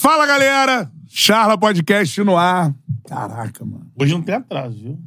Fala, 0.00 0.24
galera! 0.24 0.90
Charla 1.10 1.58
Podcast 1.58 2.24
no 2.24 2.34
ar. 2.34 2.72
Caraca, 3.06 3.62
mano. 3.66 3.86
Hoje 3.94 4.14
não 4.14 4.22
tem 4.22 4.34
atraso, 4.34 4.74
viu? 4.82 4.98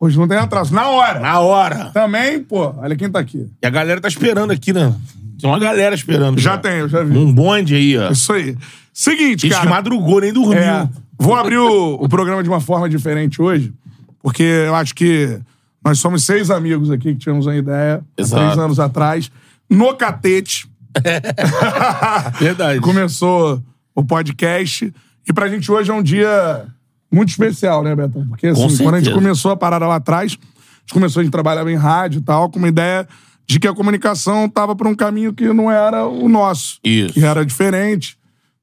Hoje 0.00 0.18
não 0.18 0.26
tem 0.26 0.36
atraso. 0.36 0.74
Na 0.74 0.88
hora. 0.88 1.20
Na 1.20 1.38
hora. 1.38 1.90
Também, 1.94 2.42
pô, 2.42 2.74
olha 2.76 2.96
quem 2.96 3.08
tá 3.08 3.20
aqui. 3.20 3.48
E 3.62 3.64
a 3.64 3.70
galera 3.70 4.00
tá 4.00 4.08
esperando 4.08 4.50
aqui, 4.50 4.72
né? 4.72 4.92
Tem 5.40 5.48
uma 5.48 5.60
galera 5.60 5.94
esperando. 5.94 6.40
Já 6.40 6.58
tem, 6.58 6.78
eu 6.78 6.88
já 6.88 7.04
vi. 7.04 7.16
Um 7.16 7.32
bonde 7.32 7.76
aí, 7.76 7.96
ó. 7.96 8.10
Isso 8.10 8.32
aí. 8.32 8.56
Seguinte, 8.92 9.42
Gente 9.42 9.50
que 9.50 9.50
cara. 9.50 9.70
madrugou, 9.70 10.20
nem 10.20 10.32
dormiu. 10.32 10.58
É, 10.58 10.88
vou 11.16 11.36
abrir 11.36 11.58
o, 11.58 11.94
o 11.94 12.08
programa 12.08 12.42
de 12.42 12.48
uma 12.48 12.60
forma 12.60 12.88
diferente 12.88 13.40
hoje, 13.40 13.72
porque 14.20 14.42
eu 14.42 14.74
acho 14.74 14.92
que 14.92 15.38
nós 15.84 16.00
somos 16.00 16.24
seis 16.24 16.50
amigos 16.50 16.90
aqui 16.90 17.12
que 17.12 17.20
tivemos 17.20 17.46
uma 17.46 17.54
ideia 17.54 18.02
Exato. 18.18 18.42
há 18.42 18.46
três 18.46 18.58
anos 18.58 18.80
atrás, 18.80 19.30
no 19.70 19.94
Catete. 19.94 20.68
Verdade. 22.40 22.80
Começou 22.82 23.62
o 23.94 24.04
podcast. 24.04 24.92
E 25.26 25.32
pra 25.32 25.48
gente 25.48 25.70
hoje 25.70 25.90
é 25.90 25.94
um 25.94 26.02
dia 26.02 26.66
muito 27.10 27.28
especial, 27.28 27.82
né, 27.82 27.94
Betão? 27.94 28.26
Porque 28.26 28.48
assim, 28.48 28.76
Com 28.76 28.84
quando 28.84 28.94
a 28.94 29.00
gente 29.00 29.12
começou 29.12 29.50
a 29.50 29.56
parada 29.56 29.86
lá 29.86 29.96
atrás, 29.96 30.32
a 30.32 30.80
gente 30.80 30.92
começou, 30.92 31.20
a 31.20 31.22
gente 31.24 31.32
trabalhava 31.32 31.70
em 31.70 31.76
rádio 31.76 32.18
e 32.18 32.22
tal, 32.22 32.50
com 32.50 32.58
uma 32.58 32.68
ideia 32.68 33.06
de 33.46 33.60
que 33.60 33.68
a 33.68 33.74
comunicação 33.74 34.48
tava 34.48 34.74
por 34.74 34.86
um 34.86 34.94
caminho 34.94 35.32
que 35.32 35.52
não 35.52 35.70
era 35.70 36.06
o 36.06 36.28
nosso. 36.28 36.78
Isso. 36.82 37.14
Que 37.14 37.24
era 37.24 37.44
diferente. 37.44 38.16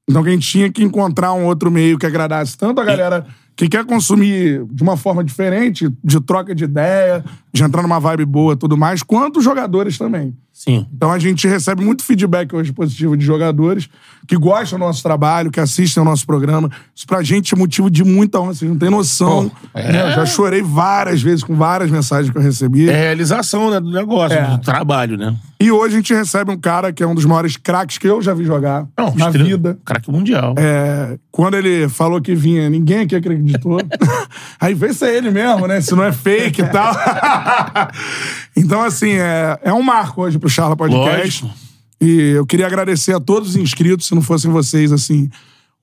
Então 0.08 0.22
que 0.22 0.28
a 0.28 0.32
gente 0.32 0.48
tinha 0.48 0.70
que 0.70 0.82
encontrar 0.82 1.32
um 1.32 1.44
outro 1.44 1.70
meio 1.70 1.96
que 1.96 2.06
agradasse 2.06 2.58
tanto 2.58 2.80
a 2.80 2.84
galera 2.84 3.24
que 3.56 3.68
quer 3.68 3.84
consumir 3.84 4.64
de 4.70 4.82
uma 4.82 4.96
forma 4.96 5.22
diferente, 5.22 5.88
de 6.02 6.20
troca 6.20 6.54
de 6.54 6.64
ideia, 6.64 7.22
de 7.52 7.62
entrar 7.62 7.82
numa 7.82 8.00
vibe 8.00 8.24
boa 8.24 8.54
e 8.54 8.56
tudo 8.56 8.76
mais, 8.76 9.02
quanto 9.02 9.38
os 9.38 9.44
jogadores 9.44 9.98
também. 9.98 10.34
Sim. 10.62 10.86
Então 10.94 11.10
a 11.10 11.18
gente 11.18 11.48
recebe 11.48 11.82
muito 11.82 12.04
feedback 12.04 12.54
hoje 12.54 12.70
positivo 12.70 13.16
de 13.16 13.24
jogadores 13.24 13.88
que 14.28 14.36
gostam 14.36 14.78
do 14.78 14.84
nosso 14.84 15.02
trabalho, 15.02 15.50
que 15.50 15.58
assistem 15.58 16.02
ao 16.02 16.04
nosso 16.04 16.26
programa. 16.26 16.70
Isso 16.94 17.06
pra 17.06 17.22
gente 17.22 17.54
é 17.54 17.56
motivo 17.56 17.90
de 17.90 18.04
muita 18.04 18.38
honra, 18.38 18.52
vocês 18.52 18.70
não 18.70 18.76
têm 18.78 18.90
noção. 18.90 19.50
né? 19.74 20.08
Eu 20.08 20.12
já 20.12 20.26
chorei 20.26 20.60
várias 20.60 21.22
vezes 21.22 21.42
com 21.42 21.54
várias 21.56 21.90
mensagens 21.90 22.30
que 22.30 22.36
eu 22.36 22.42
recebi. 22.42 22.90
É 22.90 22.94
realização, 22.94 23.70
né, 23.70 23.80
do 23.80 23.90
negócio, 23.90 24.36
É. 24.36 24.48
do 24.50 24.58
trabalho, 24.58 25.16
né? 25.16 25.34
E 25.58 25.70
hoje 25.72 25.94
a 25.94 25.96
gente 25.98 26.12
recebe 26.14 26.50
um 26.50 26.58
cara 26.58 26.92
que 26.92 27.02
é 27.02 27.06
um 27.06 27.14
dos 27.14 27.24
maiores 27.24 27.56
craques 27.56 27.96
que 27.98 28.06
eu 28.06 28.20
já 28.20 28.32
vi 28.34 28.44
jogar 28.44 28.86
Não, 28.98 29.14
na 29.14 29.26
estrela- 29.26 29.48
vida. 29.48 29.78
Craque 29.84 30.10
mundial. 30.10 30.54
É, 30.58 31.18
quando 31.30 31.54
ele 31.56 31.88
falou 31.88 32.20
que 32.20 32.34
vinha, 32.34 32.68
ninguém 32.68 33.00
aqui 33.00 33.16
acreditou. 33.16 33.78
Aí 34.60 34.74
vê 34.74 34.92
se 34.92 35.04
é 35.06 35.16
ele 35.16 35.30
mesmo, 35.30 35.66
né? 35.66 35.80
Se 35.80 35.94
não 35.94 36.04
é 36.04 36.12
fake 36.12 36.60
e 36.62 36.66
tal. 36.66 36.94
então, 38.56 38.82
assim, 38.82 39.12
é, 39.12 39.58
é 39.62 39.72
um 39.72 39.82
marco 39.82 40.22
hoje 40.22 40.38
pro 40.38 40.48
Charla 40.48 40.76
Podcast. 40.76 41.44
Lógico. 41.44 41.70
E 42.00 42.30
eu 42.30 42.46
queria 42.46 42.66
agradecer 42.66 43.14
a 43.14 43.20
todos 43.20 43.50
os 43.50 43.56
inscritos. 43.56 44.06
Se 44.06 44.14
não 44.14 44.22
fossem 44.22 44.50
vocês, 44.50 44.90
assim, 44.90 45.28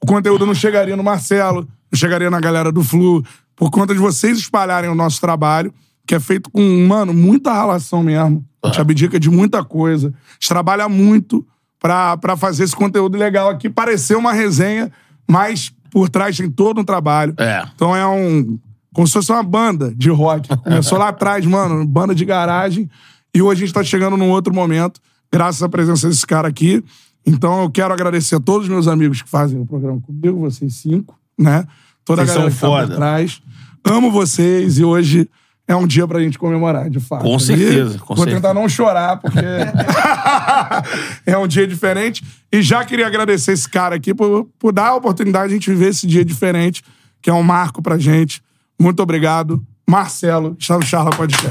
o 0.01 0.05
conteúdo 0.05 0.45
não 0.45 0.55
chegaria 0.55 0.95
no 0.95 1.03
Marcelo, 1.03 1.67
não 1.91 1.97
chegaria 1.97 2.29
na 2.29 2.39
galera 2.39 2.71
do 2.71 2.83
Flu, 2.83 3.23
por 3.55 3.69
conta 3.69 3.93
de 3.93 3.99
vocês 3.99 4.37
espalharem 4.37 4.89
o 4.89 4.95
nosso 4.95 5.21
trabalho, 5.21 5.73
que 6.05 6.15
é 6.15 6.19
feito 6.19 6.49
com, 6.49 6.61
mano, 6.87 7.13
muita 7.13 7.53
relação 7.53 8.01
mesmo. 8.01 8.43
A 8.63 8.67
gente 8.67 8.81
abdica 8.81 9.19
de 9.19 9.29
muita 9.29 9.63
coisa. 9.63 10.07
A 10.07 10.33
gente 10.33 10.47
trabalha 10.49 10.89
muito 10.89 11.45
pra, 11.79 12.17
pra 12.17 12.35
fazer 12.35 12.63
esse 12.63 12.75
conteúdo 12.75 13.17
legal 13.17 13.49
aqui, 13.49 13.69
parecer 13.69 14.15
uma 14.15 14.33
resenha, 14.33 14.91
mas 15.27 15.71
por 15.91 16.09
trás 16.09 16.37
tem 16.37 16.49
todo 16.49 16.81
um 16.81 16.83
trabalho. 16.83 17.33
É. 17.37 17.63
Então 17.75 17.95
é 17.95 18.05
um. 18.07 18.59
Como 18.93 19.05
se 19.07 19.13
fosse 19.13 19.31
uma 19.31 19.43
banda 19.43 19.93
de 19.95 20.09
rock. 20.09 20.49
Começou 20.63 20.97
lá 20.97 21.09
atrás, 21.09 21.45
mano, 21.45 21.85
banda 21.85 22.13
de 22.15 22.25
garagem. 22.25 22.89
E 23.33 23.41
hoje 23.41 23.63
a 23.63 23.65
gente 23.65 23.73
tá 23.75 23.83
chegando 23.83 24.17
num 24.17 24.29
outro 24.29 24.53
momento, 24.53 24.99
graças 25.31 25.61
à 25.61 25.69
presença 25.69 26.07
desse 26.09 26.25
cara 26.25 26.47
aqui. 26.47 26.83
Então 27.25 27.61
eu 27.63 27.69
quero 27.69 27.93
agradecer 27.93 28.35
a 28.35 28.39
todos 28.39 28.63
os 28.63 28.69
meus 28.69 28.87
amigos 28.87 29.21
que 29.21 29.29
fazem 29.29 29.59
o 29.59 29.65
programa 29.65 29.99
comigo, 30.01 30.39
vocês 30.39 30.73
cinco, 30.75 31.17
né? 31.37 31.65
Toda 32.05 32.21
Vocês 32.25 32.29
a 32.37 32.39
galera 32.39 32.51
são 32.55 32.69
que 32.69 32.75
tá 32.75 32.81
foda. 32.81 32.95
trás. 32.95 33.41
Amo 33.83 34.09
vocês 34.11 34.79
e 34.79 34.83
hoje 34.83 35.29
é 35.67 35.75
um 35.75 35.85
dia 35.85 36.07
pra 36.07 36.21
gente 36.21 36.39
comemorar, 36.39 36.89
de 36.89 36.99
fato. 37.01 37.23
Com 37.23 37.35
E 37.35 37.39
certeza, 37.41 37.99
com 37.99 38.15
Vou 38.15 38.23
certeza. 38.23 38.37
tentar 38.41 38.53
não 38.53 38.69
chorar, 38.69 39.17
porque 39.17 39.37
é 41.25 41.37
um 41.37 41.47
dia 41.47 41.67
diferente. 41.67 42.23
E 42.51 42.61
já 42.61 42.83
queria 42.85 43.07
agradecer 43.07 43.51
esse 43.51 43.67
cara 43.67 43.95
aqui 43.95 44.13
por, 44.13 44.47
por 44.57 44.71
dar 44.71 44.87
a 44.89 44.95
oportunidade 44.95 45.49
de 45.49 45.53
a 45.53 45.57
gente 45.57 45.69
viver 45.69 45.89
esse 45.89 46.07
dia 46.07 46.23
diferente, 46.23 46.83
que 47.21 47.29
é 47.29 47.33
um 47.33 47.43
marco 47.43 47.81
pra 47.81 47.97
gente. 47.97 48.41
Muito 48.79 49.01
obrigado. 49.01 49.61
Marcelo, 49.89 50.55
está 50.59 50.75
no 50.77 50.83
Charla 50.85 51.11
Podcast. 51.11 51.47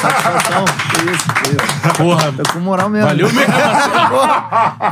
Satisfação. 0.00 0.64
Que 0.64 1.10
isso, 1.10 1.34
que 1.34 1.48
isso. 1.88 1.96
Porra, 1.96 2.32
Tô 2.32 2.52
com 2.52 2.60
moral 2.60 2.90
mesmo. 2.90 3.06
valeu 3.08 3.32
mesmo. 3.32 3.54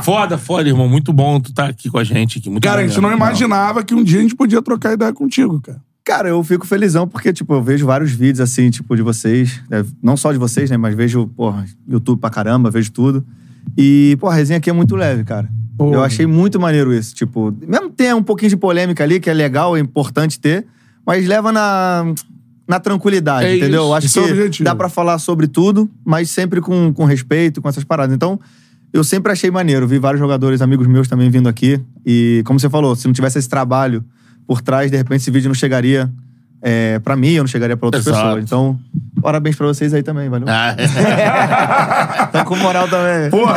Foda, 0.03 0.37
foda, 0.37 0.67
irmão. 0.67 0.87
Muito 0.89 1.13
bom 1.13 1.39
tu 1.39 1.53
tá 1.53 1.67
aqui 1.67 1.89
com 1.89 1.97
a 1.99 2.03
gente. 2.03 2.39
Aqui. 2.39 2.49
Muito 2.49 2.63
Cara, 2.63 2.81
a 2.81 2.87
gente 2.87 2.99
não 2.99 3.11
imaginava 3.11 3.83
que 3.83 3.93
um 3.93 4.03
dia 4.03 4.19
a 4.19 4.21
gente 4.23 4.35
podia 4.35 4.61
trocar 4.61 4.93
ideia 4.93 5.13
contigo, 5.13 5.59
cara. 5.61 5.79
Cara, 6.03 6.29
eu 6.29 6.43
fico 6.43 6.65
felizão 6.65 7.07
porque, 7.07 7.31
tipo, 7.31 7.53
eu 7.53 7.61
vejo 7.61 7.85
vários 7.85 8.11
vídeos, 8.11 8.39
assim, 8.39 8.71
tipo, 8.71 8.95
de 8.95 9.03
vocês. 9.03 9.61
né? 9.69 9.85
Não 10.01 10.17
só 10.17 10.31
de 10.31 10.39
vocês, 10.39 10.71
né? 10.71 10.77
Mas 10.77 10.95
vejo, 10.95 11.27
porra, 11.27 11.65
YouTube 11.87 12.19
pra 12.19 12.31
caramba, 12.31 12.71
vejo 12.71 12.91
tudo. 12.91 13.23
E, 13.77 14.17
pô, 14.19 14.27
a 14.27 14.33
resenha 14.33 14.57
aqui 14.57 14.71
é 14.71 14.73
muito 14.73 14.95
leve, 14.95 15.23
cara. 15.23 15.47
Pô. 15.77 15.93
Eu 15.93 16.03
achei 16.03 16.25
muito 16.25 16.59
maneiro 16.59 16.91
isso. 16.91 17.13
Tipo, 17.13 17.55
mesmo 17.61 17.91
tem 17.91 18.11
um 18.11 18.23
pouquinho 18.23 18.49
de 18.49 18.57
polêmica 18.57 19.03
ali, 19.03 19.19
que 19.19 19.29
é 19.29 19.33
legal, 19.33 19.77
é 19.77 19.79
importante 19.79 20.39
ter, 20.39 20.65
mas 21.09 21.25
leva 21.25 21.51
na, 21.51 22.13
na 22.67 22.79
tranquilidade, 22.79 23.47
É 23.47 23.57
entendeu? 23.57 23.85
isso, 23.85 23.93
acho 23.95 24.05
esse 24.05 24.19
é 24.19 24.23
que 24.25 24.31
objetivo. 24.31 24.63
dá 24.63 24.75
pra 24.75 24.87
falar 24.89 25.17
sobre 25.17 25.47
tudo, 25.47 25.89
mas 26.05 26.29
sempre 26.29 26.61
com, 26.61 26.93
com 26.93 27.03
respeito, 27.03 27.63
com 27.63 27.67
essas 27.67 27.83
paradas. 27.83 28.15
Então, 28.15 28.39
eu 28.93 29.03
sempre 29.03 29.31
achei 29.31 29.49
maneiro. 29.49 29.87
Vi 29.87 29.97
vários 29.97 30.19
jogadores, 30.19 30.61
amigos 30.61 30.85
meus 30.85 31.07
também 31.07 31.27
vindo 31.31 31.49
aqui. 31.49 31.81
E, 32.05 32.43
como 32.45 32.59
você 32.59 32.69
falou, 32.69 32.95
se 32.95 33.07
não 33.07 33.13
tivesse 33.13 33.39
esse 33.39 33.49
trabalho 33.49 34.05
por 34.45 34.61
trás, 34.61 34.91
de 34.91 34.97
repente 34.97 35.21
esse 35.21 35.31
vídeo 35.31 35.47
não 35.47 35.55
chegaria 35.55 36.11
é, 36.61 36.99
pra 36.99 37.15
mim, 37.15 37.31
eu 37.31 37.43
não 37.43 37.47
chegaria 37.47 37.77
pra 37.77 37.87
outras 37.87 38.05
Exato. 38.05 38.21
pessoas. 38.21 38.43
Então, 38.43 38.79
parabéns 39.21 39.55
pra 39.55 39.67
vocês 39.67 39.93
aí 39.93 40.03
também, 40.03 40.29
valeu? 40.29 40.47
Ah, 40.49 40.75
é. 40.77 42.25
Tá 42.27 42.43
com 42.43 42.55
moral 42.55 42.87
também. 42.87 43.29
Porra, 43.29 43.55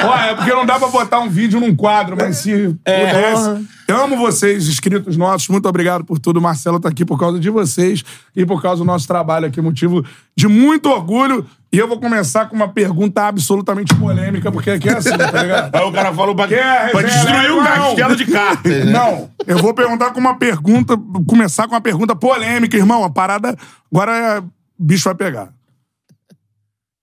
Porra, 0.00 0.26
é 0.26 0.34
porque 0.34 0.50
não 0.50 0.64
dá 0.64 0.78
pra 0.78 0.88
botar 0.88 1.20
um 1.20 1.28
vídeo 1.28 1.60
num 1.60 1.74
quadro, 1.74 2.16
mas 2.18 2.38
se 2.38 2.68
pudesse. 2.68 3.68
Eu 3.86 4.04
amo 4.04 4.16
vocês, 4.16 4.68
inscritos 4.68 5.16
nossos. 5.16 5.48
Muito 5.48 5.68
obrigado 5.68 6.04
por 6.04 6.18
tudo. 6.18 6.38
O 6.38 6.42
Marcelo 6.42 6.78
tá 6.78 6.88
aqui 6.88 7.04
por 7.04 7.18
causa 7.18 7.38
de 7.40 7.50
vocês 7.50 8.04
e 8.34 8.46
por 8.46 8.62
causa 8.62 8.82
do 8.82 8.86
nosso 8.86 9.06
trabalho 9.06 9.46
aqui. 9.46 9.60
Motivo 9.60 10.04
de 10.36 10.46
muito 10.48 10.88
orgulho. 10.88 11.44
E 11.72 11.78
eu 11.78 11.86
vou 11.86 12.00
começar 12.00 12.46
com 12.46 12.56
uma 12.56 12.66
pergunta 12.68 13.22
absolutamente 13.22 13.94
polêmica, 13.94 14.50
porque 14.50 14.70
aqui 14.70 14.88
é 14.88 14.96
assim, 14.96 15.16
tá 15.16 15.30
ligado? 15.42 15.72
Aí 15.72 15.84
o 15.84 15.92
cara 15.92 16.12
falou 16.12 16.34
pra, 16.34 16.48
Quer 16.48 16.90
pra 16.90 17.00
resenha 17.00 17.22
destruir 17.24 17.52
o 17.52 17.62
leve? 17.62 17.78
Não. 17.78 17.86
castelo 17.86 18.16
de 18.16 18.26
cartas. 18.26 18.84
né? 18.84 18.92
Não, 18.92 19.30
eu 19.46 19.58
vou 19.58 19.72
perguntar 19.72 20.10
com 20.10 20.18
uma 20.18 20.36
pergunta, 20.36 20.98
começar 21.28 21.68
com 21.68 21.74
uma 21.74 21.80
pergunta 21.80 22.16
polêmica, 22.16 22.76
irmão. 22.76 23.04
A 23.04 23.10
parada 23.10 23.56
agora 23.92 24.12
é. 24.16 24.42
Bicho 24.76 25.04
vai 25.04 25.14
pegar. 25.14 25.50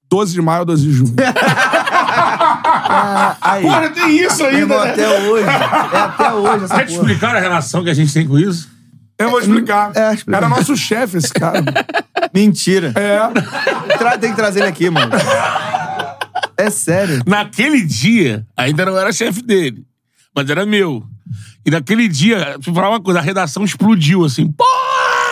12 0.09 0.33
de 0.33 0.41
maio 0.41 0.59
ou 0.61 0.65
12 0.65 0.83
de 0.83 0.91
junho? 0.91 1.15
Aí, 3.41 3.61
Porra, 3.61 3.89
tem 3.89 4.17
isso 4.17 4.43
ainda, 4.43 4.57
irmão, 4.59 4.83
né? 4.83 4.91
até 4.91 5.07
hoje. 5.29 5.45
É 5.47 5.97
até 5.99 6.33
hoje 6.33 6.65
essa 6.65 6.75
Quer 6.75 6.85
te 6.85 6.93
explicar 6.93 7.35
a 7.35 7.39
relação 7.39 7.83
que 7.83 7.89
a 7.89 7.93
gente 7.93 8.13
tem 8.13 8.27
com 8.27 8.37
isso? 8.39 8.69
Eu 9.19 9.29
vou 9.31 9.39
explicar. 9.39 9.91
É, 9.95 10.13
explica. 10.13 10.37
Era 10.37 10.47
nosso 10.49 10.75
chefe 10.77 11.17
esse 11.17 11.33
cara. 11.33 11.63
Mentira. 12.33 12.93
É. 12.95 13.97
Tra- 13.97 14.17
Tem 14.17 14.29
que 14.31 14.35
trazer 14.35 14.59
ele 14.59 14.69
aqui, 14.69 14.89
mano. 14.89 15.11
É 16.55 16.69
sério. 16.69 17.21
Naquele 17.25 17.81
dia, 17.83 18.45
ainda 18.55 18.85
não 18.85 18.97
era 18.97 19.11
chefe 19.11 19.41
dele. 19.41 19.83
mas 20.35 20.49
era 20.49 20.65
meu. 20.65 21.03
E 21.65 21.69
naquele 21.71 22.07
dia, 22.07 22.37
deixa 22.55 22.69
eu 22.69 22.73
falar 22.73 22.89
uma 22.89 23.01
coisa, 23.01 23.19
a 23.19 23.23
redação 23.23 23.63
explodiu, 23.65 24.23
assim. 24.23 24.51
Pô! 24.51 24.63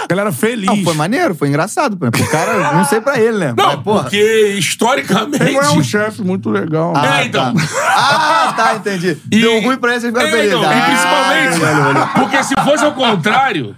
A 0.06 0.08
galera 0.08 0.32
feliz. 0.32 0.66
Não, 0.68 0.84
foi 0.84 0.94
maneiro, 0.94 1.34
foi 1.36 1.48
engraçado. 1.50 1.98
pô. 1.98 2.06
O 2.08 2.30
cara, 2.30 2.74
não 2.74 2.86
sei 2.86 3.02
pra 3.02 3.20
ele, 3.20 3.38
né? 3.38 3.54
Não, 3.58 3.66
Mas, 3.76 3.84
porra. 3.84 4.04
porque 4.04 4.56
historicamente... 4.58 5.42
Ele 5.44 5.52
não 5.54 5.62
é 5.62 5.70
um 5.72 5.84
chefe 5.84 6.22
muito 6.22 6.50
legal. 6.50 6.94
né? 6.94 7.02
Ah, 7.04 7.22
É, 7.22 7.26
então. 7.26 7.54
Tá. 7.54 7.64
Ah, 7.98 8.54
tá, 8.56 8.76
entendi. 8.76 9.18
E- 9.32 9.42
Deu 9.42 9.62
ruim 9.62 9.78
pra 9.78 9.92
ele, 9.92 10.02
vocês 10.02 10.14
ficaram 10.14 10.28
É, 10.30 10.32
felizes. 10.32 10.58
então, 10.58 10.70
Ah, 10.70 10.78
e 10.78 11.50
principalmente, 11.52 12.12
porque 12.14 12.44
se 12.44 12.54
fosse 12.64 12.86
ao 12.86 12.94
contrário, 12.94 13.76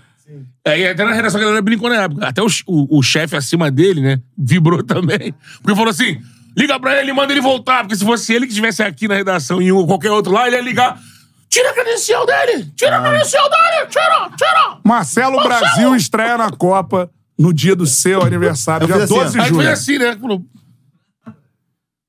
é, 0.66 0.90
até 0.92 1.06
na 1.06 1.14
redação 1.14 1.40
a 1.40 1.44
galera 1.44 1.62
brincou 1.62 1.90
na 1.90 2.04
época, 2.04 2.28
até 2.28 2.42
o, 2.42 2.48
o, 2.68 3.00
o 3.00 3.02
chefe 3.04 3.36
acima 3.36 3.72
dele, 3.72 4.02
né, 4.02 4.20
vibrou 4.38 4.84
também. 4.84 5.34
Porque 5.62 5.76
falou 5.76 5.90
assim, 5.92 6.18
liga 6.58 6.78
pra 6.80 7.00
ele, 7.02 7.14
manda 7.14 7.32
ele 7.32 7.42
voltar, 7.42 7.82
porque 7.84 7.96
se 7.96 8.04
fosse 8.04 8.34
ele 8.34 8.46
que 8.46 8.52
estivesse 8.52 8.84
aqui 8.84 9.08
na 9.08 9.16
redação 9.16 9.62
e 9.62 9.72
um- 9.72 9.86
qualquer 9.88 10.12
outro 10.12 10.34
lá, 10.34 10.46
ele 10.48 10.58
ia 10.58 10.62
ligar, 10.62 11.00
tira 11.50 11.70
a 11.72 11.74
credencial 11.74 12.26
dele, 12.26 12.72
tira 12.76 12.98
a 12.98 13.02
credencial 13.02 13.50
dele, 13.50 13.88
tira, 13.90 14.30
tira. 14.38 14.80
Marcelo 14.86 15.42
Brasil 15.44 15.96
estreia 15.96 16.38
na 16.38 16.50
Copa 16.52 17.10
no 17.38 17.54
dia 17.54 17.76
do 17.76 17.86
seu 17.86 18.22
aniversário, 18.24 18.84
Eu 18.86 18.88
dia 18.88 18.96
fiz 18.96 19.04
assim, 19.12 19.14
12 19.16 19.32
de 19.34 19.40
Aí 19.40 19.48
julho. 19.50 19.62
foi 19.64 19.72
assim, 19.72 19.98
né, 20.00 20.16
falou, 20.18 20.44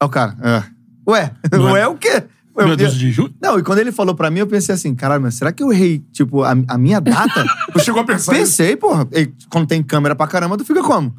Ó, 0.02 0.06
o 0.06 0.08
cara. 0.08 0.36
é. 0.42 0.62
Ué, 1.10 1.32
Não 1.52 1.68
é- 1.70 1.72
ué 1.72 1.86
o 1.88 1.96
quê? 1.96 2.24
Ué, 2.56 2.64
meu 2.64 2.68
eu- 2.70 2.76
Deus 2.76 2.94
de 2.94 3.10
julho. 3.12 3.34
Não, 3.40 3.58
e 3.58 3.62
quando 3.62 3.78
ele 3.78 3.92
falou 3.92 4.14
pra 4.14 4.30
mim, 4.30 4.40
eu 4.40 4.46
pensei 4.46 4.74
assim, 4.74 4.94
caralho, 4.94 5.22
mas 5.22 5.34
será 5.34 5.52
que 5.52 5.62
eu 5.62 5.72
errei, 5.72 6.00
tipo, 6.12 6.42
a, 6.42 6.52
a 6.66 6.78
minha 6.78 7.00
data? 7.00 7.44
Tu 7.72 7.80
chegou 7.80 8.02
a 8.02 8.04
pensar 8.04 8.32
isso? 8.32 8.40
Pensei, 8.42 8.76
porra. 8.76 9.06
E 9.12 9.26
quando 9.48 9.66
tem 9.66 9.82
câmera 9.82 10.14
pra 10.16 10.26
caramba, 10.26 10.56
tu 10.56 10.64
fica 10.64 10.82
como? 10.82 11.14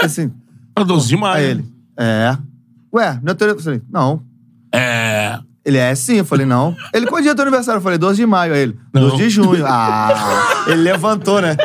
Assim, 0.00 0.32
Pra 0.74 0.84
12 0.84 1.08
de 1.08 1.16
maio. 1.16 1.36
aí 1.44 1.50
ele. 1.50 1.64
É. 1.98 2.36
Ué, 2.94 3.18
não 3.22 3.32
é. 3.32 3.36
Eu 3.50 3.58
falei, 3.60 3.82
não. 3.90 4.22
É... 4.72 5.38
Ele 5.66 5.78
é 5.78 5.92
sim, 5.96 6.18
eu 6.18 6.24
falei, 6.24 6.46
não. 6.46 6.76
Ele, 6.94 7.06
qual 7.06 7.20
dia 7.20 7.32
é 7.32 7.34
teu 7.34 7.42
aniversário? 7.42 7.78
Eu 7.78 7.82
falei, 7.82 7.98
12 7.98 8.14
de 8.16 8.24
maio. 8.24 8.54
Aí 8.54 8.60
ele, 8.60 8.78
12 8.94 9.08
Não. 9.10 9.16
de 9.16 9.28
junho. 9.28 9.66
Ah, 9.66 10.62
ele 10.68 10.82
levantou, 10.82 11.40
né? 11.42 11.56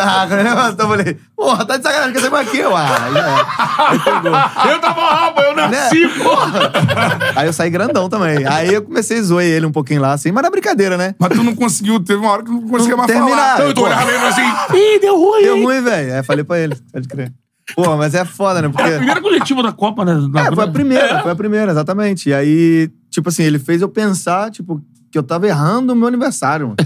Ah, 0.00 0.24
quando 0.26 0.40
ele 0.40 0.48
levantou, 0.48 0.86
eu 0.86 0.90
falei, 0.96 1.16
porra, 1.36 1.64
tá 1.66 1.76
de 1.76 1.82
sacanagem, 1.82 2.14
quer 2.14 2.20
saber 2.22 2.36
aqui? 2.38 2.58
Eu, 2.58 2.74
ah, 2.74 2.86
já 3.12 4.70
é. 4.70 4.72
Eu 4.72 4.80
tava 4.80 5.00
rabo, 5.02 5.40
eu 5.42 5.54
nasci, 5.54 6.00
Né? 6.06 6.24
porra. 6.24 6.72
Aí 7.36 7.46
eu 7.46 7.52
saí 7.52 7.68
grandão 7.68 8.08
também. 8.08 8.46
Aí 8.46 8.72
eu 8.72 8.80
comecei 8.82 9.18
a 9.18 9.22
zoar 9.22 9.44
ele 9.44 9.66
um 9.66 9.72
pouquinho 9.72 10.00
lá, 10.00 10.14
assim, 10.14 10.32
mas 10.32 10.42
na 10.42 10.48
brincadeira, 10.48 10.96
né? 10.96 11.14
Mas 11.18 11.28
tu 11.36 11.42
não 11.44 11.54
conseguiu, 11.54 12.00
teve 12.02 12.20
uma 12.20 12.30
hora 12.32 12.42
que 12.42 12.48
tu 12.48 12.54
não 12.54 12.68
conseguia 12.68 12.96
mais 12.96 13.10
terminar. 13.12 13.36
falar. 13.36 13.54
Então 13.56 13.66
eu 13.66 13.74
tô 13.74 13.82
olhando 13.84 14.26
assim, 14.26 14.42
ih, 14.74 14.98
deu 15.00 15.18
ruim. 15.20 15.42
Deu 15.42 15.62
ruim, 15.62 15.82
velho. 15.82 16.12
Aí 16.14 16.18
eu 16.20 16.24
falei 16.24 16.44
pra 16.44 16.58
ele, 16.58 16.76
pode 16.90 17.08
crer. 17.08 17.30
Pô, 17.74 17.96
mas 17.96 18.14
é 18.14 18.24
foda, 18.24 18.60
né? 18.60 18.68
Porque... 18.68 18.82
Era 18.82 18.94
a 18.94 18.98
primeira 18.98 19.20
coletiva 19.22 19.62
da 19.62 19.72
Copa, 19.72 20.04
né? 20.04 20.14
na- 20.30 20.46
É, 20.48 20.54
foi 20.54 20.64
a 20.64 20.68
primeira, 20.68 21.04
É. 21.18 21.22
foi 21.22 21.30
a 21.30 21.36
primeira, 21.36 21.72
exatamente. 21.72 22.28
E 22.28 22.34
aí, 22.34 22.90
tipo 23.10 23.28
assim, 23.28 23.42
ele 23.42 23.58
fez 23.58 23.80
eu 23.80 23.88
pensar, 23.88 24.50
tipo, 24.50 24.82
que 25.10 25.16
eu 25.18 25.22
tava 25.22 25.46
errando 25.46 25.92
o 25.92 25.96
meu 25.96 26.06
aniversário, 26.08 26.68
mano. 26.68 26.76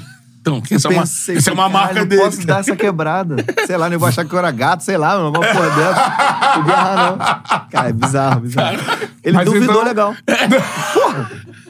Então, 0.40 0.62
essa 0.70 0.88
é 0.88 0.90
uma, 0.92 1.00
Pensei, 1.02 1.36
essa 1.36 1.50
é 1.50 1.52
uma 1.52 1.64
caralho, 1.64 1.84
marca 1.86 2.00
não 2.00 2.06
dele. 2.06 2.22
posso 2.22 2.46
dar 2.46 2.60
essa 2.60 2.74
quebrada. 2.76 3.36
Sei 3.66 3.76
lá, 3.76 3.90
não 3.90 3.98
vou 3.98 4.08
achar 4.08 4.24
que 4.24 4.32
eu 4.32 4.38
era 4.38 4.50
gato, 4.52 4.82
sei 4.84 4.96
lá, 4.96 5.16
mano. 5.18 5.28
Uma 5.30 5.40
porra 5.40 5.70
dessa. 5.70 6.54
Podia 6.54 6.72
errar, 6.72 7.10
não. 7.10 7.68
Cara, 7.70 7.88
é 7.88 7.92
bizarro, 7.92 8.40
bizarro. 8.42 8.78
Ele 9.24 9.36
Mas 9.36 9.44
duvidou 9.44 9.74
então- 9.74 9.84
legal. 9.84 10.14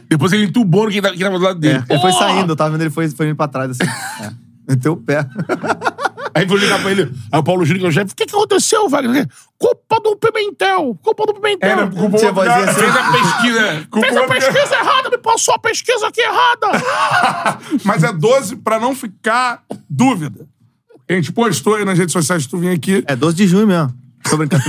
Depois 0.09 0.33
ele 0.33 0.45
entubou 0.45 0.87
quem 0.89 1.03
tava, 1.03 1.15
quem 1.15 1.25
tava 1.25 1.39
do 1.39 1.45
lado 1.45 1.59
dele. 1.59 1.83
É, 1.89 1.93
ele 1.95 2.01
foi 2.01 2.11
Porra! 2.13 2.27
saindo, 2.29 2.53
eu 2.53 2.57
tava 2.57 2.71
vendo 2.71 2.81
ele 2.83 2.91
foi, 2.91 3.09
foi 3.11 3.27
indo 3.27 3.37
pra 3.37 3.49
trás, 3.49 3.71
assim. 3.71 3.91
É. 4.23 4.31
Meteu 4.69 4.93
o 4.93 4.97
pé. 4.97 5.27
Aí 6.39 6.47
vou 6.47 6.57
ligar 6.57 6.81
pra 6.81 6.91
ele. 6.91 7.13
Aí 7.33 7.39
o 7.39 7.43
Paulo 7.43 7.65
Júnior, 7.65 7.81
que 7.81 7.87
é 7.87 7.89
o 7.89 7.93
chefe, 7.93 8.13
o 8.13 8.17
que, 8.17 8.27
que 8.27 8.35
aconteceu, 8.35 8.89
Wagner? 8.89 9.27
Culpa 9.59 10.01
do 10.01 10.17
Pimentel. 10.17 10.99
Culpa 11.03 11.27
do 11.27 11.35
Pimentel. 11.35 11.71
É, 11.71 11.77
né? 11.77 11.91
Culpou 11.95 12.19
Tinha 12.19 12.31
o 12.31 12.35
vozinha 12.35 12.55
cara. 12.55 12.71
assim. 12.71 12.81
Fez 12.81 12.97
a 12.97 13.13
pesquisa. 13.13 13.87
Culpou 13.91 14.03
Fez 14.03 14.17
a 14.17 14.23
o 14.23 14.29
pesquisa 14.29 14.75
errada, 14.75 15.11
me 15.11 15.19
passou 15.19 15.55
a 15.55 15.59
pesquisa 15.59 16.07
aqui 16.07 16.21
errada. 16.21 17.59
Mas 17.85 18.03
é 18.05 18.13
12 18.13 18.57
pra 18.57 18.79
não 18.79 18.95
ficar 18.95 19.63
dúvida. 19.89 20.47
A 21.09 21.13
gente 21.15 21.33
postou 21.33 21.75
aí 21.77 21.85
nas 21.85 21.99
redes 21.99 22.13
sociais 22.13 22.45
que 22.45 22.51
tu 22.51 22.59
vinha 22.59 22.73
aqui. 22.75 23.03
É 23.07 23.17
12 23.17 23.35
de 23.37 23.47
junho 23.47 23.67
mesmo. 23.67 23.93
Tô 24.29 24.37
brincando. 24.37 24.63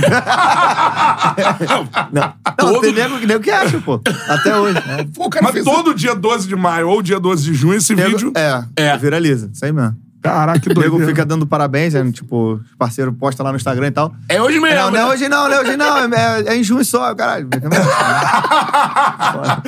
não, 2.12 2.22
não 2.22 2.54
Todo- 2.56 2.80
tem 2.80 2.92
nego, 2.92 3.18
nego 3.18 3.40
que 3.42 3.50
acha, 3.50 3.78
pô. 3.80 4.00
Até 4.28 4.56
hoje. 4.56 4.78
É. 4.78 5.04
Pô, 5.14 5.26
o 5.26 5.30
cara 5.30 5.50
Mas 5.52 5.62
todo 5.64 5.94
dia 5.94 6.14
12 6.14 6.48
de 6.48 6.56
maio 6.56 6.88
ou 6.88 7.02
dia 7.02 7.20
12 7.20 7.44
de 7.44 7.54
junho, 7.54 7.74
esse 7.74 7.94
Nego- 7.94 8.10
vídeo. 8.10 8.32
É, 8.36 8.64
É. 8.76 8.96
viraliza. 8.96 9.50
Isso 9.52 9.64
aí 9.64 9.72
mesmo. 9.72 9.96
Caraca, 10.22 10.60
que 10.60 10.70
O 10.70 10.80
nego 10.80 10.98
fica 11.06 11.24
dando 11.24 11.46
parabéns, 11.46 11.94
né? 11.94 12.12
tipo, 12.12 12.54
os 12.54 12.76
parceiros 12.76 13.14
postam 13.18 13.44
lá 13.44 13.52
no 13.52 13.56
Instagram 13.56 13.86
e 13.86 13.90
tal. 13.90 14.14
É 14.28 14.40
hoje 14.40 14.60
mesmo. 14.60 14.76
Não, 14.76 14.90
não 14.90 14.98
é 14.98 15.02
né? 15.02 15.08
hoje 15.08 15.28
não, 15.28 15.48
não 15.48 15.54
é 15.54 15.60
hoje 15.60 15.76
não. 15.76 15.96
É, 16.14 16.44
é 16.48 16.56
em 16.56 16.62
junho 16.62 16.84
só, 16.84 17.14
caralho. 17.14 17.48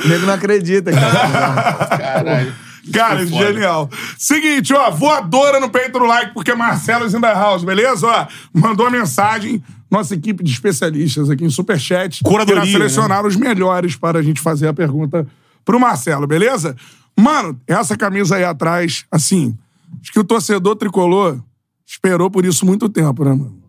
o 0.03 0.07
nego 0.07 0.25
não 0.27 0.33
acredita, 0.35 0.91
cara. 0.91 1.97
Caralho. 1.97 2.53
Cara, 2.91 3.25
genial. 3.25 3.89
Seguinte, 4.17 4.73
ó, 4.73 4.91
voadora 4.91 5.59
no 5.59 5.69
peito 5.69 5.97
do 5.97 6.05
like, 6.05 6.33
porque 6.33 6.53
Marcelo 6.53 7.05
is 7.05 7.13
in 7.13 7.21
the 7.21 7.33
house, 7.33 7.63
beleza? 7.63 8.05
Ó, 8.05 8.27
mandou 8.53 8.85
a 8.85 8.91
mensagem, 8.91 9.63
nossa 9.89 10.13
equipe 10.13 10.43
de 10.43 10.51
especialistas 10.51 11.29
aqui 11.29 11.45
em 11.45 11.49
Superchat. 11.49 12.21
Curadoria, 12.23 12.63
irá 12.63 12.71
selecionar 12.71 13.25
os 13.25 13.37
melhores 13.37 13.95
para 13.95 14.19
a 14.19 14.21
gente 14.21 14.41
fazer 14.41 14.67
a 14.67 14.73
pergunta 14.73 15.25
pro 15.63 15.79
Marcelo, 15.79 16.27
beleza? 16.27 16.75
Mano, 17.17 17.59
essa 17.67 17.95
camisa 17.95 18.35
aí 18.35 18.43
atrás, 18.43 19.05
assim, 19.09 19.57
acho 20.03 20.11
que 20.11 20.19
o 20.19 20.23
torcedor 20.23 20.75
tricolor 20.75 21.41
esperou 21.87 22.29
por 22.29 22.45
isso 22.45 22.65
muito 22.65 22.89
tempo, 22.89 23.23
né, 23.23 23.31
mano? 23.31 23.63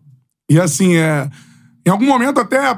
E 0.49 0.59
assim, 0.59 0.95
é. 0.95 1.29
Em 1.85 1.89
algum 1.89 2.05
momento 2.05 2.39
até 2.39 2.77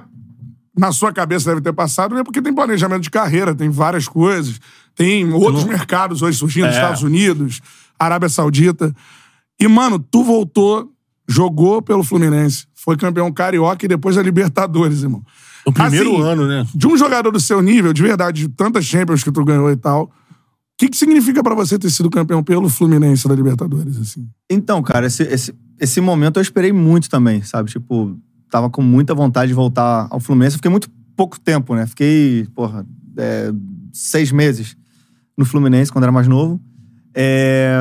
na 0.78 0.92
sua 0.92 1.12
cabeça 1.12 1.50
deve 1.50 1.62
ter 1.62 1.74
passado, 1.74 2.14
né? 2.14 2.24
Porque 2.24 2.42
tem 2.42 2.54
planejamento 2.54 3.02
de 3.02 3.10
carreira, 3.10 3.56
tem 3.56 3.70
várias 3.70 4.08
coisas, 4.08 4.60
tem 4.96 5.32
outros 5.34 5.64
mercados 5.64 6.22
hoje 6.22 6.38
surgindo, 6.38 6.68
É. 6.68 6.70
Estados 6.70 7.02
Unidos, 7.02 7.62
Arábia 7.98 8.30
Saudita. 8.30 8.94
E, 9.60 9.68
mano, 9.68 9.98
tu 9.98 10.24
voltou, 10.24 10.92
jogou 11.28 11.82
pelo 11.82 12.04
Fluminense, 12.04 12.68
foi 12.76 12.96
campeão 12.96 13.32
carioca 13.32 13.86
e 13.86 13.88
depois 13.88 14.16
da 14.16 14.22
Libertadores, 14.22 15.02
irmão. 15.02 15.24
O 15.66 15.74
primeiro 15.74 16.14
Assim, 16.14 16.22
ano, 16.22 16.48
né? 16.48 16.66
De 16.74 16.88
um 16.88 16.96
jogador 16.96 17.32
do 17.32 17.40
seu 17.40 17.62
nível, 17.62 17.92
de 17.92 18.02
verdade, 18.02 18.48
de 18.48 18.50
tantas 18.50 18.86
Champions 18.86 19.24
que 19.24 19.32
tu 19.32 19.44
ganhou 19.44 19.70
e 19.72 19.76
tal, 19.76 20.12
que, 20.78 20.90
que 20.90 20.98
significa 20.98 21.42
pra 21.42 21.56
você 21.56 21.80
ter 21.80 21.90
sido 21.90 22.10
campeão 22.10 22.44
pelo 22.44 22.70
Fluminense 22.70 23.28
da 23.28 23.34
Libertadores, 23.34 23.98
assim? 23.98 24.30
Então, 24.50 24.82
cara, 24.84 25.08
esse, 25.08 25.24
esse, 25.24 25.54
esse 25.80 26.00
momento 26.00 26.38
eu 26.38 26.42
esperei 26.42 26.72
muito 26.72 27.10
também, 27.10 27.42
sabe? 27.42 27.72
Tipo, 27.72 28.16
tava 28.50 28.70
com 28.70 28.84
muita 28.84 29.16
vontade 29.16 29.48
de 29.48 29.56
voltar 29.56 30.08
ao 30.12 30.20
Fluminense. 30.20 30.56
Eu 30.56 30.60
fiquei 30.60 30.70
muito 30.70 30.90
pouco 31.16 31.40
tempo, 31.40 31.74
né? 31.74 31.88
Fiquei, 31.88 32.46
porra, 32.54 32.86
é, 33.18 33.52
seis 33.92 34.32
meses 34.32 34.78
no 35.36 35.46
Fluminense 35.46 35.92
quando 35.92 36.04
era 36.04 36.12
mais 36.12 36.28
novo. 36.28 36.62
É, 37.14 37.80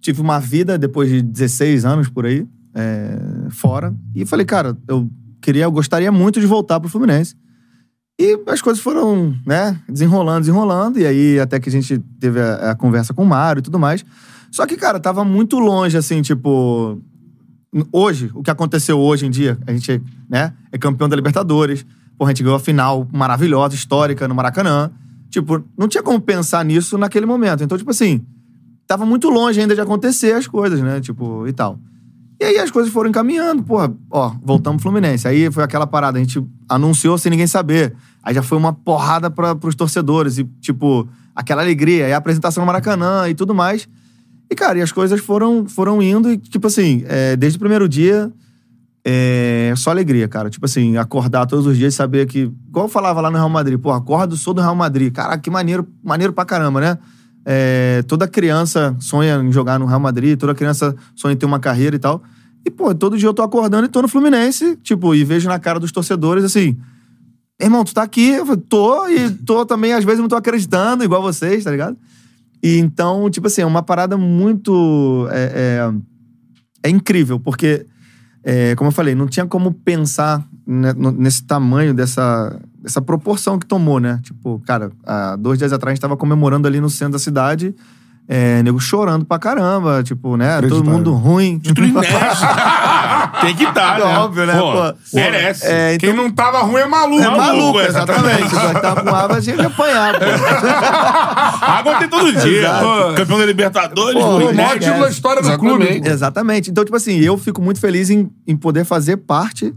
tive 0.00 0.22
uma 0.22 0.38
vida 0.38 0.78
depois 0.78 1.10
de 1.10 1.20
16 1.20 1.84
anos 1.84 2.08
por 2.08 2.24
aí, 2.24 2.46
é, 2.74 3.18
fora. 3.50 3.94
E 4.14 4.24
falei, 4.24 4.46
cara, 4.46 4.74
eu 4.88 5.10
queria, 5.42 5.64
eu 5.64 5.72
gostaria 5.72 6.10
muito 6.10 6.40
de 6.40 6.46
voltar 6.46 6.80
pro 6.80 6.88
Fluminense. 6.88 7.36
E 8.20 8.36
as 8.48 8.60
coisas 8.60 8.82
foram, 8.82 9.34
né, 9.46 9.78
desenrolando, 9.88 10.40
desenrolando. 10.40 10.98
E 10.98 11.06
aí, 11.06 11.38
até 11.38 11.60
que 11.60 11.68
a 11.68 11.72
gente 11.72 11.98
teve 12.18 12.40
a, 12.40 12.72
a 12.72 12.74
conversa 12.74 13.14
com 13.14 13.22
o 13.22 13.26
Mário 13.26 13.60
e 13.60 13.62
tudo 13.62 13.78
mais. 13.78 14.04
Só 14.50 14.66
que, 14.66 14.76
cara, 14.76 14.98
tava 14.98 15.24
muito 15.24 15.58
longe, 15.58 15.96
assim, 15.96 16.20
tipo. 16.20 17.00
Hoje, 17.92 18.30
o 18.34 18.42
que 18.42 18.50
aconteceu 18.50 18.98
hoje 18.98 19.26
em 19.26 19.30
dia, 19.30 19.58
a 19.66 19.72
gente, 19.72 20.02
né, 20.28 20.54
é 20.72 20.78
campeão 20.78 21.08
da 21.08 21.14
Libertadores. 21.14 21.86
Pô, 22.16 22.24
a 22.24 22.28
gente 22.28 22.42
ganhou 22.42 22.56
a 22.56 22.60
final 22.60 23.06
maravilhosa, 23.12 23.74
histórica, 23.74 24.26
no 24.26 24.34
Maracanã. 24.34 24.90
Tipo, 25.30 25.62
não 25.76 25.86
tinha 25.86 26.02
como 26.02 26.20
pensar 26.20 26.64
nisso 26.64 26.98
naquele 26.98 27.26
momento. 27.26 27.62
Então, 27.62 27.78
tipo 27.78 27.90
assim, 27.90 28.26
tava 28.86 29.06
muito 29.06 29.28
longe 29.28 29.60
ainda 29.60 29.74
de 29.74 29.80
acontecer 29.80 30.32
as 30.32 30.48
coisas, 30.48 30.80
né? 30.80 31.00
Tipo, 31.00 31.46
e 31.46 31.52
tal. 31.52 31.78
E 32.40 32.44
aí 32.44 32.58
as 32.58 32.70
coisas 32.70 32.92
foram 32.92 33.10
encaminhando, 33.10 33.62
porra, 33.62 33.92
ó, 34.10 34.32
voltamos 34.42 34.82
Fluminense. 34.82 35.26
Aí 35.26 35.50
foi 35.50 35.64
aquela 35.64 35.86
parada, 35.86 36.18
a 36.18 36.20
gente 36.20 36.44
anunciou 36.68 37.18
sem 37.18 37.30
ninguém 37.30 37.46
saber. 37.46 37.94
Aí 38.22 38.34
já 38.34 38.42
foi 38.42 38.56
uma 38.56 38.72
porrada 38.72 39.30
pra, 39.30 39.56
pros 39.56 39.74
torcedores, 39.74 40.38
e 40.38 40.44
tipo, 40.60 41.08
aquela 41.34 41.62
alegria, 41.62 42.06
aí 42.06 42.12
a 42.12 42.16
apresentação 42.16 42.62
no 42.62 42.66
Maracanã 42.66 43.28
e 43.28 43.34
tudo 43.34 43.54
mais. 43.54 43.88
E, 44.50 44.54
cara, 44.54 44.78
e 44.78 44.82
as 44.82 44.92
coisas 44.92 45.20
foram, 45.20 45.66
foram 45.68 46.00
indo, 46.00 46.30
e, 46.32 46.38
tipo 46.38 46.68
assim, 46.68 47.04
é, 47.06 47.36
desde 47.36 47.56
o 47.56 47.60
primeiro 47.60 47.88
dia, 47.88 48.32
é 49.04 49.72
só 49.76 49.90
alegria, 49.90 50.28
cara. 50.28 50.50
Tipo 50.50 50.66
assim, 50.66 50.96
acordar 50.96 51.46
todos 51.46 51.66
os 51.66 51.76
dias 51.76 51.94
e 51.94 51.96
saber 51.96 52.26
que. 52.26 52.50
Igual 52.68 52.86
eu 52.86 52.88
falava 52.90 53.20
lá 53.20 53.30
no 53.30 53.36
Real 53.36 53.48
Madrid, 53.48 53.78
pô, 53.78 53.90
acordo, 53.90 54.36
sou 54.36 54.52
do 54.52 54.60
Real 54.60 54.74
Madrid. 54.74 55.12
Caraca, 55.12 55.38
que 55.38 55.50
maneiro, 55.50 55.88
maneiro 56.02 56.32
pra 56.32 56.44
caramba, 56.44 56.80
né? 56.80 56.98
É, 57.44 58.02
toda 58.06 58.28
criança 58.28 58.94
sonha 58.98 59.36
em 59.36 59.50
jogar 59.50 59.78
no 59.78 59.86
Real 59.86 60.00
Madrid, 60.00 60.38
toda 60.38 60.54
criança 60.54 60.94
sonha 61.14 61.34
em 61.34 61.36
ter 61.36 61.46
uma 61.46 61.58
carreira 61.58 61.96
e 61.96 61.98
tal. 61.98 62.22
E, 62.64 62.70
pô, 62.70 62.94
todo 62.94 63.16
dia 63.16 63.28
eu 63.28 63.34
tô 63.34 63.42
acordando 63.42 63.86
e 63.86 63.88
tô 63.88 64.02
no 64.02 64.08
Fluminense, 64.08 64.76
tipo, 64.82 65.14
e 65.14 65.24
vejo 65.24 65.48
na 65.48 65.58
cara 65.58 65.80
dos 65.80 65.92
torcedores 65.92 66.44
assim. 66.44 66.76
Irmão, 67.60 67.84
tu 67.84 67.92
tá 67.92 68.02
aqui, 68.02 68.28
eu 68.30 68.56
tô, 68.56 69.08
e 69.08 69.30
tô 69.30 69.66
também, 69.66 69.92
às 69.92 70.04
vezes, 70.04 70.20
não 70.20 70.28
tô 70.28 70.36
acreditando, 70.36 71.02
igual 71.02 71.20
vocês, 71.20 71.64
tá 71.64 71.70
ligado? 71.70 71.96
E 72.62 72.78
então, 72.78 73.28
tipo 73.30 73.46
assim, 73.46 73.62
é 73.62 73.66
uma 73.66 73.82
parada 73.82 74.16
muito. 74.16 75.28
É, 75.30 75.90
é, 76.84 76.88
é 76.88 76.90
incrível, 76.90 77.40
porque, 77.40 77.86
é, 78.44 78.74
como 78.76 78.88
eu 78.88 78.92
falei, 78.92 79.14
não 79.14 79.26
tinha 79.26 79.46
como 79.46 79.72
pensar 79.72 80.46
nesse 80.70 81.44
tamanho, 81.44 81.94
dessa, 81.94 82.60
dessa 82.82 83.00
proporção 83.00 83.58
que 83.58 83.64
tomou, 83.66 83.98
né? 83.98 84.20
Tipo, 84.22 84.60
cara, 84.66 84.90
há 85.06 85.34
dois 85.34 85.58
dias 85.58 85.72
atrás 85.72 85.92
a 85.92 85.94
gente 85.94 86.02
tava 86.02 86.16
comemorando 86.16 86.68
ali 86.68 86.78
no 86.78 86.90
centro 86.90 87.14
da 87.14 87.18
cidade, 87.18 87.74
é, 88.28 88.62
nego 88.62 88.78
chorando 88.78 89.24
pra 89.24 89.38
caramba, 89.38 90.02
tipo, 90.02 90.36
né? 90.36 90.60
Todo 90.60 90.84
mundo 90.84 91.14
ruim. 91.14 91.58
Título 91.58 91.86
inédito. 91.86 92.12
Tem 93.40 93.56
que 93.56 93.64
estar, 93.64 93.98
né? 93.98 94.04
Óbvio, 94.18 94.44
né? 94.44 94.58
Pô, 94.58 94.72
Pô, 94.72 94.94
merece. 95.14 95.66
É, 95.66 95.94
então, 95.94 96.10
Quem 96.10 96.16
não 96.16 96.30
tava 96.30 96.58
ruim 96.58 96.82
é 96.82 96.86
maluco. 96.86 97.22
é 97.22 97.30
maluco, 97.30 97.80
exatamente. 97.80 98.42
exatamente. 98.44 98.54
Só 98.54 98.74
que 98.74 98.80
tava 98.82 99.02
com 99.02 99.14
água, 99.14 99.40
tinha 99.40 99.56
que 99.56 99.64
apanhar, 99.64 100.18
pô. 100.18 100.24
Água 101.64 101.94
tem 101.98 102.08
todo 102.08 102.32
dia. 102.32 102.70
Pô, 102.80 103.14
Campeão 103.14 103.38
da 103.38 103.46
Libertadores. 103.46 104.22
Pô, 104.22 104.36
O 104.50 104.54
maior 104.54 104.78
título 104.78 105.00
da 105.00 105.08
história 105.08 105.40
do 105.40 105.48
Exatamente. 105.48 105.86
clube. 105.86 106.08
Exatamente. 106.08 106.70
Então, 106.70 106.84
tipo 106.84 106.96
assim, 106.96 107.18
eu 107.20 107.38
fico 107.38 107.62
muito 107.62 107.80
feliz 107.80 108.10
em, 108.10 108.30
em 108.46 108.56
poder 108.56 108.84
fazer 108.84 109.16
parte 109.18 109.74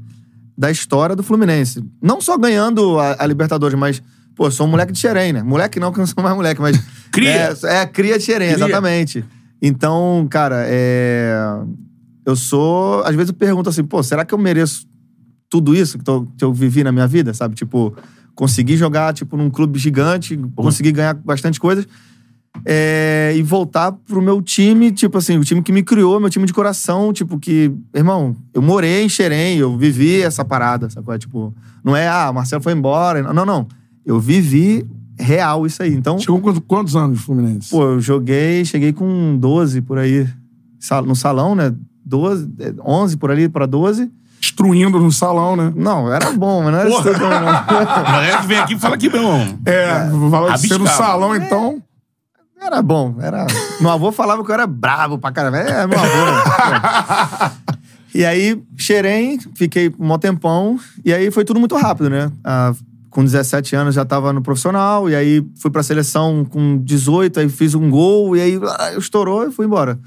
da 0.58 0.70
história 0.72 1.16
do 1.16 1.24
Fluminense. 1.24 1.84
Não 2.02 2.20
só 2.22 2.38
ganhando 2.38 3.00
a, 3.00 3.16
a 3.20 3.26
Libertadores, 3.26 3.78
mas, 3.78 4.02
pô, 4.36 4.50
sou 4.52 4.68
um 4.68 4.70
moleque 4.70 4.92
de 4.92 5.00
Xerém, 5.00 5.34
né? 5.34 5.42
Moleque 5.44 5.80
não, 5.80 5.92
que 5.92 6.00
eu 6.00 6.02
não 6.02 6.08
sou 6.08 6.24
mais 6.24 6.36
moleque, 6.36 6.62
mas. 6.62 6.78
Cria. 7.12 7.54
É, 7.64 7.76
é 7.78 7.86
cria 7.86 8.18
de 8.18 8.24
Xerém, 8.24 8.52
exatamente. 8.52 9.26
Então, 9.62 10.28
cara, 10.30 10.64
é. 10.68 11.34
Eu 12.26 12.36
sou. 12.36 13.04
Às 13.04 13.16
vezes 13.16 13.30
eu 13.30 13.36
pergunto 13.36 13.70
assim, 13.70 13.84
pô, 13.84 14.02
será 14.04 14.24
que 14.24 14.34
eu 14.34 14.38
mereço 14.38 14.86
tudo 15.50 15.76
isso 15.76 15.98
que, 15.98 16.04
tô- 16.04 16.26
que 16.38 16.44
eu 16.44 16.54
vivi 16.54 16.84
na 16.84 16.92
minha 16.92 17.08
vida, 17.08 17.34
sabe? 17.34 17.56
Tipo, 17.56 17.94
conseguir 18.34 18.78
jogar, 18.78 19.14
tipo, 19.14 19.36
num 19.36 19.50
clube 19.50 19.78
gigante, 19.78 20.38
conseguir 20.56 20.94
ganhar 20.94 21.14
bastante 21.14 21.60
coisas. 21.60 21.86
É, 22.66 23.34
e 23.36 23.42
voltar 23.42 23.92
pro 23.92 24.22
meu 24.22 24.42
time, 24.42 24.92
tipo 24.92 25.18
assim, 25.18 25.38
o 25.38 25.44
time 25.44 25.62
que 25.62 25.72
me 25.72 25.82
criou, 25.82 26.20
meu 26.20 26.30
time 26.30 26.46
de 26.46 26.54
coração, 26.54 27.12
tipo, 27.12 27.40
que, 27.40 27.72
irmão, 27.96 28.36
eu 28.54 28.62
morei 28.62 29.04
em 29.04 29.10
Xerém, 29.10 29.58
eu 29.58 29.76
vivi 29.78 30.22
essa 30.22 30.46
parada, 30.46 30.90
sacou? 30.90 31.14
É, 31.14 31.18
Tipo, 31.18 31.54
não 31.84 31.96
é, 31.96 32.08
ah, 32.08 32.30
o 32.30 32.34
Marcelo 32.34 32.62
foi 32.62 32.74
embora. 32.74 33.34
Não, 33.34 33.46
não. 33.46 33.68
Eu 34.06 34.20
vivi 34.20 34.86
real 35.18 35.66
isso 35.66 35.82
aí. 35.82 35.94
Então, 35.94 36.20
Chegou 36.20 36.40
com 36.40 36.54
quantos 36.62 36.96
anos, 36.96 37.22
Fluminense? 37.22 37.70
pô, 37.70 37.84
eu 37.84 38.00
joguei, 38.00 38.66
cheguei 38.66 38.94
com 38.94 39.38
12 39.38 39.82
por 39.82 39.98
aí, 39.98 40.28
no 41.06 41.16
salão, 41.16 41.56
né? 41.56 41.74
12, 42.06 42.50
eh, 42.60 42.74
11 42.86 43.18
por 43.18 43.32
ali 43.32 43.48
pra 43.48 43.66
12. 43.66 44.12
Destruindo 44.40 45.00
no 45.00 45.12
salão, 45.12 45.56
né? 45.56 45.72
Não, 45.76 46.12
era 46.12 46.32
bom, 46.32 46.64
mas 46.64 46.74
não 46.74 46.80
era 46.80 46.90
isso 46.90 47.04
não. 47.04 47.48
A 47.48 48.02
galera 48.04 48.38
que 48.42 48.48
vem 48.48 48.58
aqui 48.58 48.78
fala 48.78 48.98
que, 48.98 49.08
meu 49.08 49.22
irmão. 49.22 49.60
É, 49.66 50.10
vai 50.10 50.58
ser 50.58 50.78
no 50.80 50.86
Rabiscava. 50.86 50.88
salão, 50.90 51.36
então. 51.36 51.82
Era 52.62 52.82
bom, 52.82 53.16
era. 53.20 53.48
Meu 53.80 53.90
avô 53.90 54.12
falava 54.12 54.44
que 54.46 54.52
eu 54.52 54.54
era 54.54 54.68
brabo 54.68 55.18
pra 55.18 55.32
caramba. 55.32 55.58
É, 55.58 55.88
meu 55.88 55.98
avô. 56.00 56.26
né? 56.26 57.52
e 58.14 58.24
aí, 58.24 58.62
Xerém, 58.78 59.40
fiquei 59.56 59.92
um 60.00 60.06
mó 60.08 60.18
tempão. 60.18 60.80
E 61.04 61.12
aí 61.12 61.32
foi 61.32 61.44
tudo 61.44 61.60
muito 61.60 61.76
rápido, 61.76 62.10
né? 62.10 62.32
Ah, 62.44 62.74
com 63.10 63.24
17 63.24 63.76
anos 63.76 63.96
já 63.96 64.06
tava 64.06 64.32
no 64.32 64.42
profissional. 64.44 65.10
E 65.10 65.16
aí 65.16 65.44
fui 65.60 65.72
pra 65.72 65.82
seleção 65.82 66.46
com 66.46 66.78
18, 66.78 67.40
aí 67.40 67.50
fiz 67.50 67.74
um 67.74 67.90
gol. 67.90 68.38
E 68.38 68.42
aí 68.42 68.60
ah, 68.78 68.94
estourou 68.96 69.48
e 69.48 69.52
fui 69.52 69.66
embora. 69.66 70.00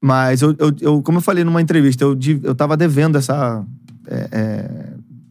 Mas 0.00 0.42
eu, 0.42 0.54
eu, 0.58 0.72
eu- 0.80 1.02
como 1.02 1.18
eu 1.18 1.22
falei 1.22 1.42
numa 1.42 1.60
entrevista, 1.62 2.04
eu, 2.04 2.16
eu 2.42 2.54
tava 2.54 2.76
devendo 2.76 3.16
essa. 3.16 3.64
é, 4.06 4.28
é, 4.30 4.70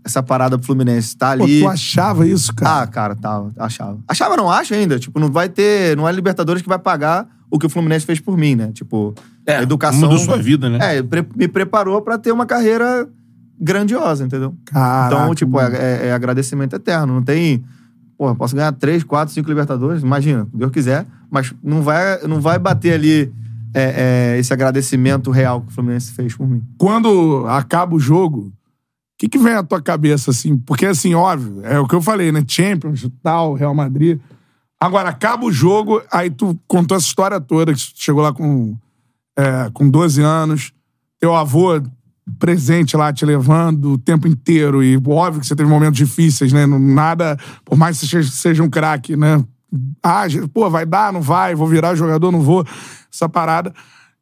essa 0.08 0.24
parada 0.24 0.58
pro 0.58 0.66
Fluminense. 0.66 1.16
Tá 1.16 1.36
Pô, 1.38 1.44
ali. 1.44 1.62
tu 1.62 1.68
achava 1.68 2.26
isso, 2.28 2.54
cara? 2.56 2.82
Ah, 2.84 2.88
cara, 2.88 3.16
tava, 3.16 3.52
achava. 3.58 4.00
Achava, 4.08 4.36
não 4.36 4.50
acho 4.50 4.74
ainda. 4.74 4.98
Tipo, 4.98 5.20
não 5.20 5.32
vai 5.32 5.48
ter. 5.50 5.96
Não 5.96 6.08
é 6.08 6.12
Libertadores 6.12 6.62
que 6.62 6.68
vai 6.70 6.80
pagar 6.80 7.28
o 7.52 7.58
que 7.60 7.66
o 7.66 7.70
Fluminense 7.70 8.06
fez 8.06 8.20
por 8.20 8.38
mim, 8.38 8.56
né? 8.56 8.72
Tipo, 8.74 9.14
É, 9.46 9.58
a 9.58 9.62
educação. 9.64 10.02
mudou 10.02 10.18
sua 10.18 10.38
vida, 10.38 10.70
né? 10.70 10.98
É, 10.98 11.04
pre- 11.04 11.26
me 11.36 11.48
preparou 11.48 12.02
pra 12.02 12.18
ter 12.18 12.32
uma 12.32 12.46
carreira 12.46 13.08
grandiosa, 13.60 14.24
entendeu? 14.26 14.56
Caraca, 14.66 15.16
então, 15.24 15.36
tipo, 15.36 15.60
é, 15.60 15.68
é- 15.76 16.08
é 16.08 16.14
agradecimento 16.14 16.76
eterno. 16.76 17.14
Não 17.16 17.22
tem. 17.24 17.64
Pô, 18.18 18.34
posso 18.36 18.56
ganhar 18.56 18.72
três, 18.72 19.04
quatro, 19.04 19.34
cinco 19.34 19.48
Libertadores, 19.50 20.02
imagina, 20.02 20.48
Deus 20.54 20.72
quiser, 20.72 21.06
mas 21.30 21.54
não 21.64 21.82
vai, 21.84 22.20
não 22.28 22.42
vai 22.42 22.58
bater 22.58 22.94
ali 22.94 23.32
é, 23.74 24.34
é, 24.36 24.40
esse 24.40 24.52
agradecimento 24.52 25.30
real 25.30 25.62
que 25.62 25.68
o 25.68 25.72
Fluminense 25.72 26.12
fez 26.14 26.36
por 26.36 26.48
mim. 26.48 26.64
Quando 26.80 27.46
acaba 27.48 27.96
o 27.96 28.00
jogo, 28.00 28.52
o 29.18 29.20
que, 29.20 29.28
que 29.28 29.40
vem 29.40 29.54
à 29.54 29.64
tua 29.64 29.82
cabeça, 29.82 30.30
assim? 30.30 30.56
Porque, 30.60 30.86
assim, 30.86 31.16
óbvio, 31.16 31.66
é 31.66 31.80
o 31.80 31.88
que 31.88 31.96
eu 31.96 32.02
falei, 32.04 32.32
né? 32.32 32.44
Champions 32.48 33.10
tal, 33.24 33.56
Real 33.56 33.74
Madrid. 33.74 34.20
Agora, 34.80 35.10
acaba 35.10 35.44
o 35.44 35.52
jogo, 35.52 36.04
aí 36.12 36.30
tu 36.30 36.56
contou 36.68 36.96
essa 36.96 37.08
história 37.08 37.42
toda, 37.42 37.74
que 37.74 37.80
chegou 37.96 38.22
lá 38.22 38.32
com, 38.32 38.78
é, 39.36 39.72
com 39.74 39.90
12 39.90 40.22
anos, 40.22 40.72
teu 41.20 41.36
avô 41.36 41.82
presente 42.38 42.96
lá 42.96 43.12
te 43.12 43.26
levando 43.26 43.94
o 43.94 43.98
tempo 43.98 44.28
inteiro, 44.28 44.84
e 44.84 44.98
óbvio 44.98 45.42
que 45.42 45.48
você 45.48 45.56
teve 45.56 45.68
momentos 45.68 45.98
difíceis, 45.98 46.54
né? 46.54 46.68
Nada, 46.68 47.40
por 47.66 47.76
mais 47.76 48.00
que 48.00 48.06
você 48.06 48.24
seja, 48.24 48.62
um 48.62 48.70
craque, 48.70 49.16
né? 49.16 49.44
Ah, 50.04 50.26
pô, 50.54 50.70
vai 50.70 50.86
dar, 50.86 51.12
não 51.12 51.24
vai, 51.24 51.56
vou 51.56 51.68
virar 51.68 51.96
jogador, 51.96 52.32
não 52.32 52.42
vou, 52.42 52.64
essa 53.12 53.28
parada. 53.28 53.74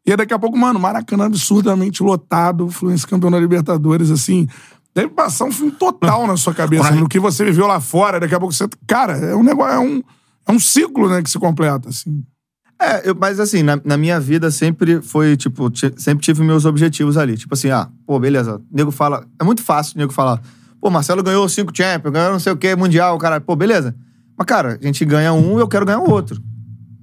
E 0.06 0.16
daqui 0.16 0.34
a 0.34 0.40
pouco, 0.40 0.58
mano, 0.58 0.80
Maracanã 0.80 1.26
absurdamente 1.26 2.04
lotado, 2.04 2.70
Fluminense 2.70 3.08
campeão 3.08 3.32
da 3.32 3.40
Libertadores, 3.40 4.12
assim. 4.12 4.48
Deve 4.96 5.10
passar 5.10 5.46
um 5.46 5.52
filme 5.52 5.72
total 5.74 6.26
na 6.26 6.38
sua 6.38 6.54
cabeça, 6.54 6.84
no 7.02 7.10
que 7.10 7.20
você 7.20 7.44
viveu 7.44 7.68
lá 7.68 7.80
fora, 7.82 8.20
daqui 8.20 8.34
a 8.34 8.40
pouco 8.40 8.54
você. 8.54 8.66
Cara, 8.88 9.14
é 9.18 9.36
um 9.36 9.44
negócio, 9.44 9.74
é 9.74 9.80
um, 9.80 10.02
é 10.48 10.52
um 10.52 10.60
ciclo, 10.60 11.10
né, 11.10 11.22
que 11.22 11.30
se 11.30 11.38
completa, 11.38 11.90
assim. 11.90 12.24
É, 12.82 13.10
eu- 13.10 13.16
mas 13.20 13.40
assim, 13.40 13.62
na, 13.64 13.80
na 13.84 13.98
minha 13.98 14.20
vida 14.20 14.50
sempre 14.52 15.02
foi, 15.02 15.36
tipo, 15.38 15.70
ti- 15.70 15.94
sempre 15.98 16.24
tive 16.24 16.44
meus 16.44 16.66
objetivos 16.66 17.18
ali. 17.18 17.38
Tipo 17.38 17.54
assim, 17.54 17.70
ah, 17.72 17.90
pô, 18.06 18.20
beleza. 18.20 18.56
O 18.56 18.62
nego 18.76 18.92
fala. 18.92 19.26
É 19.40 19.44
muito 19.44 19.62
fácil 19.64 19.96
o 19.96 20.00
nego 20.00 20.14
falar, 20.14 20.42
pô, 20.80 20.90
Marcelo 20.90 21.22
ganhou 21.24 21.48
cinco 21.50 21.72
Champions, 21.76 22.14
ganhou 22.14 22.32
não 22.32 22.40
sei 22.40 22.52
o 22.54 22.58
quê, 22.58 22.76
Mundial, 22.76 23.18
cara. 23.18 23.40
Pô, 23.42 23.56
beleza. 23.56 23.96
Mas, 24.38 24.46
cara, 24.46 24.78
a 24.82 24.86
gente 24.86 25.04
ganha 25.06 25.32
um 25.34 25.58
e 25.58 25.62
eu 25.62 25.68
quero 25.68 25.86
ganhar 25.86 26.00
o 26.00 26.10
outro. 26.10 26.42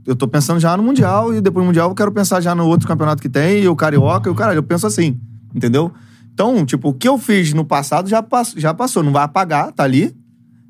Eu 0.06 0.14
tô 0.16 0.26
pensando 0.28 0.60
já 0.60 0.76
no 0.76 0.82
Mundial 0.82 1.32
e 1.34 1.40
depois 1.40 1.62
do 1.64 1.66
Mundial 1.68 1.88
eu 1.90 1.94
quero 1.94 2.12
pensar 2.12 2.40
já 2.40 2.54
no 2.54 2.66
outro 2.66 2.86
campeonato 2.88 3.22
que 3.22 3.28
tem, 3.28 3.62
e 3.62 3.68
o 3.68 3.76
Carioca, 3.76 4.28
e 4.28 4.32
o 4.32 4.34
caralho. 4.34 4.58
Eu 4.58 4.62
penso 4.62 4.86
assim, 4.86 5.18
entendeu? 5.54 5.92
Então, 6.32 6.64
tipo, 6.64 6.88
o 6.88 6.94
que 6.94 7.08
eu 7.08 7.18
fiz 7.18 7.52
no 7.52 7.64
passado 7.64 8.08
já, 8.08 8.22
pass 8.22 8.54
já 8.56 8.72
passou. 8.72 9.02
Não 9.02 9.12
vai 9.12 9.24
apagar, 9.24 9.72
tá 9.72 9.84
ali. 9.84 10.14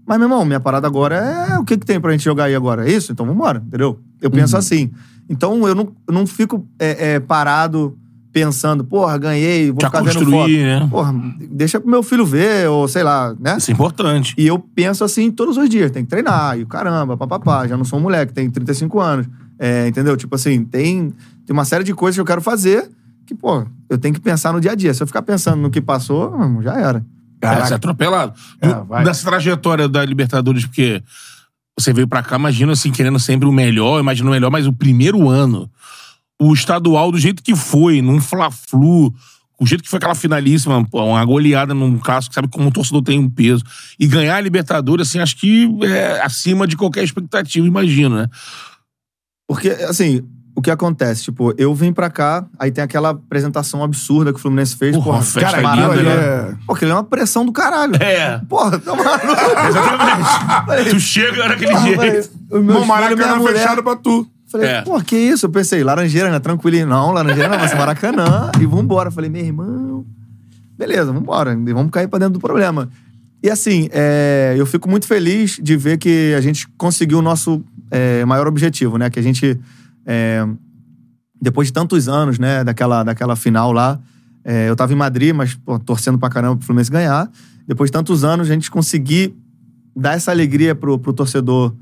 Mas, 0.06 0.18
meu 0.18 0.26
irmão, 0.26 0.44
minha 0.44 0.60
parada 0.60 0.86
agora 0.86 1.16
é 1.16 1.58
o 1.58 1.64
que, 1.64 1.76
que 1.76 1.86
tem 1.86 2.00
pra 2.00 2.10
gente 2.10 2.24
jogar 2.24 2.44
aí 2.44 2.54
agora? 2.54 2.88
É 2.88 2.92
isso? 2.92 3.12
Então 3.12 3.24
vambora, 3.24 3.62
entendeu? 3.64 4.00
Eu 4.20 4.30
penso 4.30 4.56
assim. 4.56 4.90
Então 5.28 5.66
eu 5.66 5.74
não, 5.74 5.92
eu 6.06 6.12
não 6.12 6.26
fico 6.26 6.66
é, 6.78 7.14
é, 7.14 7.20
parado 7.20 7.96
pensando, 8.32 8.82
porra, 8.82 9.16
ganhei, 9.18 9.70
vou 9.70 9.78
Já 9.80 9.88
ficar 9.88 10.00
vendo 10.00 10.12
foto. 10.14 10.24
construir, 10.24 10.64
né? 10.64 10.88
Porra, 10.90 11.14
deixa 11.50 11.78
pro 11.78 11.90
meu 11.90 12.02
filho 12.02 12.24
ver, 12.24 12.68
ou 12.68 12.88
sei 12.88 13.02
lá, 13.02 13.36
né? 13.38 13.56
Isso 13.58 13.70
é 13.70 13.74
importante. 13.74 14.34
E 14.38 14.46
eu 14.46 14.58
penso 14.58 15.04
assim 15.04 15.30
todos 15.30 15.56
os 15.56 15.68
dias, 15.68 15.90
tem 15.90 16.02
que 16.02 16.08
treinar, 16.08 16.58
e 16.58 16.64
caramba, 16.64 17.16
papapá, 17.16 17.66
já 17.66 17.76
não 17.76 17.84
sou 17.84 17.98
um 17.98 18.02
moleque, 18.02 18.32
tenho 18.32 18.50
35 18.50 19.00
anos. 19.00 19.28
É, 19.58 19.86
entendeu? 19.86 20.16
Tipo 20.16 20.34
assim, 20.34 20.64
tem, 20.64 21.12
tem 21.46 21.52
uma 21.52 21.64
série 21.64 21.84
de 21.84 21.94
coisas 21.94 22.16
que 22.16 22.20
eu 22.20 22.24
quero 22.24 22.40
fazer 22.40 22.90
que, 23.26 23.34
pô, 23.34 23.64
eu 23.92 23.98
tenho 23.98 24.14
que 24.14 24.20
pensar 24.20 24.52
no 24.52 24.60
dia 24.60 24.72
a 24.72 24.74
dia. 24.74 24.92
Se 24.94 25.02
eu 25.02 25.06
ficar 25.06 25.22
pensando 25.22 25.60
no 25.60 25.70
que 25.70 25.80
passou, 25.80 26.32
já 26.62 26.74
era. 26.78 27.04
É, 27.40 27.60
você 27.66 27.72
é 27.72 27.76
atropelado. 27.76 28.32
É, 28.60 28.68
Do- 28.68 29.04
dessa 29.04 29.24
trajetória 29.28 29.88
da 29.88 30.04
Libertadores, 30.04 30.64
porque 30.64 31.02
você 31.78 31.92
veio 31.92 32.06
pra 32.06 32.22
cá, 32.22 32.36
imagina 32.36 32.72
assim, 32.72 32.90
querendo 32.92 33.18
sempre 33.18 33.48
o 33.48 33.52
melhor, 33.52 33.98
imagina 34.00 34.28
o 34.28 34.32
melhor, 34.32 34.50
mas 34.50 34.66
o 34.66 34.72
primeiro 34.72 35.28
ano, 35.28 35.70
o 36.40 36.52
estadual 36.52 37.10
do 37.10 37.18
jeito 37.18 37.42
que 37.42 37.56
foi, 37.56 38.00
num 38.02 38.20
Fla-Flu, 38.20 39.12
o 39.58 39.66
jeito 39.66 39.82
que 39.82 39.88
foi 39.88 39.96
aquela 39.96 40.14
finalíssima, 40.14 40.86
uma 40.92 41.24
goleada 41.24 41.72
num 41.74 41.98
clássico, 41.98 42.34
sabe 42.34 42.48
como 42.48 42.68
o 42.68 42.72
torcedor 42.72 43.02
tem 43.02 43.18
um 43.18 43.28
peso. 43.28 43.62
E 43.98 44.06
ganhar 44.06 44.36
a 44.36 44.40
Libertadores, 44.40 45.08
assim, 45.08 45.18
acho 45.18 45.36
que 45.36 45.68
é 45.84 46.20
acima 46.22 46.66
de 46.66 46.76
qualquer 46.76 47.02
expectativa, 47.04 47.66
imagino, 47.66 48.16
né? 48.16 48.28
Porque, 49.48 49.68
assim, 49.70 50.22
o 50.54 50.60
que 50.62 50.70
acontece? 50.70 51.24
Tipo, 51.24 51.54
eu 51.56 51.74
vim 51.74 51.92
pra 51.92 52.10
cá, 52.10 52.44
aí 52.58 52.70
tem 52.70 52.84
aquela 52.84 53.10
apresentação 53.10 53.82
absurda 53.82 54.32
que 54.32 54.38
o 54.38 54.42
Fluminense 54.42 54.76
fez. 54.76 54.94
Porra, 54.94 55.04
Porra, 55.12 55.22
festa 55.22 55.40
Cara, 55.40 55.56
linda, 55.58 55.70
aquilo 55.70 55.90
ali 55.92 56.02
maravilhoso. 56.04 56.52
é... 56.52 56.56
Pô, 56.66 56.74
aquilo 56.74 56.90
é 56.90 56.94
uma 56.94 57.04
pressão 57.04 57.46
do 57.46 57.52
caralho. 57.52 57.96
É. 58.02 58.38
Porra, 58.48 58.78
tá 58.78 58.94
maluco. 58.94 59.12
Exatamente. 59.68 60.90
tu 60.90 61.00
chega 61.00 61.48
daquele 61.48 61.72
Porra, 61.72 61.86
jeito. 61.86 62.00
filhos, 62.02 62.30
Maracanã 62.86 63.36
mulher- 63.36 63.54
fechado 63.56 63.82
pra 63.82 63.96
tu. 63.96 64.26
Falei, 64.46 64.68
É. 64.68 64.82
pô, 64.82 65.00
que 65.00 65.16
isso? 65.16 65.46
Eu 65.46 65.50
pensei, 65.50 65.82
Laranjeira, 65.82 66.30
né? 66.30 66.38
Tranquilinho. 66.38 66.86
Não, 66.86 67.10
Laranjeira 67.12 67.48
não, 67.48 67.58
vai 67.58 67.68
ser 67.68 67.76
Maracanã. 67.76 68.50
e 68.60 68.66
vambora. 68.66 69.10
Falei, 69.10 69.30
meu 69.30 69.42
irmão, 69.42 70.04
beleza, 70.78 71.10
vambora. 71.10 71.56
Vamos 71.56 71.90
cair 71.90 72.06
pra 72.08 72.18
dentro 72.18 72.34
do 72.34 72.40
problema. 72.40 72.90
E 73.42 73.48
assim, 73.48 73.88
é, 73.90 74.54
eu 74.58 74.66
fico 74.66 74.88
muito 74.90 75.06
feliz 75.06 75.58
de 75.60 75.74
ver 75.76 75.96
que 75.96 76.34
a 76.36 76.40
gente 76.42 76.68
conseguiu 76.76 77.18
o 77.18 77.22
nosso 77.22 77.64
é, 77.90 78.24
maior 78.26 78.46
objetivo, 78.46 78.98
né? 78.98 79.08
Que 79.08 79.18
a 79.18 79.22
gente, 79.22 79.58
é, 80.06 80.46
depois 81.40 81.68
de 81.68 81.72
tantos 81.72 82.08
anos, 82.08 82.38
né, 82.38 82.62
daquela, 82.62 83.02
daquela 83.02 83.36
final 83.36 83.72
lá, 83.72 84.00
é, 84.44 84.68
eu 84.68 84.76
tava 84.76 84.92
em 84.92 84.96
Madrid, 84.96 85.34
mas 85.34 85.54
pô, 85.54 85.78
torcendo 85.78 86.18
pra 86.18 86.28
caramba 86.28 86.56
pro 86.56 86.66
Fluminense 86.66 86.90
ganhar. 86.90 87.30
Depois 87.66 87.88
de 87.88 87.92
tantos 87.92 88.24
anos, 88.24 88.50
a 88.50 88.54
gente 88.54 88.70
conseguir 88.70 89.34
dar 89.94 90.14
essa 90.14 90.30
alegria 90.30 90.74
pro, 90.74 90.98
pro 90.98 91.12
torcedor 91.12 91.74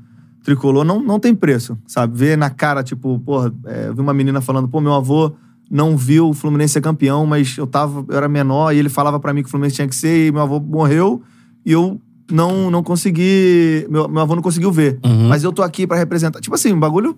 tricolor 0.43 0.83
não, 0.83 1.01
não 1.01 1.19
tem 1.19 1.35
preço, 1.35 1.77
sabe? 1.87 2.17
Ver 2.17 2.37
na 2.37 2.49
cara, 2.49 2.83
tipo, 2.83 3.19
porra, 3.19 3.53
é, 3.65 3.87
eu 3.87 3.95
vi 3.95 4.01
uma 4.01 4.13
menina 4.13 4.41
falando, 4.41 4.67
pô, 4.67 4.81
meu 4.81 4.93
avô 4.93 5.33
não 5.69 5.95
viu 5.95 6.29
o 6.29 6.33
Fluminense 6.33 6.73
ser 6.73 6.81
campeão, 6.81 7.25
mas 7.25 7.57
eu 7.57 7.65
tava, 7.65 8.03
eu 8.09 8.17
era 8.17 8.27
menor 8.27 8.73
e 8.73 8.77
ele 8.77 8.89
falava 8.89 9.19
pra 9.19 9.33
mim 9.33 9.41
que 9.41 9.47
o 9.47 9.51
Fluminense 9.51 9.75
tinha 9.75 9.87
que 9.87 9.95
ser 9.95 10.27
e 10.27 10.31
meu 10.31 10.41
avô 10.41 10.59
morreu 10.59 11.21
e 11.65 11.71
eu 11.71 12.01
não, 12.29 12.69
não 12.71 12.83
consegui, 12.83 13.85
meu, 13.89 14.07
meu 14.07 14.21
avô 14.21 14.35
não 14.35 14.41
conseguiu 14.41 14.71
ver. 14.71 14.99
Uhum. 15.05 15.29
Mas 15.29 15.43
eu 15.43 15.53
tô 15.53 15.61
aqui 15.61 15.85
pra 15.85 15.97
representar. 15.97 16.39
Tipo 16.41 16.55
assim, 16.55 16.73
um 16.73 16.79
bagulho 16.79 17.17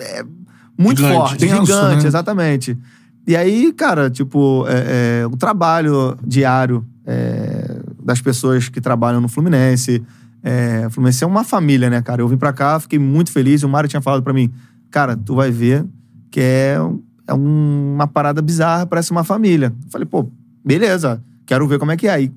é, 0.00 0.24
muito 0.78 0.98
Gigante. 0.98 1.16
forte, 1.16 1.40
gigante, 1.48 2.02
né? 2.02 2.06
exatamente. 2.06 2.76
E 3.26 3.34
aí, 3.36 3.72
cara, 3.72 4.10
tipo, 4.10 4.64
é, 4.68 5.22
é, 5.22 5.26
o 5.26 5.36
trabalho 5.36 6.16
diário 6.26 6.84
é, 7.06 7.80
das 8.02 8.20
pessoas 8.20 8.68
que 8.68 8.80
trabalham 8.80 9.20
no 9.20 9.28
Fluminense. 9.28 10.02
É, 10.42 10.84
o 10.86 10.90
Fluminense 10.90 11.24
é 11.24 11.26
uma 11.26 11.42
família, 11.44 11.88
né, 11.88 12.02
cara? 12.02 12.20
Eu 12.20 12.28
vim 12.28 12.36
pra 12.36 12.52
cá, 12.52 12.78
fiquei 12.78 12.98
muito 12.98 13.32
feliz. 13.32 13.62
O 13.62 13.68
Mário 13.68 13.88
tinha 13.88 14.02
falado 14.02 14.22
pra 14.22 14.32
mim, 14.32 14.50
cara, 14.90 15.16
tu 15.16 15.34
vai 15.34 15.50
ver 15.50 15.86
que 16.30 16.40
é, 16.40 16.76
é 17.26 17.34
um- 17.34 17.94
uma 17.94 18.06
parada 18.06 18.42
bizarra, 18.42 18.84
parece 18.84 19.10
uma 19.10 19.24
família. 19.24 19.68
Eu 19.86 19.90
falei, 19.90 20.06
pô, 20.06 20.28
beleza, 20.64 21.22
quero 21.46 21.66
ver 21.66 21.78
como 21.78 21.92
é 21.92 21.96
que 21.96 22.06
é. 22.08 22.22
E, 22.24 22.32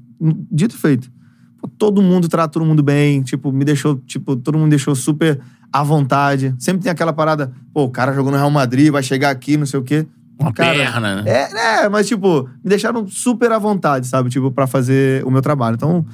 dito 0.52 0.76
e 0.76 0.78
feito. 0.78 1.12
Pô, 1.60 1.68
todo 1.68 2.02
mundo 2.02 2.30
trata 2.30 2.48
todo 2.54 2.66
mundo 2.66 2.82
bem, 2.82 3.22
tipo, 3.24 3.52
me 3.52 3.66
deixou, 3.66 3.98
tipo, 4.06 4.36
todo 4.38 4.58
mundo 4.58 4.70
deixou 4.70 4.96
super 4.96 5.40
à 5.72 5.84
vontade. 5.84 6.54
Sempre 6.60 6.84
tem 6.84 6.92
aquela 6.92 7.14
parada, 7.14 7.52
pô, 7.74 7.84
o 7.84 7.90
cara 7.90 8.14
jogou 8.14 8.32
no 8.32 8.38
Real 8.38 8.50
Madrid, 8.52 8.92
vai 8.92 9.04
chegar 9.04 9.30
aqui, 9.30 9.58
não 9.58 9.66
sei 9.66 9.80
o 9.80 9.84
quê. 9.84 10.06
Uma 10.40 10.54
Cara, 10.54 10.74
perna, 10.78 11.22
né? 11.22 11.24
É, 11.32 11.84
é, 11.86 11.90
mas, 11.90 12.08
tipo, 12.08 12.44
me 12.64 12.70
deixaram 12.70 13.08
super 13.08 13.52
à 13.52 13.58
vontade, 13.58 14.06
sabe? 14.06 14.30
Tipo, 14.30 14.52
pra 14.52 14.68
fazer 14.68 15.26
o 15.26 15.32
meu 15.32 15.42
trabalho. 15.42 15.74
Então, 15.76 16.06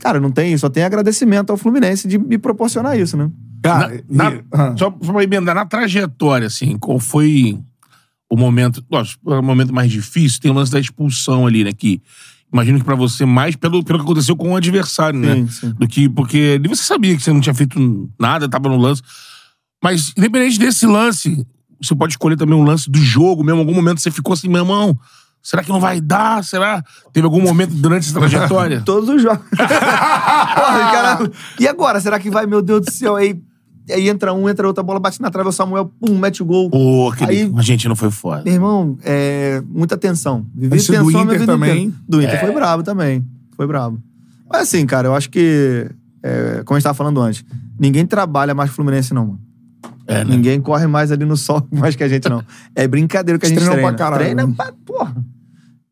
cara, 0.00 0.18
não 0.18 0.32
tem, 0.32 0.56
só 0.58 0.68
tem 0.68 0.82
agradecimento 0.82 1.50
ao 1.50 1.56
Fluminense 1.56 2.08
de 2.08 2.18
me 2.18 2.38
proporcionar 2.38 2.98
isso, 2.98 3.16
né? 3.16 3.30
Cara, 3.62 4.02
Na- 4.10 4.32
e- 4.32 4.44
ah. 4.52 4.74
Só 4.76 4.90
pra 4.90 5.22
emendar, 5.22 5.54
na 5.54 5.64
trajetória, 5.64 6.48
assim, 6.48 6.76
qual 6.76 6.98
foi 6.98 7.56
o 8.28 8.36
momento. 8.36 8.84
Lógico, 8.90 9.20
o 9.32 9.40
momento 9.42 9.72
mais 9.72 9.90
difícil 9.92 10.40
tem 10.40 10.50
o 10.50 10.54
lance 10.54 10.72
da 10.72 10.80
expulsão 10.80 11.46
ali, 11.46 11.62
né? 11.62 11.70
Que 11.72 12.02
imagino 12.52 12.78
que 12.78 12.84
pra 12.84 12.94
você, 12.94 13.24
mais 13.24 13.56
pelo, 13.56 13.82
pelo 13.82 13.98
que 13.98 14.04
aconteceu 14.04 14.36
com 14.36 14.52
o 14.52 14.56
adversário, 14.56 15.18
né? 15.18 15.36
Sim, 15.36 15.48
sim. 15.48 15.74
Do 15.78 15.88
que. 15.88 16.08
Porque 16.08 16.56
ali 16.58 16.68
você 16.68 16.82
sabia 16.82 17.16
que 17.16 17.22
você 17.22 17.32
não 17.32 17.40
tinha 17.40 17.54
feito 17.54 18.10
nada, 18.18 18.48
tava 18.48 18.68
no 18.68 18.76
lance. 18.76 19.02
Mas, 19.82 20.12
independente 20.16 20.58
desse 20.58 20.86
lance, 20.86 21.46
você 21.80 21.94
pode 21.94 22.12
escolher 22.12 22.36
também 22.36 22.54
um 22.54 22.62
lance 22.62 22.90
do 22.90 22.98
jogo 22.98 23.42
mesmo. 23.42 23.58
Em 23.60 23.64
algum 23.64 23.74
momento 23.74 24.00
você 24.00 24.10
ficou 24.10 24.34
assim, 24.34 24.48
meu 24.48 24.62
irmão. 24.62 24.96
Será 25.42 25.64
que 25.64 25.70
não 25.70 25.80
vai 25.80 26.00
dar? 26.00 26.44
Será? 26.44 26.84
Teve 27.12 27.24
algum 27.24 27.42
momento 27.42 27.74
durante 27.74 28.08
essa 28.08 28.16
trajetória? 28.16 28.80
Todos 28.86 29.08
os 29.08 29.20
jogos. 29.20 29.44
Porra, 29.50 30.92
cara, 30.92 31.30
e 31.58 31.66
agora? 31.66 32.00
Será 32.00 32.20
que 32.20 32.30
vai? 32.30 32.46
Meu 32.46 32.62
Deus 32.62 32.82
do 32.82 32.92
céu. 32.92 33.16
Aí, 33.16 33.42
aí 33.90 34.08
entra 34.08 34.32
um, 34.32 34.48
entra 34.48 34.66
outra, 34.66 34.82
bola 34.82 35.00
bate 35.00 35.20
na 35.20 35.30
trave, 35.30 35.48
o 35.48 35.52
Samuel, 35.52 35.90
pum, 36.00 36.16
mete 36.18 36.42
o 36.42 36.46
gol. 36.46 36.70
Pô, 36.70 37.10
aquele. 37.12 37.30
Aí- 37.30 37.52
A 37.56 37.62
gente 37.62 37.88
não 37.88 37.96
foi 37.96 38.10
foda. 38.10 38.42
Meu 38.44 38.54
irmão, 38.54 38.96
é, 39.02 39.62
muita 39.68 39.96
tensão. 39.96 40.46
Vivi 40.54 40.76
Esse 40.76 40.88
do 40.88 40.92
tensão 40.92 41.06
minha 41.08 41.22
Inter 41.24 41.38
vida 41.40 41.52
também. 41.52 41.84
inteira. 41.86 42.02
Do 42.08 42.22
Inter 42.22 42.34
É. 42.34 42.38
foi 42.40 42.52
brabo 42.52 42.82
também. 42.82 43.24
Foi 43.56 43.66
brabo. 43.66 43.98
Mas 44.50 44.62
assim, 44.62 44.84
cara, 44.86 45.08
eu 45.08 45.14
acho 45.14 45.30
que, 45.30 45.88
é, 46.22 46.62
como 46.64 46.76
a 46.76 46.78
gente 46.78 46.84
tava 46.84 46.94
falando 46.94 47.20
antes, 47.20 47.44
ninguém 47.78 48.04
trabalha 48.06 48.54
mais 48.54 48.70
que 48.70 48.74
o 48.74 48.76
Fluminense, 48.76 49.12
não, 49.14 49.26
mano. 49.26 49.40
É, 50.06 50.24
né? 50.24 50.36
Ninguém 50.36 50.60
corre 50.60 50.86
mais 50.86 51.10
ali 51.12 51.24
no 51.24 51.36
sol 51.36 51.66
mais 51.72 51.96
que 51.96 52.02
a 52.04 52.08
gente, 52.08 52.28
não. 52.28 52.42
É 52.74 52.86
brincadeira 52.88 53.38
que 53.38 53.46
a 53.46 53.48
gente 53.48 53.56
treinam 53.58 53.74
treina. 53.74 53.88
pra 53.96 53.98
caralho, 53.98 54.22
Treina 54.22 54.46
né? 54.46 54.54
pra, 54.56 54.72
porra. 54.84 55.14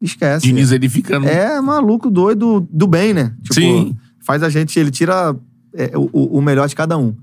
Esquece. 0.00 0.47
Diniz 0.47 0.73
ele 0.73 0.88
fica. 0.88 1.18
no- 1.18 1.28
É 1.28 1.61
maluco 1.61 2.11
doido 2.11 2.66
do 2.73 2.87
bem, 2.87 3.12
né? 3.12 3.35
Tipo, 3.42 3.54
Sim. 3.54 3.94
faz 4.20 4.42
a 4.42 4.49
gente, 4.49 4.78
ele 4.78 4.90
tira 4.90 5.37
é, 5.75 5.92
o, 5.97 6.38
o 6.38 6.42
melhor 6.42 6.66
de 6.68 6.75
cada 6.75 6.97
um. 6.99 7.14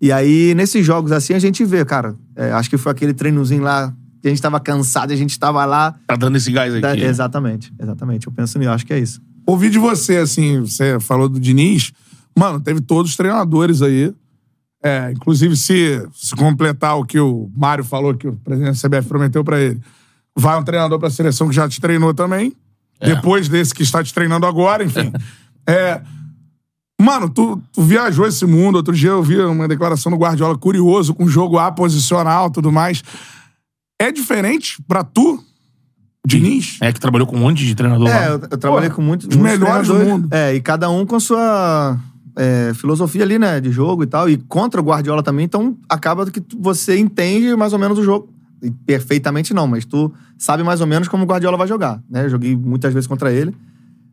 E 0.00 0.12
aí, 0.12 0.54
nesses 0.54 0.84
jogos 0.84 1.10
assim, 1.12 1.32
a 1.34 1.38
gente 1.38 1.64
vê, 1.64 1.84
cara. 1.84 2.14
é, 2.34 2.52
acho 2.52 2.68
que 2.68 2.76
foi 2.76 2.92
aquele 2.92 3.14
treinozinho 3.14 3.62
lá 3.62 3.92
que 4.20 4.28
a 4.28 4.30
gente 4.30 4.42
tava 4.42 4.58
cansado, 4.60 5.12
a 5.12 5.16
gente 5.16 5.38
tava 5.38 5.64
lá. 5.64 5.94
Tá 6.06 6.16
dando 6.16 6.36
esse 6.36 6.50
gás 6.50 6.72
aqui. 6.72 6.82
Da- 6.82 6.96
exatamente, 6.98 7.72
exatamente. 7.78 8.26
Eu 8.26 8.32
penso 8.32 8.58
nisso, 8.58 8.70
acho 8.70 8.86
que 8.86 8.92
é 8.92 8.98
isso. 8.98 9.20
Ouvi 9.46 9.70
de 9.70 9.78
você, 9.78 10.16
assim, 10.16 10.60
você 10.60 10.98
falou 11.00 11.28
do 11.28 11.38
Diniz. 11.38 11.92
Mano, 12.36 12.60
teve 12.60 12.80
todos 12.80 13.12
os 13.12 13.16
treinadores 13.16 13.80
aí. 13.82 14.12
É, 14.82 15.10
inclusive, 15.12 15.56
se, 15.56 16.06
se 16.12 16.34
completar 16.36 16.96
o 16.98 17.04
que 17.04 17.18
o 17.18 17.50
Mário 17.56 17.82
falou, 17.84 18.14
que 18.14 18.28
o 18.28 18.32
presidente 18.36 18.80
da 18.80 18.88
CBF 18.88 19.08
prometeu 19.08 19.42
pra 19.42 19.58
ele, 19.60 19.80
vai 20.36 20.58
um 20.58 20.62
treinador 20.62 20.98
pra 20.98 21.08
seleção 21.10 21.48
que 21.48 21.54
já 21.54 21.68
te 21.68 21.80
treinou 21.80 22.12
também. 22.12 22.52
Depois 23.00 23.48
desse 23.48 23.74
que 23.74 23.82
está 23.82 24.02
te 24.02 24.12
treinando 24.12 24.46
agora, 24.46 24.84
enfim. 24.84 25.12
é, 25.66 26.00
mano, 27.00 27.28
tu, 27.28 27.60
tu 27.72 27.82
viajou 27.82 28.26
esse 28.26 28.44
mundo. 28.46 28.76
Outro 28.76 28.94
dia 28.94 29.10
eu 29.10 29.22
vi 29.22 29.38
uma 29.40 29.68
declaração 29.68 30.10
do 30.10 30.18
Guardiola 30.18 30.56
curioso, 30.56 31.14
com 31.14 31.28
jogo 31.28 31.58
aposicional 31.58 32.48
e 32.48 32.52
tudo 32.52 32.72
mais. 32.72 33.02
É 34.00 34.12
diferente 34.12 34.82
pra 34.86 35.02
tu, 35.02 35.42
Diniz? 36.26 36.78
É 36.80 36.92
que 36.92 36.98
trabalhou 36.98 37.26
com 37.26 37.36
um 37.36 37.40
monte 37.40 37.64
de 37.64 37.74
treinador 37.74 38.08
É, 38.08 38.12
lá. 38.12 38.26
eu, 38.26 38.40
eu 38.50 38.58
trabalhei 38.58 38.88
Pô, 38.90 38.96
com 38.96 39.02
muitos, 39.02 39.28
os 39.28 39.36
muitos 39.36 39.58
melhores 39.58 39.88
do 39.88 39.94
mundo. 39.94 40.28
É, 40.32 40.54
e 40.54 40.60
cada 40.60 40.90
um 40.90 41.06
com 41.06 41.20
sua 41.20 41.96
é, 42.34 42.72
filosofia 42.74 43.22
ali, 43.22 43.38
né, 43.38 43.60
de 43.60 43.70
jogo 43.70 44.02
e 44.02 44.06
tal. 44.06 44.28
E 44.28 44.36
contra 44.36 44.80
o 44.80 44.84
Guardiola 44.84 45.22
também, 45.22 45.44
então 45.44 45.76
acaba 45.88 46.28
que 46.28 46.42
você 46.58 46.98
entende 46.98 47.54
mais 47.54 47.72
ou 47.72 47.78
menos 47.78 47.96
o 47.98 48.02
jogo. 48.02 48.28
E 48.60 48.70
perfeitamente 48.70 49.54
não, 49.54 49.66
mas 49.66 49.84
tu 49.84 50.12
sabe 50.36 50.62
mais 50.64 50.80
ou 50.80 50.86
menos 50.86 51.06
como 51.06 51.22
o 51.22 51.26
Guardiola 51.26 51.56
vai 51.56 51.68
jogar, 51.68 52.02
né? 52.10 52.24
Eu 52.24 52.30
joguei 52.30 52.56
muitas 52.56 52.92
vezes 52.92 53.06
contra 53.06 53.32
ele. 53.32 53.54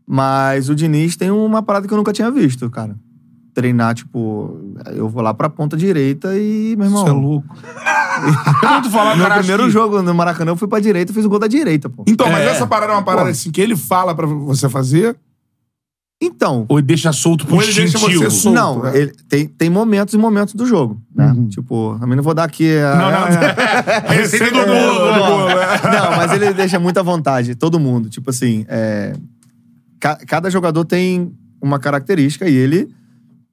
Mas 0.08 0.70
o 0.70 0.76
Diniz 0.76 1.16
tem 1.16 1.32
uma 1.32 1.62
parada 1.64 1.88
que 1.88 1.94
eu 1.94 1.98
nunca 1.98 2.12
tinha 2.14 2.30
visto, 2.30 2.70
cara. 2.70 2.96
Treinar, 3.54 3.94
tipo, 3.94 4.60
eu 4.96 5.08
vou 5.08 5.22
lá 5.22 5.34
pra 5.34 5.48
ponta 5.50 5.78
direita 5.78 6.36
e, 6.38 6.76
meu 6.76 6.88
irmão. 6.88 7.04
Você 7.06 7.10
é 7.10 7.14
louco. 7.14 7.48
Quando 8.60 8.84
tu 8.84 8.90
falar, 8.90 9.16
Meu 9.16 9.30
primeiro 9.30 9.64
que- 9.66 9.70
jogo 9.70 10.02
no 10.02 10.14
Maracanã 10.14 10.52
eu 10.52 10.56
fui 10.56 10.68
pra 10.68 10.80
direita 10.80 11.12
e 11.12 11.16
fiz 11.16 11.24
o 11.26 11.30
gol 11.30 11.40
da 11.40 11.48
direita, 11.48 11.88
pô. 11.90 12.04
Então, 12.08 12.30
mas 12.32 12.42
É. 12.44 12.50
essa 12.52 12.66
parada 12.68 12.94
é 12.94 12.96
uma 12.96 13.04
parada 13.04 13.26
Pô. 13.26 13.32
assim 13.32 13.52
que 13.52 13.62
ele 13.62 13.76
fala 13.76 14.14
pra 14.16 14.26
você 14.26 14.68
fazer. 14.70 15.16
Então, 16.22 16.66
Ou 16.70 16.80
ele 16.80 16.88
deixa 16.88 17.12
solto 17.12 17.46
pro 17.46 17.56
Ou 17.56 17.62
ele 17.62 17.74
deixa 17.74 17.98
instintivo. 17.98 18.24
você 18.24 18.30
solto. 18.32 18.56
não, 18.56 18.88
é. 18.88 18.98
ele, 18.98 19.12
tem, 19.28 19.46
tem 19.48 19.70
momentos 19.70 20.14
e 20.14 20.18
momentos 20.18 20.54
do 20.54 20.66
jogo, 20.66 21.02
né? 21.14 21.36
Tipo, 21.50 21.98
também 22.00 22.16
não 22.16 22.24
vou 22.24 22.34
dar 22.34 22.46
aqui... 22.46 22.78
A, 22.78 22.96
Não, 22.96 23.12
não. 23.12 24.08
Receita 24.16 24.52
do 24.52 24.58
É, 24.60 24.66
bolo. 25.20 25.42
do 25.42 25.48
né? 25.48 25.54
é. 25.84 26.00
Não, 26.00 26.12
mas 26.16 26.32
ele 26.32 26.54
deixa 26.54 26.80
muita 26.80 27.04
vontade, 27.04 27.56
todo 27.56 27.78
mundo. 27.80 28.10
Tipo 28.10 28.30
assim, 28.30 28.64
é, 28.70 29.14
ca- 30.04 30.18
cada 30.28 30.50
jogador 30.50 30.84
tem 30.84 31.34
uma 31.62 31.80
característica 31.80 32.48
e 32.50 32.54
ele 32.54 32.90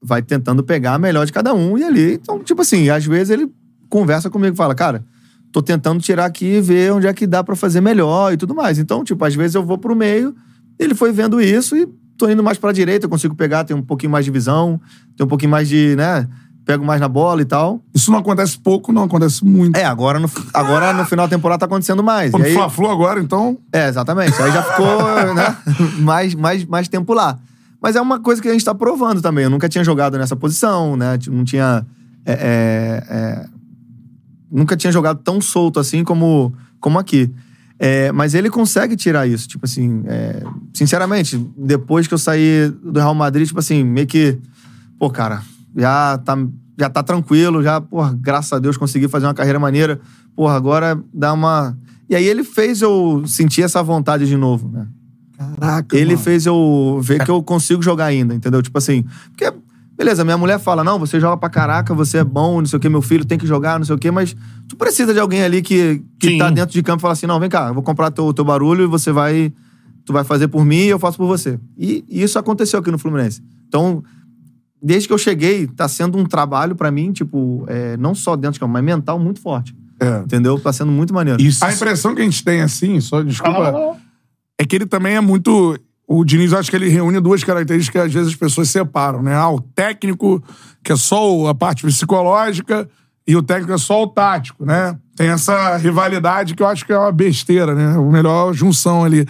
vai 0.02 0.20
tentando 0.20 0.64
pegar 0.64 0.94
a 0.94 0.98
melhor 0.98 1.24
de 1.24 1.32
cada 1.32 1.54
um 1.54 1.78
e 1.78 1.84
ali. 1.84 2.14
Então, 2.14 2.42
tipo 2.42 2.60
assim, 2.62 2.88
às 2.90 3.04
vezes 3.04 3.30
ele 3.30 3.48
conversa 3.88 4.28
comigo 4.28 4.54
e 4.54 4.56
fala, 4.56 4.74
cara, 4.74 5.04
tô 5.52 5.62
tentando 5.62 6.00
tirar 6.00 6.24
aqui 6.24 6.56
e 6.56 6.60
ver 6.60 6.92
onde 6.92 7.06
é 7.06 7.12
que 7.14 7.24
dá 7.24 7.44
pra 7.44 7.54
fazer 7.54 7.80
melhor 7.80 8.32
e 8.32 8.36
tudo 8.36 8.52
mais. 8.52 8.80
Então, 8.80 9.04
tipo, 9.04 9.24
às 9.24 9.34
vezes 9.34 9.54
eu 9.54 9.64
vou 9.64 9.78
pro 9.78 9.94
meio, 9.94 10.34
ele 10.76 10.92
foi 10.94 11.12
vendo 11.12 11.40
isso 11.40 11.76
e 11.76 11.86
tô 12.18 12.28
indo 12.28 12.42
mais 12.42 12.58
pra 12.58 12.72
direita, 12.72 13.06
eu 13.06 13.10
consigo 13.10 13.36
pegar, 13.36 13.62
tem 13.62 13.76
um 13.76 13.82
pouquinho 13.82 14.10
mais 14.10 14.24
de 14.24 14.30
visão, 14.32 14.80
tem 15.16 15.24
um 15.24 15.28
pouquinho 15.28 15.50
mais 15.52 15.68
de, 15.68 15.94
né, 15.96 16.26
pego 16.64 16.84
mais 16.84 17.00
na 17.00 17.08
bola 17.08 17.42
e 17.42 17.44
tal. 17.44 17.82
Isso 17.94 18.10
não 18.10 18.18
acontece 18.18 18.58
pouco, 18.58 18.92
não 18.92 19.04
acontece 19.04 19.44
muito. 19.44 19.76
É, 19.76 19.84
agora 19.84 20.18
no, 20.18 20.30
agora 20.54 20.92
no 20.92 21.04
final 21.04 21.26
da 21.26 21.36
temporada 21.36 21.60
tá 21.60 21.66
acontecendo 21.66 22.02
mais. 22.02 22.30
Quando 22.30 22.44
aí- 22.44 22.54
Fla-Flu 22.54 22.90
agora, 22.90 23.20
então... 23.20 23.58
é, 23.72 23.88
exatamente. 23.88 24.40
Aí 24.40 24.52
já 24.52 24.62
ficou, 24.62 25.02
né, 25.34 25.56
mais, 25.98 26.34
mais, 26.34 26.64
mais 26.64 26.88
tempo 26.88 27.12
lá. 27.12 27.38
Mas 27.82 27.96
é 27.96 28.00
uma 28.00 28.20
coisa 28.20 28.42
que 28.42 28.48
a 28.48 28.52
gente 28.52 28.64
tá 28.64 28.74
provando 28.74 29.22
também. 29.22 29.44
Eu 29.44 29.50
nunca 29.50 29.68
tinha 29.68 29.82
jogado 29.82 30.18
nessa 30.18 30.36
posição, 30.36 30.96
né? 30.96 31.18
Não 31.28 31.44
tinha. 31.44 31.84
é, 32.26 32.32
é, 32.32 33.04
é, 33.08 33.46
nunca 34.50 34.76
tinha 34.76 34.92
jogado 34.92 35.20
tão 35.22 35.40
solto 35.40 35.80
assim 35.80 36.04
como, 36.04 36.52
como 36.78 36.98
aqui. 36.98 37.30
É, 37.78 38.12
mas 38.12 38.34
ele 38.34 38.50
consegue 38.50 38.94
tirar 38.94 39.26
isso. 39.26 39.48
Tipo 39.48 39.64
assim, 39.64 40.02
é, 40.06 40.42
sinceramente, 40.74 41.38
depois 41.56 42.06
que 42.06 42.12
eu 42.12 42.18
saí 42.18 42.70
do 42.82 43.00
Real 43.00 43.14
Madrid, 43.14 43.46
tipo 43.46 43.58
assim, 43.58 43.82
meio 43.82 44.06
que. 44.06 44.38
Pô, 44.98 45.08
cara, 45.08 45.42
já 45.76 46.18
tá, 46.18 46.38
já 46.78 46.88
tá 46.90 47.02
tranquilo, 47.02 47.62
já, 47.62 47.80
porra, 47.80 48.16
graças 48.20 48.52
a 48.52 48.58
Deus 48.58 48.76
consegui 48.76 49.08
fazer 49.08 49.26
uma 49.26 49.34
carreira 49.34 49.58
maneira. 49.58 50.00
Porra, 50.34 50.54
agora 50.54 51.02
dá 51.12 51.32
uma. 51.32 51.76
E 52.08 52.14
aí 52.16 52.24
ele 52.24 52.42
fez 52.42 52.82
eu 52.82 53.22
sentir 53.26 53.62
essa 53.62 53.82
vontade 53.82 54.26
de 54.26 54.36
novo, 54.36 54.68
né? 54.68 54.86
Caraca, 55.40 55.96
Ele 55.96 56.12
mano. 56.12 56.18
fez 56.18 56.44
eu 56.44 57.00
ver 57.02 57.24
que 57.24 57.30
eu 57.30 57.42
consigo 57.42 57.82
jogar 57.82 58.06
ainda, 58.06 58.34
entendeu? 58.34 58.60
Tipo 58.60 58.76
assim, 58.76 59.04
porque, 59.30 59.50
beleza, 59.96 60.22
minha 60.22 60.36
mulher 60.36 60.58
fala, 60.58 60.84
não, 60.84 60.98
você 60.98 61.18
joga 61.18 61.34
pra 61.38 61.48
caraca, 61.48 61.94
você 61.94 62.18
é 62.18 62.24
bom, 62.24 62.58
não 62.58 62.66
sei 62.66 62.76
o 62.76 62.80
que, 62.80 62.90
meu 62.90 63.00
filho 63.00 63.24
tem 63.24 63.38
que 63.38 63.46
jogar, 63.46 63.78
não 63.78 63.86
sei 63.86 63.94
o 63.94 63.98
que, 63.98 64.10
mas 64.10 64.36
tu 64.68 64.76
precisa 64.76 65.14
de 65.14 65.18
alguém 65.18 65.42
ali 65.42 65.62
que, 65.62 66.02
que 66.18 66.28
Sim. 66.28 66.38
tá 66.38 66.50
dentro 66.50 66.74
de 66.74 66.82
campo 66.82 67.00
e 67.00 67.02
fala 67.02 67.12
assim, 67.12 67.26
não, 67.26 67.40
vem 67.40 67.48
cá, 67.48 67.68
eu 67.68 67.74
vou 67.74 67.82
comprar 67.82 68.10
teu, 68.10 68.34
teu 68.34 68.44
barulho 68.44 68.84
e 68.84 68.86
você 68.86 69.12
vai, 69.12 69.50
tu 70.04 70.12
vai 70.12 70.24
fazer 70.24 70.48
por 70.48 70.62
mim 70.62 70.82
e 70.82 70.88
eu 70.88 70.98
faço 70.98 71.16
por 71.16 71.26
você. 71.26 71.58
E, 71.78 72.04
e 72.06 72.22
isso 72.22 72.38
aconteceu 72.38 72.78
aqui 72.78 72.90
no 72.90 72.98
Fluminense. 72.98 73.42
Então, 73.66 74.04
desde 74.82 75.06
que 75.08 75.14
eu 75.14 75.18
cheguei, 75.18 75.66
tá 75.66 75.86
sendo 75.88 76.16
um 76.18 76.24
trabalho 76.24 76.74
pra 76.74 76.90
mim, 76.90 77.12
tipo, 77.12 77.64
é, 77.68 77.96
não 77.96 78.14
só 78.14 78.36
dentro 78.36 78.54
de 78.54 78.60
campo, 78.60 78.72
mas 78.72 78.82
mental 78.84 79.18
muito 79.18 79.40
forte, 79.40 79.74
É. 80.00 80.18
entendeu? 80.20 80.58
Tá 80.58 80.72
sendo 80.72 80.90
muito 80.92 81.12
maneiro. 81.14 81.40
Isso. 81.40 81.64
A 81.64 81.72
impressão 81.72 82.14
que 82.14 82.20
a 82.22 82.24
gente 82.24 82.42
tem, 82.44 82.60
assim, 82.62 83.00
só 83.00 83.22
desculpa, 83.22 83.96
é 84.58 84.64
que 84.64 84.76
ele 84.76 84.86
também 84.86 85.16
é 85.16 85.20
muito. 85.20 85.78
O 86.06 86.24
Diniz, 86.24 86.50
eu 86.52 86.58
acho 86.58 86.68
que 86.70 86.76
ele 86.76 86.88
reúne 86.88 87.20
duas 87.20 87.44
características 87.44 88.02
que 88.02 88.06
às 88.08 88.12
vezes 88.12 88.28
as 88.32 88.36
pessoas 88.36 88.68
separam, 88.68 89.22
né? 89.22 89.34
Ah, 89.34 89.48
o 89.48 89.60
técnico, 89.60 90.42
que 90.82 90.92
é 90.92 90.96
só 90.96 91.46
a 91.46 91.54
parte 91.54 91.84
psicológica, 91.86 92.88
e 93.26 93.36
o 93.36 93.42
técnico 93.42 93.72
é 93.72 93.78
só 93.78 94.02
o 94.02 94.08
tático, 94.08 94.64
né? 94.64 94.98
tem 95.16 95.28
essa 95.28 95.76
rivalidade 95.76 96.54
que 96.54 96.62
eu 96.62 96.66
acho 96.66 96.86
que 96.86 96.92
é 96.94 96.98
uma 96.98 97.12
besteira, 97.12 97.74
né? 97.74 97.98
O 97.98 98.10
melhor 98.10 98.54
junção 98.54 99.04
ali. 99.04 99.26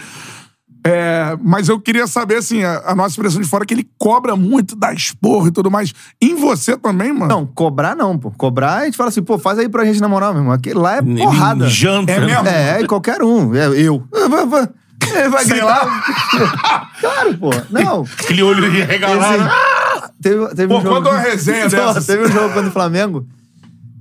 É, 0.83 1.37
mas 1.43 1.69
eu 1.69 1.79
queria 1.79 2.07
saber, 2.07 2.37
assim, 2.37 2.63
a, 2.63 2.81
a 2.87 2.95
nossa 2.95 3.15
impressão 3.15 3.39
de 3.39 3.47
fora 3.47 3.63
é 3.63 3.67
que 3.67 3.73
ele 3.73 3.87
cobra 3.99 4.35
muito, 4.35 4.75
dá 4.75 4.91
esporro 4.91 5.47
e 5.47 5.51
tudo 5.51 5.69
mais. 5.69 5.93
Em 6.19 6.33
você 6.35 6.75
também, 6.75 7.13
mano? 7.13 7.27
Não, 7.27 7.45
cobrar 7.45 7.95
não, 7.95 8.17
pô. 8.17 8.31
Cobrar, 8.31 8.77
a 8.79 8.85
gente 8.85 8.97
fala 8.97 9.09
assim, 9.09 9.21
pô, 9.21 9.37
faz 9.37 9.59
aí 9.59 9.69
pra 9.69 9.85
gente 9.85 10.01
namorar, 10.01 10.31
meu 10.33 10.41
irmão. 10.41 10.53
Aqui, 10.53 10.73
lá 10.73 10.95
é 10.95 10.99
Ele 10.99 11.17
porrada. 11.21 11.69
Janta. 11.69 12.11
É 12.11 12.19
mesmo? 12.19 12.47
É, 12.47 12.81
e 12.81 12.87
qualquer 12.87 13.21
um. 13.21 13.53
É, 13.53 13.67
eu. 13.79 14.03
Vai, 14.29 14.45
vai, 14.47 14.69
é, 15.15 15.29
vai 15.29 15.45
Sei 15.45 15.53
gritar. 15.57 16.03
claro, 16.99 17.37
pô. 17.37 17.49
Não. 17.69 18.03
Aquele 18.19 18.41
olho 18.41 18.71
regalado. 18.71 19.43
Esse- 19.43 20.11
teve, 20.21 20.47
teve 20.55 20.67
Pô, 20.67 20.79
um 20.79 20.81
jogo... 20.81 20.95
conta 20.95 21.09
uma 21.11 21.19
resenha 21.19 21.63
Não, 21.69 21.69
dessas. 21.69 22.05
Teve 22.07 22.23
um 22.23 22.31
jogo 22.31 22.53
contra 22.53 22.69
o 22.69 22.71
Flamengo 22.71 23.27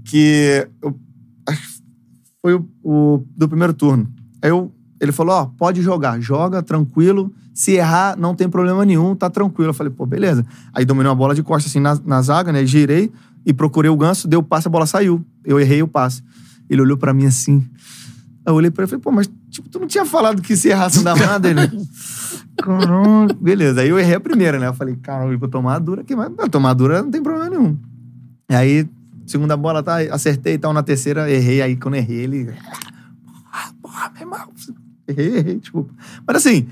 que... 0.07 0.67
eu- 0.83 0.97
acho 1.49 1.61
que 1.61 1.69
foi 2.41 2.55
o, 2.55 2.67
o 2.83 3.25
do 3.37 3.49
primeiro 3.49 3.75
turno. 3.75 4.09
Aí 4.43 4.51
eu, 4.51 4.73
ele 5.01 5.13
falou, 5.13 5.35
ó, 5.35 5.47
pode 5.47 5.81
jogar. 5.81 6.21
Joga, 6.21 6.63
tranquilo. 6.63 7.33
Se 7.55 7.73
errar, 7.73 8.17
não 8.19 8.35
tem 8.35 8.49
problema 8.49 8.85
nenhum, 8.85 9.15
tá 9.15 9.31
tranquilo. 9.31 9.71
Eu 9.71 9.75
falei, 9.75 9.93
pô, 9.93 10.05
beleza. 10.05 10.45
Aí 10.75 10.85
dominou 10.85 11.11
a 11.11 11.15
bola 11.15 11.35
de 11.35 11.43
costas, 11.43 11.73
assim, 11.73 11.81
na, 11.81 11.99
na 12.05 12.21
zaga, 12.21 12.53
né? 12.53 12.65
Girei 12.67 13.11
e 13.45 13.53
procurei 13.53 13.91
o 13.91 13.97
ganso, 13.97 14.29
deu 14.29 14.41
o 14.41 14.43
passe, 14.43 14.69
a 14.69 14.71
bola 14.71 14.87
saiu. 14.87 15.25
Eu 15.45 15.59
errei 15.59 15.83
o 15.83 15.89
passe. 15.89 16.23
Ele 16.69 16.83
olhou 16.83 16.97
pra 16.97 17.15
mim 17.15 17.27
assim... 17.27 17.67
Eu 18.47 18.55
olhei 18.55 18.71
pra 18.71 18.83
ele 18.83 18.89
e 18.89 18.91
falei, 18.91 19.03
pô, 19.03 19.13
mas 19.13 19.31
tipo, 19.51 19.69
tu 19.69 19.79
não 19.79 19.87
tinha 19.87 20.05
falado 20.05 20.41
que 20.41 20.57
se 20.57 20.69
errasse 20.69 20.97
não 20.97 21.05
dava 21.05 21.27
nada? 21.27 21.49
Ele, 21.51 21.61
caralho, 22.57 23.35
beleza. 23.39 23.83
Aí 23.83 23.91
eu 23.91 23.99
errei 23.99 24.15
a 24.15 24.21
primeira, 24.21 24.59
né? 24.59 24.67
Eu 24.67 24.75
falei, 24.75 24.97
caralho, 24.97 25.39
vou 25.39 25.49
tomar 25.49 25.77
a 25.77 25.79
dura 25.79 26.01
aqui, 26.01 26.17
mas 26.17 26.31
tomar 26.51 26.71
a 26.71 26.75
dura 26.75 27.03
não 27.03 27.11
tem 27.11 27.23
problema 27.23 27.51
nenhum. 27.51 27.77
E 28.49 28.55
aí, 28.55 28.89
segunda 29.27 29.57
bola, 29.57 29.83
tá, 29.83 29.99
acertei 30.11 30.55
e 30.55 30.59
tal, 30.59 30.73
na 30.73 30.83
terceira, 30.83 31.31
errei. 31.31 31.61
Aí 31.61 31.77
quando 31.77 31.97
errei, 31.97 32.21
ele. 32.21 32.51
Ah, 33.53 33.71
porra, 33.83 34.11
meu 34.15 34.23
irmão. 34.23 34.49
Errei, 35.11 35.37
errei, 35.39 35.57
desculpa. 35.61 35.93
Mas 36.27 36.37
assim, 36.37 36.67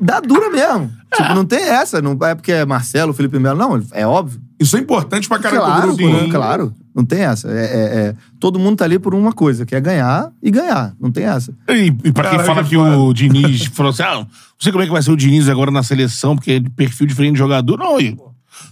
dá 0.00 0.20
dura 0.20 0.50
mesmo. 0.50 0.90
Tipo, 1.14 1.34
não 1.34 1.44
tem 1.44 1.60
essa. 1.62 2.00
Não 2.02 2.16
é 2.22 2.34
porque 2.34 2.52
é 2.52 2.64
Marcelo, 2.64 3.12
Felipe 3.12 3.38
Melo, 3.38 3.58
não, 3.58 3.82
é 3.92 4.06
óbvio. 4.06 4.40
Isso 4.58 4.76
é 4.76 4.80
importante 4.80 5.28
pra 5.28 5.38
caralho 5.38 5.62
Claro, 5.62 5.90
do 5.90 5.96
grupo, 5.96 6.16
né? 6.24 6.28
claro. 6.30 6.74
Não 6.94 7.04
tem 7.04 7.22
essa. 7.22 7.48
É, 7.50 7.64
é- 7.64 7.98
é- 8.08 8.14
todo 8.38 8.58
mundo 8.58 8.76
tá 8.76 8.84
ali 8.84 9.00
por 9.00 9.14
uma 9.14 9.32
coisa, 9.32 9.66
que 9.66 9.74
é 9.74 9.80
ganhar 9.80 10.30
e 10.40 10.48
ganhar. 10.50 10.94
Não 11.00 11.10
tem 11.10 11.24
essa. 11.24 11.52
E, 11.68 11.92
e 12.04 12.12
pra 12.12 12.30
quem 12.30 12.38
fala 12.40 12.62
que 12.62 12.76
o 12.76 13.12
Diniz 13.12 13.66
falou 13.74 13.90
assim: 13.90 14.04
ah, 14.04 14.14
não 14.20 14.28
sei 14.60 14.70
como 14.70 14.82
é 14.82 14.86
que 14.86 14.92
vai 14.92 15.02
ser 15.02 15.10
o 15.10 15.16
Diniz 15.16 15.48
agora 15.48 15.72
na 15.72 15.82
seleção, 15.82 16.36
porque 16.36 16.52
é 16.52 16.60
de 16.60 16.70
perfil 16.70 17.06
diferente 17.06 17.32
de 17.32 17.38
jogador. 17.38 17.76
Não, 17.78 18.00
e, 18.00 18.16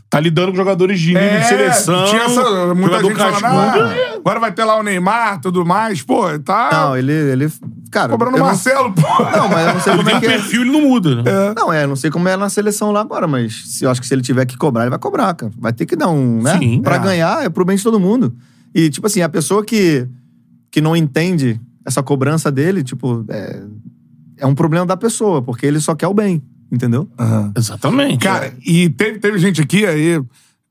tá 0.09 0.21
lidando 0.21 0.53
com 0.53 0.57
jogadores 0.57 1.01
de 1.01 1.15
nível 1.15 1.41
de 1.41 1.47
seleção. 1.47 2.05
É, 2.05 2.07
Tinha 2.11 2.23
essa, 2.23 2.75
muita 2.75 3.01
jogador 3.01 3.09
gente 3.31 3.41
falando, 3.41 3.81
ah, 3.83 4.12
agora 4.25 4.41
vai 4.41 4.53
ter 4.53 4.65
lá 4.65 4.79
o 4.79 4.83
Neymar 4.83 5.41
tudo 5.41 5.65
mais. 5.67 6.03
Pô, 6.03 6.39
tá 6.39 6.71
Não, 6.73 6.97
ele. 6.97 7.13
ele 7.13 7.53
cara. 7.91 8.11
cobrando 8.11 8.35
o 8.35 8.39
eu 8.39 8.41
não- 8.41 8.47
Marcelo, 8.47 8.93
pô. 8.93 9.03
Não, 9.37 9.49
mas 9.49 9.67
eu 9.67 9.75
não 9.75 9.81
sei 9.81 9.97
como 9.97 10.11
é 10.11 10.21
que 10.21 10.27
é. 10.27 10.29
perfil, 10.31 10.63
ele 10.63 10.71
não 10.71 10.81
muda, 10.83 11.17
né? 11.17 11.23
Não, 11.57 11.73
é, 11.73 11.87
não 11.87 11.97
sei 11.97 12.11
como 12.11 12.29
é 12.29 12.37
na 12.37 12.49
seleção 12.49 12.91
lá 12.93 13.01
agora, 13.01 13.27
mas 13.27 13.65
se, 13.67 13.85
eu 13.85 13.91
acho 13.91 14.01
que 14.01 14.07
se 14.07 14.15
ele 14.15 14.23
tiver 14.23 14.47
que 14.47 14.57
cobrar, 14.57 14.83
ele 14.85 14.91
vai 14.91 14.99
cobrar, 14.99 15.35
cara. 15.35 15.53
Vai 15.59 15.73
ter 15.73 15.85
que 15.85 15.97
dar 15.97 16.09
um, 16.09 16.41
né? 16.41 16.59
Sim, 16.59 16.81
pra 16.81 16.97
é. 16.97 16.99
ganhar, 16.99 17.45
é 17.45 17.49
pro 17.49 17.65
bem 17.65 17.77
de 17.77 17.83
todo 17.83 17.99
mundo. 18.01 18.35
E, 18.75 18.89
tipo 18.89 19.07
assim, 19.07 19.21
a 19.21 19.29
pessoa 19.29 19.65
que, 19.65 20.09
que 20.71 20.81
não 20.81 20.97
entende 20.97 21.61
essa 21.85 22.03
cobrança 22.03 22.51
dele, 22.51 22.83
tipo, 22.83 23.25
é, 23.29 23.61
é 24.39 24.47
um 24.47 24.55
problema 24.55 24.87
da 24.87 24.97
pessoa, 24.97 25.43
porque 25.43 25.67
ele 25.67 25.81
só 25.81 25.95
quer 25.95 26.07
o 26.07 26.15
bem, 26.15 26.41
entendeu? 26.71 27.09
Exatamente. 27.57 28.19
Cara, 28.25 28.53
e 28.65 28.89
teve, 28.89 29.19
teve 29.19 29.39
gente 29.39 29.61
aqui 29.61 29.85
aí, 29.85 30.23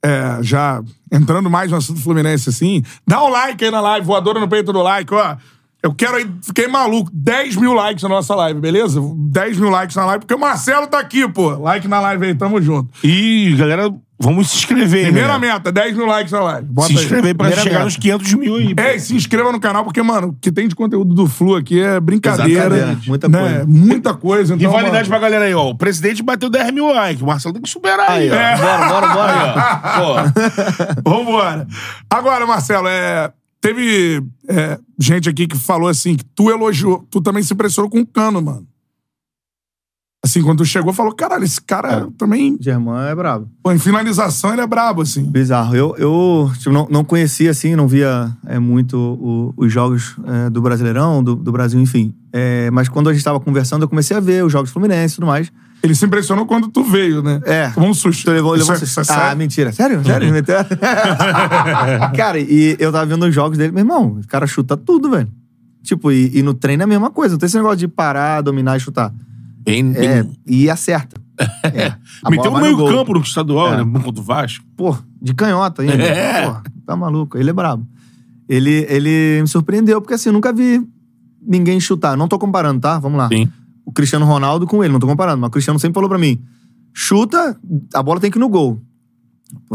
é, 0.04 0.38
já 0.42 0.82
entrando 1.12 1.50
mais 1.50 1.70
no 1.72 1.78
assunto 1.78 2.02
Fluminense 2.02 2.50
assim. 2.50 2.84
Dá 3.06 3.24
um 3.24 3.30
like 3.30 3.64
aí 3.64 3.72
na 3.72 3.82
live, 3.82 4.06
voadora 4.06 4.40
no 4.40 4.48
peito 4.48 4.74
do 4.74 4.82
like, 4.82 5.14
ó. 5.14 5.36
Eu 5.84 5.94
quero 5.96 6.15
aí, 6.17 6.30
fiquei 6.44 6.67
maluco, 6.67 7.10
10 7.12 7.56
mil 7.56 7.74
likes 7.74 8.04
na 8.04 8.10
nossa 8.10 8.36
live, 8.36 8.60
beleza? 8.60 9.02
10 9.04 9.58
mil 9.58 9.70
likes 9.72 9.96
na 9.96 10.06
live, 10.06 10.20
porque 10.20 10.36
o 10.36 10.39
Marcelo 10.39 10.86
tá 10.86 11.00
aqui, 11.00 11.28
pô. 11.28 11.50
Like 11.58 11.88
na 11.88 12.00
live 12.00 12.24
aí, 12.28 12.36
tamo 12.36 12.62
junto. 12.62 12.88
E, 13.04 13.56
galera, 13.58 13.91
vamos 14.20 14.52
se 14.52 14.58
inscrever, 14.58 15.06
Primeira 15.06 15.39
né? 15.39 15.48
meta, 15.54 15.72
10 15.72 15.98
mil 15.98 16.06
likes 16.06 16.32
na 16.32 16.39
live. 16.41 16.67
Bota 16.67 16.88
Se 16.89 16.94
aí. 17.00 17.04
inscrever 17.04 17.34
pra 17.36 17.48
Primeira 17.48 17.63
chegar 17.63 17.74
meta. 17.80 17.86
nos 17.86 17.98
500 17.98 18.34
mil 18.36 18.56
aí. 18.58 18.76
pô. 18.76 18.82
É, 18.84 18.96
e 18.96 19.00
se 19.00 19.15
inscreva 19.15 19.52
no 19.52 19.60
canal, 19.60 19.84
porque, 19.84 20.04
mano, 20.04 20.28
o 20.28 20.34
que 20.39 20.52
tem 20.52 20.67
de 20.67 20.76
conteúdo 20.76 21.15
do 21.15 21.26
Flu 21.26 21.56
aqui 21.56 21.82
é 21.82 22.00
brincadeira. 22.00 22.76
Exatamente, 22.76 23.10
muita 23.10 23.28
né? 23.28 23.39
coisa. 23.39 23.65
Muita 23.65 24.13
coisa. 24.13 24.54
Então, 24.54 24.70
Rivalidade 24.70 25.10
pra 25.10 25.17
mano, 25.17 25.32
galera 25.32 25.46
aí, 25.46 25.56
ó. 25.56 25.67
O 25.72 25.76
presidente 25.76 26.22
bateu 26.22 26.52
10 26.52 26.72
mil 26.74 26.94
likes. 26.94 27.24
O 27.24 27.26
Marcelo 27.26 27.54
tem 27.56 27.63
que 27.63 27.70
superar 27.70 28.08
aí, 28.08 28.30
Aí, 28.32 28.62
ó. 28.62 28.65
ó. 28.65 28.88
Bora, 28.88 29.08
bora, 29.08 29.13
bora. 29.96 30.32
Pô, 31.04 31.10
Vambora. 31.10 31.67
Agora, 32.08 32.46
Marcelo, 32.46 32.88
é, 32.88 33.32
teve 33.62 34.21
é, 34.50 34.80
gente 35.00 35.30
aqui 35.30 35.47
que 35.47 35.58
falou 35.58 35.88
assim 35.88 36.15
que 36.15 36.26
tu 36.26 36.50
elogiou, 36.50 37.06
tu 37.10 37.21
também 37.21 37.43
se 37.43 37.54
impressionou 37.54 37.89
com 37.89 38.00
o 38.02 38.06
Cano, 38.08 38.41
mano. 38.41 38.67
Assim, 40.24 40.43
quando 40.43 40.60
tu 40.60 40.65
chegou, 40.65 40.93
falou, 40.93 41.15
caralho, 41.15 41.43
esse 41.43 41.60
cara 41.60 42.08
também, 42.15 42.56
Germán 42.62 43.08
é 43.08 43.15
brabo. 43.15 43.50
pô, 43.63 43.71
em 43.71 43.80
finalização, 43.80 44.54
ele 44.54 44.62
é 44.62 44.67
brabo, 44.67 45.02
assim. 45.02 45.24
Bizarro. 45.24 45.76
Eu, 45.76 45.95
eu 45.97 46.52
tipo, 46.60 46.69
não, 46.71 46.88
não 46.91 47.04
conhecia, 47.04 47.50
assim, 47.50 47.76
não 47.76 47.88
via 47.88 48.32
é, 48.45 48.60
muito 48.60 48.95
o- 49.00 49.52
os 49.58 49.74
jogos 49.74 50.15
é, 50.26 50.50
do 50.52 50.62
Brasileirão, 50.62 51.24
do, 51.24 51.36
do 51.36 51.52
Brasil, 51.52 51.80
enfim. 51.80 52.13
É, 52.32 52.69
mas 52.69 52.88
quando 52.88 53.10
a 53.10 53.13
gente 53.13 53.24
tava 53.24 53.39
conversando, 53.39 53.82
eu 53.82 53.89
comecei 53.89 54.15
a 54.15 54.19
ver 54.19 54.45
os 54.45 54.52
jogos 54.52 54.69
Fluminense 54.69 55.13
e 55.13 55.15
tudo 55.15 55.26
mais. 55.26 55.52
Ele 55.84 55.96
se 55.96 56.06
impressionou 56.06 56.46
quando 56.46 56.67
tu 56.67 56.84
veio, 56.84 57.24
né? 57.24 57.41
É. 57.46 57.70
Tomou 57.70 57.89
um 57.89 57.94
susto. 57.94 58.24
Tu 58.26 58.32
levou, 58.32 58.54
levou 58.54 58.76
é- 58.76 58.78
um- 58.78 58.82
é 58.82 58.84
Ah, 58.84 59.04
sério? 59.04 59.38
mentira. 59.38 59.72
Sério? 59.72 60.04
Sério? 60.04 60.32
Meteu- 60.32 60.56
cara, 62.15 62.39
e 62.39 62.76
eu 62.80 62.91
tava 62.91 63.06
vendo 63.06 63.26
os 63.26 63.34
jogos 63.34 63.58
dele, 63.58 63.72
meu 63.72 63.82
irmão, 63.82 64.20
o 64.24 64.28
cara 64.28 64.46
chuta 64.48 64.78
tudo, 64.78 65.10
velho. 65.10 65.28
Tipo, 65.84 66.12
e, 66.12 66.38
e 66.38 66.44
no 66.44 66.54
treino 66.54 66.84
é 66.84 66.86
a 66.86 66.88
mesma 66.88 67.10
coisa. 67.10 67.34
Não 67.34 67.39
tem 67.39 67.48
esse 67.48 67.58
negócio 67.58 67.78
de 67.78 67.88
parar, 67.88 68.41
dominar 68.41 68.78
e 68.78 68.80
chutar. 68.80 69.12
bem, 69.63 69.91
bem- 69.91 70.10
É, 70.10 70.26
e 70.48 70.70
acerta. 70.70 71.20
É. 71.74 71.94
Meteu 72.30 72.52
no 72.52 72.60
meio 72.60 72.76
gol. 72.78 72.88
campo 72.89 73.13
no 73.13 73.22
estadual, 73.22 73.74
É. 73.74 73.84
né? 73.84 74.00
Contra 74.04 74.22
o 74.22 74.24
Vasco. 74.24 74.63
Pô, 74.78 74.96
de 75.22 75.34
canhota 75.34 75.82
ainda. 75.82 75.94
É. 76.04 76.48
Pô, 76.48 76.56
tá 76.86 76.96
maluco. 76.96 77.38
Ele 77.38 77.50
é 77.50 77.54
brabo. 77.54 77.86
Ele, 78.48 78.86
ele 78.89 79.39
me 79.41 79.48
surpreendeu, 79.48 80.00
porque 80.02 80.13
assim, 80.15 80.30
eu 80.30 80.34
nunca 80.34 80.52
vi 80.54 80.82
ninguém 81.41 81.80
chutar. 81.80 82.15
Não 82.17 82.28
tô 82.28 82.38
comparando, 82.38 82.80
tá? 82.82 83.00
Vamos 83.00 83.17
lá. 83.17 83.28
Sim. 83.28 83.48
O 83.86 83.91
Cristiano 83.91 84.26
Ronaldo 84.26 84.65
com 84.67 84.84
ele, 84.84 84.94
não 84.94 85.00
tô 85.00 85.08
comparando. 85.08 85.39
Mas 85.39 85.48
o 85.48 85.52
Cristiano 85.52 85.80
sempre 85.80 85.96
falou 85.96 86.10
pra 86.10 86.17
mim: 86.17 86.41
chuta, 86.94 87.58
a 87.94 88.04
bola 88.04 88.20
tem 88.20 88.32
que 88.32 88.38
ir 88.38 88.39
no 88.39 88.50
gol. 88.50 88.82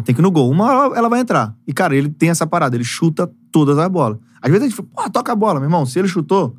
Tem 0.05 0.15
que 0.15 0.21
ir 0.21 0.23
no 0.23 0.31
gol. 0.31 0.51
Uma 0.51 0.65
hora 0.65 0.99
ela 0.99 1.09
vai 1.09 1.21
entrar. 1.21 1.55
E, 1.67 1.73
cara, 1.73 1.95
ele 1.95 2.09
tem 2.09 2.31
essa 2.31 2.47
parada, 2.47 2.77
ele 2.77 2.85
chuta 2.85 3.31
todas 3.51 3.79
as 3.79 3.89
bolas. 3.89 4.19
Às 4.41 4.51
vezes 4.51 4.67
a 4.67 4.69
gente 4.69 4.77
fala, 4.77 4.89
pô, 4.95 5.11
toca 5.11 5.33
a 5.33 5.37
bola, 5.37 5.61
meu 5.61 5.67
irmão. 5.67 5.85
Se 5.85 5.99
ele 5.99 6.09
chutou, 6.09 6.57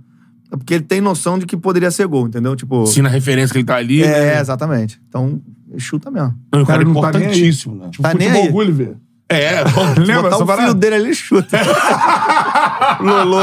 é 0.51 0.57
porque 0.57 0.75
ele 0.75 0.83
tem 0.83 1.01
noção 1.01 1.39
de 1.39 1.45
que 1.45 1.57
poderia 1.57 1.91
ser 1.91 2.07
gol, 2.07 2.27
entendeu? 2.27 2.55
Tipo. 2.55 2.85
Sim, 2.85 3.01
na 3.01 3.09
referência 3.09 3.51
que 3.51 3.57
ele 3.59 3.65
tá 3.65 3.75
ali. 3.75 4.03
é, 4.03 4.35
né? 4.35 4.39
exatamente. 4.39 4.99
Então, 5.07 5.41
ele 5.69 5.79
chuta 5.79 6.11
mesmo. 6.11 6.35
Não, 6.51 6.61
o 6.61 6.65
cara 6.65 6.81
é 6.81 6.85
não 6.85 6.93
tá 7.01 7.11
nem 7.11 7.27
aí. 7.27 7.33
importantíssimo, 7.33 7.75
né? 7.75 7.89
Tá 8.01 8.13
nem 8.13 8.29
aí. 8.29 8.49
Gulliver. 8.49 8.97
É, 9.29 9.61
Lembra 9.99 10.29
Botar 10.29 10.37
o 10.37 10.45
parada? 10.45 10.67
filho 10.69 10.73
dele 10.79 10.95
ali, 10.95 11.05
ele 11.07 11.13
chuta. 11.15 11.57
Lolô. 13.01 13.39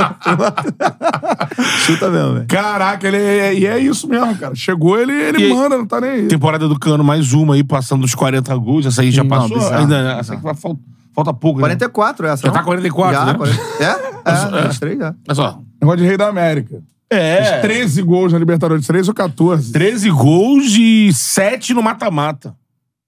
chuta 1.85 2.11
mesmo, 2.11 2.35
velho. 2.35 2.47
Caraca, 2.47 3.07
ele 3.07 3.17
é, 3.19 3.55
e 3.55 3.67
é 3.67 3.79
isso 3.79 4.09
mesmo, 4.09 4.35
cara. 4.37 4.55
Chegou, 4.55 4.99
ele, 4.99 5.13
ele 5.13 5.47
E- 5.47 5.55
manda, 5.55 5.77
não 5.77 5.87
tá 5.87 6.01
nem 6.01 6.11
aí. 6.11 6.27
temporada 6.27 6.67
do 6.69 6.79
Cano, 6.79 7.05
mais 7.05 7.33
uma 7.33 7.55
aí, 7.55 7.63
passando 7.63 8.01
dos 8.03 8.15
40 8.15 8.55
gols. 8.57 8.87
Essa 8.87 9.03
aí 9.03 9.11
já 9.11 9.23
Não, 9.23 9.29
passou? 9.31 9.59
bizarro, 9.59 9.75
ainda, 9.77 10.03
né? 10.03 10.11
Essa 10.13 10.19
bizarro. 10.21 10.35
aqui 10.37 10.43
vai, 10.45 10.55
falta, 10.55 10.81
falta 11.15 11.35
pouco, 11.35 11.59
né? 11.61 11.65
44 11.67 12.27
essa, 12.27 12.43
Já 12.43 12.49
não? 12.49 12.55
tá 12.55 12.63
44, 12.65 13.15
já, 13.15 13.25
né? 13.27 13.35
40. 13.35 13.63
É? 13.85 14.15
É, 14.59 14.63
23 14.63 14.99
já. 14.99 15.15
Olha 15.29 15.35
só. 15.35 15.59
Negócio 15.81 16.01
de 16.01 16.07
Rei 16.07 16.17
da 16.17 16.29
América. 16.29 16.83
É. 17.11 17.61
13 17.61 18.01
gols 18.03 18.33
na 18.33 18.39
Libertadores, 18.39 18.87
13 18.87 19.11
ou 19.11 19.15
14. 19.15 19.71
13 19.71 20.11
gols 20.11 20.65
e 20.79 21.13
7 21.13 21.75
no 21.75 21.83
mata-mata. 21.83 22.55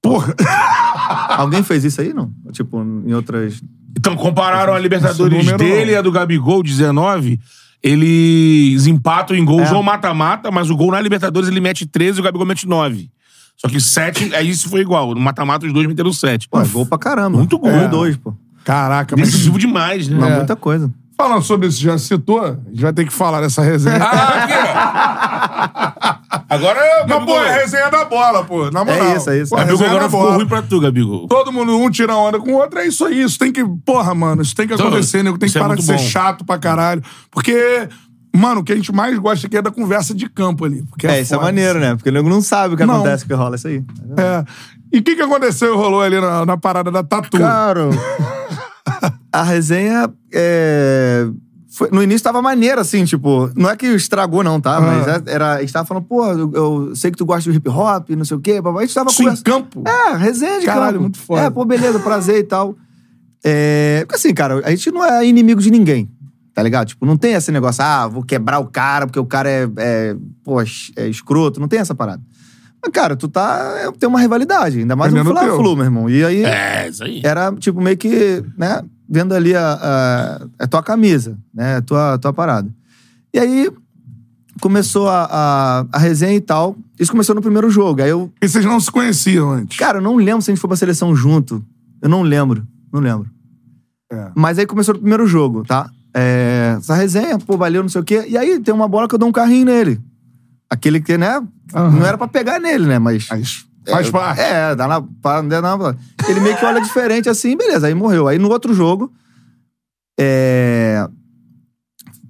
Porra. 0.02 0.34
Alguém 1.36 1.62
fez 1.62 1.84
isso 1.84 2.00
aí, 2.00 2.12
não? 2.12 2.30
Tipo, 2.52 2.82
em 2.82 3.12
outras... 3.14 3.62
Então, 3.98 4.14
compararam 4.16 4.74
a 4.74 4.78
Libertadores 4.78 5.38
número 5.38 5.56
dele 5.58 5.86
não. 5.86 5.92
e 5.92 5.96
a 5.96 6.02
do 6.02 6.12
Gabigol, 6.12 6.62
19. 6.62 7.40
Eles 7.82 8.86
empatam 8.86 9.36
em 9.36 9.44
gols 9.44 9.68
É. 9.68 9.72
no 9.72 9.82
mata-mata, 9.82 10.50
mas 10.50 10.68
o 10.70 10.76
gol 10.76 10.90
na 10.90 11.00
Libertadores 11.00 11.48
ele 11.48 11.60
mete 11.60 11.86
13 11.86 12.18
e 12.18 12.20
o 12.20 12.24
Gabigol 12.24 12.46
mete 12.46 12.66
9. 12.68 13.08
Só 13.56 13.68
que 13.68 13.80
7, 13.80 14.34
aí 14.34 14.50
isso 14.50 14.68
foi 14.68 14.80
igual. 14.80 15.14
No 15.14 15.20
mata-mata, 15.20 15.64
os 15.66 15.72
dois 15.72 15.86
meteram 15.86 16.12
7. 16.12 16.46
Pô, 16.48 16.60
é 16.60 16.66
gol 16.66 16.84
pra 16.84 16.98
caramba. 16.98 17.38
Muito 17.38 17.58
gol. 17.58 17.70
Um 17.70 17.80
É. 17.80 17.84
e 17.84 17.88
dois, 17.88 18.16
pô. 18.16 18.34
Caraca, 18.64 19.16
mas 19.16 19.30
Decisivo 19.30 19.58
demais, 19.58 20.08
né? 20.08 20.18
Mas 20.20 20.30
É. 20.32 20.36
muita 20.36 20.56
coisa. 20.56 20.92
falando 21.16 21.42
sobre 21.42 21.68
isso, 21.68 21.80
já 21.80 21.96
citou, 21.96 22.42
a 22.44 22.58
gente 22.70 22.82
vai 22.82 22.92
ter 22.92 23.06
que 23.06 23.12
falar 23.12 23.40
dessa 23.40 23.62
resenha. 23.62 23.96
Ah, 24.04 24.44
aqui, 24.44 24.52
ó. 26.05 26.05
Agora, 26.48 26.80
Mas, 27.08 27.24
pô, 27.24 27.36
é 27.42 27.58
resenha 27.62 27.90
da 27.90 28.04
bola, 28.04 28.44
pô. 28.44 28.70
Na 28.70 28.84
moral. 28.84 29.06
É 29.08 29.16
isso, 29.16 29.30
é 29.30 29.38
isso. 29.40 29.50
Pô, 29.50 29.56
resenha 29.56 29.88
agora 29.90 30.04
da 30.04 30.08
ficou 30.10 30.22
bola. 30.24 30.34
ruim 30.36 30.46
pra 30.46 30.62
tu, 30.62 30.80
Gabigol. 30.80 31.26
Todo 31.26 31.50
mundo, 31.52 31.76
um 31.76 31.90
tira 31.90 32.14
onda 32.14 32.38
com 32.38 32.52
o 32.52 32.54
outro, 32.54 32.78
é 32.78 32.86
isso 32.86 33.04
aí. 33.04 33.20
Isso 33.22 33.38
tem 33.38 33.50
que. 33.52 33.64
Porra, 33.84 34.14
mano, 34.14 34.42
isso 34.42 34.54
tem 34.54 34.66
que 34.66 34.74
Então, 34.74 34.86
acontecer, 34.86 35.22
né? 35.24 35.30
Tem 35.38 35.48
que 35.50 35.58
é 35.58 35.60
parar 35.60 35.74
de 35.74 35.82
muito 35.84 35.98
ser 35.98 36.04
bom. 36.04 36.10
chato 36.10 36.44
pra 36.44 36.56
caralho. 36.58 37.02
Porque, 37.32 37.88
mano, 38.34 38.60
o 38.60 38.64
que 38.64 38.72
a 38.72 38.76
gente 38.76 38.92
mais 38.92 39.18
gosta 39.18 39.46
aqui 39.46 39.56
é 39.56 39.62
da 39.62 39.72
conversa 39.72 40.14
de 40.14 40.28
campo 40.28 40.64
ali. 40.64 40.84
Porque 40.90 41.06
É, 41.08 41.20
isso 41.20 41.34
é 41.34 41.38
maneiro, 41.38 41.80
né? 41.80 41.96
Porque 41.96 42.10
o 42.10 42.12
nego 42.12 42.28
não 42.28 42.40
sabe 42.40 42.74
o 42.74 42.76
que 42.76 42.86
Não. 42.86 42.94
acontece, 42.96 43.24
o 43.24 43.26
que 43.26 43.34
rola 43.34 43.56
isso 43.56 43.66
aí. 43.66 43.82
É. 44.16 44.44
E 44.92 44.98
o 45.00 45.02
que, 45.02 45.16
que 45.16 45.22
aconteceu 45.22 45.74
e 45.74 45.76
rolou 45.76 46.00
ali 46.00 46.20
na, 46.20 46.46
na 46.46 46.56
parada 46.56 46.92
da 46.92 47.02
tatu? 47.02 47.38
Cara, 47.38 47.90
a 49.32 49.42
resenha 49.42 50.08
é, 50.32 51.26
Foi- 51.76 51.90
no 51.90 52.02
início 52.02 52.24
tava 52.24 52.40
maneiro, 52.40 52.80
assim, 52.80 53.04
tipo, 53.04 53.50
não 53.54 53.68
é 53.68 53.76
que 53.76 53.86
estragou, 53.86 54.42
não, 54.42 54.58
tá? 54.58 54.80
Mas 54.80 55.06
é- 55.06 55.22
era. 55.26 55.54
A 55.56 55.60
gente 55.60 55.72
tava 55.72 55.86
falando, 55.86 56.04
pô, 56.04 56.24
eu, 56.26 56.50
eu 56.54 56.96
sei 56.96 57.10
que 57.10 57.18
tu 57.18 57.26
gosta 57.26 57.50
de 57.50 57.56
hip 57.58 57.68
hop, 57.68 58.08
não 58.10 58.24
sei 58.24 58.36
o 58.36 58.40
quê. 58.40 58.60
A 58.64 58.80
gente 58.80 58.94
tava 58.94 59.10
Isso 59.10 59.20
em 59.22 59.24
conversando. 59.26 59.44
campo. 59.44 59.82
É, 59.86 60.16
resenha 60.16 60.58
de 60.60 60.64
Caralho, 60.64 60.92
campo. 60.92 61.00
muito 61.02 61.18
foda. 61.18 61.42
É, 61.42 61.50
pô, 61.50 61.64
beleza, 61.66 61.98
prazer 61.98 62.38
e 62.38 62.44
tal. 62.44 62.74
É, 63.44 64.00
porque 64.06 64.16
assim, 64.16 64.32
cara, 64.34 64.62
a 64.64 64.70
gente 64.70 64.90
não 64.90 65.04
é 65.04 65.26
inimigo 65.26 65.60
de 65.60 65.70
ninguém, 65.70 66.08
tá 66.54 66.62
ligado? 66.62 66.88
Tipo, 66.88 67.04
não 67.04 67.16
tem 67.16 67.34
esse 67.34 67.52
negócio, 67.52 67.84
ah, 67.84 68.08
vou 68.08 68.22
quebrar 68.22 68.58
o 68.58 68.66
cara 68.66 69.06
porque 69.06 69.20
o 69.20 69.26
cara 69.26 69.48
é, 69.50 69.68
é 69.76 70.16
pô, 70.42 70.60
é 70.60 71.08
escroto, 71.08 71.60
não 71.60 71.68
tem 71.68 71.78
essa 71.78 71.94
parada. 71.94 72.22
Mas, 72.82 72.90
cara, 72.92 73.16
tu 73.16 73.28
tá, 73.28 73.74
é, 73.82 73.92
tem 73.92 74.08
uma 74.08 74.20
rivalidade, 74.20 74.78
ainda 74.78 74.96
mais 74.96 75.12
no 75.12 75.18
Vendendo 75.22 75.38
teu. 75.38 75.48
Fla-Flu, 75.48 75.76
meu 75.76 75.84
irmão. 75.84 76.08
E 76.10 76.24
aí, 76.24 76.44
É, 76.44 76.88
isso 76.88 77.04
aí. 77.04 77.20
era, 77.24 77.52
tipo, 77.52 77.80
meio 77.80 77.96
que, 77.96 78.42
né, 78.56 78.82
vendo 79.08 79.34
ali 79.34 79.54
a, 79.54 79.72
a, 80.58 80.64
a 80.64 80.66
tua 80.66 80.82
camisa, 80.82 81.38
né, 81.54 81.76
a 81.76 81.82
tua, 81.82 82.14
a 82.14 82.18
tua 82.18 82.32
parada. 82.32 82.68
E 83.32 83.38
aí, 83.38 83.70
começou 84.60 85.08
a, 85.08 85.28
a, 85.30 85.86
a 85.92 85.98
resenha 85.98 86.34
e 86.34 86.40
tal. 86.40 86.76
Isso 86.98 87.10
começou 87.12 87.34
no 87.34 87.42
primeiro 87.42 87.68
jogo. 87.70 88.02
Aí 88.02 88.08
eu, 88.10 88.32
E 88.40 88.48
vocês 88.48 88.64
não 88.64 88.80
se 88.80 88.90
conheciam 88.90 89.50
antes. 89.52 89.76
cara, 89.78 89.98
eu 89.98 90.02
não 90.02 90.16
lembro 90.16 90.40
se 90.42 90.50
a 90.50 90.54
gente 90.54 90.60
foi 90.60 90.68
pra 90.68 90.76
seleção 90.76 91.14
junto. 91.14 91.62
Eu 92.00 92.08
não 92.08 92.22
lembro, 92.22 92.66
não 92.92 93.00
lembro. 93.00 93.28
É. 94.10 94.30
Mas 94.34 94.58
aí 94.58 94.66
começou 94.66 94.94
no 94.94 95.00
primeiro 95.00 95.26
jogo, 95.26 95.64
tá? 95.64 95.90
É, 96.14 96.76
essa 96.78 96.94
resenha, 96.94 97.38
pô, 97.38 97.56
valeu, 97.58 97.82
não 97.82 97.88
sei 97.90 98.00
o 98.00 98.04
quê. 98.04 98.24
E 98.28 98.38
aí 98.38 98.58
tem 98.60 98.72
uma 98.72 98.88
bola 98.88 99.06
que 99.06 99.14
eu 99.14 99.18
dou 99.18 99.28
um 99.28 99.32
carrinho 99.32 99.66
nele. 99.66 100.00
Aquele 100.70 101.00
que, 101.00 101.18
né, 101.18 101.42
Aham. 101.74 101.90
não 101.90 102.06
era 102.06 102.16
pra 102.16 102.26
pegar 102.26 102.58
nele, 102.58 102.86
né, 102.86 102.98
mas... 102.98 103.26
Mas 103.28 103.66
faz 103.88 104.08
É, 104.08 104.10
parte. 104.10 104.40
É, 104.40 104.74
dá 104.74 104.86
na, 104.88 105.00
dá 105.00 105.60
na- 105.62 105.96
Ele 106.28 106.40
meio 106.40 106.56
que 106.56 106.64
olha 106.64 106.80
diferente 106.80 107.28
assim, 107.28 107.56
beleza, 107.56 107.86
aí 107.86 107.94
morreu. 107.94 108.28
Aí 108.28 108.38
no 108.38 108.50
outro 108.50 108.74
jogo, 108.74 109.12
é, 110.18 111.06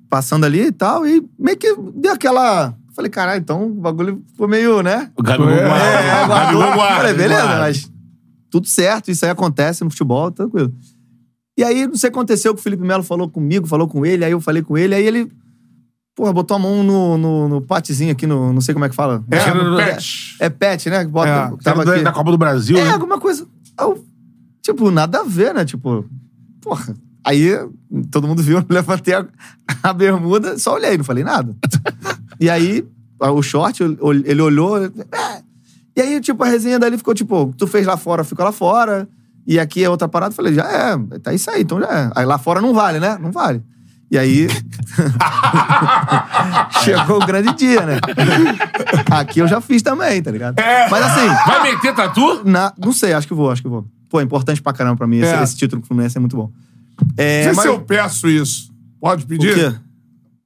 passando 0.08 0.44
ali 0.44 0.66
e 0.66 0.72
tal, 0.72 1.06
e 1.06 1.24
meio 1.38 1.56
que 1.56 1.74
deu 1.94 2.12
aquela. 2.12 2.74
Falei, 2.94 3.10
caralho, 3.10 3.40
então 3.40 3.66
o 3.66 3.74
bagulho 3.74 4.22
ficou 4.32 4.48
meio, 4.48 4.82
né? 4.82 5.10
O 5.16 5.22
Gabigol 5.22 5.50
É, 5.50 5.66
guarda. 5.68 5.84
É, 5.84 6.24
o 6.24 6.28
Gabigol 6.28 6.60
guardou. 6.62 6.74
guarda. 6.76 6.96
Falei, 6.96 7.14
beleza, 7.14 7.42
guarda. 7.42 7.60
mas 7.60 7.92
tudo 8.50 8.66
certo, 8.66 9.10
isso 9.10 9.24
aí 9.24 9.30
acontece 9.30 9.84
no 9.84 9.90
futebol, 9.90 10.30
tranquilo. 10.30 10.72
E 11.58 11.64
aí, 11.64 11.86
não 11.86 11.94
sei 11.96 12.08
o 12.08 12.12
que 12.12 12.18
aconteceu, 12.18 12.54
que 12.54 12.60
o 12.60 12.62
Felipe 12.62 12.82
Melo 12.82 13.02
falou 13.02 13.28
comigo, 13.28 13.66
falou 13.66 13.86
com 13.88 14.04
ele, 14.06 14.24
aí 14.24 14.32
eu 14.32 14.40
falei 14.40 14.62
com 14.62 14.76
ele, 14.78 14.94
aí 14.94 15.04
ele, 15.06 15.30
porra, 16.16 16.32
botou 16.32 16.56
a 16.56 16.58
mão 16.58 16.82
no, 16.82 17.18
no, 17.18 17.48
no 17.48 17.60
patezinho 17.60 18.10
aqui, 18.10 18.26
no, 18.26 18.50
não 18.52 18.60
sei 18.62 18.72
como 18.74 18.86
é 18.86 18.88
que 18.88 18.94
fala. 18.94 19.22
É, 19.30 19.52
no 19.54 19.70
no 19.72 19.76
pet. 19.76 19.94
pet. 19.94 20.36
É 20.40 20.48
pet, 20.48 20.90
né? 20.90 21.04
que 21.04 21.10
Bota, 21.10 21.28
É, 21.28 21.62
tava 21.62 21.82
aqui. 21.82 22.02
da 22.02 22.10
Copa 22.10 22.30
do 22.30 22.38
Brasil, 22.38 22.78
É, 22.78 22.84
né? 22.84 22.90
alguma 22.90 23.20
coisa. 23.20 23.46
Eu, 23.78 24.02
tipo, 24.62 24.90
nada 24.90 25.20
a 25.20 25.22
ver, 25.24 25.52
né? 25.54 25.64
Tipo, 25.66 26.06
porra. 26.62 26.96
Aí 27.22 27.50
todo 28.10 28.26
mundo 28.26 28.42
viu, 28.42 28.58
eu 28.58 28.64
levantei 28.70 29.12
a, 29.14 29.26
a 29.82 29.92
bermuda, 29.92 30.58
só 30.58 30.74
olhei, 30.74 30.96
não 30.96 31.04
falei 31.04 31.22
nada. 31.22 31.54
e 32.40 32.48
aí, 32.48 32.82
o 33.20 33.42
short, 33.42 33.82
ele 34.24 34.40
olhou. 34.42 34.84
é. 34.86 34.90
E 35.94 36.00
aí, 36.00 36.20
tipo, 36.20 36.42
a 36.42 36.46
resenha 36.46 36.78
dali 36.78 36.96
ficou 36.98 37.14
tipo, 37.14 37.54
tu 37.58 37.66
fez 37.66 37.86
lá 37.86 37.96
fora, 37.96 38.24
ficou 38.24 38.44
lá 38.44 38.52
fora. 38.52 39.08
E 39.46 39.58
aqui 39.60 39.84
é 39.84 39.88
outra 39.88 40.08
parada. 40.08 40.32
Eu 40.32 40.36
falei, 40.36 40.52
já 40.54 40.64
é, 40.64 41.18
tá 41.18 41.32
isso 41.32 41.50
aí, 41.50 41.62
então 41.62 41.78
já 41.80 41.86
é. 41.88 42.10
Aí 42.14 42.26
lá 42.26 42.36
fora 42.38 42.60
não 42.60 42.74
vale, 42.74 42.98
né? 43.00 43.16
Não 43.20 43.30
vale. 43.30 43.62
E 44.10 44.18
aí. 44.18 44.46
Chegou 46.84 47.22
o 47.22 47.26
grande 47.26 47.52
dia, 47.54 47.82
né? 47.84 47.98
Aqui 49.10 49.40
eu 49.40 49.48
já 49.48 49.60
fiz 49.60 49.82
também, 49.82 50.22
tá 50.22 50.30
ligado? 50.30 50.56
Mas 50.90 51.04
assim. 51.04 51.26
Vai 51.46 51.62
meter 51.72 51.94
tatu? 51.94 52.42
Na- 52.44 52.72
não 52.78 52.92
sei, 52.92 53.12
acho 53.12 53.26
que 53.26 53.34
vou, 53.34 53.50
acho 53.50 53.62
que 53.62 53.68
vou. 53.68 53.86
Pô, 54.08 54.20
é 54.20 54.22
importante 54.22 54.62
pra 54.62 54.72
caramba 54.72 54.96
pra 54.96 55.06
mim. 55.06 55.18
Esse, 55.18 55.34
É. 55.34 55.42
esse 55.42 55.56
título 55.56 55.80
com 55.80 55.86
o 55.86 55.88
Fluminense 55.88 56.16
é 56.16 56.20
muito 56.20 56.36
bom. 56.36 56.50
É, 57.16 57.38
Não 57.46 57.54
sei 57.54 57.54
mas- 57.54 57.62
se 57.62 57.68
eu 57.68 57.80
peço 57.80 58.28
isso. 58.28 58.70
Pode 59.00 59.24
O 59.24 59.26
pedir? 59.26 59.54
quê? 59.54 59.74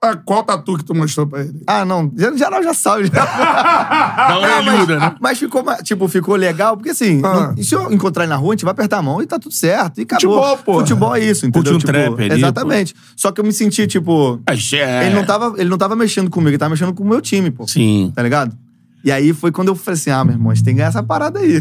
Ah, 0.02 0.16
qual 0.16 0.42
tatu 0.42 0.78
que 0.78 0.84
tu 0.84 0.94
mostrou 0.94 1.26
pra 1.26 1.40
ele? 1.42 1.60
Ah, 1.66 1.84
não. 1.84 2.10
Já, 2.16 2.34
já 2.34 2.50
não, 2.50 2.62
já 2.62 2.72
sabe. 2.72 3.04
Já. 3.12 3.22
Dá 3.22 4.38
uma 4.38 4.48
Não, 4.48 4.64
mas, 4.64 4.88
né? 4.88 5.14
mas 5.20 5.38
ficou, 5.38 5.62
tipo, 5.84 6.08
ficou 6.08 6.36
legal, 6.36 6.74
porque 6.74 6.88
assim, 6.88 7.20
Ah. 7.22 7.52
não- 7.54 7.62
se 7.62 7.74
eu 7.74 7.92
encontrar 7.92 8.24
ele 8.24 8.30
na 8.30 8.36
rua, 8.36 8.54
a 8.54 8.56
gente 8.56 8.64
vai 8.64 8.72
apertar 8.72 8.96
a 8.96 9.02
mão 9.02 9.20
e 9.20 9.26
tá 9.26 9.38
tudo 9.38 9.54
certo. 9.54 9.98
E 9.98 10.04
acabou. 10.04 10.36
Futebol, 10.42 10.56
pô. 10.64 10.80
Futebol 10.80 11.14
é 11.16 11.20
isso, 11.20 11.44
entendeu? 11.46 11.72
Curte 11.72 11.76
um 11.76 11.92
Tipo, 11.92 11.92
trap 12.16 12.22
ali, 12.32 12.38
Exatamente. 12.40 12.94
Só 13.14 13.30
que 13.30 13.42
eu 13.42 13.44
me 13.44 13.52
senti, 13.52 13.86
tipo. 13.86 14.40
É- 14.46 15.06
Ele, 15.06 15.14
não 15.14 15.24
tava, 15.26 15.54
ele 15.58 15.68
não 15.68 15.76
tava 15.76 15.94
mexendo 15.94 16.30
comigo, 16.30 16.48
ele 16.48 16.58
tava 16.58 16.70
mexendo 16.70 16.94
com 16.94 17.04
o 17.04 17.06
meu 17.06 17.20
time, 17.20 17.50
pô. 17.50 17.68
Sim. 17.68 18.10
Tá 18.16 18.22
ligado? 18.22 18.56
E 19.02 19.10
aí 19.10 19.32
foi 19.32 19.50
quando 19.50 19.68
eu 19.68 19.74
falei 19.74 19.98
assim: 19.98 20.10
ah, 20.10 20.24
meu 20.24 20.34
irmão, 20.34 20.50
a 20.50 20.54
gente 20.54 20.64
tem 20.64 20.74
que 20.74 20.78
ganhar 20.78 20.88
essa 20.88 21.02
parada 21.02 21.38
aí. 21.38 21.60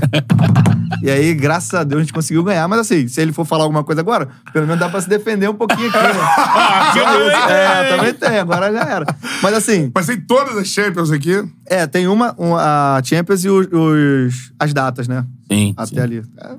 e 1.01 1.09
aí, 1.09 1.33
graças 1.33 1.73
a 1.73 1.83
Deus, 1.83 1.99
a 2.01 2.03
gente 2.03 2.13
conseguiu 2.13 2.43
ganhar. 2.43 2.67
Mas 2.67 2.79
assim, 2.79 3.07
se 3.07 3.21
ele 3.21 3.31
for 3.31 3.45
falar 3.45 3.63
alguma 3.63 3.83
coisa 3.83 4.01
agora, 4.01 4.27
pelo 4.51 4.65
menos 4.67 4.79
dá 4.79 4.89
pra 4.89 4.99
se 5.01 5.07
defender 5.07 5.49
um 5.49 5.53
pouquinho 5.55 5.87
aqui, 5.89 5.97
né? 5.97 6.09
Ah. 6.21 7.51
É, 7.51 7.95
também 7.95 8.13
tem, 8.13 8.39
agora 8.39 8.71
já 8.73 8.81
era. 8.81 9.05
Mas 9.41 9.53
assim, 9.53 9.91
Mas 9.93 10.05
tem 10.07 10.19
todas 10.19 10.57
as 10.57 10.67
Champions 10.67 11.11
aqui. 11.11 11.43
é, 11.65 11.85
tem 11.87 12.07
uma, 12.07 12.35
um, 12.37 12.55
a 12.55 12.99
Champions 13.03 13.43
e 13.45 13.49
os, 13.49 13.67
os- 13.71 14.51
as 14.59 14.73
datas, 14.73 15.07
né? 15.07 15.23
Sim. 15.51 15.73
Até 15.77 15.95
sim. 15.95 15.99
ali. 16.01 16.23
É, 16.41 16.55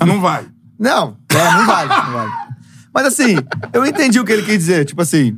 Ah, 0.00 0.06
não 0.06 0.20
vai. 0.20 0.46
Não, 0.78 1.16
é, 1.30 1.52
não 1.52 1.66
vale, 1.66 1.88
não 1.88 2.12
vale. 2.12 2.32
Mas 2.92 3.06
assim, 3.06 3.36
eu 3.72 3.84
entendi 3.86 4.18
o 4.18 4.24
que 4.24 4.32
ele 4.32 4.42
quis 4.42 4.58
dizer. 4.58 4.84
Tipo 4.84 5.02
assim, 5.02 5.36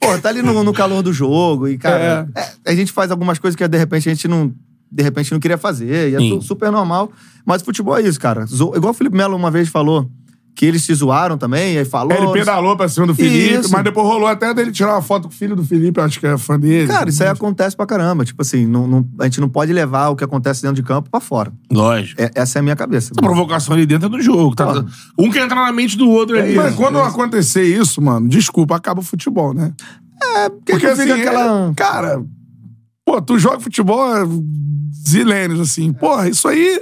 pô, 0.00 0.18
tá 0.18 0.28
ali 0.28 0.42
no, 0.42 0.62
no 0.62 0.72
calor 0.72 1.02
do 1.02 1.12
jogo 1.12 1.68
e, 1.68 1.76
cara, 1.78 2.28
é, 2.64 2.70
a 2.70 2.74
gente 2.74 2.92
faz 2.92 3.10
algumas 3.10 3.38
coisas 3.38 3.56
que 3.56 3.66
de 3.66 3.78
repente 3.78 4.08
a 4.08 4.14
gente 4.14 4.28
não. 4.28 4.52
De 4.90 5.02
repente 5.02 5.30
não 5.32 5.38
queria 5.38 5.58
fazer. 5.58 6.10
E 6.10 6.14
é 6.14 6.18
Sim. 6.18 6.40
super 6.40 6.72
normal. 6.72 7.12
Mas 7.44 7.60
futebol 7.60 7.94
é 7.98 8.00
isso, 8.02 8.18
cara. 8.18 8.46
Zo- 8.46 8.72
igual 8.74 8.92
o 8.92 8.94
Felipe 8.94 9.14
Melo 9.16 9.36
uma 9.36 9.50
vez 9.50 9.68
falou, 9.68 10.10
que 10.58 10.66
eles 10.66 10.82
se 10.82 10.92
zoaram 10.92 11.38
também, 11.38 11.74
e 11.74 11.78
aí 11.78 11.84
falou. 11.84 12.12
Ele 12.12 12.32
pedalou 12.32 12.76
pra 12.76 12.88
cima 12.88 13.06
do 13.06 13.14
Felipe, 13.14 13.60
Isso. 13.60 13.70
mas 13.70 13.84
depois 13.84 14.04
rolou 14.04 14.26
até 14.26 14.52
dele 14.52 14.72
tirar 14.72 14.94
uma 14.94 15.02
foto 15.02 15.28
com 15.28 15.32
o 15.32 15.36
filho 15.36 15.54
do 15.54 15.64
Felipe, 15.64 16.00
acho 16.00 16.18
que 16.18 16.26
é 16.26 16.36
fã 16.36 16.58
dele. 16.58 16.88
Cara, 16.88 17.08
isso 17.08 17.22
aí 17.22 17.28
acontece 17.28 17.76
pra 17.76 17.86
caramba. 17.86 18.24
Tipo 18.24 18.42
assim, 18.42 18.66
não, 18.66 18.84
não- 18.88 19.08
a 19.20 19.24
gente 19.24 19.40
não 19.40 19.48
pode 19.48 19.72
levar 19.72 20.08
o 20.08 20.16
que 20.16 20.24
acontece 20.24 20.60
dentro 20.60 20.74
de 20.74 20.82
campo 20.82 21.08
pra 21.08 21.20
fora. 21.20 21.52
Lógico. 21.70 22.20
É- 22.20 22.32
essa 22.34 22.58
é 22.58 22.60
a 22.60 22.62
minha 22.64 22.74
cabeça. 22.74 23.12
A 23.16 23.20
provocação 23.22 23.72
ali 23.74 23.86
dentro 23.86 24.06
é 24.06 24.10
do 24.10 24.20
jogo. 24.20 24.56
Tá? 24.56 24.66
Porra. 24.66 24.86
Um 25.16 25.30
quer 25.30 25.44
entrar 25.44 25.64
na 25.64 25.70
mente 25.70 25.96
do 25.96 26.10
outro 26.10 26.36
ali. 26.36 26.56
Mas 26.56 26.74
quando 26.74 26.98
acontecer 26.98 27.62
isso, 27.62 28.02
mano, 28.02 28.28
desculpa, 28.28 28.74
acaba 28.74 28.98
o 28.98 29.04
futebol, 29.04 29.54
né? 29.54 29.72
É, 30.20 30.48
porque, 30.48 30.88
não 30.88 30.96
fica 30.96 31.14
aquela. 31.14 31.68
é- 31.70 31.74
cara, 31.76 32.20
pô, 33.06 33.22
tu 33.22 33.38
joga 33.38 33.60
futebol 33.60 34.00
há 34.02 34.26
zilênios, 35.06 35.60
assim. 35.60 35.92
Porra, 35.92 36.28
isso 36.28 36.48
aí 36.48 36.80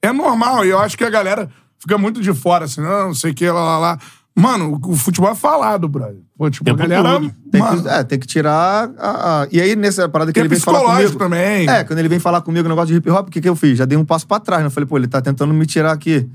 é 0.00 0.12
normal. 0.12 0.64
E 0.64 0.70
eu 0.70 0.78
acho 0.78 0.96
que 0.96 1.04
a 1.04 1.10
galera 1.10 1.50
fica 1.78 1.96
muito 1.98 2.20
de 2.20 2.32
fora, 2.34 2.64
assim, 2.66 2.80
não, 2.80 3.08
não 3.08 3.14
sei 3.14 3.30
o 3.32 3.34
que, 3.34 3.48
lá, 3.50 3.62
lá, 3.62 3.78
lá. 3.78 3.98
Mano, 4.36 4.78
o 4.84 4.94
futebol 4.96 5.30
é 5.32 5.34
falado, 5.34 5.88
brother. 5.88 6.20
Pô, 6.36 6.48
tipo, 6.48 6.70
a 6.70 6.72
Tempo 6.76 6.88
galera. 6.88 7.18
todo. 7.18 7.32
Tem 7.50 7.60
que, 7.60 7.88
é, 7.88 8.04
tem 8.04 8.18
que 8.20 8.26
tirar. 8.28 8.88
A, 8.96 9.42
a- 9.42 9.48
E 9.50 9.60
aí, 9.60 9.74
nessa 9.74 10.08
parada 10.08 10.30
que 10.30 10.34
que 10.34 10.38
é 10.40 10.42
ele 10.42 10.48
vem 10.48 10.60
falar 10.60 10.78
psicológico 10.78 11.18
comigo. 11.18 11.34
também. 11.36 11.68
É, 11.68 11.82
quando 11.82 11.98
ele 11.98 12.08
vem 12.08 12.20
falar 12.20 12.40
comigo 12.42 12.64
o 12.64 12.68
negócio 12.68 12.88
de 12.92 12.94
hip 12.98 13.10
hop, 13.10 13.26
o 13.26 13.30
que, 13.32 13.40
que 13.40 13.48
eu 13.48 13.56
fiz? 13.56 13.76
Já 13.76 13.84
dei 13.84 13.98
um 13.98 14.04
passo 14.04 14.28
pra 14.28 14.38
trás, 14.38 14.60
né? 14.62 14.68
Eu 14.68 14.70
falei, 14.70 14.86
pô, 14.86 14.96
ele 14.96 15.08
tá 15.08 15.20
tentando 15.20 15.52
me 15.52 15.66
tirar 15.66 15.90
aqui. 15.90 16.28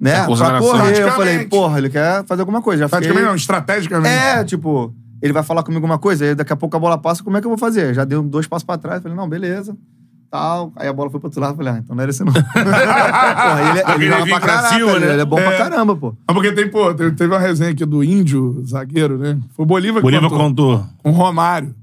Né? 0.00 0.14
Tá 0.14 0.24
pra 0.34 0.58
correr. 0.60 0.98
Eu 0.98 1.12
falei, 1.12 1.44
porra, 1.46 1.76
ele 1.78 1.90
quer 1.90 2.24
fazer 2.24 2.40
alguma 2.40 2.62
coisa. 2.62 2.80
Já 2.80 2.88
fiquei... 2.88 3.00
Praticamente 3.00 3.28
não, 3.28 3.36
estrategicamente. 3.36 4.14
É, 4.14 4.44
tipo, 4.44 4.94
ele 5.20 5.34
vai 5.34 5.42
falar 5.42 5.62
comigo 5.62 5.84
uma 5.84 5.98
coisa, 5.98 6.24
aí 6.24 6.34
daqui 6.34 6.52
a 6.54 6.56
pouco 6.56 6.74
a 6.74 6.80
bola 6.80 6.96
passa, 6.96 7.22
como 7.22 7.36
é 7.36 7.40
que 7.40 7.46
eu 7.46 7.50
vou 7.50 7.58
fazer? 7.58 7.92
Já 7.94 8.04
dei 8.06 8.20
dois 8.22 8.46
passos 8.46 8.64
pra 8.64 8.78
trás, 8.78 9.02
falei, 9.02 9.16
não, 9.16 9.28
beleza. 9.28 9.76
Tal. 10.32 10.72
Aí 10.76 10.88
a 10.88 10.92
bola 10.94 11.10
foi 11.10 11.20
pro 11.20 11.26
outro 11.28 11.42
lado, 11.42 11.56
falei, 11.58 11.74
ah, 11.74 11.78
então 11.78 11.94
não 11.94 12.02
era 12.02 12.10
esse 12.10 12.24
não. 12.24 12.32
porra, 12.32 13.60
ele, 13.70 13.80
ele, 13.80 13.92
ele 13.92 14.08
joga 14.08 14.26
pra 14.26 14.40
pra 14.40 14.48
caraca, 14.48 14.68
cima, 14.74 14.90
ele, 14.92 15.00
né? 15.06 15.12
ele 15.12 15.20
é 15.20 15.24
bom 15.26 15.36
pra 15.36 15.52
É. 15.52 15.58
caramba, 15.58 15.94
pô. 15.94 16.16
Ah, 16.26 16.32
Porque 16.32 16.52
tem, 16.52 16.70
pô, 16.70 16.94
teve, 16.94 17.26
uma 17.26 17.38
resenha 17.38 17.70
aqui 17.70 17.84
do 17.84 18.02
índio, 18.02 18.64
zagueiro, 18.66 19.18
né? 19.18 19.38
Foi 19.54 19.64
o 19.64 19.66
Bolívar 19.66 19.96
que 20.00 20.02
Bolívar 20.02 20.30
contou. 20.30 20.78
contou. 20.78 20.86
Com 21.02 21.10
o 21.10 21.12
Romário. 21.12 21.74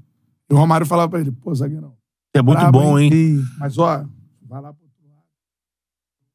E 0.50 0.52
o 0.54 0.56
Romário 0.56 0.84
falava 0.84 1.08
pra 1.08 1.20
ele, 1.20 1.30
pô, 1.30 1.54
zagueirão. 1.54 1.92
É 2.34 2.42
muito 2.42 2.68
bom, 2.72 2.98
hein? 2.98 3.40
Mas, 3.58 3.78
ó, 3.78 4.02
vai 4.48 4.60
lá 4.60 4.72
pro 4.72 4.82
outro 4.82 5.08
lado. 5.08 5.22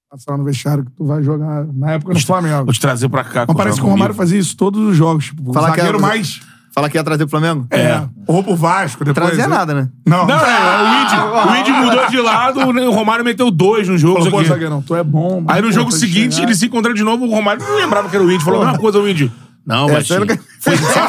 Passa 0.10 0.32
lá 0.32 0.38
no 0.38 0.44
vestiário 0.46 0.86
que 0.86 0.92
tu 0.92 1.06
vai 1.06 1.22
jogar 1.22 1.66
na 1.74 1.92
época 1.92 2.14
no 2.14 2.20
Flamengo. 2.22 2.64
Vou 2.64 2.74
te 2.74 2.80
trazer 2.80 3.10
pra 3.10 3.26
cá. 3.26 3.44
Mas 3.46 3.58
parece 3.58 3.80
que 3.82 3.86
o 3.86 3.90
Romário 3.90 4.16
fazia 4.16 4.40
isso 4.40 4.56
todos 4.56 4.80
os 4.82 4.96
jogos. 4.96 5.26
Tipo, 5.26 5.52
Falar 5.52 5.72
o 5.72 5.74
que 5.74 5.80
zagueiro 5.82 5.98
era- 5.98 6.08
mais... 6.08 6.40
Fala 6.76 6.90
que 6.90 6.98
ia 6.98 7.04
trazer 7.06 7.26
pro 7.26 7.40
Flamengo? 7.40 7.66
É. 7.72 8.02
Ou 8.28 8.44
pro 8.44 8.54
Vasco 8.54 9.06
depois. 9.06 9.28
Trazia 9.28 9.48
né? 9.48 9.56
nada, 9.56 9.74
né? 9.74 9.88
Não. 10.06 10.28
Não, 10.28 10.36
é, 10.36 10.84
o 10.84 10.88
Indy, 11.02 11.16
o 11.50 11.56
Indy 11.56 11.72
mudou 11.72 12.08
de 12.10 12.20
lado, 12.20 12.60
o 12.60 12.92
Romário 12.92 13.24
meteu 13.24 13.50
dois 13.50 13.88
no 13.88 13.98
jogo. 13.98 14.18
Falou, 14.26 14.32
pô, 14.32 14.44
zagueirão, 14.44 14.82
tu 14.82 14.94
é 14.94 15.02
bom. 15.02 15.42
mas, 15.46 15.56
Aí 15.56 15.62
no 15.62 15.72
jogo 15.72 15.90
seguinte, 15.90 16.42
eles 16.42 16.60
se 16.60 16.66
encontraram 16.66 16.94
de 16.94 17.04
novo, 17.04 17.26
o 17.26 17.30
Romário 17.32 17.64
não 17.66 17.78
lembrava 17.78 18.10
que 18.10 18.16
era 18.18 18.26
o 18.26 18.30
Indy. 18.30 18.44
Falou 18.44 18.62
a 18.62 18.66
mesma 18.66 18.80
coisa, 18.80 19.00
o 19.00 19.08
Indy. 19.08 19.32
Não, 19.66 19.90
É, 19.90 20.04
você 20.04 20.20
não- 20.20 20.28
Foi 20.60 20.78
só, 20.78 21.08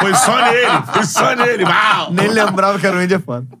foi 0.00 0.14
só 0.14 0.36
nele, 0.44 0.82
foi 0.92 1.04
só 1.04 1.34
nele. 1.34 1.64
Uau. 1.64 2.12
Nem 2.12 2.28
lembrava 2.28 2.78
que 2.78 2.86
era 2.86 2.96
o 2.96 3.02
Índia 3.02 3.18
foda. 3.20 3.44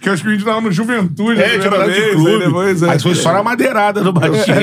Que 0.00 0.08
eu 0.08 0.12
acho 0.12 0.22
que 0.22 0.28
o 0.28 0.32
índio 0.32 0.44
tava 0.46 0.60
no 0.60 0.70
Juventude. 0.70 1.40
É, 1.40 1.46
a 1.46 1.58
tinha 1.58 1.70
primeira 1.70 1.86
mudado 1.86 1.92
de 1.92 2.10
clube. 2.14 2.30
aí 2.32 2.38
depois, 2.38 2.82
é. 2.82 2.86
Mas 2.86 3.02
foi 3.02 3.14
só 3.14 3.32
na 3.32 3.42
madeirada 3.42 4.02
do 4.02 4.12
baixinho. 4.14 4.56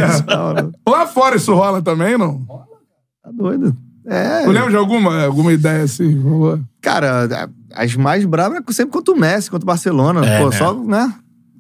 Lá 0.88 1.06
fora 1.08 1.36
isso 1.36 1.54
rola 1.54 1.82
também, 1.82 2.18
não? 2.18 2.46
Tá 3.24 3.30
doido. 3.34 3.76
É. 4.08 4.44
Tu 4.46 4.52
lembra 4.52 4.70
de 4.70 4.78
alguma, 4.78 5.24
alguma 5.26 5.52
ideia 5.52 5.84
assim? 5.84 6.24
Cara, 6.82 7.28
as 7.76 7.96
mais 7.96 8.24
bravas 8.26 8.60
é 8.66 8.72
sempre 8.72 8.94
contra 8.94 9.14
o 9.14 9.20
Messi, 9.20 9.52
contra 9.52 9.66
o 9.66 9.68
Barcelona. 9.68 10.26
É, 10.26 10.40
Pô, 10.40 10.50
né? 10.50 10.58
só, 10.58 10.74
né? 10.74 11.14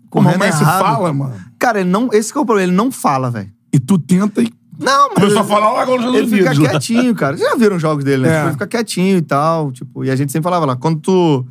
Como 0.09 0.29
o 0.29 0.39
Messi 0.39 0.61
errado. 0.63 0.81
fala, 0.81 1.13
mano. 1.13 1.35
Cara, 1.59 1.81
ele 1.81 1.89
não, 1.89 2.09
esse 2.13 2.31
que 2.31 2.37
é 2.37 2.41
o 2.41 2.45
problema, 2.45 2.69
ele 2.69 2.77
não 2.77 2.89
fala, 2.89 3.29
velho. 3.29 3.51
E 3.73 3.79
tu 3.79 3.99
tenta 3.99 4.41
e 4.41 4.49
Não, 4.79 5.09
mas. 5.09 5.15
Começou 5.15 5.41
a 5.41 5.43
falar 5.43 5.73
lá 5.73 5.81
agora 5.81 6.01
nos 6.01 6.15
Ele 6.15 6.27
fica 6.37 6.55
quietinho, 6.55 7.13
cara. 7.13 7.35
Vocês 7.35 7.49
já 7.49 7.57
viram 7.57 7.77
jogos 7.77 8.05
dele, 8.05 8.23
né? 8.23 8.29
É. 8.29 8.33
Tipo, 8.35 8.45
Ele 8.45 8.53
fica 8.53 8.67
quietinho 8.67 9.17
e 9.17 9.21
tal. 9.21 9.71
Tipo, 9.73 10.05
e 10.05 10.09
a 10.09 10.15
gente 10.15 10.31
sempre 10.31 10.45
falava 10.45 10.65
lá, 10.65 10.75
quando 10.77 11.01
tu. 11.01 11.45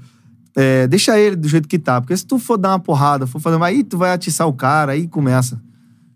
é, 0.57 0.87
deixa 0.87 1.19
ele 1.19 1.37
do 1.37 1.47
jeito 1.47 1.69
que 1.69 1.79
tá. 1.79 2.01
Porque 2.01 2.17
se 2.17 2.27
tu 2.27 2.39
for 2.39 2.57
dar 2.57 2.71
uma 2.71 2.81
porrada, 2.81 3.27
for 3.27 3.39
fazer 3.39 3.57
uma. 3.57 3.67
Aí 3.67 3.85
tu 3.85 3.99
vai 3.99 4.13
atiçar 4.13 4.49
o 4.49 4.53
cara, 4.55 4.93
aí 4.93 5.07
começa. 5.07 5.61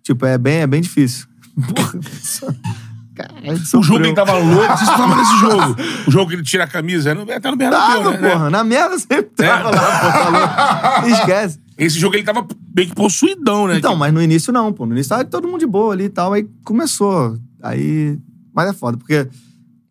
Tipo, 0.02 0.24
é 0.24 0.38
bem, 0.38 0.60
é 0.60 0.66
bem 0.66 0.80
difícil. 0.80 1.26
Porra, 1.74 2.00
cara, 3.14 3.32
O 3.74 3.82
jogo 3.82 4.02
que 4.02 4.12
tava 4.14 4.32
louco, 4.38 4.78
tu 4.78 4.86
tava 4.86 5.16
nesse 5.16 5.36
jogo. 5.40 5.76
O 6.06 6.10
jogo 6.10 6.28
que 6.30 6.36
ele 6.36 6.42
tira 6.42 6.64
a 6.64 6.66
camisa, 6.66 7.10
era 7.10 7.24
no- 7.24 7.30
até 7.32 7.50
no 7.50 7.56
Bernabéu, 7.56 8.02
Tava, 8.02 8.16
né? 8.18 8.30
porra. 8.30 8.50
Na 8.50 8.64
merda 8.64 8.98
sempre 8.98 9.22
tava 9.36 9.68
É. 9.70 9.74
lá, 9.74 10.00
pô, 10.00 10.06
tá 10.18 10.28
louco. 10.28 11.08
Esquece. 11.20 11.58
Esse 11.78 11.98
jogo 11.98 12.14
ele 12.16 12.22
tava 12.24 12.46
bem 12.68 12.88
que 12.88 12.94
possuidão, 12.94 13.66
né? 13.66 13.78
Então, 13.78 13.92
Que- 13.94 13.98
mas 13.98 14.12
no 14.12 14.22
início 14.22 14.52
não, 14.52 14.72
pô. 14.72 14.84
No 14.86 14.92
início 14.92 15.08
tava 15.10 15.24
todo 15.24 15.48
mundo 15.48 15.60
de 15.60 15.66
boa 15.66 15.92
ali 15.94 16.04
e 16.04 16.08
tal. 16.10 16.32
Aí 16.32 16.46
começou. 16.64 17.38
Aí. 17.62 18.18
Mas 18.54 18.68
é 18.68 18.72
foda, 18.72 18.96
porque 18.98 19.26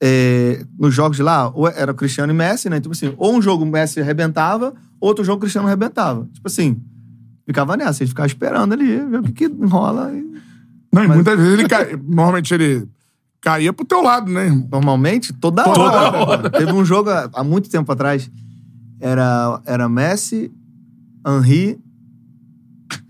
é, 0.02 0.64
nos 0.78 0.94
jogos 0.94 1.18
de 1.18 1.24
lá, 1.24 1.50
ou 1.50 1.68
era 1.68 1.92
o 1.92 1.96
Cristiano 1.96 2.32
e 2.32 2.36
Messi, 2.36 2.70
né? 2.70 2.80
Tipo 2.80 2.94
assim, 2.94 3.14
ou 3.18 3.36
um 3.36 3.42
jogo 3.42 3.64
o 3.64 3.68
Messi 3.68 4.00
arrebentava, 4.00 4.74
outro 5.00 5.24
jogo 5.26 5.38
o 5.38 5.42
Cristiano 5.42 5.68
arrebentava. 5.68 6.28
Tipo 6.34 6.48
assim, 6.48 6.78
ficava 7.46 7.76
nessa, 7.76 8.04
ele 8.04 8.10
ficava 8.10 8.28
esperando 8.28 8.74
ali, 8.74 9.00
ver 9.06 9.20
o 9.20 9.24
que, 9.24 9.32
que 9.32 9.46
enrola. 9.46 10.12
E... 10.14 10.22
Não, 10.94 11.04
e 11.04 11.08
Mas- 11.08 11.16
muitas 11.18 11.38
vezes 11.38 11.54
ele 11.54 11.68
cai. 11.68 12.00
Normalmente 12.08 12.54
ele 12.54 12.88
caía 13.42 13.72
pro 13.74 13.86
teu 13.86 14.02
lado, 14.02 14.32
né? 14.32 14.50
Normalmente, 14.72 15.34
toda, 15.34 15.64
Toda 15.64 15.80
hora. 15.80 16.18
hora. 16.18 16.50
Teve 16.50 16.72
um 16.74 16.84
jogo 16.84 17.10
há 17.10 17.44
muito 17.44 17.70
tempo 17.70 17.92
atrás. 17.92 18.30
Era, 19.00 19.62
era 19.66 19.88
Messi, 19.90 20.52
Henri. 21.26 21.80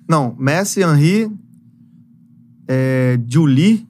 Não, 0.07 0.35
Messi, 0.37 0.81
Henri, 0.81 1.31
é, 2.67 3.19
Julie. 3.27 3.87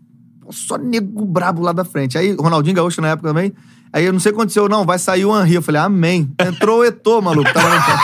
Só 0.49 0.77
nego 0.77 1.25
brabo 1.25 1.61
lá 1.61 1.71
da 1.71 1.83
frente. 1.85 2.17
Aí, 2.17 2.33
Ronaldinho 2.33 2.75
Gaúcho 2.75 3.01
na 3.01 3.09
época 3.09 3.29
também. 3.29 3.53
Aí 3.91 4.05
eu 4.05 4.13
não 4.13 4.19
sei 4.19 4.31
o 4.31 4.35
que 4.35 4.39
aconteceu, 4.39 4.69
não, 4.69 4.85
vai 4.85 4.97
sair 4.99 5.25
o 5.25 5.39
Henri. 5.39 5.55
Eu 5.55 5.61
falei, 5.61 5.81
amém. 5.81 6.31
Entrou 6.39 6.79
o 6.79 6.85
Eto'o, 6.85 7.21
maluco. 7.21 7.51
Tava 7.53 8.03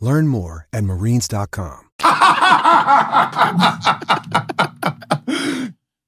Learn 0.00 0.28
more 0.28 0.64
at 0.72 0.82
marines.com. 0.84 1.88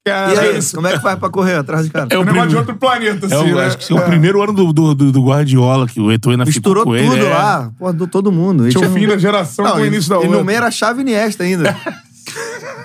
E 0.03 0.09
aí, 0.09 0.59
como 0.73 0.87
é 0.87 0.93
que 0.93 0.99
faz 0.99 1.19
pra 1.19 1.29
correr 1.29 1.53
atrás 1.57 1.85
de 1.85 1.91
cara? 1.91 2.07
É 2.09 2.15
É 2.15 2.17
o 2.17 2.21
um 2.21 2.25
negócio 2.25 2.49
de 2.49 2.55
outro 2.57 2.75
planeta, 2.75 3.27
É 3.27 3.35
assim, 3.35 3.51
o, 3.51 3.55
né? 3.55 3.65
acho 3.67 3.77
que 3.77 3.93
é 3.93 3.95
o 3.95 4.01
primeiro 4.03 4.41
ano 4.41 4.51
do, 4.51 4.73
do, 4.73 4.95
do, 4.95 5.11
do 5.11 5.23
Guardiola, 5.23 5.87
que 5.87 5.99
o 6.01 6.11
Eto'o 6.11 6.31
ainda 6.31 6.43
Misturou 6.43 6.83
ficou 6.83 6.97
com 6.97 7.03
tudo 7.11 7.17
ele. 7.21 7.25
é. 7.27 7.29
lá, 7.29 7.71
pô, 7.77 7.93
do 7.93 8.07
todo 8.07 8.31
mundo. 8.31 8.67
E 8.67 8.71
Tinha 8.71 8.89
o 8.89 8.91
fim 8.91 9.05
da 9.07 9.15
geração 9.19 9.63
Não, 9.63 9.73
com 9.73 9.77
o 9.81 9.85
e- 9.85 9.87
início 9.87 10.09
da 10.09 10.15
E 10.15 10.19
outra. 10.19 10.37
no 10.39 10.43
meio 10.43 10.57
era 10.57 10.67
a 10.67 10.71
chave 10.71 11.01
Iniesta 11.01 11.43
ainda. 11.43 11.75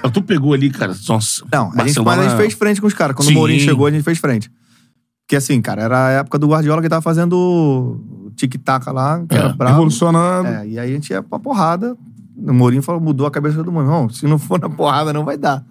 É. 0.05 0.09
Tu 0.11 0.23
pegou 0.23 0.53
ali, 0.55 0.71
cara. 0.71 0.95
Nossa, 1.09 1.43
Não, 1.53 1.73
a 1.77 1.87
gente, 1.87 2.01
mas 2.01 2.19
a 2.19 2.23
gente 2.29 2.37
fez 2.37 2.55
frente 2.55 2.81
com 2.81 2.87
os 2.87 2.95
caras. 2.95 3.17
Quando 3.17 3.27
Sim. 3.29 3.35
o 3.35 3.39
Mourinho 3.39 3.61
chegou, 3.61 3.87
a 3.87 3.91
gente 3.91 4.03
fez 4.05 4.19
frente. 4.19 4.49
Porque 5.27 5.35
assim, 5.37 5.61
cara, 5.61 5.83
era 5.83 6.07
a 6.07 6.11
época 6.11 6.39
do 6.39 6.47
Guardiola 6.47 6.81
que 6.81 6.89
tava 6.89 7.03
fazendo 7.03 8.01
tic-tac 8.37 8.89
lá, 8.91 9.25
que 9.29 9.35
era 9.37 9.49
É, 9.49 9.53
bravo. 9.53 9.73
Revolucionando. 9.75 10.49
É, 10.49 10.69
e 10.69 10.79
aí 10.79 10.91
a 10.91 10.95
gente 10.95 11.11
ia 11.11 11.21
pra 11.21 11.37
porrada. 11.39 11.97
O 12.37 12.53
Mourinho 12.53 12.81
falou, 12.83 13.01
mudou 13.01 13.27
a 13.27 13.31
cabeça 13.31 13.61
do 13.65 13.73
mundo. 13.73 13.87
Irmão, 13.87 14.09
se 14.09 14.25
não 14.27 14.39
for 14.39 14.61
na 14.61 14.69
porrada, 14.71 15.13
não 15.13 15.25
vai 15.25 15.37
dar. 15.37 15.65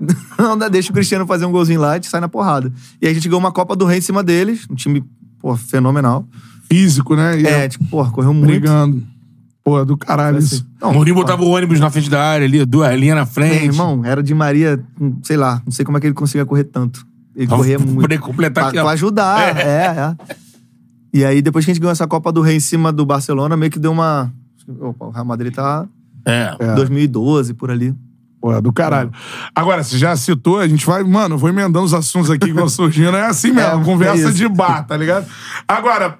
Não 0.38 0.56
dá, 0.56 0.68
deixa 0.68 0.90
o 0.90 0.94
Cristiano 0.94 1.26
fazer 1.26 1.44
um 1.44 1.50
golzinho 1.50 1.80
lá 1.80 1.88
e 1.88 1.90
a 1.90 1.94
gente 1.94 2.06
sai 2.06 2.20
na 2.20 2.28
porrada. 2.28 2.72
E 3.02 3.06
aí 3.06 3.10
a 3.10 3.14
gente 3.14 3.26
ganhou 3.28 3.40
uma 3.40 3.50
Copa 3.50 3.74
do 3.74 3.84
Rei 3.84 3.98
em 3.98 4.00
cima 4.00 4.22
deles, 4.22 4.64
um 4.70 4.74
time, 4.76 5.02
pô, 5.40 5.56
fenomenal. 5.56 6.24
Físico, 6.70 7.16
né? 7.16 7.40
E 7.40 7.44
É, 7.44 7.68
tipo, 7.68 7.84
porra, 7.86 8.12
correu 8.12 8.32
muito. 8.32 8.46
brigando. 8.46 9.02
Pô, 9.64 9.84
do 9.84 9.96
caralho 9.96 10.38
Assim, 10.38 10.54
isso. 10.56 10.66
não, 10.80 10.90
O 10.90 10.94
Mourinho 10.94 11.16
botava 11.16 11.42
o 11.42 11.48
ônibus 11.48 11.80
na 11.80 11.90
frente 11.90 12.08
da 12.08 12.22
área 12.22 12.46
ali, 12.46 12.64
duas 12.64 12.96
linhas 12.96 13.16
na 13.16 13.26
frente. 13.26 13.54
Meu 13.62 13.64
irmão, 13.72 14.04
era 14.04 14.22
de 14.22 14.32
Maria, 14.34 14.78
sei 15.24 15.36
lá, 15.36 15.60
não 15.66 15.72
sei 15.72 15.84
como 15.84 15.98
é 15.98 16.00
que 16.00 16.06
ele 16.06 16.14
conseguia 16.14 16.46
correr 16.46 16.62
tanto. 16.64 17.04
Ele 17.38 17.46
corria 17.46 17.78
muito. 17.80 18.00
poder 18.00 18.18
completar 18.18 18.64
pra, 18.64 18.68
aqui, 18.68 18.78
ó. 18.78 18.82
pra 18.82 18.92
ajudar, 18.92 19.56
é. 19.56 19.60
é, 19.62 20.16
E 21.14 21.24
aí, 21.24 21.40
depois 21.40 21.64
que 21.64 21.70
a 21.70 21.74
gente 21.74 21.80
ganhou 21.80 21.92
essa 21.92 22.06
Copa 22.06 22.32
do 22.32 22.40
Rei 22.42 22.56
em 22.56 22.60
cima 22.60 22.92
do 22.92 23.06
Barcelona, 23.06 23.56
meio 23.56 23.70
que 23.70 23.78
deu 23.78 23.92
uma. 23.92 24.32
Opa, 24.80 25.06
o 25.06 25.10
Real 25.10 25.24
Madrid 25.24 25.54
tá 25.54 25.86
É. 26.26 26.74
2012, 26.74 27.54
por 27.54 27.70
ali. 27.70 27.94
Pô, 28.40 28.60
do 28.60 28.72
caralho. 28.72 29.10
Agora, 29.54 29.82
você 29.82 29.96
já 29.98 30.14
citou, 30.16 30.58
a 30.60 30.68
gente 30.68 30.84
vai, 30.86 31.02
mano, 31.02 31.34
eu 31.34 31.38
vou 31.38 31.48
emendando 31.48 31.84
os 31.84 31.94
assuntos 31.94 32.30
aqui 32.30 32.46
que 32.46 32.52
vão 32.52 32.68
surgindo. 32.68 33.16
É 33.16 33.26
assim 33.26 33.52
mesmo, 33.52 33.80
É, 33.82 33.84
conversa 33.84 34.28
é 34.28 34.32
de 34.32 34.48
bar, 34.48 34.84
tá 34.86 34.96
ligado? 34.96 35.26
Agora, 35.66 36.18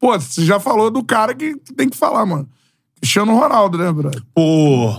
pô, 0.00 0.18
você 0.18 0.44
já 0.44 0.60
falou 0.60 0.90
do 0.90 1.02
cara 1.02 1.34
que 1.34 1.56
tem 1.76 1.88
que 1.88 1.96
falar, 1.96 2.24
mano. 2.26 2.48
Cristiano 3.00 3.34
Ronaldo, 3.36 3.78
né, 3.78 3.90
brother? 3.92 4.22
Pô. 4.34 4.96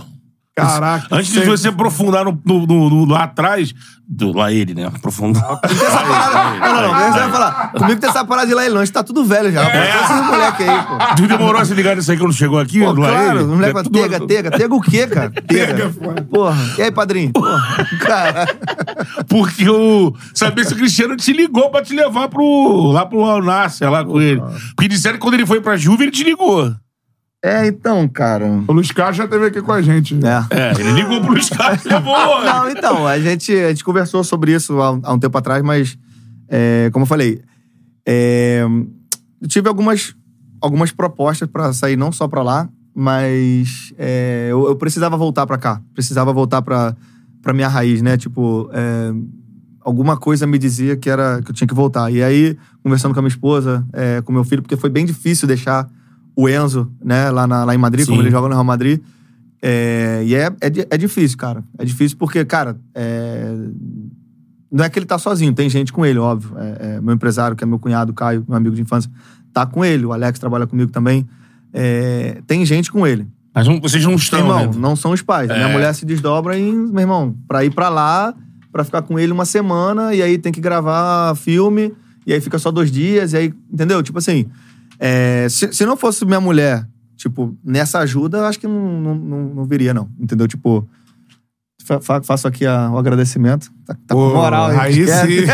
Caraca. 0.66 1.06
Antes 1.10 1.30
de 1.32 1.40
você 1.40 1.68
aprofundar 1.68 2.24
no, 2.24 2.38
no- 2.44 2.66
no- 2.66 2.90
no- 2.90 3.04
lá 3.12 3.24
atrás, 3.24 3.74
do, 4.08 4.32
lá 4.36 4.50
ele, 4.52 4.74
né? 4.74 4.86
Aprofundar. 4.86 5.58
Tem 5.60 5.76
essa 5.76 5.98
parada. 6.00 6.58
Não, 6.60 6.74
não, 6.74 6.82
não. 6.94 7.12
Você 7.12 7.18
vai 7.20 7.30
falar. 7.30 7.72
Comigo 7.72 8.00
tem 8.00 8.08
essa 8.10 8.24
parada 8.24 8.46
de 8.46 8.54
lá 8.54 8.64
ele 8.64 8.74
não. 8.74 8.80
A 8.80 8.84
gente 8.84 8.94
tá 8.94 9.02
tudo 9.02 9.24
velho 9.24 9.52
já. 9.52 9.62
É. 9.70 10.02
Esses 10.02 10.26
moleque 10.26 10.62
aí, 10.62 10.82
pô. 10.82 11.14
Tu 11.16 11.26
demorou 11.28 11.60
a 11.60 11.64
se 11.64 11.74
ligar 11.74 11.94
nisso 11.96 12.10
aí 12.10 12.16
quando 12.18 12.32
chegou 12.32 12.58
aqui? 12.58 12.80
Pô, 12.80 12.92
do 12.92 13.00
lá 13.02 13.08
claro, 13.10 13.38
ele? 13.40 13.44
o 13.44 13.48
moleque 13.48 13.68
É 13.68 13.72
fala, 13.72 13.84
tudo- 13.84 14.00
tega, 14.00 14.26
tega. 14.26 14.50
Tega 14.50 14.74
o 14.74 14.80
quê, 14.80 15.06
cara? 15.06 15.30
Tega. 15.46 15.90
Porra. 16.30 16.56
E 16.78 16.82
aí, 16.82 16.90
padrinho? 16.90 17.32
Porra. 17.32 17.86
Cara. 18.00 18.46
Porque 19.28 19.68
o. 19.68 20.14
Sabia 20.34 20.64
se 20.64 20.72
o 20.72 20.76
Cristiano 20.76 21.16
te 21.16 21.32
ligou 21.32 21.70
pra 21.70 21.82
te 21.82 21.94
levar 21.94 22.28
pro, 22.28 22.90
lá 22.92 23.04
pro 23.04 23.24
Al 23.24 23.42
Nasser, 23.42 23.90
lá 23.90 24.04
com 24.04 24.20
ele. 24.20 24.40
Porque 24.74 24.88
disseram 24.88 25.16
que 25.16 25.20
quando 25.22 25.34
ele 25.34 25.46
foi 25.46 25.60
pra 25.60 25.76
Juve, 25.76 26.04
ele 26.04 26.10
te 26.12 26.24
ligou. 26.24 26.72
É, 27.44 27.66
então, 27.68 28.08
cara. 28.08 28.44
O 28.66 28.72
Luiz 28.72 28.90
Carlos 28.90 29.16
já 29.16 29.24
esteve 29.24 29.46
aqui 29.46 29.62
com 29.62 29.72
a 29.72 29.80
gente. 29.80 30.18
É. 30.50 30.56
É, 30.56 30.80
ele 30.80 30.92
ligou 30.92 31.20
pro 31.20 31.30
Luiz 31.32 31.48
Carlos 31.48 31.84
e 31.84 31.88
levou. 31.92 32.12
Não, 32.44 32.68
então, 32.70 33.06
a 33.06 33.18
gente, 33.18 33.52
a 33.52 33.68
gente 33.68 33.84
conversou 33.84 34.24
sobre 34.24 34.52
isso 34.52 34.80
há, 34.80 34.92
um- 34.92 35.00
há 35.04 35.12
um 35.12 35.18
tempo 35.18 35.38
atrás, 35.38 35.62
mas, 35.62 35.96
é, 36.48 36.90
como 36.92 37.04
eu 37.04 37.06
falei, 37.06 37.40
é, 38.06 38.64
eu 39.40 39.46
tive 39.48 39.68
algumas, 39.68 40.16
algumas 40.60 40.90
propostas 40.90 41.48
pra 41.48 41.72
sair 41.72 41.96
não 41.96 42.10
só 42.10 42.26
pra 42.26 42.42
lá, 42.42 42.68
mas 42.92 43.92
é, 43.96 44.48
eu, 44.50 44.66
eu 44.66 44.74
precisava 44.74 45.16
voltar 45.16 45.46
pra 45.46 45.56
cá. 45.58 45.80
Precisava 45.94 46.32
voltar 46.32 46.60
pra, 46.62 46.96
pra 47.40 47.52
minha 47.52 47.68
raiz, 47.68 48.02
né? 48.02 48.16
Tipo, 48.16 48.68
é, 48.72 49.12
alguma 49.80 50.16
coisa 50.16 50.44
me 50.44 50.58
dizia 50.58 50.96
que, 50.96 51.08
era, 51.08 51.40
que 51.40 51.52
eu 51.52 51.54
tinha 51.54 51.68
que 51.68 51.74
voltar. 51.74 52.10
E 52.10 52.20
aí, 52.20 52.56
conversando 52.82 53.14
com 53.14 53.20
a 53.20 53.22
minha 53.22 53.28
esposa, 53.30 53.86
é, 53.92 54.20
com 54.22 54.32
meu 54.32 54.42
filho, 54.42 54.60
porque 54.62 54.76
foi 54.76 54.90
bem 54.90 55.06
difícil 55.06 55.46
deixar 55.46 55.88
o 56.40 56.48
Enzo, 56.48 56.88
né, 57.04 57.30
lá, 57.30 57.46
na- 57.48 57.64
lá 57.64 57.74
em 57.74 57.78
Madrid, 57.78 58.06
como 58.06 58.18
Sim. 58.18 58.22
ele 58.22 58.30
joga 58.30 58.46
no 58.48 58.54
Real 58.54 58.64
Madrid. 58.64 59.00
É, 59.60 60.22
e 60.24 60.34
é, 60.36 60.46
é, 60.60 60.86
é 60.90 60.96
difícil, 60.96 61.36
cara. 61.36 61.64
É 61.76 61.84
difícil 61.84 62.16
porque, 62.16 62.44
cara, 62.44 62.76
é, 62.94 63.52
não 64.70 64.84
é 64.84 64.88
que 64.88 64.98
ele 64.98 65.06
tá 65.06 65.18
sozinho, 65.18 65.52
tem 65.52 65.68
gente 65.68 65.92
com 65.92 66.06
ele, 66.06 66.18
óbvio. 66.18 66.52
É, 66.56 66.96
é, 66.96 67.00
meu 67.00 67.12
empresário, 67.14 67.56
que 67.56 67.64
é 67.64 67.66
meu 67.66 67.78
cunhado, 67.78 68.12
Caio, 68.12 68.44
meu 68.46 68.56
amigo 68.56 68.76
de 68.76 68.82
infância, 68.82 69.10
tá 69.52 69.66
com 69.66 69.84
ele. 69.84 70.04
O 70.06 70.12
Alex 70.12 70.38
trabalha 70.38 70.64
comigo 70.66 70.92
também. 70.92 71.26
É, 71.72 72.40
tem 72.46 72.64
gente 72.64 72.90
com 72.92 73.04
ele. 73.04 73.26
Mas 73.52 73.66
não- 73.66 73.80
vocês 73.80 74.04
não 74.04 74.14
estão, 74.14 74.38
irmão, 74.38 74.66
né? 74.66 74.70
não 74.76 74.94
são 74.94 75.10
os 75.10 75.22
pais. 75.22 75.48
Minha 75.48 75.68
É. 75.68 75.72
mulher 75.72 75.92
se 75.92 76.06
desdobra 76.06 76.56
em, 76.56 76.72
meu 76.72 77.00
irmão, 77.00 77.34
pra 77.48 77.64
ir 77.64 77.70
pra 77.70 77.88
lá, 77.88 78.32
pra 78.70 78.84
ficar 78.84 79.02
com 79.02 79.18
ele 79.18 79.32
uma 79.32 79.44
semana, 79.44 80.14
e 80.14 80.22
aí 80.22 80.38
tem 80.38 80.52
que 80.52 80.60
gravar 80.60 81.34
filme, 81.34 81.92
e 82.24 82.32
aí 82.32 82.40
fica 82.40 82.58
só 82.60 82.70
dois 82.70 82.92
dias, 82.92 83.32
e 83.32 83.36
aí, 83.38 83.54
entendeu? 83.72 84.00
Tipo 84.04 84.18
assim, 84.18 84.46
é, 84.98 85.46
se, 85.48 85.72
se 85.72 85.84
não 85.86 85.96
fosse 85.96 86.24
minha 86.24 86.40
mulher, 86.40 86.86
tipo, 87.16 87.56
nessa 87.64 87.98
ajuda, 88.00 88.38
eu 88.38 88.44
acho 88.46 88.58
que 88.58 88.66
não, 88.66 89.00
não, 89.00 89.14
não, 89.14 89.38
não 89.56 89.64
viria, 89.64 89.92
não. 89.94 90.08
Entendeu? 90.18 90.46
Tipo, 90.48 90.88
fa- 91.84 92.00
fa- 92.00 92.22
faço 92.22 92.46
aqui 92.48 92.64
a- 92.66 92.90
o 92.90 92.98
agradecimento. 92.98 93.70
Tá, 93.86 93.94
tá 94.06 94.14
com 94.14 94.28
Pô, 94.30 94.34
moral, 94.34 94.72
hein? 94.72 94.78
aí 94.80 94.94
sim. 95.06 95.46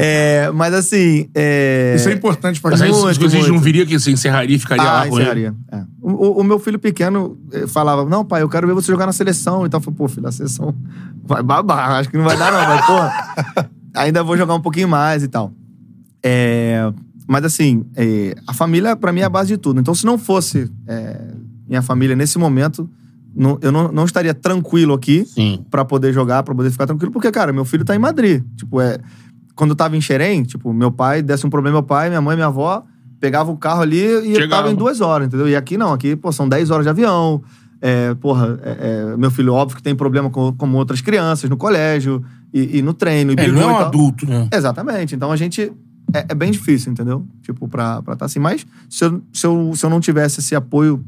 É, 0.00 0.50
mas 0.54 0.72
assim. 0.74 1.28
É... 1.34 1.94
Isso 1.96 2.08
é 2.08 2.12
importante 2.12 2.60
pra 2.60 2.70
Mas 2.70 2.80
gente. 2.80 2.92
Vocês 2.92 3.48
não 3.48 3.58
viriam 3.58 3.84
que 3.86 3.98
você 3.98 4.10
encerraria 4.12 4.54
e 4.54 4.58
ficaria 4.58 4.84
lá 4.84 5.02
Ah, 5.02 5.08
com 5.08 5.14
ele? 5.18 5.22
encerraria. 5.22 5.54
É. 5.72 5.82
O, 6.00 6.40
o- 6.40 6.44
meu 6.44 6.58
filho 6.58 6.78
pequeno 6.78 7.36
eh, 7.52 7.66
falava: 7.66 8.04
Não, 8.04 8.24
pai, 8.24 8.42
eu 8.42 8.48
quero 8.48 8.66
ver 8.66 8.74
você 8.74 8.86
jogar 8.92 9.06
na 9.06 9.12
seleção. 9.12 9.66
E 9.66 9.68
tal. 9.68 9.78
Eu 9.78 9.82
falei, 9.84 9.96
pô, 9.96 10.08
filho, 10.08 10.26
a 10.28 10.32
seleção 10.32 10.72
vai 11.24 11.42
babar. 11.42 11.90
Acho 11.92 12.08
que 12.10 12.16
não 12.16 12.24
vai 12.24 12.36
dar, 12.36 12.52
não. 12.52 12.60
Mas, 12.76 12.86
porra, 12.86 13.70
ainda 13.94 14.22
vou 14.22 14.36
jogar 14.36 14.54
um 14.54 14.60
pouquinho 14.60 14.88
mais 14.88 15.22
e 15.24 15.28
tal. 15.28 15.52
É, 16.22 16.92
mas, 17.28 17.44
assim, 17.44 17.84
é, 17.94 18.34
a 18.46 18.52
família, 18.54 18.96
pra 18.96 19.12
mim, 19.12 19.20
é 19.20 19.24
a 19.24 19.28
base 19.28 19.48
de 19.50 19.58
tudo. 19.58 19.78
Então, 19.80 19.94
se 19.94 20.04
não 20.06 20.16
fosse 20.18 20.70
é, 20.86 21.20
minha 21.68 21.82
família 21.82 22.16
nesse 22.16 22.38
momento, 22.38 22.88
não- 23.36 23.58
eu 23.60 23.70
não, 23.70 23.92
não 23.92 24.04
estaria 24.04 24.32
tranquilo 24.34 24.94
aqui 24.94 25.24
pra 25.70 25.84
poder 25.84 26.12
jogar, 26.12 26.42
pra 26.42 26.54
poder 26.54 26.70
ficar 26.70 26.86
tranquilo, 26.86 27.12
porque, 27.12 27.30
cara, 27.30 27.52
meu 27.52 27.64
filho 27.64 27.84
tá 27.84 27.94
em 27.94 27.98
Madrid. 27.98 28.42
Tipo, 28.56 28.80
é. 28.80 28.98
Quando 29.54 29.70
eu 29.70 29.76
tava 29.76 29.96
em 29.96 30.00
Xerém, 30.00 30.42
tipo, 30.44 30.72
meu 30.72 30.90
pai, 30.90 31.20
desse 31.20 31.46
um 31.46 31.50
problema, 31.50 31.78
meu 31.78 31.82
pai, 31.82 32.08
minha 32.08 32.20
mãe, 32.20 32.36
minha 32.36 32.46
avó, 32.46 32.82
pegava 33.20 33.50
o 33.50 33.56
carro 33.56 33.82
ali 33.82 34.00
e 34.04 34.34
Chegava. 34.36 34.62
tava 34.62 34.72
em 34.72 34.76
duas 34.76 35.00
horas, 35.00 35.26
entendeu? 35.26 35.48
E 35.48 35.54
aqui 35.56 35.76
não, 35.76 35.92
aqui, 35.92 36.14
pô, 36.16 36.30
são 36.32 36.48
10 36.48 36.70
horas 36.70 36.84
de 36.86 36.90
avião. 36.90 37.42
É, 37.80 38.14
porra, 38.14 38.58
é, 38.62 39.12
é, 39.12 39.16
meu 39.16 39.30
filho, 39.30 39.52
óbvio 39.54 39.76
que 39.76 39.82
tem 39.82 39.94
problema 39.94 40.30
com, 40.30 40.52
como 40.52 40.76
outras 40.78 41.00
crianças 41.00 41.48
no 41.50 41.56
colégio 41.56 42.24
e, 42.54 42.78
e 42.78 42.82
no 42.82 42.92
treino. 42.94 43.32
E 43.32 43.36
É, 43.38 43.44
ele 43.44 43.52
não 43.52 43.62
é 43.62 43.66
um 43.66 43.76
adulto, 43.78 44.26
né? 44.26 44.48
Exatamente. 44.52 45.14
Então 45.14 45.30
a 45.30 45.36
gente. 45.36 45.70
É, 46.12 46.26
é 46.28 46.34
bem 46.34 46.50
difícil, 46.50 46.92
entendeu? 46.92 47.26
Tipo, 47.42 47.68
pra 47.68 47.98
estar 48.00 48.16
tá 48.16 48.24
assim. 48.24 48.38
Mas 48.38 48.66
se 48.88 49.04
eu, 49.04 49.22
se, 49.32 49.46
eu, 49.46 49.72
se 49.74 49.84
eu 49.84 49.90
não 49.90 50.00
tivesse 50.00 50.40
esse 50.40 50.54
apoio 50.54 51.04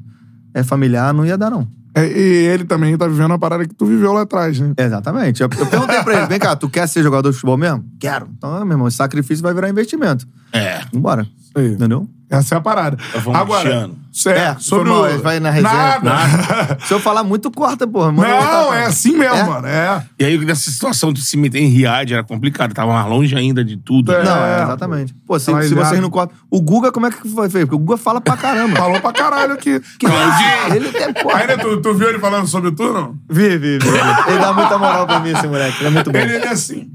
é, 0.54 0.62
familiar, 0.62 1.12
não 1.14 1.24
ia 1.24 1.38
dar, 1.38 1.50
não. 1.50 1.66
É, 1.94 2.06
e 2.06 2.46
ele 2.46 2.64
também 2.64 2.96
tá 2.96 3.06
vivendo 3.06 3.32
a 3.32 3.38
parada 3.38 3.66
que 3.66 3.74
tu 3.74 3.84
viveu 3.84 4.12
lá 4.12 4.22
atrás, 4.22 4.60
né? 4.60 4.72
Exatamente. 4.76 5.42
Eu, 5.42 5.48
eu 5.58 5.66
perguntei 5.66 6.02
pra 6.02 6.18
ele: 6.18 6.26
vem 6.26 6.38
cá, 6.38 6.54
tu 6.54 6.68
quer 6.68 6.86
ser 6.86 7.02
jogador 7.02 7.30
de 7.30 7.34
futebol 7.34 7.56
mesmo? 7.56 7.84
Quero. 7.98 8.28
Então, 8.36 8.64
meu 8.64 8.74
irmão, 8.74 8.88
esse 8.88 8.96
sacrifício 8.96 9.42
vai 9.42 9.52
virar 9.52 9.68
investimento. 9.68 10.26
É. 10.52 10.82
Vambora. 10.92 11.26
Aí. 11.56 11.72
Entendeu? 11.72 12.08
Essa 12.28 12.54
é 12.54 12.58
a 12.58 12.60
parada. 12.60 12.96
vamos 13.24 13.40
Agora, 13.40 13.60
Cristiano. 13.62 13.98
certo, 14.12 14.62
sobre 14.62 14.88
foi 14.88 14.96
o... 14.96 15.10
mal, 15.14 15.18
vai 15.18 15.40
na 15.40 15.50
resenha. 15.50 15.98
Nada. 16.00 16.78
Se 16.86 16.94
eu 16.94 17.00
falar 17.00 17.24
muito, 17.24 17.50
corta, 17.50 17.88
porra. 17.88 18.12
Manda 18.12 18.28
Não, 18.28 18.72
é 18.72 18.84
assim 18.86 19.16
mesmo, 19.16 19.34
É? 19.34 19.42
mano. 19.42 19.66
É. 19.66 20.04
E 20.16 20.24
aí, 20.24 20.38
nessa 20.38 20.70
situação 20.70 21.12
de 21.12 21.22
se 21.22 21.36
meter 21.36 21.58
em 21.58 21.66
Riad 21.66 22.12
era 22.14 22.22
complicado. 22.22 22.72
Tava 22.72 22.92
mais 22.92 23.06
longe 23.08 23.34
ainda 23.34 23.64
de 23.64 23.76
tudo. 23.76 24.12
É. 24.12 24.22
Não, 24.22 24.44
é, 24.44 24.62
exatamente. 24.62 25.12
Pô, 25.26 25.36
se, 25.40 25.46
se 25.46 25.74
vocês 25.74 26.00
não 26.00 26.08
cortam. 26.08 26.36
O 26.48 26.60
Guga, 26.60 26.92
como 26.92 27.06
é 27.06 27.10
que 27.10 27.28
foi 27.28 27.50
feito? 27.50 27.66
Porque 27.66 27.82
o 27.82 27.84
Guga 27.84 27.96
fala 27.96 28.20
pra 28.20 28.36
caramba. 28.36 28.76
Falou 28.76 29.00
pra 29.00 29.12
caralho 29.12 29.54
aqui. 29.54 29.80
Que 29.98 30.06
isso? 30.06 30.72
Ele 30.76 30.96
é, 30.98 31.12
pô, 31.12 31.32
Ainda 31.34 31.58
tu, 31.58 31.80
tu 31.82 31.94
viu 31.94 32.10
ele 32.10 32.20
falando 32.20 32.46
sobre 32.46 32.70
tu, 32.70 32.92
não? 32.92 33.16
Vi, 33.28 33.58
vi, 33.58 33.78
vi. 33.80 33.88
Ele 34.28 34.38
dá 34.38 34.52
muita 34.52 34.78
moral 34.78 35.04
pra 35.04 35.18
mim, 35.18 35.30
esse 35.30 35.48
moleque. 35.48 35.78
Ele 35.80 35.88
é 35.88 35.90
muito 35.90 36.12
bom. 36.12 36.16
Ele, 36.18 36.34
ele 36.36 36.44
é 36.44 36.50
assim. 36.50 36.88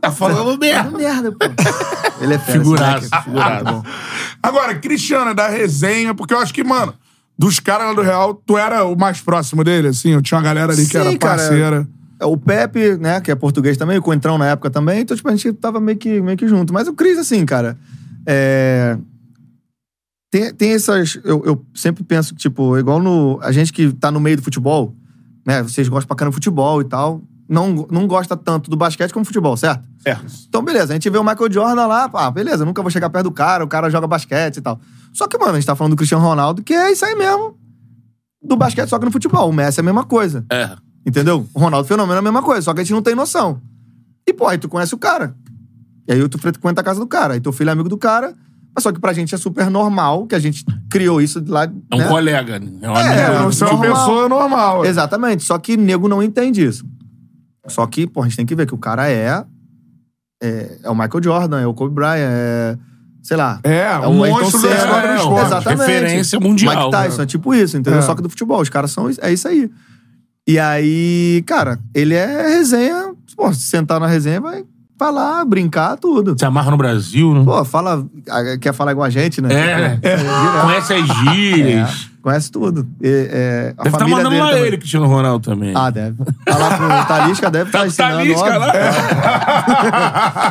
Tá 0.00 0.10
falando 0.10 0.58
merda. 0.58 0.96
merda, 0.96 1.32
pô. 1.32 1.38
Ele 2.20 2.34
é 2.34 2.38
fera, 2.38 2.58
figuraço. 2.58 3.08
Muito 3.26 3.64
bom. 3.64 3.82
Agora, 4.42 4.74
Cristiano, 4.74 5.34
da 5.34 5.48
resenha, 5.48 6.14
porque 6.14 6.34
eu 6.34 6.38
acho 6.38 6.52
que, 6.52 6.62
mano, 6.62 6.94
dos 7.38 7.58
caras 7.58 7.86
lá 7.88 7.94
do 7.94 8.02
Real, 8.02 8.34
tu 8.34 8.58
era 8.58 8.84
o 8.84 8.94
mais 8.94 9.20
próximo 9.20 9.64
dele, 9.64 9.88
assim? 9.88 10.10
Eu 10.10 10.20
tinha 10.22 10.36
uma 10.38 10.44
galera 10.44 10.72
ali 10.72 10.84
que 10.84 10.92
Sim, 10.92 10.98
era 10.98 11.18
cara. 11.18 11.36
parceira. 11.36 11.88
É, 12.20 12.26
O 12.26 12.36
Pepe, 12.36 12.98
né, 12.98 13.20
que 13.20 13.30
é 13.30 13.34
português 13.34 13.76
também, 13.78 13.96
o 13.96 14.02
Coentrão 14.02 14.36
na 14.36 14.48
época 14.48 14.68
também, 14.68 15.00
então, 15.00 15.16
tipo, 15.16 15.28
a 15.28 15.34
gente 15.34 15.52
tava 15.54 15.80
meio 15.80 15.96
que, 15.96 16.20
meio 16.20 16.36
que 16.36 16.46
junto. 16.46 16.72
Mas 16.72 16.86
o 16.86 16.92
Cris, 16.92 17.18
assim, 17.18 17.46
cara, 17.46 17.78
é... 18.26 18.98
Tem, 20.30 20.54
tem 20.54 20.72
essas... 20.72 21.18
Eu, 21.24 21.42
eu 21.44 21.64
sempre 21.74 22.04
penso 22.04 22.34
que, 22.34 22.40
tipo, 22.40 22.78
igual 22.78 23.00
no... 23.00 23.40
A 23.42 23.50
gente 23.50 23.72
que 23.72 23.92
tá 23.94 24.10
no 24.10 24.20
meio 24.20 24.36
do 24.36 24.42
futebol, 24.42 24.94
né, 25.46 25.62
vocês 25.62 25.88
gostam 25.88 26.06
pra 26.06 26.16
caramba 26.16 26.32
de 26.32 26.36
futebol 26.36 26.80
e 26.82 26.84
tal, 26.84 27.22
não, 27.50 27.86
não 27.90 28.06
gosta 28.06 28.36
tanto 28.36 28.70
do 28.70 28.76
basquete 28.76 29.12
como 29.12 29.24
futebol, 29.24 29.56
certo? 29.56 29.82
Certo. 29.98 30.24
Então, 30.48 30.62
beleza, 30.62 30.92
a 30.92 30.94
gente 30.94 31.10
vê 31.10 31.18
o 31.18 31.24
Michael 31.24 31.52
Jordan 31.52 31.86
lá, 31.86 32.08
ah, 32.14 32.30
beleza, 32.30 32.64
nunca 32.64 32.80
vou 32.80 32.90
chegar 32.92 33.10
perto 33.10 33.24
do 33.24 33.32
cara, 33.32 33.64
o 33.64 33.68
cara 33.68 33.90
joga 33.90 34.06
basquete 34.06 34.58
e 34.58 34.60
tal. 34.60 34.80
Só 35.12 35.26
que, 35.26 35.36
mano, 35.36 35.52
a 35.52 35.54
gente 35.56 35.66
tá 35.66 35.74
falando 35.74 35.94
do 35.94 35.96
Cristiano 35.96 36.24
Ronaldo, 36.24 36.62
que 36.62 36.72
é 36.72 36.92
isso 36.92 37.04
aí 37.04 37.16
mesmo. 37.16 37.58
Do 38.40 38.56
basquete, 38.56 38.88
só 38.88 38.98
que 39.00 39.04
no 39.04 39.10
futebol. 39.10 39.50
O 39.50 39.52
Messi 39.52 39.80
é 39.80 39.82
a 39.82 39.84
mesma 39.84 40.04
coisa. 40.04 40.46
É. 40.50 40.70
Entendeu? 41.04 41.46
O 41.52 41.58
Ronaldo 41.58 41.88
Fenômeno 41.88 42.14
é 42.14 42.18
a 42.20 42.22
mesma 42.22 42.42
coisa, 42.42 42.62
só 42.62 42.72
que 42.72 42.80
a 42.80 42.84
gente 42.84 42.92
não 42.92 43.02
tem 43.02 43.14
noção. 43.16 43.60
E, 44.26 44.32
pô, 44.32 44.46
aí 44.46 44.56
tu 44.56 44.68
conhece 44.68 44.94
o 44.94 44.98
cara. 44.98 45.34
E 46.06 46.12
aí 46.12 46.28
tu 46.28 46.38
frequenta 46.38 46.80
a 46.80 46.84
casa 46.84 47.00
do 47.00 47.06
cara. 47.06 47.34
Aí 47.34 47.40
teu 47.40 47.52
filho 47.52 47.68
é 47.70 47.72
amigo 47.72 47.88
do 47.88 47.98
cara. 47.98 48.32
Mas 48.74 48.84
só 48.84 48.92
que 48.92 49.00
pra 49.00 49.12
gente 49.12 49.34
é 49.34 49.38
super 49.38 49.68
normal, 49.68 50.26
que 50.26 50.34
a 50.36 50.38
gente 50.38 50.64
criou 50.88 51.20
isso 51.20 51.40
de 51.40 51.50
lá. 51.50 51.64
É 51.64 51.94
um 51.94 51.98
né? 51.98 52.08
colega. 52.08 52.58
né? 52.60 52.70
É 52.80 52.88
um 52.90 52.96
É, 52.96 53.26
amigo. 53.26 53.52
Você 53.52 53.64
é 53.64 53.66
uma 53.66 53.76
normal. 53.76 53.96
pessoa 54.06 54.28
normal. 54.28 54.84
Exatamente. 54.84 55.42
Só 55.42 55.58
que 55.58 55.76
nego 55.76 56.08
não 56.08 56.22
entende 56.22 56.64
isso. 56.64 56.84
Só 57.66 57.86
que, 57.86 58.06
pô, 58.06 58.22
a 58.22 58.24
gente 58.24 58.36
tem 58.36 58.46
que 58.46 58.54
ver 58.54 58.66
que 58.66 58.74
o 58.74 58.78
cara 58.78 59.08
é. 59.10 59.44
É, 60.42 60.78
é 60.82 60.90
o 60.90 60.94
Michael 60.94 61.22
Jordan, 61.22 61.60
é 61.60 61.66
o 61.66 61.74
Kobe 61.74 61.94
Bryant, 61.94 62.16
é. 62.18 62.78
Sei 63.22 63.36
lá. 63.36 63.60
É, 63.62 63.98
o 63.98 64.08
um 64.08 64.14
monstro 64.14 64.62
da 64.62 64.74
história 64.74 65.08
do 65.08 65.14
É, 65.14 65.16
esporte. 65.16 65.46
Exatamente. 65.46 65.80
Referência 65.80 66.40
mundial, 66.40 66.74
Mike 66.74 66.90
Tyson, 66.90 67.18
né? 67.18 67.22
é 67.24 67.26
tipo 67.26 67.54
isso, 67.54 67.76
entendeu? 67.76 68.00
É. 68.00 68.02
Só 68.02 68.14
que 68.14 68.22
do 68.22 68.30
futebol. 68.30 68.60
Os 68.60 68.70
caras 68.70 68.90
são. 68.90 69.10
É 69.20 69.32
isso 69.32 69.46
aí. 69.46 69.70
E 70.48 70.58
aí, 70.58 71.44
cara, 71.46 71.78
ele 71.94 72.14
é 72.14 72.48
resenha. 72.48 73.12
Pô, 73.36 73.52
se 73.52 73.62
sentar 73.62 74.00
na 74.00 74.06
resenha, 74.06 74.40
vai 74.40 74.64
falar, 74.98 75.44
brincar, 75.44 75.96
tudo. 75.96 76.34
Se 76.38 76.44
amarra 76.44 76.70
no 76.70 76.76
Brasil, 76.76 77.34
né? 77.34 77.44
Pô, 77.44 77.64
fala. 77.64 78.06
Quer 78.60 78.72
falar 78.72 78.92
igual 78.92 79.06
a 79.06 79.10
gente, 79.10 79.40
né? 79.40 79.48
É. 79.52 80.00
Conhece 80.62 80.94
as 80.94 81.06
gírias. 81.06 82.09
Conhece 82.22 82.50
tudo. 82.52 82.86
E, 83.00 83.28
é, 83.30 83.74
a 83.78 83.82
Deve 83.84 83.88
estar 83.88 83.98
família 84.00 84.16
mandando 84.16 84.30
dele 84.30 84.42
lá 84.42 84.50
também. 84.50 84.66
ele, 84.66 84.76
Cristiano 84.78 85.06
Ronaldo 85.06 85.50
também. 85.50 85.72
Ah, 85.74 85.88
deve. 85.90 86.16
Tá 86.44 86.56
lá 86.58 86.76
pro 86.76 86.86
Talisca, 87.08 87.50
deve 87.50 87.68
estar 87.70 87.78
Tá- 87.80 87.86
ensinando. 87.86 88.16
Talisca 88.16 88.58
lá? 88.58 88.72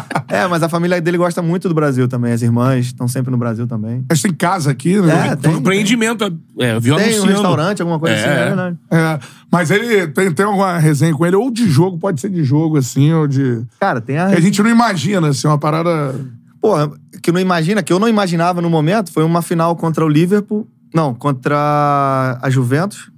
É, 0.29 0.47
mas 0.47 0.61
a 0.61 0.69
família 0.69 1.01
dele 1.01 1.17
gosta 1.17 1.41
muito 1.41 1.67
do 1.67 1.73
Brasil 1.75 2.07
também. 2.07 2.31
As 2.33 2.41
irmãs 2.41 2.85
estão 2.87 3.07
sempre 3.07 3.31
no 3.31 3.37
Brasil 3.37 3.65
também. 3.67 4.05
Mas 4.07 4.21
tem 4.21 4.31
casa 4.33 4.69
aqui, 4.71 4.99
né? 5.01 5.29
É, 5.29 5.35
Tem 5.35 5.51
um 5.53 5.57
empreendimento. 5.57 6.23
É, 6.59 6.75
eu 6.75 6.81
vi 6.81 6.93
tem 6.95 7.19
um 7.19 7.25
restaurante, 7.25 7.81
alguma 7.81 7.99
coisa 7.99 8.15
É. 8.15 8.19
assim, 8.19 8.29
é 8.29 8.45
verdade. 8.45 8.77
É, 8.91 9.19
mas 9.51 9.71
ele 9.71 10.07
tem, 10.07 10.31
tem 10.31 10.45
alguma 10.45 10.77
resenha 10.77 11.13
com 11.15 11.25
ele, 11.25 11.35
ou 11.35 11.49
de 11.51 11.67
jogo, 11.67 11.97
pode 11.97 12.21
ser 12.21 12.29
de 12.29 12.43
jogo, 12.43 12.77
assim, 12.77 13.11
ou 13.13 13.27
de. 13.27 13.61
Cara, 13.79 13.99
tem 14.01 14.17
a. 14.19 14.29
Que 14.29 14.35
a 14.35 14.41
gente 14.41 14.61
não 14.61 14.69
imagina, 14.69 15.29
assim, 15.29 15.47
uma 15.47 15.57
parada. 15.57 16.15
Porra, 16.61 16.91
que 17.23 17.31
não 17.31 17.39
imagina, 17.39 17.81
que 17.81 17.91
eu 17.91 17.99
não 17.99 18.07
imaginava 18.07 18.61
no 18.61 18.69
momento, 18.69 19.11
foi 19.11 19.23
uma 19.23 19.41
final 19.41 19.75
contra 19.75 20.05
o 20.05 20.07
Liverpool. 20.09 20.67
Não, 20.93 21.13
contra 21.13 22.39
a 22.41 22.49
Juventus. 22.49 23.11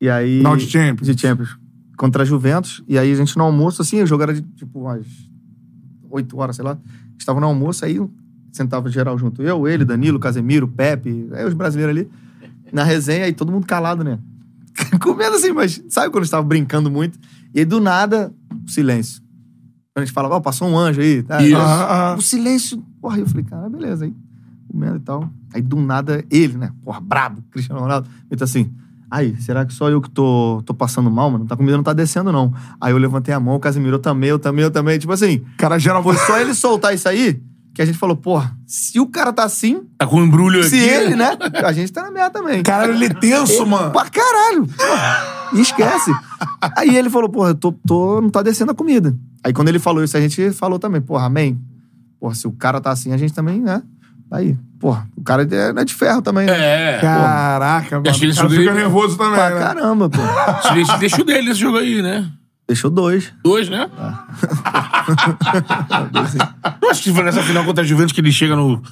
E 0.00 0.08
aí. 0.08 0.38
Final 0.38 0.56
de 0.56 0.66
Champions. 0.66 1.06
De 1.06 1.20
Champions. 1.20 1.58
Contra 1.96 2.22
a 2.22 2.26
Juventus. 2.26 2.82
E 2.88 2.98
aí 2.98 3.10
a 3.10 3.14
gente 3.14 3.36
no 3.36 3.44
almoço, 3.44 3.82
assim, 3.82 4.02
o 4.02 4.06
jogo 4.06 4.22
era 4.22 4.34
de 4.34 4.42
tipo 4.42 4.80
umas 4.80 5.06
8 6.10 6.36
horas, 6.38 6.56
sei 6.56 6.64
lá. 6.64 6.78
Estava 7.18 7.40
no 7.40 7.46
almoço, 7.46 7.84
aí 7.84 7.98
sentava 8.52 8.88
geral 8.90 9.16
junto. 9.18 9.42
Eu, 9.42 9.66
ele, 9.68 9.84
Danilo, 9.84 10.18
Casemiro, 10.18 10.66
Pepe, 10.66 11.28
aí 11.32 11.44
os 11.44 11.54
brasileiros 11.54 11.96
ali. 11.96 12.10
Na 12.72 12.82
resenha, 12.82 13.28
e 13.28 13.32
todo 13.32 13.52
mundo 13.52 13.66
calado, 13.66 14.02
né? 14.02 14.18
Comendo 15.00 15.36
assim, 15.36 15.52
mas 15.52 15.82
sabe 15.88 16.10
quando 16.10 16.24
estava 16.24 16.42
brincando 16.42 16.90
muito? 16.90 17.18
E 17.54 17.60
aí 17.60 17.64
do 17.64 17.80
nada, 17.80 18.34
silêncio. 18.66 19.22
Quando 19.94 20.02
a 20.02 20.04
gente 20.04 20.12
fala, 20.12 20.28
ó, 20.28 20.40
passou 20.40 20.68
um 20.68 20.76
anjo 20.76 21.00
aí. 21.00 21.22
Tá? 21.22 21.40
Isso. 21.42 21.56
Ah, 21.56 22.12
ah. 22.12 22.16
O 22.16 22.20
silêncio. 22.20 22.84
Porra, 23.00 23.18
eu 23.18 23.26
falei, 23.26 23.44
cara, 23.44 23.68
beleza. 23.68 24.04
Aí, 24.04 24.14
comendo 24.76 24.96
e 24.96 25.00
tal. 25.00 25.28
Aí 25.54 25.62
do 25.62 25.76
nada, 25.76 26.22
ele, 26.30 26.56
né? 26.58 26.70
Porra, 26.84 27.00
brabo, 27.00 27.42
Cristiano 27.50 27.80
Ronaldo. 27.80 28.08
Ele 28.30 28.38
tá 28.38 28.44
assim. 28.44 28.70
Aí, 29.10 29.36
será 29.40 29.64
que 29.64 29.72
só 29.72 29.88
eu 29.88 30.00
que 30.00 30.10
tô, 30.10 30.62
tô 30.66 30.74
passando 30.74 31.10
mal, 31.10 31.30
mano? 31.30 31.46
Tá 31.46 31.56
comida 31.56 31.76
não 31.76 31.84
tá 31.84 31.92
descendo, 31.92 32.30
não. 32.32 32.52
Aí 32.80 32.92
eu 32.92 32.98
levantei 32.98 33.32
a 33.32 33.38
mão, 33.40 33.54
o 33.54 33.60
Casimiro, 33.60 33.94
eu 33.96 33.98
também, 34.00 34.28
eu 34.30 34.38
também, 34.38 34.64
eu 34.64 34.70
também. 34.70 34.98
Tipo 34.98 35.12
assim, 35.12 35.36
O 35.54 35.56
cara 35.56 35.78
gera 35.78 36.02
foi 36.02 36.16
só 36.16 36.38
ele 36.40 36.52
soltar 36.54 36.92
isso 36.94 37.08
aí 37.08 37.40
que 37.72 37.82
a 37.82 37.84
gente 37.84 37.98
falou, 37.98 38.16
porra, 38.16 38.56
se 38.66 38.98
o 38.98 39.06
cara 39.06 39.32
tá 39.34 39.44
assim, 39.44 39.82
Tá 39.98 40.06
com 40.06 40.16
um 40.20 40.24
embrulho 40.24 40.64
se 40.64 40.74
aqui. 40.76 40.88
ele, 40.88 41.14
né? 41.14 41.36
A 41.62 41.72
gente 41.72 41.92
tá 41.92 42.02
na 42.02 42.10
merda 42.10 42.30
também. 42.30 42.62
Caralho, 42.62 42.94
ele 42.94 43.04
é 43.04 43.10
tenso, 43.14 43.66
mano. 43.66 43.92
Pra 43.92 44.08
caralho. 44.08 44.66
E 45.52 45.60
esquece. 45.60 46.10
Aí 46.76 46.96
ele 46.96 47.10
falou, 47.10 47.28
porra, 47.28 47.50
eu 47.50 47.54
tô, 47.54 47.72
tô- 47.72 48.20
não 48.22 48.30
tá 48.30 48.42
descendo 48.42 48.72
a 48.72 48.74
comida. 48.74 49.14
Aí 49.44 49.52
quando 49.52 49.68
ele 49.68 49.78
falou 49.78 50.02
isso, 50.02 50.16
a 50.16 50.20
gente 50.20 50.50
falou 50.52 50.78
também, 50.78 51.00
porra, 51.02 51.26
amém. 51.26 51.60
Porra, 52.18 52.34
se 52.34 52.46
o 52.48 52.52
cara 52.52 52.80
tá 52.80 52.90
assim, 52.90 53.12
a 53.12 53.16
gente 53.18 53.32
também, 53.34 53.60
né? 53.60 53.82
Aí, 54.32 54.56
porra, 54.80 55.06
o 55.16 55.22
cara 55.22 55.42
é, 55.48 55.72
não 55.72 55.82
é 55.82 55.84
de 55.84 55.94
ferro 55.94 56.20
também, 56.20 56.46
né? 56.46 56.96
É. 56.96 56.98
Caraca, 57.00 57.96
mano. 57.96 58.10
acho 58.10 58.18
que 58.18 58.24
ele 58.26 58.32
O 58.32 58.36
cara 58.36 58.50
fica 58.50 58.74
nervoso 58.74 59.16
também, 59.16 59.34
Pra 59.34 59.50
né? 59.50 59.58
caramba, 59.60 60.10
pô. 60.10 60.18
Deixa, 60.74 60.96
deixa 60.98 61.22
o 61.22 61.24
dele 61.24 61.48
nesse 61.48 61.60
jogo 61.60 61.78
aí, 61.78 62.02
né? 62.02 62.28
Deixou 62.68 62.90
dois. 62.90 63.32
Dois, 63.44 63.68
né? 63.68 63.88
Eu 66.82 66.90
acho 66.90 67.02
que 67.02 67.12
foi 67.12 67.24
nessa 67.24 67.42
final 67.42 67.64
contra 67.64 67.84
a 67.84 67.86
Juventus 67.86 68.12
que 68.12 68.20
ele 68.20 68.32
chega 68.32 68.56
no 68.56 68.82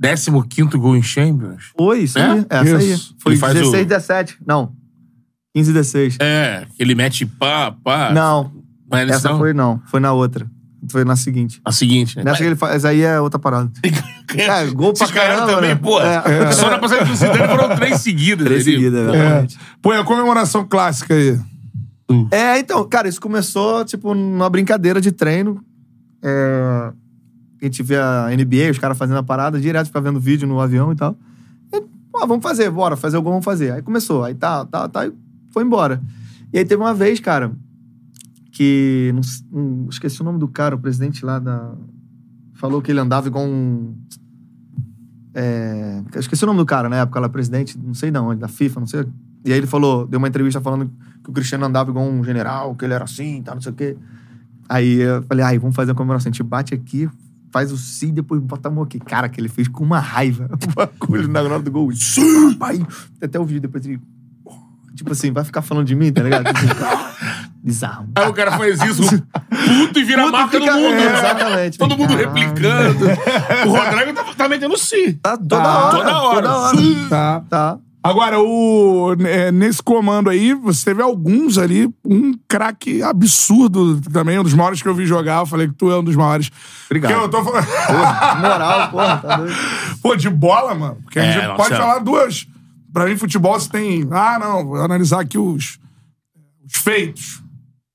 15 0.00 0.30
gol 0.78 0.96
em 0.96 1.02
Champions. 1.02 1.72
Foi, 1.76 2.00
isso 2.00 2.18
É? 2.18 2.30
aí. 2.30 2.46
Essa 2.48 2.76
aí. 2.76 2.92
Isso. 2.92 3.14
Foi 3.18 3.32
Ele 3.32 3.40
faz 3.40 3.54
16, 3.54 3.84
o- 3.84 3.88
17. 3.88 4.36
Não. 4.46 4.72
15, 5.54 5.72
16. 5.72 6.16
É, 6.20 6.66
ele 6.78 6.94
mete 6.94 7.26
pá, 7.26 7.72
pá. 7.72 8.10
Não. 8.12 8.52
É 8.92 9.04
nesse 9.04 9.18
Essa 9.18 9.30
não? 9.30 9.38
foi 9.38 9.52
não. 9.52 9.80
Foi 9.86 10.00
na 10.00 10.12
outra. 10.12 10.46
Foi 10.90 11.04
na 11.04 11.16
seguinte. 11.16 11.60
A 11.64 11.72
seguinte, 11.72 12.16
né? 12.16 12.24
Nessa 12.24 12.38
que 12.38 12.44
ele 12.44 12.56
faz. 12.56 12.84
Aí 12.84 13.02
é 13.02 13.20
outra 13.20 13.38
parada. 13.38 13.70
É, 14.36 14.66
gol 14.66 14.92
pra 14.92 15.04
Esses 15.04 15.14
caras 15.14 15.36
caramba, 15.36 15.54
também, 15.54 15.70
né? 15.70 15.74
pô. 15.76 16.00
É. 16.00 16.50
Só 16.52 16.68
na 16.68 16.78
passagem 16.78 17.04
do 17.06 17.14
Zidane 17.14 17.46
foram 17.46 17.76
três 17.76 18.00
seguidas. 18.00 18.44
Três 18.46 18.66
ali. 18.66 18.72
seguidas, 18.76 19.00
É. 19.00 19.16
exatamente. 19.16 19.58
Pô, 19.80 19.94
e 19.94 19.96
a 19.98 20.02
comemoração 20.02 20.66
clássica 20.66 21.14
aí. 21.14 21.38
É, 22.32 22.58
então, 22.58 22.82
cara, 22.88 23.06
isso 23.06 23.20
começou, 23.20 23.84
tipo, 23.84 24.12
numa 24.14 24.50
brincadeira 24.50 25.00
de 25.00 25.12
treino. 25.12 25.62
é, 26.22 26.92
a 27.62 27.64
gente 27.64 27.82
vê 27.82 27.96
a 27.96 28.28
NBA, 28.36 28.70
os 28.72 28.78
caras 28.78 28.98
fazendo 28.98 29.18
a 29.18 29.22
parada, 29.22 29.60
direto 29.60 29.86
ficar 29.86 30.00
vendo 30.00 30.18
vídeo 30.18 30.48
no 30.48 30.60
avião 30.60 30.90
e 30.90 30.96
tal. 30.96 31.16
E, 31.72 31.80
pô, 32.12 32.26
vamos 32.26 32.42
fazer, 32.42 32.68
bora, 32.70 32.96
fazer 32.96 33.16
o 33.16 33.22
gol, 33.22 33.32
vamos 33.32 33.44
fazer. 33.44 33.72
Aí 33.72 33.82
começou, 33.82 34.24
aí 34.24 34.34
tá, 34.34 34.64
tá, 34.64 34.88
tá, 34.88 35.06
e 35.06 35.12
foi 35.52 35.62
embora. 35.62 36.02
E 36.52 36.58
aí 36.58 36.64
teve 36.64 36.82
uma 36.82 36.92
vez, 36.94 37.20
cara, 37.20 37.52
que. 38.54 39.12
Não, 39.12 39.20
não- 39.60 39.88
esqueci 39.90 40.22
o 40.22 40.24
nome 40.24 40.38
do 40.38 40.48
cara, 40.48 40.76
o 40.76 40.78
presidente 40.78 41.24
lá 41.24 41.38
da. 41.38 41.74
Falou 42.54 42.80
que 42.80 42.90
ele 42.90 43.00
andava 43.00 43.26
igual 43.26 43.44
um. 43.44 43.94
É, 45.34 46.00
esqueci 46.16 46.44
o 46.44 46.46
nome 46.46 46.60
do 46.60 46.64
cara 46.64 46.88
na 46.88 46.96
época, 46.96 47.18
lá, 47.18 47.28
presidente, 47.28 47.76
não 47.76 47.92
sei 47.92 48.16
onde, 48.16 48.40
da 48.40 48.46
FIFA, 48.48 48.80
não 48.80 48.86
sei. 48.86 49.04
E 49.44 49.52
aí 49.52 49.58
ele 49.58 49.66
falou, 49.66 50.06
deu 50.06 50.18
uma 50.18 50.28
entrevista 50.28 50.60
falando 50.60 50.88
que 51.22 51.28
o 51.28 51.32
Cristiano 51.32 51.64
andava 51.66 51.90
igual 51.90 52.06
um 52.06 52.22
general, 52.22 52.74
que 52.76 52.84
ele 52.84 52.94
era 52.94 53.04
assim, 53.04 53.42
tá, 53.42 53.52
não 53.52 53.60
sei 53.60 53.72
o 53.72 53.74
quê. 53.74 53.96
Aí 54.68 55.00
eu 55.00 55.22
falei, 55.24 55.44
ai, 55.44 55.58
vamos 55.58 55.74
fazer 55.74 55.90
a 55.90 55.94
comemoração. 55.94 56.30
A 56.30 56.32
gente 56.32 56.42
bate 56.44 56.72
aqui, 56.72 57.10
faz 57.52 57.72
o 57.72 57.76
si, 57.76 58.12
depois 58.12 58.40
bota 58.40 58.68
a 58.68 58.70
mão 58.70 58.84
aqui. 58.84 59.00
Cara, 59.00 59.28
que 59.28 59.40
ele 59.40 59.48
fez 59.48 59.66
com 59.66 59.82
uma 59.82 59.98
raiva 59.98 60.48
o 60.54 60.74
bagulho 60.74 61.26
na 61.28 61.42
hora 61.42 61.58
do 61.60 61.70
gol. 61.70 61.90
Sim, 61.92 62.54
pai! 62.54 62.86
Até 63.20 63.38
o 63.38 63.44
vídeo 63.44 63.60
depois 63.62 63.84
ele. 63.84 64.00
Tipo 64.94 65.10
assim, 65.10 65.32
vai 65.32 65.44
ficar 65.44 65.60
falando 65.60 65.88
de 65.88 65.96
mim, 65.96 66.12
tá 66.12 66.22
ligado? 66.22 66.44
Bizarro. 67.64 68.08
Aí 68.14 68.28
o 68.28 68.32
cara 68.34 68.52
faz 68.58 68.78
isso, 68.82 69.02
puto 69.48 69.98
e 69.98 70.04
vira 70.04 70.22
Puto 70.24 70.32
marca 70.32 70.60
fica- 70.60 70.72
no 70.74 70.80
mundo. 70.80 70.92
é, 70.94 70.96
né? 71.10 71.18
exatamente. 71.18 71.78
Todo 71.78 71.96
mundo 71.96 72.08
Caralho. 72.14 72.28
replicando. 72.34 73.04
o 73.66 73.70
Rodrigo 73.70 74.12
tá, 74.12 74.24
tá 74.36 74.48
metendo 74.50 74.76
sim. 74.76 75.14
Tá 75.14 75.36
toda 75.38 75.62
Tá, 75.62 75.78
hora. 75.86 75.96
toda 75.96 76.18
hora. 76.20 76.42
Toda 76.42 76.56
hora. 76.58 76.76
Tá. 77.08 77.42
Tá. 77.48 77.78
Agora, 78.02 78.38
o, 78.38 79.16
é, 79.26 79.50
nesse 79.50 79.82
comando 79.82 80.28
aí, 80.28 80.52
você 80.52 80.84
teve 80.84 81.00
alguns 81.02 81.56
ali, 81.56 81.88
um 82.04 82.34
craque 82.46 83.02
absurdo 83.02 83.98
também, 84.12 84.38
um 84.38 84.42
dos 84.42 84.52
maiores 84.52 84.82
que 84.82 84.86
eu 84.90 84.94
vi 84.94 85.06
jogar. 85.06 85.38
Eu 85.40 85.46
falei 85.46 85.68
que 85.68 85.72
tu 85.74 85.90
é 85.90 85.98
um 85.98 86.04
dos 86.04 86.14
maiores. 86.14 86.50
Obrigado. 86.84 87.12
Porque 87.14 87.24
eu 87.24 87.30
tô 87.30 87.42
falando. 87.42 87.64
Porra, 87.66 88.34
moral, 88.34 88.90
porra, 88.90 89.16
tá 89.16 89.36
doido. 89.38 89.54
Pô, 90.02 90.14
de 90.16 90.28
bola, 90.28 90.74
mano. 90.74 90.98
Porque 91.02 91.18
a 91.18 91.24
É, 91.24 91.32
gente 91.32 91.46
não, 91.48 91.56
pode 91.56 91.68
sério. 91.70 91.82
falar 91.82 91.98
duas. 92.00 92.46
Pra 92.92 93.06
mim, 93.06 93.16
futebol, 93.16 93.58
você 93.58 93.70
tem. 93.70 94.06
Ah, 94.10 94.38
não, 94.38 94.66
vou 94.66 94.82
analisar 94.84 95.20
aqui 95.22 95.38
os, 95.38 95.78
os 96.66 96.76
feitos. 96.82 97.42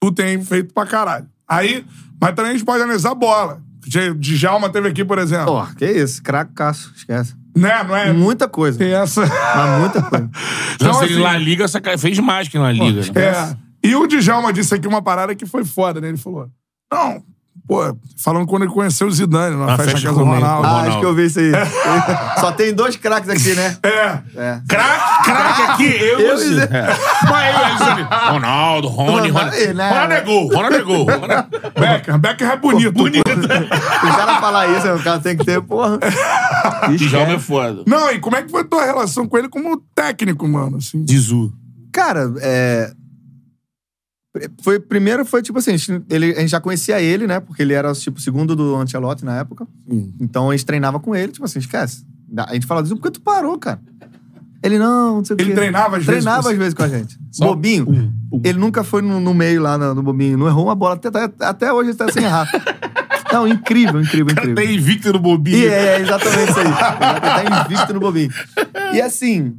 Tu 0.02 0.12
tem 0.12 0.42
feito 0.44 0.74
pra 0.74 0.86
caralho. 0.86 1.28
Aí, 1.48 1.86
mas 2.22 2.34
também 2.36 2.52
a 2.52 2.54
gente 2.54 2.66
pode 2.66 2.82
analisar 2.84 3.14
bola. 3.16 3.62
De- 3.86 4.14
Djalma 4.14 4.70
teve 4.70 4.88
aqui, 4.88 5.04
por 5.04 5.18
exemplo. 5.18 5.48
Porra, 5.48 5.74
que 5.76 5.86
isso? 5.86 6.22
Cracaço, 6.22 6.92
esquece. 6.96 7.34
Né, 7.58 7.84
não 7.84 7.96
é? 7.96 8.14
Muita 8.14 8.48
coisa. 8.48 8.78
Tem 8.78 8.94
essa. 8.94 9.26
Mas 9.26 9.80
muita 9.80 10.02
coisa. 10.04 10.30
Então, 10.76 10.92
Então, 10.92 11.02
assim, 11.02 11.16
La 11.20 11.38
Liga 11.38 11.68
saca- 11.68 11.98
fez 11.98 12.18
mais 12.20 12.48
que 12.48 12.58
na 12.58 12.72
Liga. 12.72 13.02
né? 13.14 13.22
É. 13.22 13.58
E 13.84 13.96
o 13.96 14.08
Djalma 14.08 14.54
disse 14.54 14.74
aqui 14.74 14.88
uma 14.88 15.02
parada 15.02 15.36
que 15.36 15.46
foi 15.46 15.66
foda, 15.66 16.00
né? 16.00 16.08
Ele 16.10 16.18
falou: 16.18 16.50
Não, 16.92 17.22
pô, 17.70 17.96
falando 18.22 18.48
quando 18.48 18.64
ele 18.64 18.72
conheceu 18.74 19.06
o 19.08 19.12
Zidane 19.12 19.56
na 19.56 19.68
Na 19.68 19.78
festa 19.78 19.92
festa 19.92 20.08
da 20.10 20.14
casa 20.16 20.20
do. 20.20 20.26
Ronaldo. 20.26 20.46
Ah, 20.66 20.70
Ronaldo. 20.72 20.90
acho 20.90 21.00
que 21.00 21.06
eu 21.06 21.14
vi 21.16 21.26
isso 21.26 21.40
aí. 21.40 21.52
Só 22.42 22.52
tem 22.52 22.74
dois 22.74 22.96
craques 22.96 23.30
aqui, 23.30 23.54
né? 23.54 23.78
É. 23.84 24.20
É. 24.36 24.62
Craque, 24.68 25.24
craque 25.24 25.62
aqui, 25.62 25.84
eu 26.04 26.20
e 26.20 26.24
Eu 26.26 26.38
você. 26.38 26.56
e- 26.56 26.60
É. 26.62 26.98
Mas 27.30 27.56
Alisson, 27.56 28.08
Ronaldo, 28.34 28.88
Rony, 28.88 29.30
Ronaldo, 29.30 29.56
Rony. 29.56 29.74
né? 29.76 29.90
Ronaldo 29.90 30.14
é 30.14 30.22
gol, 30.22 30.48
Ronaldo 30.48 30.76
é 30.76 30.82
gol. 30.82 31.06
Ronaldo- 31.06 31.50
Becker, 31.80 32.18
Becker 32.18 32.50
é 32.50 32.58
bonito. 32.58 32.92
Bonito. 32.92 33.30
O 33.30 34.16
cara 34.16 34.40
falar 34.42 34.68
isso, 34.68 34.88
o 34.94 35.04
cara 35.04 35.20
tem 35.20 35.38
que 35.38 35.46
ter, 35.46 35.62
porra. 35.62 36.00
Djalma 36.98 37.34
é 37.34 37.40
foda. 37.40 37.84
Não, 37.86 38.12
e 38.12 38.20
como 38.20 38.36
é 38.36 38.42
que 38.42 38.50
foi 38.50 38.62
a 38.62 38.66
tua 38.66 38.84
relação 38.86 39.28
com 39.28 39.38
ele 39.38 39.48
como 39.50 39.78
técnico, 39.96 40.48
mano? 40.48 40.78
Assim? 40.78 41.06
Zizu. 41.08 41.52
Cara, 41.94 42.32
é. 42.42 42.92
Foi, 44.62 44.80
primeiro 44.80 45.26
foi 45.26 45.42
tipo 45.42 45.60
assim, 45.60 45.72
a 45.72 45.78
gente, 45.78 46.04
ele, 46.10 46.34
a 46.34 46.40
gente 46.40 46.50
já 46.50 46.62
conhecia 46.62 47.02
ele, 47.02 47.28
né? 47.28 47.40
Porque 47.40 47.62
ele 47.62 47.74
era 47.74 47.94
tipo 47.94 48.20
segundo 48.20 48.56
do 48.56 48.76
Ancelotti 48.76 49.26
na 49.26 49.38
época. 49.38 49.68
Então 50.20 50.50
a 50.50 50.56
gente 50.56 50.66
treinava 50.66 51.00
com 51.00 51.16
ele, 51.16 51.32
tipo 51.32 51.46
assim, 51.46 51.60
esquece. 51.60 52.06
A 52.38 52.54
gente 52.54 52.66
falava, 52.66 52.88
por 52.88 53.02
que 53.02 53.12
tu 53.12 53.22
parou, 53.22 53.58
cara? 53.58 53.80
Ele 54.62 54.78
não, 54.78 55.18
não 55.18 55.26
sei 55.26 55.36
o 55.36 55.42
Ele 55.42 55.54
treinava 55.54 55.98
às 55.98 56.06
vezes 56.06 56.24
Treinava 56.24 56.44
com 56.44 56.50
às 56.50 56.58
vezes 56.58 56.74
com 56.74 56.84
a 56.84 56.88
gente. 56.88 57.18
Só 57.32 57.46
Bobinho, 57.46 57.90
um, 57.90 58.12
um. 58.38 58.42
ele 58.44 58.60
nunca 58.60 58.84
foi 58.84 59.02
no, 59.02 59.20
no 59.20 59.34
meio 59.34 59.62
lá 59.62 59.78
no, 59.78 59.96
no 59.96 60.04
Bobinho. 60.04 60.38
Não 60.38 60.48
errou 60.48 60.66
uma 60.66 60.76
bola. 60.76 60.96
Até, 60.96 61.08
até, 61.08 61.46
até 61.46 61.74
hoje 61.74 61.92
ele 61.92 61.98
tá 61.98 62.12
sem 62.12 62.24
errar. 62.24 62.50
Não, 63.32 63.48
incrível, 63.48 64.02
incrível, 64.02 64.32
incrível. 64.32 64.56
Tá 64.56 64.64
invicto 64.66 65.14
no 65.14 65.20
bobinho. 65.20 65.58
E 65.58 65.68
é, 65.68 65.98
é 65.98 66.02
exatamente 66.02 66.50
isso 66.50 66.60
aí. 66.60 66.66
Ele 66.66 66.74
tá 67.22 67.64
invicto 67.64 67.94
no 67.94 68.00
bobinho. 68.00 68.32
E 68.92 69.00
assim, 69.00 69.56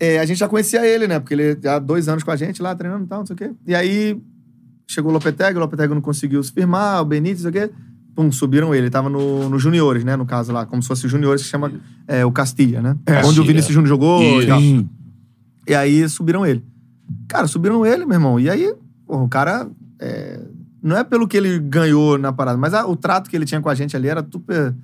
é, 0.00 0.18
a 0.18 0.24
gente 0.24 0.38
já 0.38 0.48
conhecia 0.48 0.84
ele, 0.86 1.06
né? 1.06 1.20
Porque 1.20 1.34
ele 1.34 1.58
já 1.62 1.76
há 1.76 1.78
dois 1.78 2.08
anos 2.08 2.24
com 2.24 2.30
a 2.30 2.36
gente 2.36 2.60
lá, 2.62 2.74
treinando 2.74 3.04
e 3.04 3.06
tal, 3.06 3.18
não 3.20 3.26
sei 3.26 3.34
o 3.34 3.36
quê. 3.36 3.50
E 3.66 3.74
aí 3.74 4.18
chegou 4.88 5.10
o 5.10 5.14
Lopetegui, 5.14 5.56
o 5.56 5.60
Lopetegui 5.60 5.94
não 5.94 6.00
conseguiu 6.00 6.42
se 6.42 6.50
firmar, 6.52 7.00
o 7.02 7.04
Benítez, 7.04 7.44
não 7.44 7.52
sei 7.52 7.64
o 7.64 7.68
quê. 7.68 7.74
Pum, 8.14 8.32
subiram 8.32 8.74
ele. 8.74 8.84
Ele 8.86 8.90
tava 8.90 9.08
no, 9.08 9.48
no 9.48 9.58
Juniores, 9.58 10.02
né? 10.02 10.16
No 10.16 10.26
caso 10.26 10.52
lá, 10.52 10.66
como 10.66 10.82
se 10.82 10.88
fosse 10.88 11.06
Juniores, 11.06 11.42
que 11.42 11.48
chama 11.48 11.70
é, 12.08 12.24
o 12.24 12.32
Castilha, 12.32 12.82
né? 12.82 12.96
É, 13.06 13.24
Onde 13.24 13.40
o 13.40 13.44
Vinícius. 13.44 13.72
Júnior 13.72 13.88
jogou 13.88 14.42
e 14.42 14.46
tal. 14.46 14.60
E 15.68 15.74
aí 15.74 16.08
subiram 16.08 16.44
ele. 16.44 16.64
Cara, 17.28 17.46
subiram 17.46 17.86
ele, 17.86 18.04
meu 18.04 18.14
irmão. 18.16 18.40
E 18.40 18.50
aí, 18.50 18.74
porra, 19.06 19.22
o 19.22 19.28
cara. 19.28 19.68
é, 20.00 20.40
não 20.82 20.96
é 20.96 21.04
pelo 21.04 21.28
que 21.28 21.36
ele 21.36 21.58
ganhou 21.58 22.16
na 22.16 22.32
parada, 22.32 22.56
mas 22.56 22.72
a- 22.72 22.86
o 22.86 22.96
trato 22.96 23.28
que 23.28 23.36
ele 23.36 23.44
tinha 23.44 23.60
com 23.60 23.68
a 23.68 23.74
gente 23.74 23.94
ali 23.94 24.08
era 24.08 24.26
super, 24.32 24.74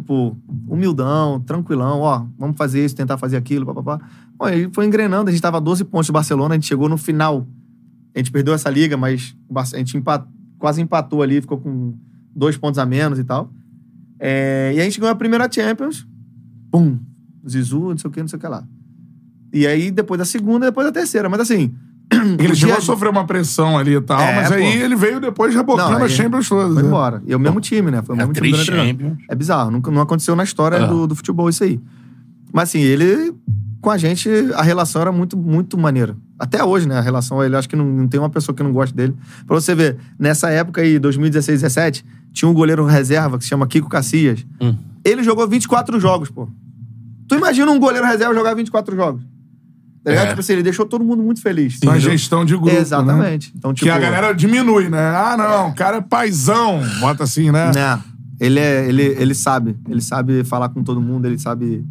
tipo, 0.00 0.36
humildão, 0.68 1.40
tranquilão. 1.40 2.00
Ó, 2.00 2.26
vamos 2.38 2.56
fazer 2.56 2.84
isso, 2.84 2.94
tentar 2.94 3.16
fazer 3.18 3.36
aquilo, 3.36 3.64
papapá. 3.66 3.98
Bom, 4.36 4.48
ele 4.48 4.70
foi 4.72 4.86
engrenando. 4.86 5.28
A 5.28 5.32
gente 5.32 5.40
tava 5.40 5.56
a 5.56 5.60
12 5.60 5.84
pontos 5.84 6.06
do 6.08 6.12
Barcelona, 6.12 6.54
a 6.54 6.56
gente 6.56 6.66
chegou 6.66 6.88
no 6.88 6.96
final. 6.98 7.46
A 8.14 8.18
gente 8.18 8.30
perdeu 8.30 8.54
essa 8.54 8.70
liga, 8.70 8.96
mas 8.96 9.34
a 9.74 9.78
gente 9.78 9.96
empa- 9.96 10.26
quase 10.58 10.80
empatou 10.80 11.22
ali, 11.22 11.40
ficou 11.40 11.58
com 11.58 11.94
dois 12.34 12.56
pontos 12.56 12.78
a 12.78 12.86
menos 12.86 13.18
e 13.18 13.24
tal. 13.24 13.50
É, 14.18 14.72
e 14.74 14.80
a 14.80 14.84
gente 14.84 15.00
ganhou 15.00 15.12
a 15.12 15.16
primeira 15.16 15.50
Champions. 15.50 16.06
Pum. 16.70 16.98
Zizu, 17.48 17.80
não 17.90 17.98
sei 17.98 18.08
o 18.08 18.12
que, 18.12 18.20
não 18.20 18.28
sei 18.28 18.36
o 18.36 18.40
que 18.40 18.46
lá. 18.48 18.66
E 19.52 19.66
aí, 19.66 19.90
depois 19.90 20.18
da 20.18 20.24
segunda, 20.24 20.66
depois 20.66 20.86
da 20.86 20.92
terceira. 20.92 21.28
Mas 21.28 21.40
assim. 21.40 21.74
Ele 22.38 22.54
chegou 22.54 22.76
a 22.76 22.80
sofrer 22.80 23.10
uma 23.10 23.24
pressão 23.26 23.76
ali 23.76 23.94
e 23.96 24.00
tal, 24.00 24.20
É, 24.20 24.36
mas 24.36 24.52
aí 24.52 24.62
pô. 24.78 24.84
ele 24.84 24.94
veio 24.96 25.20
depois 25.20 25.54
rebocando 25.54 25.90
Não, 25.90 25.96
as 25.98 26.02
aí 26.04 26.08
Champions 26.10 26.48
todas. 26.48 26.72
Foi 26.74 26.82
né? 26.82 26.88
embora. 26.88 27.22
E 27.26 27.32
é 27.32 27.36
o 27.36 27.40
mesmo 27.40 27.60
time, 27.60 27.90
né? 27.90 28.00
Foi 28.02 28.14
o 28.14 28.16
É, 28.16 28.18
mesmo 28.18 28.32
time 28.32 28.52
três 28.52 28.66
do. 28.66 28.72
Champions. 28.72 29.18
É 29.28 29.34
bizarro. 29.34 29.70
Nunca, 29.72 29.90
não 29.90 30.00
aconteceu 30.00 30.36
na 30.36 30.44
história 30.44 30.76
É. 30.76 30.86
do, 30.86 31.06
do 31.08 31.16
futebol 31.16 31.48
isso 31.48 31.64
aí. 31.64 31.80
Mas 32.52 32.68
assim, 32.70 32.80
ele... 32.80 33.34
Com 33.80 33.90
a 33.90 33.98
gente, 33.98 34.28
a 34.54 34.62
relação 34.62 35.00
era 35.02 35.12
muito, 35.12 35.36
muito 35.36 35.78
maneira. 35.78 36.16
Até 36.38 36.64
hoje, 36.64 36.88
né? 36.88 36.98
A 36.98 37.00
relação, 37.00 37.44
ele 37.44 37.54
acho 37.54 37.68
que 37.68 37.76
não, 37.76 37.84
não 37.84 38.08
tem 38.08 38.18
uma 38.18 38.30
pessoa 38.30 38.54
que 38.56 38.62
não 38.62 38.72
goste 38.72 38.92
dele. 38.96 39.14
Pra 39.46 39.54
você 39.54 39.76
ver, 39.76 39.96
nessa 40.18 40.50
época 40.50 40.80
aí, 40.80 40.98
2016, 40.98 41.60
17, 41.60 42.04
tinha 42.32 42.48
um 42.48 42.54
goleiro 42.54 42.84
reserva 42.84 43.38
que 43.38 43.44
se 43.44 43.50
chama 43.50 43.64
Kiko 43.66 43.88
Cacias. 43.88 44.44
Hum. 44.60 44.74
Ele 45.04 45.22
jogou 45.22 45.46
24 45.46 46.00
jogos, 46.00 46.30
pô. 46.30 46.48
Tu 47.28 47.36
imagina 47.36 47.70
um 47.70 47.78
goleiro 47.78 48.04
reserva 48.06 48.34
jogar 48.34 48.54
24 48.54 48.96
jogos? 48.96 49.22
Tá 50.06 50.12
ligado? 50.12 50.26
É. 50.26 50.28
Tipo 50.28 50.40
assim, 50.40 50.52
ele 50.52 50.62
deixou 50.62 50.86
todo 50.86 51.04
mundo 51.04 51.20
muito 51.20 51.42
feliz. 51.42 51.80
Uma 51.82 51.96
entendeu? 51.96 52.12
gestão 52.12 52.44
de 52.44 52.54
grupo. 52.56 52.70
Exatamente. 52.70 53.48
Né? 53.48 53.54
Então, 53.56 53.74
que 53.74 53.80
tipo, 53.80 53.90
a 53.90 53.98
galera 53.98 54.32
diminui, 54.32 54.88
né? 54.88 55.00
Ah, 55.00 55.36
não, 55.36 55.70
o 55.70 55.74
cara 55.74 55.96
é 55.96 56.00
paizão. 56.00 56.80
Bota 57.00 57.24
assim, 57.24 57.50
né? 57.50 57.72
Né? 57.74 58.00
Ele, 58.38 58.60
é, 58.60 58.86
ele, 58.86 59.02
ele 59.02 59.34
sabe. 59.34 59.76
Ele 59.88 60.00
sabe 60.00 60.44
falar 60.44 60.68
com 60.68 60.84
todo 60.84 61.00
mundo, 61.00 61.26
ele 61.26 61.40
sabe. 61.40 61.84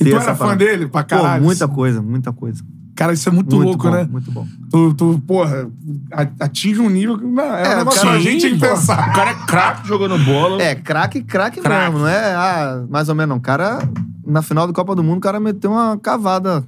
E 0.00 0.04
tu 0.06 0.08
era 0.08 0.20
fã 0.20 0.36
parada. 0.36 0.56
dele 0.64 0.86
pra 0.86 1.02
Pô, 1.02 1.08
caralho. 1.10 1.44
muita 1.44 1.68
coisa, 1.68 2.00
muita 2.00 2.32
coisa. 2.32 2.64
Cara, 3.02 3.12
isso 3.14 3.28
é 3.28 3.32
muito, 3.32 3.56
Muito 3.56 3.68
louco, 3.68 3.84
bom, 3.84 3.90
né? 3.90 4.08
muito 4.08 4.30
bom. 4.30 4.46
Tu, 4.70 4.94
tu, 4.94 5.22
porra, 5.26 5.68
a- 6.12 6.44
atinge 6.44 6.80
um 6.80 6.88
nível 6.88 7.18
que 7.18 7.24
não, 7.24 7.42
é, 7.42 7.62
É, 7.64 7.74
um 7.74 7.78
negócio 7.78 8.00
cara, 8.00 8.12
pra 8.12 8.20
gente 8.20 8.42
Sim, 8.42 8.54
em 8.54 8.58
pô. 8.60 8.68
pensar. 8.68 9.08
O 9.10 9.12
cara 9.12 9.30
é 9.30 9.34
craque 9.34 9.88
jogando 9.88 10.16
bola. 10.24 10.62
É, 10.62 10.76
craque, 10.76 11.20
craque 11.20 11.60
mesmo, 11.60 11.98
não 11.98 12.06
é 12.06 12.32
ah, 12.32 12.84
mais 12.88 13.08
ou 13.08 13.16
menos 13.16 13.30
não. 13.30 13.38
O 13.38 13.40
cara, 13.40 13.80
na 14.24 14.40
final 14.40 14.68
do 14.68 14.72
Copa 14.72 14.94
do 14.94 15.02
Mundo, 15.02 15.18
o 15.18 15.20
cara 15.20 15.40
meteu 15.40 15.72
uma 15.72 15.98
cavada. 15.98 16.64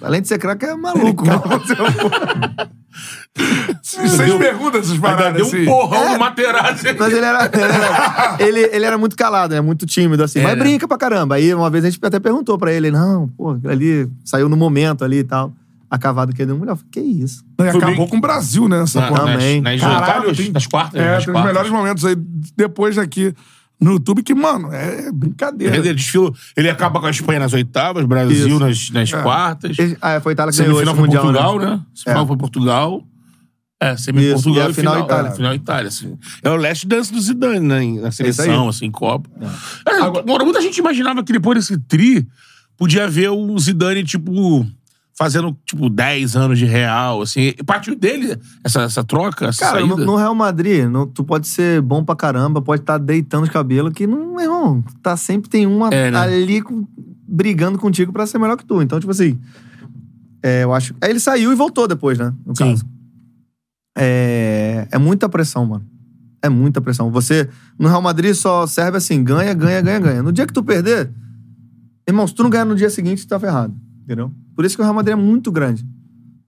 Além 0.00 0.22
de 0.22 0.28
ser 0.28 0.38
craque, 0.38 0.64
é 0.64 0.76
maluco. 0.76 1.24
Vocês 4.26 4.38
perguntam 4.38 4.80
essas 4.80 4.98
paradas 4.98 5.34
deu 5.34 5.44
um 5.44 5.48
assim. 5.48 5.64
porrão 5.64 6.12
no 6.12 6.18
Materazzi. 6.18 6.96
Mas 6.98 7.12
ele 7.12 7.24
era, 7.24 7.50
ele 7.52 7.62
era, 7.62 8.36
ele, 8.40 8.60
ele 8.76 8.84
era 8.84 8.98
muito 8.98 9.16
calado, 9.16 9.54
né? 9.54 9.60
Muito 9.60 9.86
tímido, 9.86 10.22
assim. 10.22 10.40
mas 10.42 10.56
né? 10.56 10.62
brinca 10.62 10.86
pra 10.88 10.96
caramba. 10.96 11.36
Aí 11.36 11.52
uma 11.54 11.70
vez 11.70 11.84
a 11.84 11.90
gente 11.90 12.04
até 12.04 12.18
perguntou 12.20 12.56
pra 12.58 12.72
ele, 12.72 12.90
não, 12.90 13.28
pô, 13.28 13.50
aquilo 13.50 13.72
ali 13.72 14.08
saiu 14.24 14.48
no 14.48 14.56
momento 14.56 15.04
ali 15.04 15.18
e 15.18 15.24
tal. 15.24 15.52
A 15.88 15.96
cavada 15.98 16.32
que 16.32 16.42
ele 16.42 16.48
deu 16.48 16.58
mulher. 16.58 16.72
Eu 16.72 16.76
falei, 16.76 16.90
que 16.90 17.00
isso? 17.00 17.44
E 17.52 17.56
Foi 17.58 17.68
acabou 17.68 17.96
bem- 17.96 18.08
com 18.08 18.16
o 18.16 18.20
Brasil, 18.20 18.68
né? 18.68 18.82
Essa 18.82 19.00
Na- 19.02 19.06
porra. 19.08 19.20
Também. 19.32 19.60
Nas, 19.60 19.80
nas 19.80 20.00
Caralho, 20.00 20.34
tem- 20.34 20.50
nas 20.50 20.66
quartas. 20.66 21.00
É, 21.00 21.04
nas 21.12 21.24
tem 21.24 21.32
os 21.32 21.32
quartas. 21.32 21.44
melhores 21.52 21.70
momentos 21.70 22.04
aí 22.04 22.16
depois 22.56 22.96
daqui 22.96 23.32
no 23.80 23.92
YouTube 23.92 24.22
que, 24.24 24.34
mano, 24.34 24.72
é 24.72 25.12
brincadeira. 25.12 25.76
Ele, 25.76 25.94
desfila, 25.94 26.32
ele 26.56 26.68
acaba 26.68 26.98
com 26.98 27.06
a 27.06 27.10
Espanha 27.10 27.38
nas 27.38 27.52
oitavas, 27.52 28.04
Brasil 28.04 28.48
Isso. 28.48 28.58
nas, 28.58 28.90
nas 28.90 29.12
quartas. 29.22 29.78
Ele- 29.78 29.96
ah, 30.02 30.20
foi 30.20 30.32
a 30.32 30.34
Itália 30.34 30.52
que 30.52 30.58
ganhou 30.58 30.80
esse 30.82 30.90
Semifinal 30.90 30.94
foi 30.96 31.02
mundial, 31.04 31.22
Portugal, 31.22 31.58
né? 31.60 31.66
né? 31.76 31.80
Semifinal 31.94 32.24
É. 32.24 32.26
foi 32.26 32.36
Portugal. 32.36 33.02
É, 33.78 33.94
semi 33.96 34.22
Isso, 34.24 34.34
Portugal 34.44 34.68
e 34.68 34.70
e 34.70 34.74
final 34.74 34.92
final, 34.94 35.06
Itália. 35.06 35.28
É, 35.30 35.34
final 35.34 35.54
Itália, 35.54 35.88
assim. 35.88 36.18
É 36.42 36.48
o 36.50 36.56
last 36.56 36.86
dance 36.86 37.12
do 37.12 37.20
Zidane, 37.20 37.60
né? 37.60 38.00
Na 38.00 38.10
seleção, 38.10 38.68
assim, 38.68 38.90
Copa. 38.90 39.28
É, 39.86 40.00
Agora, 40.00 40.44
muita 40.44 40.62
gente 40.62 40.78
imaginava 40.78 41.22
que 41.22 41.32
depois 41.32 41.58
desse 41.58 41.78
tri 41.80 42.26
podia 42.76 43.06
ver 43.06 43.28
o 43.28 43.58
Zidane, 43.58 44.02
tipo, 44.02 44.66
fazendo, 45.14 45.54
tipo, 45.66 45.90
10 45.90 46.36
anos 46.36 46.58
de 46.58 46.64
real, 46.64 47.20
assim. 47.20 47.52
Partiu 47.66 47.94
dele 47.94 48.38
essa, 48.64 48.82
essa 48.82 49.04
troca, 49.04 49.46
essa 49.48 49.66
Cara, 49.66 49.84
no, 49.84 49.94
no 49.96 50.16
Real 50.16 50.34
Madrid, 50.34 50.86
no- 50.86 51.06
tu 51.06 51.22
pode 51.22 51.46
ser 51.46 51.82
bom 51.82 52.02
pra 52.02 52.16
caramba, 52.16 52.62
pode 52.62 52.80
estar 52.80 52.96
deitando 52.96 53.44
os 53.44 53.50
cabelos, 53.50 53.92
que 53.92 54.06
não, 54.06 54.32
meu 54.36 54.40
irmão, 54.40 54.84
tá 55.02 55.18
sempre 55.18 55.50
tem 55.50 55.66
uma 55.66 55.88
É, 55.90 56.10
né? 56.10 56.18
ali 56.18 56.62
com- 56.62 56.86
brigando 57.28 57.78
contigo 57.78 58.10
pra 58.10 58.26
ser 58.26 58.38
melhor 58.38 58.56
que 58.56 58.64
tu. 58.64 58.80
Então, 58.80 58.98
tipo 58.98 59.10
assim, 59.10 59.38
é, 60.42 60.64
eu 60.64 60.72
acho. 60.72 60.94
Aí 61.00 61.10
ele 61.10 61.20
saiu 61.20 61.52
e 61.52 61.54
voltou 61.54 61.86
depois, 61.86 62.16
né? 62.18 62.32
No 62.46 62.56
Sim. 62.56 62.70
caso. 62.70 62.95
É, 63.96 64.86
é 64.90 64.98
muita 64.98 65.28
pressão, 65.28 65.64
mano. 65.64 65.84
É 66.42 66.48
muita 66.48 66.80
pressão. 66.80 67.10
Você, 67.10 67.48
no 67.78 67.88
Real 67.88 68.02
Madrid, 68.02 68.34
só 68.34 68.66
serve 68.66 68.98
assim: 68.98 69.24
ganha, 69.24 69.54
ganha, 69.54 69.80
ganha, 69.80 69.98
ganha. 69.98 70.22
No 70.22 70.30
dia 70.30 70.46
que 70.46 70.52
tu 70.52 70.62
perder, 70.62 71.10
irmão, 72.06 72.26
se 72.26 72.34
tu 72.34 72.42
não 72.42 72.50
ganhar 72.50 72.66
no 72.66 72.76
dia 72.76 72.90
seguinte, 72.90 73.26
tu 73.26 73.28
tá 73.28 73.40
ferrado. 73.40 73.74
Entendeu? 74.04 74.30
Por 74.54 74.64
isso 74.64 74.76
que 74.76 74.82
o 74.82 74.84
Real 74.84 74.94
Madrid 74.94 75.14
é 75.14 75.16
muito 75.16 75.50
grande. 75.50 75.84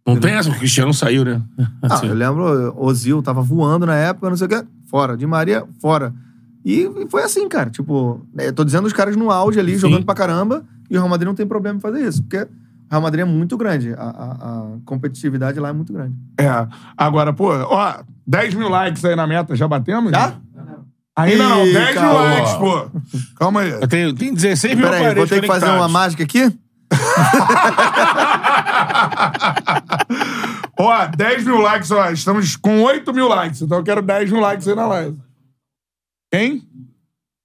Não 0.07 0.17
tem 0.17 0.33
essa, 0.33 0.49
o 0.49 0.55
Cristiano 0.55 0.95
saiu, 0.95 1.25
né? 1.25 1.43
Ah, 1.83 2.01
eu 2.03 2.15
lembro, 2.15 2.75
Ozil 2.79 3.21
tava 3.21 3.43
voando 3.43 3.85
na 3.85 3.95
época, 3.95 4.31
não 4.31 4.37
sei 4.37 4.47
o 4.47 4.49
que, 4.49 4.65
fora. 4.87 5.17
Di 5.17 5.27
Maria, 5.27 5.67
fora. 5.81 6.15
E, 6.65 6.89
foi 7.11 7.23
assim, 7.23 7.47
cara. 7.47 7.69
Tipo, 7.69 8.27
eu 8.39 8.53
tô 8.53 8.65
dizendo 8.65 8.87
os 8.87 8.93
caras 8.93 9.17
no 9.17 9.31
auge 9.31 9.61
ali, 9.61 9.75
Sim. 9.75 9.81
jogando 9.81 10.07
pra 10.07 10.15
caramba, 10.15 10.65
e 10.89 10.97
o 10.97 11.01
Real 11.01 11.11
Madrid 11.11 11.27
não 11.27 11.35
tem 11.35 11.47
problema 11.47 11.77
em 11.77 11.81
fazer 11.81 12.01
isso, 12.07 12.23
porque 12.23 12.49
Real 12.91 13.03
Madrid 13.03 13.23
é 13.23 13.25
muito 13.25 13.57
grande. 13.57 13.93
A, 13.95 14.03
a- 14.03 14.33
a 14.33 14.67
competitividade 14.85 15.59
lá 15.61 15.69
é 15.69 15.73
muito 15.73 15.93
grande. 15.93 16.15
É. 16.41 16.67
Agora, 16.97 17.33
pô, 17.33 17.51
ó, 17.53 17.95
10 18.27 18.55
mil 18.55 18.69
likes 18.69 19.05
aí 19.05 19.15
na 19.17 19.27
meta, 19.27 19.55
já 19.57 19.67
batemos? 19.69 20.11
Já? 20.11 20.35
Ainda 21.17 21.49
não, 21.49 21.67
Ih, 21.67 21.73
10 21.73 21.87
mil 21.91 21.95
calma. 22.01 22.21
likes, 22.23 22.53
pô. 22.55 22.91
Calma 23.39 23.61
aí. 23.63 23.87
Tem, 23.89 24.15
tem 24.15 24.33
16 24.35 24.77
mil 24.77 24.89
Peraí, 24.89 25.15
vou 25.17 25.27
ter 25.27 25.41
que 25.41 25.47
fazer 25.49 25.69
uma 25.71 25.89
mágica 25.89 26.23
aqui? 26.23 26.53
Ó, 30.79 31.07
10 31.09 31.45
mil 31.45 31.59
likes, 31.59 31.91
ó. 31.91 32.11
Estamos 32.11 32.57
com 32.57 32.83
8 32.83 33.13
mil 33.13 33.29
likes, 33.29 33.63
então 33.63 33.79
eu 33.79 33.85
quero 33.85 34.03
10 34.03 34.31
mil 34.31 34.41
likes 34.41 34.67
aí 34.69 34.75
na 34.75 34.87
live. 34.87 35.17
Quem? 36.33 36.68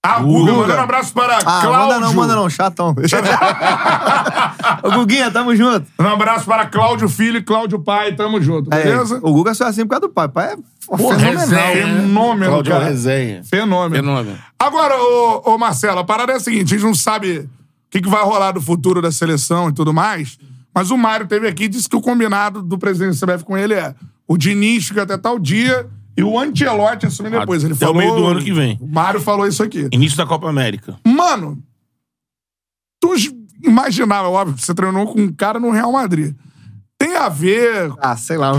Ah, 0.06 0.20
o 0.22 0.24
Guga, 0.26 0.52
Guga. 0.52 0.54
mandando 0.64 0.80
um 0.80 0.84
abraço 0.84 1.14
para 1.14 1.38
Ah, 1.38 1.62
Cláudio. 1.62 1.72
manda 1.72 2.00
não, 2.02 2.14
manda 2.14 2.36
não, 2.36 2.50
chatão. 2.50 2.94
Ô, 4.84 4.92
Guguinha, 4.92 5.32
tamo 5.32 5.56
junto. 5.56 5.88
Um 5.98 6.08
abraço 6.08 6.46
para 6.46 6.66
Cláudio 6.66 7.08
Filho 7.08 7.38
e 7.38 7.42
Cláudio 7.42 7.80
Pai, 7.80 8.14
tamo 8.14 8.42
junto, 8.42 8.74
É, 8.74 8.84
beleza? 8.84 9.20
o 9.22 9.32
Guga 9.34 9.54
só 9.54 9.66
é 9.66 9.70
assim 9.70 9.84
por 9.84 9.92
causa 9.92 10.08
do 10.08 10.10
pai. 10.14 10.28
Pai 10.28 10.54
é 10.54 10.58
Porra, 10.86 11.18
fenomenal. 11.18 11.40
resenha, 11.40 11.86
né? 11.88 12.02
Fenômeno, 12.02 12.52
Cláudio 12.52 12.74
cara. 12.74 12.86
Resenha. 12.86 13.44
Fenômeno. 13.46 13.96
Fenômeno. 14.04 14.38
Agora, 14.60 14.96
ô, 15.02 15.54
ô 15.54 15.58
Marcelo, 15.58 16.00
a 16.00 16.04
parada 16.04 16.34
é 16.34 16.36
a 16.36 16.40
seguinte: 16.40 16.74
a 16.74 16.78
gente 16.78 16.86
não 16.86 16.94
sabe 16.96 17.38
o 17.40 17.50
que, 17.90 18.02
que 18.02 18.10
vai 18.10 18.24
rolar 18.24 18.52
do 18.52 18.62
futuro 18.62 19.02
da 19.02 19.12
seleção 19.12 19.70
e 19.70 19.74
tudo 19.74 19.94
mais, 19.94 20.38
mas 20.76 20.92
o 20.92 20.98
Mário 20.98 21.28
teve 21.28 21.48
aqui 21.48 21.64
e 21.66 21.70
disse 21.70 21.88
que 21.88 21.96
o 21.96 22.02
combinado 22.02 22.62
do 22.62 22.78
presidente 22.78 23.18
do 23.18 23.26
CBF 23.26 23.46
com 23.46 23.58
ele 23.58 23.74
é 23.74 23.96
o 24.28 24.38
Diniz 24.38 24.86
fica 24.88 25.04
até 25.04 25.18
tal 25.18 25.40
dia 25.40 25.88
e 26.16 26.24
o 26.24 26.38
Ancelotti 26.40 27.06
assumir 27.06 27.32
depois. 27.32 27.64
Ele 27.64 27.74
Até 27.74 27.86
o 27.86 27.94
falou. 27.94 28.02
meio 28.02 28.16
do 28.16 28.26
ano 28.28 28.42
que 28.44 28.54
vem. 28.54 28.78
O 28.82 28.88
Mário 28.88 29.20
falou 29.20 29.48
isso 29.48 29.64
aqui. 29.64 29.88
Início 29.92 30.18
da 30.18 30.26
Copa 30.26 30.48
América. 30.50 30.96
Mano, 31.06 31.58
tu 33.00 33.14
imaginava, 33.64 34.30
óbvio, 34.30 34.58
você 34.58 34.74
treinou 34.74 35.08
com 35.08 35.22
um 35.22 35.32
cara 35.34 35.60
no 35.60 35.72
Real 35.72 35.92
Madrid. 35.92 36.36
Tem 36.98 37.16
a 37.18 37.28
ver. 37.30 37.92
Ah, 38.00 38.16
sei 38.16 38.38
lá. 38.38 38.52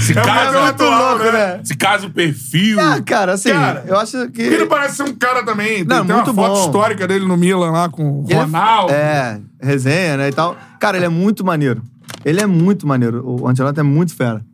Se 0.00 0.16
É 0.16 0.20
um 0.20 0.24
casa, 0.24 0.52
garoto 0.52 0.84
louco, 0.84 1.24
né? 1.32 1.60
Se 1.64 1.76
casa 1.76 2.06
o 2.06 2.10
perfil. 2.10 2.78
Ah, 2.80 3.00
cara, 3.02 3.32
assim, 3.34 3.50
Cara, 3.50 3.84
eu 3.86 3.98
acho 3.98 4.28
que... 4.30 4.42
Ele 4.42 4.66
parece 4.66 4.96
ser 4.96 5.02
um 5.04 5.14
cara 5.14 5.44
também. 5.44 5.84
Tem, 5.84 5.86
Não, 5.86 6.06
tem 6.06 6.14
muito 6.16 6.30
uma 6.30 6.42
foto 6.48 6.54
bom. 6.60 6.64
histórica 6.66 7.06
dele 7.06 7.24
no 7.26 7.36
Milan 7.36 7.70
lá 7.70 7.88
com 7.88 8.22
o 8.22 8.24
Ele 8.28 8.34
é- 8.34 8.42
Ronaldo. 8.42 8.92
É, 8.92 9.40
resenha, 9.60 10.16
né, 10.16 10.28
e 10.28 10.32
tal. 10.32 10.56
Cara, 10.80 10.96
ele 10.96 11.06
é 11.06 11.10
muito 11.10 11.44
maneiro. 11.44 11.82
Ele 12.24 12.40
é 12.40 12.46
muito 12.46 12.86
maneiro. 12.86 13.22
O 13.24 13.46
Ancelotti 13.48 13.78
é 13.80 13.82
muito 13.84 14.14
fera. 14.14 14.44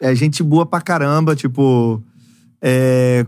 É 0.00 0.14
gente 0.14 0.42
boa 0.42 0.64
pra 0.64 0.80
caramba, 0.80 1.36
tipo... 1.36 2.02
É, 2.62 3.24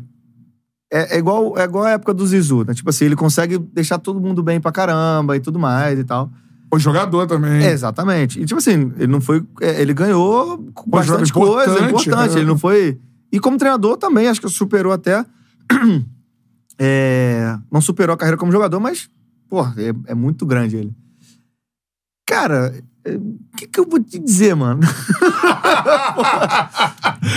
é, 0.93 1.16
é 1.16 1.18
igual, 1.18 1.57
é 1.59 1.64
igual 1.64 1.85
a 1.85 1.91
época 1.91 2.12
do 2.14 2.27
Zizu, 2.27 2.64
né? 2.64 2.75
Tipo 2.75 2.91
assim, 2.91 3.05
ele 3.07 3.16
consegue 3.16 3.59
deixar 3.59 3.99
todo 3.99 4.20
mundo 4.20 4.43
bem 4.43 4.61
pra 4.61 4.73
caramba 4.73 5.37
e 5.37 5.41
tudo 5.41 5.59
mais 5.59 5.99
e 5.99 6.05
tal. 6.05 6.31
O 6.73 6.79
jogador 6.79 7.27
também. 7.27 7.64
É, 7.64 7.70
exatamente. 7.73 8.41
E 8.41 8.47
tipo 8.47 8.59
assim, 8.59 8.93
ele 8.97 9.07
não 9.07 9.20
foi... 9.20 9.45
é, 9.61 9.81
Ele 9.81 9.93
ganhou 9.93 10.59
Pô, 10.59 10.85
bastante 10.87 11.33
coisa, 11.33 11.70
importante, 11.73 12.09
importante. 12.09 12.35
né? 12.35 12.41
Ele 12.41 12.47
não 12.49 12.59
foi... 12.59 12.99
E 13.31 13.39
como 13.39 13.59
treinador 13.59 13.97
também, 13.97 14.29
acho 14.29 14.41
que 14.41 14.49
superou 14.49 14.93
até... 14.93 15.25
É, 16.79 17.57
não 17.70 17.81
superou 17.81 18.14
a 18.14 18.16
carreira 18.16 18.37
como 18.37 18.51
jogador, 18.51 18.81
mas, 18.81 19.09
pô, 19.49 19.62
é, 19.62 19.93
é 20.07 20.14
muito 20.14 20.45
grande 20.45 20.77
ele. 20.77 20.93
Cara, 22.27 22.75
é, 22.75 22.83
o 23.07 23.57
que, 23.57 23.67
que 23.67 23.81
eu 23.81 23.87
vou 23.89 24.03
te 24.03 24.19
dizer, 24.19 24.55
mano? 24.55 24.81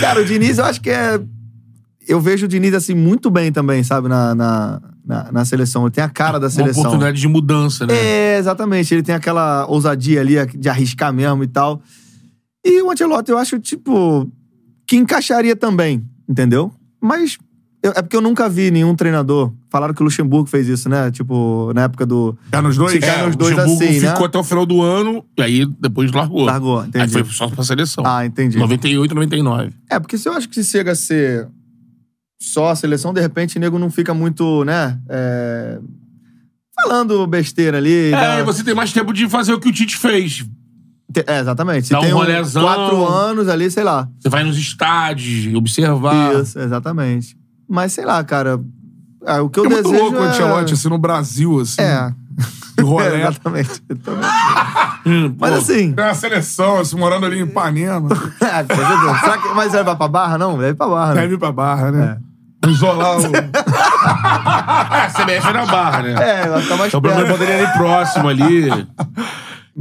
Cara, 0.00 0.20
o 0.20 0.24
Diniz, 0.24 0.58
eu 0.58 0.64
acho 0.64 0.80
que 0.80 0.90
é. 0.90 1.20
Eu 2.06 2.20
vejo 2.20 2.46
o 2.46 2.48
Diniz, 2.48 2.72
assim, 2.72 2.94
muito 2.94 3.30
bem 3.30 3.50
também, 3.50 3.82
sabe, 3.82 4.08
na, 4.08 4.32
na, 4.34 4.80
na, 5.04 5.32
na 5.32 5.44
seleção. 5.44 5.82
Ele 5.82 5.90
tem 5.90 6.04
a 6.04 6.08
cara 6.08 6.38
da 6.38 6.46
Uma 6.46 6.50
seleção. 6.50 6.82
oportunidade 6.82 7.20
de 7.20 7.26
mudança, 7.26 7.84
né? 7.84 7.94
É, 7.94 8.38
exatamente. 8.38 8.94
Ele 8.94 9.02
tem 9.02 9.14
aquela 9.14 9.66
ousadia 9.66 10.20
ali 10.20 10.34
de 10.56 10.68
arriscar 10.68 11.12
mesmo 11.12 11.42
e 11.42 11.48
tal. 11.48 11.82
E 12.64 12.80
o 12.80 12.90
Ancelotti, 12.92 13.32
eu 13.32 13.38
acho, 13.38 13.58
tipo, 13.58 14.30
que 14.86 14.96
encaixaria 14.96 15.56
também, 15.56 16.04
entendeu? 16.28 16.72
Mas 17.00 17.38
eu- 17.86 17.92
é 17.96 18.02
porque 18.02 18.16
eu 18.16 18.20
nunca 18.20 18.48
vi 18.48 18.70
nenhum 18.70 18.94
treinador. 18.94 19.52
Falaram 19.70 19.92
que 19.94 20.00
o 20.02 20.04
Luxemburgo 20.04 20.48
fez 20.48 20.68
isso, 20.68 20.88
né? 20.88 21.10
Tipo, 21.10 21.72
na 21.74 21.82
época 21.82 22.04
do. 22.06 22.36
É 22.52 22.60
nos 22.60 22.76
dois? 22.76 22.92
Ficar 22.92 23.18
É, 23.20 23.26
nos 23.26 23.36
dois 23.36 23.54
Luxemburgo 23.54 23.84
assim, 23.84 24.00
né? 24.00 24.10
ficou 24.10 24.26
até 24.26 24.38
o 24.38 24.44
final 24.44 24.66
do 24.66 24.82
ano 24.82 25.24
e 25.38 25.42
aí 25.42 25.66
depois 25.80 26.10
largou. 26.12 26.44
Largou, 26.44 26.80
entendi. 26.84 27.04
Aí 27.04 27.08
foi 27.08 27.24
só 27.24 27.48
pra 27.48 27.62
seleção. 27.64 28.04
Ah, 28.06 28.24
entendi. 28.26 28.58
98, 28.58 29.14
99. 29.14 29.72
É, 29.90 29.98
porque 29.98 30.16
se 30.18 30.28
eu 30.28 30.32
acho 30.32 30.48
que 30.48 30.62
se 30.62 30.70
chega 30.70 30.92
a 30.92 30.94
ser 30.94 31.48
só 32.40 32.68
a 32.70 32.76
seleção, 32.76 33.12
de 33.14 33.20
repente 33.20 33.56
o 33.56 33.60
nego 33.60 33.78
não 33.78 33.90
fica 33.90 34.12
muito, 34.14 34.64
né? 34.64 34.98
é, 35.08 35.78
Falando 36.82 37.26
besteira 37.26 37.78
ali. 37.78 38.08
É, 38.08 38.10
dá- 38.10 38.42
você 38.44 38.62
tem 38.62 38.74
mais 38.74 38.92
tempo 38.92 39.12
de 39.12 39.28
fazer 39.28 39.52
o 39.54 39.58
que 39.58 39.68
o 39.68 39.72
Tite 39.72 39.96
fez. 39.96 40.44
É, 41.26 41.38
exatamente. 41.40 41.86
Se 41.86 41.92
Dá 41.92 42.00
um 42.00 42.02
tem 42.02 42.10
rolezão. 42.12 42.62
quatro 42.62 43.06
anos 43.06 43.48
ali, 43.48 43.70
sei 43.70 43.82
lá. 43.82 44.06
Você 44.20 44.28
vai 44.28 44.44
nos 44.44 44.58
estádios, 44.58 45.54
observar. 45.54 46.34
Isso, 46.42 46.58
exatamente. 46.58 47.34
Mas 47.68 47.92
sei 47.92 48.04
lá, 48.04 48.22
cara. 48.24 48.60
é, 49.26 49.40
o 49.40 49.48
que 49.48 49.58
eu 49.60 49.64
É 49.64 49.68
muito 49.68 49.82
desejo 49.84 50.02
louco 50.04 50.18
o 50.18 50.24
é... 50.24 50.28
Ancelotti, 50.28 50.74
assim, 50.74 50.88
no 50.88 50.98
Brasil, 50.98 51.60
assim. 51.60 51.82
É. 51.82 52.12
Rolê. 52.82 53.06
É, 53.16 53.20
exatamente. 53.28 53.80
Também. 53.80 54.30
Hum, 55.06 55.34
Mas 55.38 55.50
pô, 55.52 55.56
assim... 55.58 55.92
Tem 55.94 56.04
uma 56.04 56.14
seleção, 56.14 56.78
assim, 56.78 56.96
morando 56.96 57.24
ali 57.26 57.38
em 57.40 57.44
Ipanema. 57.44 58.08
é. 58.40 58.74
Será 59.20 59.38
que, 59.38 59.48
mas 59.54 59.72
ele 59.74 59.82
vai 59.84 59.96
pra 59.96 60.08
Barra, 60.08 60.36
não? 60.38 60.56
Vai 60.56 60.74
pra 60.74 60.86
Barra, 60.86 61.14
né? 61.14 61.20
Deve 61.22 61.34
ir 61.34 61.38
pra 61.38 61.52
Barra, 61.52 61.90
né? 61.90 62.18
É. 62.64 62.68
Isolar 62.68 63.18
o... 63.18 63.22
Ah, 64.04 65.04
a 65.06 65.10
CBF 65.10 65.48
é 65.48 65.52
na 65.52 65.66
barra, 65.66 66.02
né? 66.02 66.14
É, 66.18 66.48
vai 66.48 66.62
ficar 66.62 66.76
mais 66.76 66.88
Então, 66.94 67.00
menos 67.00 67.16
perto. 67.18 67.32
poderia 67.38 67.62
ir 67.62 67.72
próximo 67.74 68.28
ali. 68.28 68.86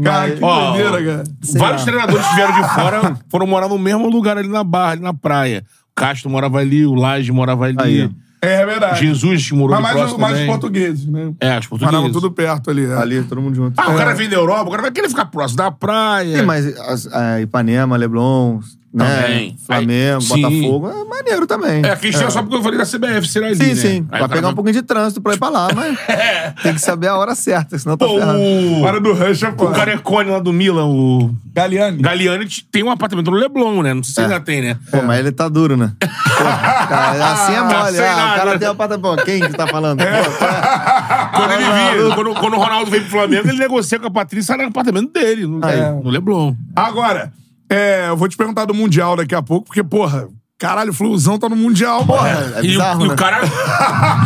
Cara, 0.04 0.32
que 0.32 0.44
Ó, 0.44 0.72
doideira, 0.72 1.04
cara. 1.04 1.24
Sei 1.42 1.60
Vários 1.60 1.82
lá. 1.82 1.86
treinadores 1.86 2.28
que 2.28 2.36
vieram 2.36 2.54
de 2.62 2.68
fora 2.76 3.18
foram 3.30 3.48
morar 3.48 3.68
no 3.70 3.80
mesmo 3.80 4.08
lugar 4.10 4.38
ali 4.38 4.48
na 4.50 4.64
barra, 4.64 4.92
ali 4.92 5.02
na 5.02 5.14
praia. 5.14 5.64
Castro 5.96 6.30
morava 6.30 6.60
ali, 6.60 6.86
o 6.86 6.94
Laje 6.94 7.32
morava 7.32 7.66
ali. 7.66 7.76
Aí. 7.80 8.10
É, 8.42 8.62
é 8.62 8.66
verdade. 8.66 9.00
Jesus 9.06 9.50
morou 9.52 9.80
Mas 9.82 9.92
ali 9.92 10.00
mais, 10.00 10.18
mais 10.18 10.40
os 10.42 10.46
portugueses, 10.46 11.06
né? 11.08 11.34
É, 11.40 11.58
os 11.58 11.66
portugueses. 11.68 11.94
Moravam 11.94 12.12
tudo 12.12 12.30
perto 12.32 12.70
ali. 12.70 12.86
é. 12.86 12.94
Ali, 12.94 13.24
todo 13.24 13.42
mundo 13.42 13.56
junto. 13.56 13.80
Ah, 13.80 13.90
o 13.92 13.98
cara 13.98 14.14
vem 14.14 14.30
da 14.30 14.36
Europa, 14.36 14.64
o 14.68 14.70
cara 14.70 14.82
vai 14.84 14.92
querer 14.92 15.10
ficar 15.10 15.26
próximo 15.26 15.58
da 15.58 15.72
praia. 15.72 16.40
Sim, 16.40 16.46
mas 16.46 16.68
as- 16.80 17.08
a 17.12 17.42
Ipanema, 17.42 17.96
Leblon, 17.98 18.60
né? 18.96 19.22
Também. 19.22 19.58
Flamengo, 19.66 20.16
Aí, 20.16 20.22
sim. 20.22 20.42
Botafogo, 20.42 20.90
é 20.90 21.04
maneiro 21.04 21.46
também. 21.48 21.86
É, 21.86 21.92
a 21.92 21.96
questão 21.98 22.28
é 22.28 22.30
só 22.32 22.42
porque 22.42 22.56
eu 22.56 22.64
falei 22.64 22.78
da 22.80 22.86
CBF, 22.86 23.28
será 23.28 23.48
ali, 23.48 23.56
Sim, 23.56 23.68
né? 23.70 23.76
sim. 23.76 23.88
Aí 23.88 24.02
Vai 24.02 24.20
cara 24.22 24.28
pegar 24.30 24.42
vai- 24.42 24.52
um 24.52 24.56
pouquinho 24.56 24.74
de 24.76 24.82
trânsito 24.82 25.22
pra 25.22 25.34
ir 25.34 25.38
pra 25.40 25.50
lá, 25.50 25.68
mas 25.76 25.98
tem 26.64 26.74
que 26.74 26.80
saber 26.82 27.08
a 27.08 27.18
hora 27.18 27.36
certa, 27.36 27.78
senão 27.78 27.98
tá 27.98 28.06
Pô, 28.06 28.18
ferrado. 28.18 28.40
o... 28.40 28.82
Hora 28.84 29.00
do 29.02 29.14
rush 29.14 29.44
é 29.44 29.50
o. 29.50 29.54
Carecone 29.72 30.30
lá 30.32 30.40
do 30.40 30.54
Milan, 30.54 30.86
o 30.86 31.36
Galiani. 31.54 32.02
Galiani, 32.02 32.48
tem 32.72 32.84
um 32.84 32.90
apartamento 32.90 33.30
no 33.30 33.38
Leblon, 33.38 33.82
né? 33.84 33.94
Não 33.94 34.04
sei 34.04 34.14
se 34.14 34.22
ainda 34.22 34.40
tem, 34.40 34.62
né? 34.62 34.78
Pô, 34.92 35.02
mas 35.02 35.20
ele 35.20 35.32
tá 35.32 35.50
duro, 35.50 35.76
né? 35.76 35.92
Pô, 36.00 36.44
cara, 36.88 37.32
assim 37.34 37.54
é 37.54 37.56
Tá 37.56 37.64
mole. 37.84 37.96
sem 37.98 38.06
Ah, 38.06 38.32
o 38.34 38.36
cara 38.38 38.60
tem 38.60 38.68
uma 38.68 38.76
pata... 38.76 38.98
Pô, 39.00 39.16
quem 39.18 39.42
que 39.42 39.50
tá 39.50 39.68
falando? 39.68 40.00
Pô, 40.00 40.06
tá- 40.40 41.32
Quando 41.36 41.52
ele 41.52 41.64
Ah, 41.64 41.92
vinha, 41.92 42.16
quando, 42.16 42.34
quando 42.36 42.54
o 42.56 42.60
Ronaldo 42.60 42.90
veio 42.92 43.04
pro 43.04 43.12
Flamengo, 43.12 43.48
ele 43.50 43.58
negocia 43.58 44.00
com 44.00 44.08
a 44.08 44.12
Patrícia 44.12 44.46
sai 44.56 44.58
no 44.58 44.70
apartamento 44.70 45.12
dele, 45.12 45.48
no, 45.48 45.60
Aí. 45.66 45.80
no 46.04 46.10
Leblon. 46.10 46.54
Agora, 46.76 47.32
é, 47.70 48.10
eu 48.10 48.18
vou 48.18 48.28
te 48.28 48.38
perguntar 48.38 48.66
do 48.66 48.74
Mundial 48.74 49.16
daqui 49.16 49.34
a 49.36 49.42
pouco, 49.42 49.66
porque, 49.68 49.84
porra, 49.84 50.28
caralho, 50.58 50.92
o 50.92 50.94
Flusão 50.94 51.38
tá 51.40 51.50
no 51.50 51.56
Mundial, 51.56 52.06
porra. 52.06 52.30
É 52.58 52.60
e, 52.60 52.68
bizarro, 52.70 53.02
o, 53.02 53.06
e 53.06 53.08
né? 53.10 53.14
o 53.14 53.18
cara, 53.18 53.40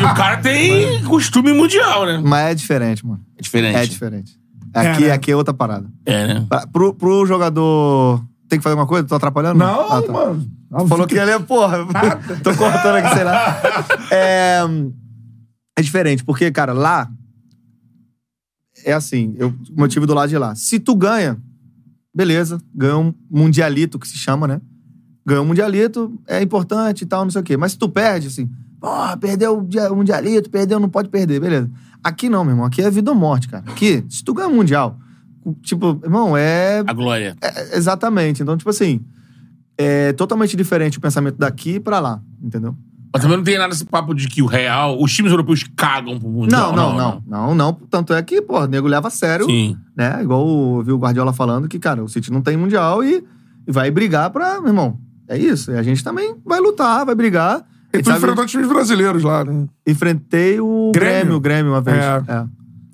e 0.01 0.03
o 0.05 0.13
cara 0.15 0.37
tem 0.37 1.03
costume 1.05 1.53
mundial, 1.53 2.05
né? 2.05 2.21
Mas 2.23 2.51
é 2.51 2.55
diferente, 2.55 3.05
mano. 3.05 3.21
É 3.37 3.41
diferente. 3.41 3.75
É 3.77 3.85
diferente. 3.85 4.39
Aqui, 4.73 5.05
né? 5.05 5.11
aqui 5.11 5.31
é 5.31 5.35
outra 5.35 5.53
parada. 5.53 5.87
É, 6.05 6.27
né? 6.27 6.45
Pra- 6.47 6.67
Pro, 6.67 6.93
pro 6.93 7.25
jogador... 7.25 8.23
Tem 8.47 8.57
que 8.59 8.63
fazer 8.63 8.73
alguma 8.73 8.87
coisa? 8.87 9.07
Tô 9.07 9.15
atrapalhando? 9.15 9.59
Não, 9.59 9.91
Ah, 9.91 10.01
tá. 10.01 10.11
mano. 10.11 10.47
Falou 10.87 11.05
que 11.07 11.15
ele 11.15 11.31
é, 11.31 11.39
porra. 11.39 11.79
Tô 12.43 12.53
cortando 12.55 12.95
aqui, 12.95 13.13
sei 13.15 13.23
lá. 13.23 13.61
É, 14.11 14.59
é 15.77 15.81
diferente, 15.81 16.23
porque, 16.23 16.51
cara, 16.51 16.73
lá. 16.73 17.07
é 18.85 18.93
assim, 18.93 19.35
eu, 19.37 19.49
o 19.49 19.79
motivo 19.79 20.05
do 20.07 20.13
lado 20.13 20.29
de 20.29 20.37
lá. 20.37 20.53
Se 20.55 20.79
tu 20.79 20.95
ganha, 20.95 21.37
beleza, 22.13 22.59
ganha 22.73 22.97
um 22.97 23.13
mundialito, 23.29 23.99
que 23.99 24.07
se 24.07 24.17
chama, 24.17 24.47
né? 24.47 24.61
Ganhou 25.25 25.43
um 25.43 25.47
mundialito, 25.47 26.19
é 26.27 26.41
importante 26.41 27.03
e 27.03 27.05
tal, 27.05 27.23
não 27.23 27.31
sei 27.31 27.41
o 27.41 27.43
quê. 27.43 27.55
Mas 27.57 27.73
se 27.73 27.77
tu 27.77 27.87
perde, 27.89 28.27
assim, 28.27 28.49
porra, 28.79 29.15
perdeu 29.17 29.59
o 29.59 29.65
dia- 29.65 29.91
o 29.91 29.95
mundialito, 29.95 30.49
perdeu, 30.49 30.79
não 30.79 30.89
pode 30.89 31.09
perder, 31.09 31.39
beleza. 31.39 31.69
Aqui 32.03 32.29
não, 32.29 32.43
meu 32.43 32.53
irmão, 32.53 32.65
aqui 32.65 32.81
é 32.81 32.89
vida 32.89 33.11
ou 33.11 33.17
morte, 33.17 33.47
cara. 33.47 33.63
Aqui, 33.69 34.03
se 34.09 34.23
tu 34.23 34.33
ganha 34.33 34.47
um 34.47 34.55
mundial, 34.55 34.97
tipo, 35.61 35.99
irmão, 36.03 36.35
é 36.35 36.79
A 36.87 36.93
glória. 36.93 37.35
é, 37.41 37.77
exatamente. 37.77 38.41
Então, 38.41 38.57
tipo 38.57 38.69
assim, 38.69 39.01
é 39.77 40.13
totalmente 40.13 40.55
diferente 40.57 40.97
o 40.97 41.01
pensamento 41.01 41.37
daqui 41.37 41.79
pra 41.79 41.99
lá, 41.99 42.21
entendeu? 42.41 42.75
Mas 43.11 43.21
também 43.23 43.37
não 43.37 43.43
tem 43.43 43.57
nada 43.57 43.73
esse 43.73 43.85
papo 43.85 44.13
de 44.13 44.27
que 44.27 44.41
o 44.41 44.45
Real, 44.45 45.01
os 45.01 45.11
times 45.11 45.31
europeus 45.31 45.63
cagam 45.75 46.19
pro 46.19 46.29
Mundial. 46.29 46.75
Não, 46.75 46.93
não, 46.93 46.97
não, 46.97 47.23
não, 47.27 47.55
não. 47.55 47.73
Tanto 47.73 48.13
é 48.13 48.21
que, 48.21 48.39
pô, 48.41 48.59
o 48.61 48.67
nego 48.67 48.87
leva 48.87 49.07
a 49.07 49.11
sério, 49.11 49.45
Sim. 49.47 49.75
né? 49.97 50.19
Igual 50.21 50.47
eu 50.77 50.83
vi 50.83 50.91
o 50.91 50.97
Guardiola 50.97 51.33
falando 51.33 51.67
que, 51.67 51.79
cara, 51.79 52.03
o 52.03 52.07
City 52.07 52.31
não 52.31 52.41
tem 52.41 52.55
mundial 52.55 53.03
e, 53.03 53.23
e 53.67 53.71
vai 53.71 53.89
brigar 53.89 54.29
pra, 54.29 54.59
meu 54.59 54.67
irmão. 54.69 54.99
É 55.27 55.35
isso. 55.37 55.71
E 55.71 55.75
a 55.77 55.81
gente 55.83 56.03
também 56.03 56.35
vai 56.45 56.59
lutar, 56.59 57.03
vai 57.05 57.15
brigar. 57.15 57.65
E 57.91 57.99
tu 58.03 58.11
enfrentou 58.11 58.45
times 58.45 58.67
brasileiros 58.67 59.23
lá, 59.23 59.43
né? 59.43 59.67
Enfrentei 59.87 60.59
o 60.59 60.91
Grêmio? 60.93 61.09
Grêmio, 61.19 61.35
o 61.35 61.39
Grêmio 61.39 61.71
uma 61.71 61.81
vez. 61.81 61.97
É. 61.97 62.23
É. 62.27 62.45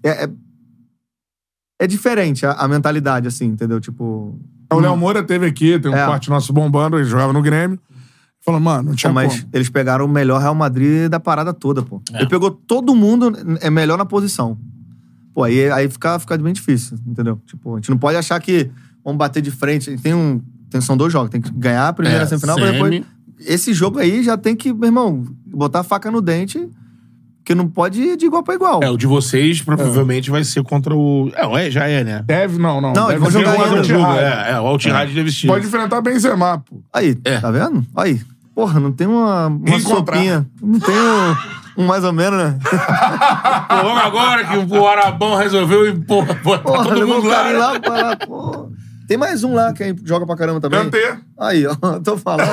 É, 0.09 0.24
é, 0.26 0.30
é 1.82 1.88
diferente 1.88 2.45
a, 2.45 2.53
a 2.53 2.68
mentalidade, 2.70 3.28
assim, 3.28 3.45
entendeu? 3.47 3.82
Tipo. 3.82 4.39
O 4.72 4.80
Léo 4.80 4.95
Moura 4.95 5.22
teve 5.22 5.45
aqui, 5.45 5.78
tem 5.78 5.91
um 5.91 5.95
É. 5.95 6.05
corte 6.05 6.30
nosso 6.30 6.51
bombando, 6.53 6.97
ele 6.97 7.05
jogava 7.05 7.34
no 7.34 7.41
Grêmio. 7.41 7.78
Falou, 8.45 8.59
mano, 8.61 8.89
não 8.89 8.95
tinha 8.95 9.09
Pô, 9.09 9.15
mas 9.15 9.39
como. 9.39 9.49
eles 9.53 9.69
pegaram 9.69 10.05
o 10.05 10.07
melhor 10.07 10.39
Real 10.39 10.53
Madrid 10.53 11.09
da 11.09 11.19
parada 11.19 11.51
toda, 11.53 11.81
pô. 11.81 11.99
Ele 12.13 12.27
pegou 12.27 12.51
todo 12.51 12.93
mundo 12.95 13.33
é 13.59 13.69
melhor 13.71 13.97
na 13.97 14.05
posição. 14.05 14.57
Pô, 15.33 15.43
aí, 15.43 15.69
aí 15.71 15.89
fica, 15.89 16.19
fica 16.19 16.37
bem 16.37 16.53
difícil, 16.53 16.97
entendeu? 17.07 17.41
Tipo, 17.47 17.73
a 17.73 17.77
gente 17.77 17.89
não 17.89 17.97
pode 17.97 18.17
achar 18.17 18.39
que 18.39 18.69
vamos 19.03 19.17
bater 19.17 19.41
de 19.41 19.49
frente. 19.51 19.89
A 19.89 19.93
gente 19.93 20.03
Tem 20.03 20.13
um, 20.13 20.39
tem, 20.69 20.79
são 20.79 20.95
dois 20.95 21.11
jogos, 21.11 21.29
tem 21.31 21.41
que 21.41 21.51
ganhar 21.51 21.87
a 21.87 21.93
primeira 21.93 22.23
É, 22.23 22.25
semifinal, 22.27 22.55
pra 22.55 22.67
semi. 22.67 22.73
depois. 22.99 23.03
Esse 23.39 23.73
jogo 23.73 23.97
aí 23.99 24.23
já 24.23 24.37
tem 24.37 24.55
que, 24.55 24.71
meu 24.71 24.85
irmão, 24.89 25.23
botar 25.47 25.79
a 25.79 25.83
faca 25.83 26.09
no 26.11 26.21
dente, 26.21 26.69
que 27.43 27.53
não 27.53 27.67
pode 27.67 28.01
ir 28.01 28.15
de 28.15 28.25
igual 28.27 28.41
pra 28.43 28.53
igual. 28.55 28.79
É, 28.81 28.89
o 28.89 28.95
de 28.95 29.05
vocês 29.07 29.61
provavelmente 29.61 30.29
vai 30.31 30.43
ser 30.43 30.63
contra 30.63 30.95
o. 30.95 31.29
É, 31.35 31.67
é, 31.67 31.71
já 31.71 31.85
é, 31.87 32.03
né? 32.03 32.23
Deve, 32.25 32.57
não, 32.59 32.79
não. 32.79 32.93
Não, 32.93 33.07
deve 33.07 33.25
ser 33.25 33.31
jogar 33.33 33.59
o. 33.59 33.61
Al-Ittihad. 33.63 34.17
É, 34.19 34.51
é, 34.51 34.59
o 34.61 34.65
Altihad 34.67 35.13
deve 35.13 35.31
ser. 35.31 35.47
Pode 35.47 35.65
enfrentar 35.65 35.99
Benzema, 36.01 36.59
pô. 36.59 36.81
Aí, 36.93 37.17
É. 37.25 37.39
tá 37.39 37.49
vendo? 37.51 37.85
Aí. 37.95 38.21
Porra, 38.55 38.79
não 38.79 38.91
tem 38.91 39.05
uma, 39.05 39.47
uma 39.47 39.79
sopinha. 39.81 40.47
Não 40.61 40.79
tem 40.79 40.95
um, 40.95 41.83
um 41.83 41.85
mais 41.85 42.03
ou 42.05 42.13
menos, 42.13 42.39
né? 42.41 42.57
Pô, 43.67 43.75
vamos 43.83 44.01
agora 44.03 44.45
que 44.45 44.57
o 44.77 44.87
Arabão 44.87 45.35
resolveu 45.35 45.87
e, 45.89 45.93
porra, 46.05 46.33
botar 46.35 46.63
Porra, 46.63 46.83
todo 46.85 47.07
mundo 47.07 47.27
lá. 47.27 47.43
né? 47.43 47.53
lá, 47.57 48.15
porra. 48.15 48.69
Tem 49.07 49.17
mais 49.17 49.43
um 49.43 49.53
lá 49.53 49.71
que 49.71 49.83
aí 49.83 49.95
joga 50.03 50.25
pra 50.25 50.35
caramba 50.35 50.59
também. 50.59 50.79
Kanté. 50.79 51.17
Aí, 51.39 51.63
ó, 51.67 51.75
tô 52.03 52.17
falando. 52.17 52.49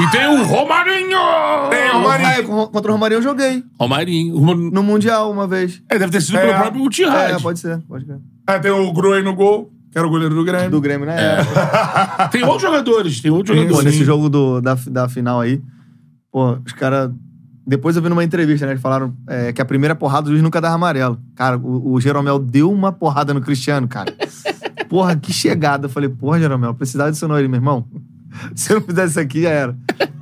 E 0.00 0.10
tem 0.10 0.26
o 0.26 0.42
Romarinho! 0.44 1.18
Tem 1.68 1.90
o 1.90 1.92
Romarinho. 2.00 2.68
Contra 2.68 2.90
o 2.90 2.94
Romarinho 2.94 3.18
eu 3.18 3.22
joguei. 3.22 3.62
Romarinho. 3.78 4.40
No 4.70 4.82
Mundial 4.82 5.30
uma 5.30 5.46
vez. 5.46 5.82
É, 5.90 5.98
deve 5.98 6.12
ter 6.12 6.22
sido 6.22 6.38
É. 6.38 6.46
pelo 6.46 6.58
próprio 6.60 6.82
Altihad. 6.84 7.32
É, 7.32 7.38
pode 7.38 7.58
ser, 7.58 7.78
pode 7.86 8.06
ser. 8.06 8.16
Aí 8.46 8.58
tem 8.60 8.70
o 8.70 8.90
Groi 8.92 9.22
no 9.22 9.34
gol, 9.34 9.70
que 9.92 9.98
era 9.98 10.06
o 10.06 10.10
goleiro 10.10 10.34
do 10.34 10.42
Grêmio. 10.42 10.70
Do 10.70 10.80
Grêmio, 10.80 11.06
né? 11.06 11.14
É. 11.16 12.28
Tem 12.28 12.42
outros 12.42 12.62
jogadores, 12.62 13.20
tem 13.20 13.30
outros 13.30 13.54
Pô, 13.54 13.62
jogadores. 13.62 13.84
nesse 13.92 14.04
jogo 14.04 14.28
do, 14.28 14.60
da, 14.60 14.74
da 14.90 15.08
final 15.08 15.40
aí, 15.40 15.60
pô, 16.32 16.56
os 16.66 16.72
caras. 16.72 17.10
Depois 17.64 17.94
eu 17.94 18.02
vi 18.02 18.08
numa 18.08 18.24
entrevista, 18.24 18.66
né? 18.66 18.72
Eles 18.72 18.82
falaram 18.82 19.14
é, 19.28 19.52
que 19.52 19.62
a 19.62 19.64
primeira 19.64 19.94
porrada 19.94 20.26
o 20.26 20.30
juiz 20.30 20.42
nunca 20.42 20.60
dava 20.60 20.74
amarelo. 20.74 21.16
Cara, 21.36 21.56
o, 21.56 21.92
o 21.92 22.00
Jeromel 22.00 22.40
deu 22.40 22.72
uma 22.72 22.90
porrada 22.90 23.32
no 23.32 23.40
Cristiano, 23.40 23.86
cara. 23.86 24.12
Porra, 24.90 25.14
que 25.14 25.32
chegada. 25.32 25.86
Eu 25.86 25.90
falei, 25.90 26.08
porra, 26.08 26.40
Jeromel, 26.40 26.74
precisava 26.74 27.12
disso 27.12 27.28
não, 27.28 27.38
ele, 27.38 27.46
meu 27.48 27.58
irmão. 27.58 27.86
Se 28.56 28.72
eu 28.72 28.80
não 28.80 28.86
fizesse 28.86 29.10
isso 29.12 29.20
aqui, 29.20 29.42
já 29.42 29.50
era. 29.50 29.76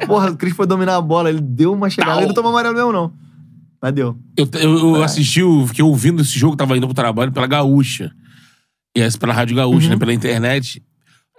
Porra, 0.07 0.31
o 0.33 0.37
Cris 0.37 0.55
foi 0.55 0.67
dominar 0.67 0.97
a 0.97 1.01
bola, 1.01 1.31
ele 1.31 1.41
deu 1.41 1.73
uma 1.73 1.89
chegada. 1.89 2.13
Tal. 2.13 2.21
Ele 2.21 2.29
não 2.29 2.35
tomou 2.35 2.51
amarelo 2.51 2.75
mesmo, 2.75 2.93
não. 2.93 3.13
Mas 3.81 3.93
deu. 3.95 4.17
Eu, 4.37 4.47
eu, 4.61 4.79
eu 4.97 5.03
assisti, 5.03 5.43
o- 5.43 5.67
fiquei 5.67 5.83
ouvindo 5.85 6.21
esse 6.21 6.39
jogo, 6.39 6.55
tava 6.57 6.77
indo 6.77 6.87
pro 6.87 6.95
trabalho 6.95 7.33
pela 7.33 7.47
Gaúcha. 7.47 8.13
E 8.97 9.01
essa 9.01 9.19
pela 9.19 9.33
Rádio 9.33 9.57
Gaúcha, 9.57 9.87
Uhum. 9.87 9.93
né? 9.95 9.99
Pela 9.99 10.13
internet. 10.13 10.83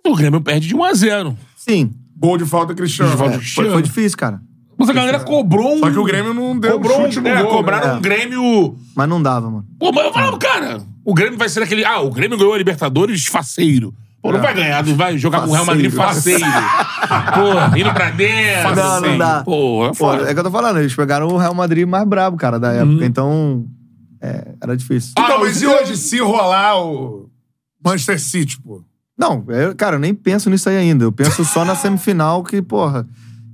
O 0.06 0.16
Grêmio 0.16 0.42
perde 0.42 0.68
de 0.68 0.76
1 0.76 0.84
a 0.84 0.94
0 0.94 1.38
Sim. 1.56 1.92
Gol 2.18 2.38
de 2.38 2.46
falta 2.46 2.74
Cristiano. 2.74 3.12
De 3.12 3.18
falta 3.18 3.36
É. 3.36 3.40
Foi, 3.42 3.70
foi 3.70 3.82
difícil, 3.82 4.18
cara. 4.18 4.42
Mas 4.78 4.90
a 4.90 4.94
galera 4.94 5.20
cobrou 5.20 5.76
um. 5.76 5.80
Só 5.80 5.92
que 5.92 5.98
o 6.00 6.04
Grêmio 6.04 6.34
não 6.34 6.58
deu 6.60 6.74
cobrou 6.74 7.04
chute 7.04 7.20
um, 7.20 7.22
no 7.22 7.28
é, 7.28 7.44
gol. 7.44 7.52
cobraram 7.52 7.88
né? 7.88 7.94
um 7.96 8.02
Grêmio. 8.02 8.76
Mas 8.96 9.08
não 9.10 9.22
dava, 9.22 9.50
mano. 9.50 9.66
Pô, 9.80 9.92
mas 9.92 10.06
eu 10.06 10.14
falava, 10.14 10.38
cara, 10.40 10.82
o 11.06 11.14
Grêmio 11.14 11.38
vai 11.38 11.50
ser 11.50 11.62
aquele. 11.62 11.86
Ah, 11.86 12.00
o 12.00 12.10
Grêmio 12.10 12.38
ganhou 12.38 12.54
a 12.54 12.58
Libertadores 12.58 13.26
faceiro. 13.28 13.94
Pô, 14.24 14.32
não 14.32 14.40
vai 14.40 14.54
ganhar, 14.54 14.84
não 14.86 14.96
vai 14.96 15.18
jogar 15.18 15.42
com 15.42 15.50
o 15.50 15.54
Real 15.54 15.66
Madrid 15.66 15.92
faceiro. 15.92 16.40
Pô, 17.34 17.78
indo 17.78 17.92
pra 17.92 18.12
dentro. 18.12 18.76
Não, 18.76 19.02
não 19.02 19.18
dá. 19.18 19.44
Pô, 19.44 19.86
é 19.86 19.88
Pô, 19.90 19.94
foda. 19.96 20.30
é 20.30 20.34
que 20.34 20.40
eu 20.40 20.44
tô 20.44 20.52
falando, 20.52 20.80
eles 20.80 20.96
pegaram 20.96 21.28
o 21.28 21.38
Real 21.38 21.54
Madrid 21.56 21.88
mais 21.88 22.08
brabo, 22.08 22.38
cara, 22.38 22.60
da 22.60 22.72
época. 22.72 23.04
Então, 23.06 23.66
é, 24.22 24.54
era 24.62 24.78
difícil. 24.78 25.12
Então, 25.18 25.26
Ah, 25.26 25.40
mas 25.40 25.48
mas 25.50 25.62
e 25.64 25.68
hoje, 25.68 25.98
se 25.98 26.20
rolar 26.20 26.80
o 26.84 27.31
Manchester 27.84 28.20
City, 28.20 28.60
pô? 28.62 28.84
Não, 29.18 29.44
eu- 29.50 29.76
cara, 29.76 29.96
eu 29.96 30.00
nem 30.00 30.14
penso 30.14 30.50
nisso 30.50 30.68
aí 30.70 30.78
ainda. 30.78 31.04
Eu 31.04 31.12
penso 31.12 31.44
só 31.46 31.64
na 31.66 31.76
semifinal, 31.76 32.44
que, 32.44 32.62
porra, 32.62 33.06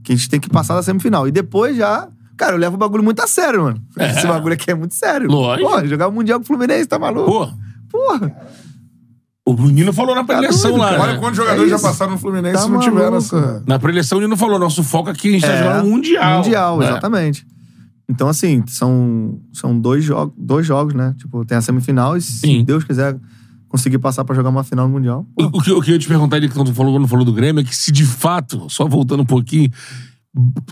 que 0.04 0.14
a 0.14 0.16
gente 0.16 0.30
tem 0.30 0.40
que 0.40 0.50
passar 0.50 0.76
da 0.76 0.84
semifinal. 0.84 1.28
E 1.28 1.32
depois 1.32 1.76
já. 1.76 2.08
Cara, 2.38 2.54
eu 2.54 2.58
levo 2.60 2.76
o 2.76 2.78
bagulho 2.78 3.04
muito 3.04 3.20
a 3.22 3.28
sério, 3.28 3.64
mano. 3.64 3.82
Esse 3.98 4.28
bagulho 4.28 4.54
aqui 4.54 4.70
é 4.72 4.76
muito 4.76 4.94
sério. 4.94 5.28
Lógico. 5.30 5.68
Porra, 5.70 5.88
jogar 5.88 6.08
o 6.08 6.12
Mundial 6.12 6.40
com 6.40 6.44
o 6.44 6.48
Fluminense, 6.48 6.86
tá 6.88 7.00
maluco? 7.00 7.30
Pô, 7.32 7.50
Porra. 7.90 8.32
o 9.46 9.54
Nino 9.70 9.92
falou 9.92 10.14
na 10.14 10.24
preleção 10.24 10.72
doido, 10.72 10.78
lá. 10.82 10.90
cara. 10.92 10.98
né? 11.04 11.10
Olha 11.10 11.20
quantos 11.20 11.38
jogadores 11.38 11.72
É 11.72 11.76
já 11.78 11.82
passaram 11.82 12.12
no 12.12 12.18
Fluminense 12.20 12.62
Tá 12.62 12.68
e 12.68 12.72
não 12.72 12.80
tiveram 12.80 13.18
essa... 13.18 13.64
Na 13.66 13.80
preleção, 13.80 14.18
o 14.20 14.22
Nino 14.22 14.38
falou: 14.38 14.60
nosso 14.60 14.84
foco 14.84 15.10
aqui, 15.10 15.30
a 15.30 15.32
gente 15.32 15.42
tá 15.42 15.52
É, 15.52 15.64
jogando 15.64 15.90
Mundial. 15.90 16.38
Mundial, 16.44 16.84
É. 16.84 16.86
exatamente. 16.90 17.46
Então, 18.10 18.28
assim, 18.30 18.64
são, 18.68 19.40
são 19.52 19.78
dois, 19.78 20.04
jogos, 20.04 20.34
dois 20.38 20.66
jogos, 20.66 20.94
né? 20.94 21.14
Tipo, 21.18 21.44
tem 21.44 21.58
a 21.58 21.62
semifinal 21.62 22.16
e, 22.16 22.22
se 22.22 22.40
Sim. 22.40 22.64
Deus 22.64 22.84
quiser 22.84 23.18
conseguir 23.70 24.00
passar 24.00 24.24
pra 24.24 24.36
jogar 24.36 24.50
uma 24.50 24.64
final 24.64 24.88
no 24.88 24.94
Mundial. 24.94 25.26
O, 25.38 25.44
o 25.58 25.62
que, 25.62 25.72
o 25.72 25.82
que 25.82 25.92
eu 25.92 25.94
ia 25.94 26.00
te 26.00 26.08
perguntar 26.08 26.38
ali, 26.38 26.50
quando 26.50 26.68
tu 26.72 26.74
falou, 26.74 26.94
quando 26.94 27.08
falou 27.08 27.26
do 27.26 27.34
Grêmio, 27.34 27.62
é 27.62 27.64
que 27.64 27.76
se 27.76 27.92
de 27.92 28.06
fato, 28.06 28.68
só 28.70 28.88
voltando 28.88 29.24
um 29.24 29.26
pouquinho, 29.26 29.72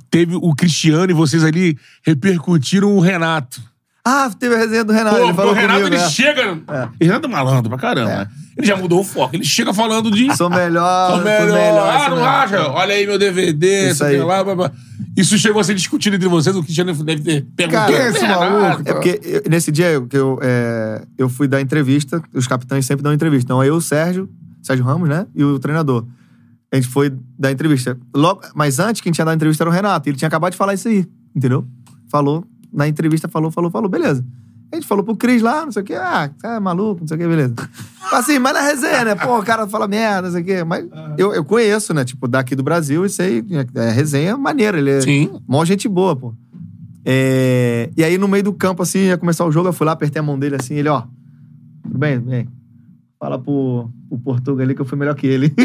teve 0.09 0.35
o 0.35 0.53
Cristiano 0.55 1.09
e 1.09 1.13
vocês 1.13 1.43
ali 1.43 1.77
repercutiram 2.05 2.95
o 2.95 2.99
Renato. 2.99 3.61
Ah, 4.07 4.29
teve 4.39 4.53
a 4.53 4.57
resenha 4.59 4.83
do 4.83 4.93
Renato. 4.93 5.17
Pô, 5.17 5.23
ele 5.23 5.33
falou 5.33 5.51
o 5.51 5.55
Renato, 5.55 5.79
comigo, 5.79 5.95
ele 5.95 6.03
né? 6.03 6.09
chega... 6.09 6.53
O 6.53 7.03
Renato 7.03 7.25
é 7.25 7.29
malandro 7.29 7.69
pra 7.69 7.79
caramba, 7.79 8.15
né? 8.17 8.27
Ele 8.55 8.67
já 8.67 8.77
mudou 8.77 8.99
o 8.99 9.03
foco. 9.03 9.35
Ele 9.35 9.43
chega 9.43 9.73
falando 9.73 10.11
de... 10.11 10.35
Sou 10.37 10.47
melhor, 10.47 11.07
Sou 11.07 11.15
sou 11.17 11.25
melhor. 11.25 11.47
melhor. 11.47 11.89
ah, 11.89 12.09
não 12.09 12.15
melhor. 12.17 12.29
acha? 12.29 12.67
Olha 12.69 12.93
aí 12.93 13.07
meu 13.07 13.17
DVD, 13.17 13.89
Isso 13.89 14.03
aí. 14.03 14.17
aí. 14.17 14.21
Lá, 14.21 14.43
blá, 14.43 14.55
blá. 14.55 14.71
Isso 15.15 15.37
chegou 15.37 15.61
a 15.61 15.63
ser 15.63 15.75
discutido 15.75 16.15
entre 16.15 16.27
vocês, 16.27 16.55
o 16.55 16.61
Cristiano 16.63 16.93
deve 17.03 17.21
ter 17.21 17.45
perguntado. 17.55 17.91
Cara, 17.93 18.03
é 18.05 18.09
esse 18.09 18.27
maluco? 18.27 18.81
É 18.85 18.93
porque 18.93 19.19
eu- 19.23 19.43
nesse 19.49 19.71
dia 19.71 19.91
eu, 19.91 20.05
que 20.05 20.17
eu, 20.17 20.37
é, 20.41 21.05
eu 21.17 21.29
fui 21.29 21.47
dar 21.47 21.61
entrevista, 21.61 22.21
os 22.33 22.47
capitães 22.47 22.85
sempre 22.85 23.03
dão 23.03 23.13
entrevista. 23.13 23.45
Então 23.45 23.63
eu, 23.63 23.75
o 23.75 23.81
Sérgio, 23.81 24.29
Sérgio 24.61 24.83
Ramos, 24.85 25.07
né? 25.07 25.25
E 25.33 25.43
o 25.43 25.57
treinador. 25.57 26.05
A 26.71 26.75
gente 26.75 26.87
foi 26.89 27.13
dar 27.39 27.51
entrevista. 27.51 27.97
Logo, 28.13 28.41
mas 28.53 28.79
antes, 28.79 28.99
quem 29.01 29.11
tinha 29.11 29.23
dado 29.23 29.33
a 29.33 29.35
entrevista 29.35 29.63
era 29.63 29.69
o 29.69 29.73
Renato. 29.73 30.09
Ele 30.09 30.17
tinha 30.17 30.27
acabado 30.27 30.51
de 30.51 30.57
falar 30.57 30.73
isso 30.73 30.87
aí, 30.89 31.05
entendeu? 31.33 31.65
Falou, 32.09 32.43
na 32.73 32.85
entrevista 32.87 33.29
falou, 33.29 33.49
falou, 33.51 33.71
falou, 33.71 33.89
beleza. 33.89 34.25
A 34.71 34.75
gente 34.75 34.87
falou 34.87 35.03
pro 35.03 35.15
Cris 35.15 35.41
lá, 35.41 35.63
não 35.63 35.71
sei 35.71 35.81
o 35.81 35.85
quê, 35.85 35.95
ah, 35.95 36.29
você 36.35 36.47
é 36.47 36.59
maluco, 36.59 37.01
não 37.01 37.07
sei 37.07 37.15
o 37.15 37.19
quê, 37.19 37.27
beleza. 37.27 37.55
Assim, 38.11 38.39
mas 38.39 38.53
na 38.53 38.61
resenha, 38.61 39.05
né? 39.05 39.15
Pô, 39.15 39.39
o 39.39 39.43
cara 39.43 39.67
fala 39.67 39.87
merda, 39.87 40.23
não 40.23 40.31
sei 40.31 40.41
o 40.41 40.45
quê. 40.45 40.63
Mas 40.63 40.85
eu, 41.17 41.33
eu 41.33 41.45
conheço, 41.45 41.93
né? 41.93 42.03
Tipo, 42.03 42.27
daqui 42.27 42.55
do 42.55 42.63
Brasil 42.63 43.05
e 43.05 43.09
sei, 43.09 43.43
é 43.75 43.89
resenha 43.89 44.35
maneira. 44.37 44.77
Ele 44.77 44.89
é 44.89 45.01
Sim. 45.01 45.39
mó 45.47 45.63
gente 45.63 45.87
boa, 45.87 46.15
pô. 46.15 46.33
É, 47.05 47.89
E 47.95 48.03
aí, 48.03 48.17
no 48.17 48.27
meio 48.27 48.43
do 48.43 48.53
campo, 48.53 48.81
assim, 48.81 48.99
ia 48.99 49.17
começar 49.17 49.45
o 49.45 49.51
jogo, 49.51 49.69
eu 49.69 49.73
fui 49.73 49.85
lá, 49.85 49.93
apertei 49.93 50.19
a 50.19 50.23
mão 50.23 50.37
dele 50.37 50.55
assim, 50.59 50.73
ele, 50.75 50.89
ó. 50.89 51.03
Tudo 51.83 51.97
bem, 51.97 52.19
tudo 52.19 52.31
bem. 52.31 52.47
Fala 53.19 53.39
pro, 53.39 53.89
pro 54.09 54.17
Portuga 54.19 54.63
ali 54.63 54.75
que 54.75 54.81
eu 54.81 54.85
fui 54.85 54.97
melhor 54.97 55.15
que 55.15 55.25
ele. 55.27 55.53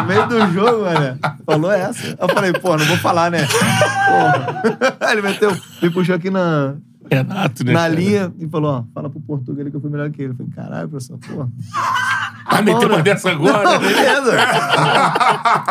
no 0.00 0.06
meio 0.06 0.26
do 0.28 0.52
jogo, 0.52 0.82
mano. 0.82 1.18
Falou 1.44 1.70
essa. 1.72 2.16
Eu 2.20 2.28
falei, 2.28 2.52
pô, 2.52 2.76
não 2.76 2.84
vou 2.84 2.96
falar, 2.98 3.30
né? 3.30 3.46
Porra. 3.46 4.62
Aí 5.00 5.12
ele 5.16 5.22
meteu, 5.22 5.56
me 5.82 5.90
puxou 5.90 6.14
aqui 6.14 6.28
na, 6.30 6.74
Renato, 7.10 7.64
né? 7.64 7.72
na 7.72 7.80
cara? 7.80 7.94
linha 7.94 8.32
e 8.38 8.48
falou, 8.48 8.70
ó, 8.70 8.84
fala 8.94 9.10
pro 9.10 9.20
Portuga 9.20 9.62
ali 9.62 9.70
que 9.70 9.76
eu 9.76 9.80
fui 9.80 9.90
melhor 9.90 10.10
que 10.10 10.22
ele. 10.22 10.32
Eu 10.32 10.36
falei, 10.36 10.52
caralho, 10.54 10.88
professor, 10.88 11.18
porra. 11.18 11.48
Ah, 12.44 12.62
meteu 12.62 12.88
uma 12.88 13.02
dessa 13.02 13.30
agora. 13.30 13.62
Não, 13.62 13.80
né? 13.80 13.88
beleza. 13.88 14.32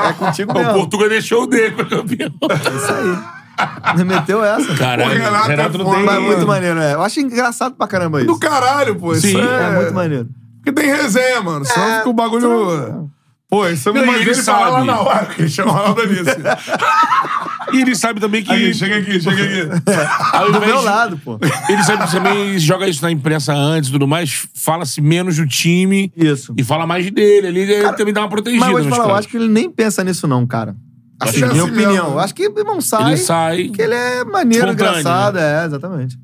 é 0.10 0.14
contigo 0.14 0.52
O 0.52 0.56
mesmo. 0.56 0.74
Portugal 0.74 1.10
deixou 1.10 1.44
o 1.44 1.48
dele 1.48 1.76
pra 1.76 1.86
campeão. 1.86 2.32
É 2.50 2.76
isso 2.76 2.94
aí. 2.94 4.04
Meteu 4.06 4.44
essa. 4.44 4.76
Caralho, 4.76 5.12
O 5.12 5.14
Renato 5.14 5.48
Renato, 5.48 5.76
é 5.76 5.78
não 5.78 5.86
foda, 5.86 5.98
tem... 5.98 6.06
Mas 6.06 6.16
é 6.16 6.20
muito 6.20 6.48
maneiro, 6.48 6.80
é. 6.80 6.94
Eu 6.94 7.02
acho 7.02 7.20
engraçado 7.22 7.76
pra 7.76 7.88
caramba 7.88 8.18
isso. 8.20 8.28
Do 8.28 8.38
caralho, 8.38 8.96
pô. 8.98 9.14
Isso 9.14 9.28
Sim. 9.28 9.40
é... 9.40 9.64
É 9.64 9.76
muito 9.76 9.94
maneiro. 9.94 10.30
Porque 10.58 10.74
tem 10.74 10.94
resenha, 10.94 11.42
mano. 11.42 11.64
Senão 11.64 11.88
É, 11.88 11.98
fica 12.00 12.10
o 12.10 12.14
bagulho... 12.14 13.10
Pô, 13.48 13.68
isso 13.68 13.88
é 13.90 13.94
e 13.94 13.98
ele 14.00 14.12
ele 14.22 14.36
fala 14.36 14.70
lá 14.70 14.84
na 14.84 15.00
hora, 15.00 15.48
chama 15.48 15.72
Ronaldo 15.72 16.02
Anísio. 16.02 16.26
E 17.74 17.82
ele 17.82 17.96
sabe 17.96 18.20
também 18.20 18.44
que. 18.44 18.52
Aqui, 18.52 18.74
chega 18.74 18.98
aqui, 18.98 19.20
chega 19.20 19.44
aqui. 19.44 19.82
ao 20.36 20.52
Do 20.52 20.60
meu 20.60 20.82
lado, 20.82 21.18
pô. 21.18 21.40
Ele 21.70 21.84
sabe 21.84 22.06
que 22.06 22.12
também 22.12 22.60
joga 22.60 22.88
isso 22.88 23.02
na 23.02 23.12
imprensa 23.12 23.54
antes 23.54 23.90
e 23.90 23.92
tudo 23.94 24.08
mais, 24.08 24.48
fala-se 24.54 25.02
menos 25.02 25.38
do 25.38 25.48
time 25.48 26.12
Isso. 26.16 26.54
e 26.58 26.64
fala 26.64 26.86
mais 26.86 27.10
dele. 27.12 27.48
Ele, 27.48 27.60
ele 27.62 27.94
também 27.94 28.14
dá 28.14 28.22
uma 28.22 28.30
protegida. 28.30 28.60
Mas 28.60 28.70
eu 28.70 28.74
vou 28.74 28.82
te 28.84 28.90
nos 28.90 28.98
falar, 28.98 29.10
eu 29.10 29.16
acho 29.16 29.28
que 29.28 29.38
ele 29.38 29.48
nem 29.48 29.70
pensa 29.70 30.04
nisso, 30.04 30.28
não, 30.28 30.46
cara. 30.46 30.76
Assim, 31.20 31.30
Acho 31.30 31.38
que 31.38 31.44
é 31.44 31.48
minha 31.48 31.64
assim 31.64 31.72
opinião. 31.72 31.92
mesmo. 31.94 32.10
Eu 32.10 32.20
acho 32.20 32.36
que 32.36 32.48
o 32.48 32.60
irmão 32.60 32.82
sai. 32.82 33.12
Ele 33.12 33.18
sai. 33.18 33.70
Que 33.70 33.82
ele 33.82 33.94
é 33.94 34.24
maneiro, 34.26 34.72
engraçado. 34.72 35.38
É, 35.38 35.66
exatamente. 35.66 36.18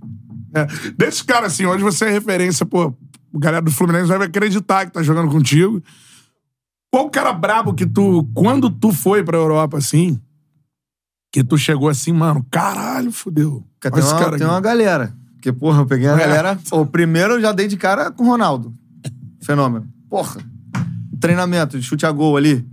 É. 0.54 0.68
Desses 0.98 1.22
caras, 1.22 1.54
assim, 1.54 1.66
hoje 1.66 1.82
você 1.82 2.06
é 2.06 2.12
referência, 2.12 2.66
pô, 2.66 2.94
o 3.32 3.40
galera 3.40 3.62
do 3.62 3.72
Fluminense 3.72 4.08
vai 4.08 4.22
acreditar 4.28 4.86
que 4.86 4.92
tá 4.92 5.02
jogando 5.02 5.32
contigo. 5.32 5.82
Qual 6.92 7.10
cara 7.10 7.32
brabo 7.32 7.74
que 7.74 7.86
tu, 7.86 8.28
quando 8.34 8.70
tu 8.70 8.92
foi 8.92 9.24
pra 9.24 9.38
Europa, 9.38 9.78
assim, 9.78 10.20
que 11.32 11.44
tu 11.44 11.58
chegou 11.58 11.90
assim, 11.90 12.12
mano, 12.12 12.46
caralho, 12.52 13.12
fudeu. 13.12 13.64
Olha 13.84 13.92
Tem 13.94 14.04
uma, 14.04 14.12
cara 14.20 14.38
tem 14.38 14.46
aqui. 14.46 14.54
uma 14.54 14.62
galera. 14.62 15.14
Porque, 15.36 15.52
porra, 15.52 15.82
eu 15.82 15.86
peguei 15.86 16.08
a 16.08 16.14
É. 16.14 16.18
galera. 16.18 16.60
O 16.72 16.86
primeiro 16.86 17.34
eu 17.36 17.42
já 17.42 17.52
dei 17.52 17.68
de 17.68 17.78
cara 17.78 18.12
com 18.12 18.24
o 18.24 18.28
Ronaldo. 18.28 18.74
Fenômeno. 19.42 19.88
Porra. 20.10 20.40
Treinamento 21.20 21.80
de 21.80 21.84
chute 21.86 22.06
a 22.06 22.12
gol 22.12 22.38
ali. 22.38 22.66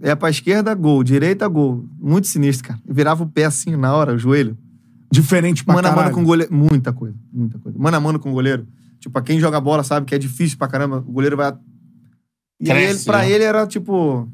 É 0.00 0.14
pra 0.14 0.30
esquerda, 0.30 0.74
gol. 0.74 1.02
Direita, 1.04 1.46
gol. 1.48 1.84
Muito 2.00 2.26
sinistro, 2.28 2.68
cara. 2.68 2.80
Eu 2.86 2.94
virava 2.94 3.22
o 3.24 3.26
pé 3.28 3.44
assim 3.44 3.76
na 3.76 3.94
hora, 3.94 4.14
o 4.14 4.18
joelho. 4.18 4.56
Diferente 5.12 5.62
pra 5.64 5.74
Mano 5.74 5.88
a 5.88 5.90
mano 5.90 6.00
caralho. 6.02 6.14
com 6.16 6.24
goleiro. 6.24 6.54
Muita 6.54 6.92
coisa, 6.92 7.14
muita 7.32 7.58
coisa. 7.58 7.78
Mano 7.78 7.96
a 7.96 8.00
mano 8.00 8.18
com 8.18 8.32
goleiro. 8.32 8.66
Tipo, 8.98 9.12
pra 9.12 9.22
quem 9.22 9.38
joga 9.38 9.60
bola 9.60 9.82
sabe 9.84 10.06
que 10.06 10.14
é 10.14 10.18
difícil 10.18 10.56
pra 10.56 10.68
caramba. 10.68 10.98
O 11.06 11.12
goleiro 11.12 11.36
vai. 11.36 11.52
E 12.60 12.64
Cresce, 12.64 12.94
ele, 13.00 13.04
pra 13.04 13.18
né? 13.18 13.30
ele 13.30 13.44
era 13.44 13.66
tipo. 13.66 14.26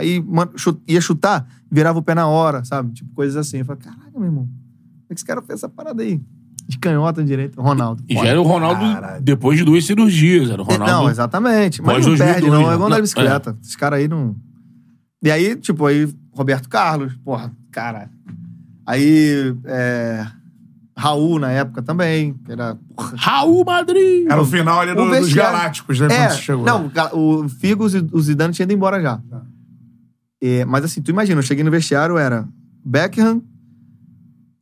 Aí 0.00 0.20
mano, 0.20 0.52
ia 0.86 1.00
chutar, 1.00 1.46
virava 1.70 1.98
o 1.98 2.02
pé 2.02 2.14
na 2.14 2.26
hora, 2.26 2.64
sabe? 2.64 2.92
Tipo, 2.92 3.12
coisas 3.14 3.36
assim. 3.36 3.58
Eu 3.58 3.64
falei, 3.64 3.82
caralho, 3.82 4.12
meu 4.14 4.24
irmão. 4.24 4.44
Como 4.44 5.06
é 5.10 5.14
que 5.14 5.20
esse 5.20 5.24
cara 5.24 5.40
fez 5.42 5.58
essa 5.60 5.68
parada 5.68 6.02
aí? 6.02 6.20
De 6.68 6.78
canhota 6.78 7.24
direita, 7.24 7.60
Ronaldo. 7.60 8.02
E 8.08 8.14
já 8.14 8.26
era 8.26 8.40
o 8.40 8.44
Ronaldo 8.44 8.84
depois 9.22 9.58
de 9.58 9.64
duas 9.64 9.84
cirurgias. 9.84 10.50
Era 10.50 10.62
o 10.62 10.64
Ronaldo. 10.64 10.92
Não, 10.92 11.10
exatamente. 11.10 11.82
Mas 11.82 12.06
não 12.06 12.14
2002, 12.14 12.32
perde, 12.32 12.48
não. 12.48 12.54
É 12.54 12.58
né? 12.68 12.74
igual 12.74 12.86
andar 12.86 12.88
Não, 12.90 12.96
de 12.96 13.02
bicicleta. 13.02 13.56
Esses 13.60 13.74
caras 13.76 13.98
aí 13.98 14.06
não. 14.08 14.36
E 15.22 15.30
aí, 15.30 15.56
tipo, 15.56 15.84
aí, 15.86 16.08
Roberto 16.32 16.68
Carlos, 16.68 17.12
porra, 17.24 17.52
cara. 17.72 18.08
Aí, 18.86 19.54
é, 19.64 20.26
Raul 20.96 21.38
na 21.38 21.50
época 21.50 21.82
também, 21.82 22.34
que 22.44 22.52
era. 22.52 22.76
Porra, 22.94 23.14
Raul 23.16 23.64
Madrid. 23.64 24.26
Era 24.30 24.40
o 24.40 24.44
final 24.44 24.80
ali 24.80 24.94
do- 24.94 25.10
dos 25.10 25.32
Galácticos, 25.32 25.98
né? 25.98 26.06
É, 26.06 26.16
quando 26.18 26.30
você 26.30 26.42
chegou. 26.42 26.64
não, 26.64 26.90
o 27.14 27.48
Figo 27.48 27.86
e 27.88 28.08
o 28.12 28.20
Zidane 28.20 28.52
tinham 28.52 28.66
ido 28.66 28.74
embora 28.74 29.00
já. 29.02 29.20
É, 30.40 30.64
mas 30.64 30.84
assim, 30.84 31.02
tu 31.02 31.10
imagina, 31.10 31.38
eu 31.38 31.42
cheguei 31.42 31.62
no 31.62 31.70
vestiário, 31.70 32.16
era 32.16 32.48
Beckham, 32.84 33.42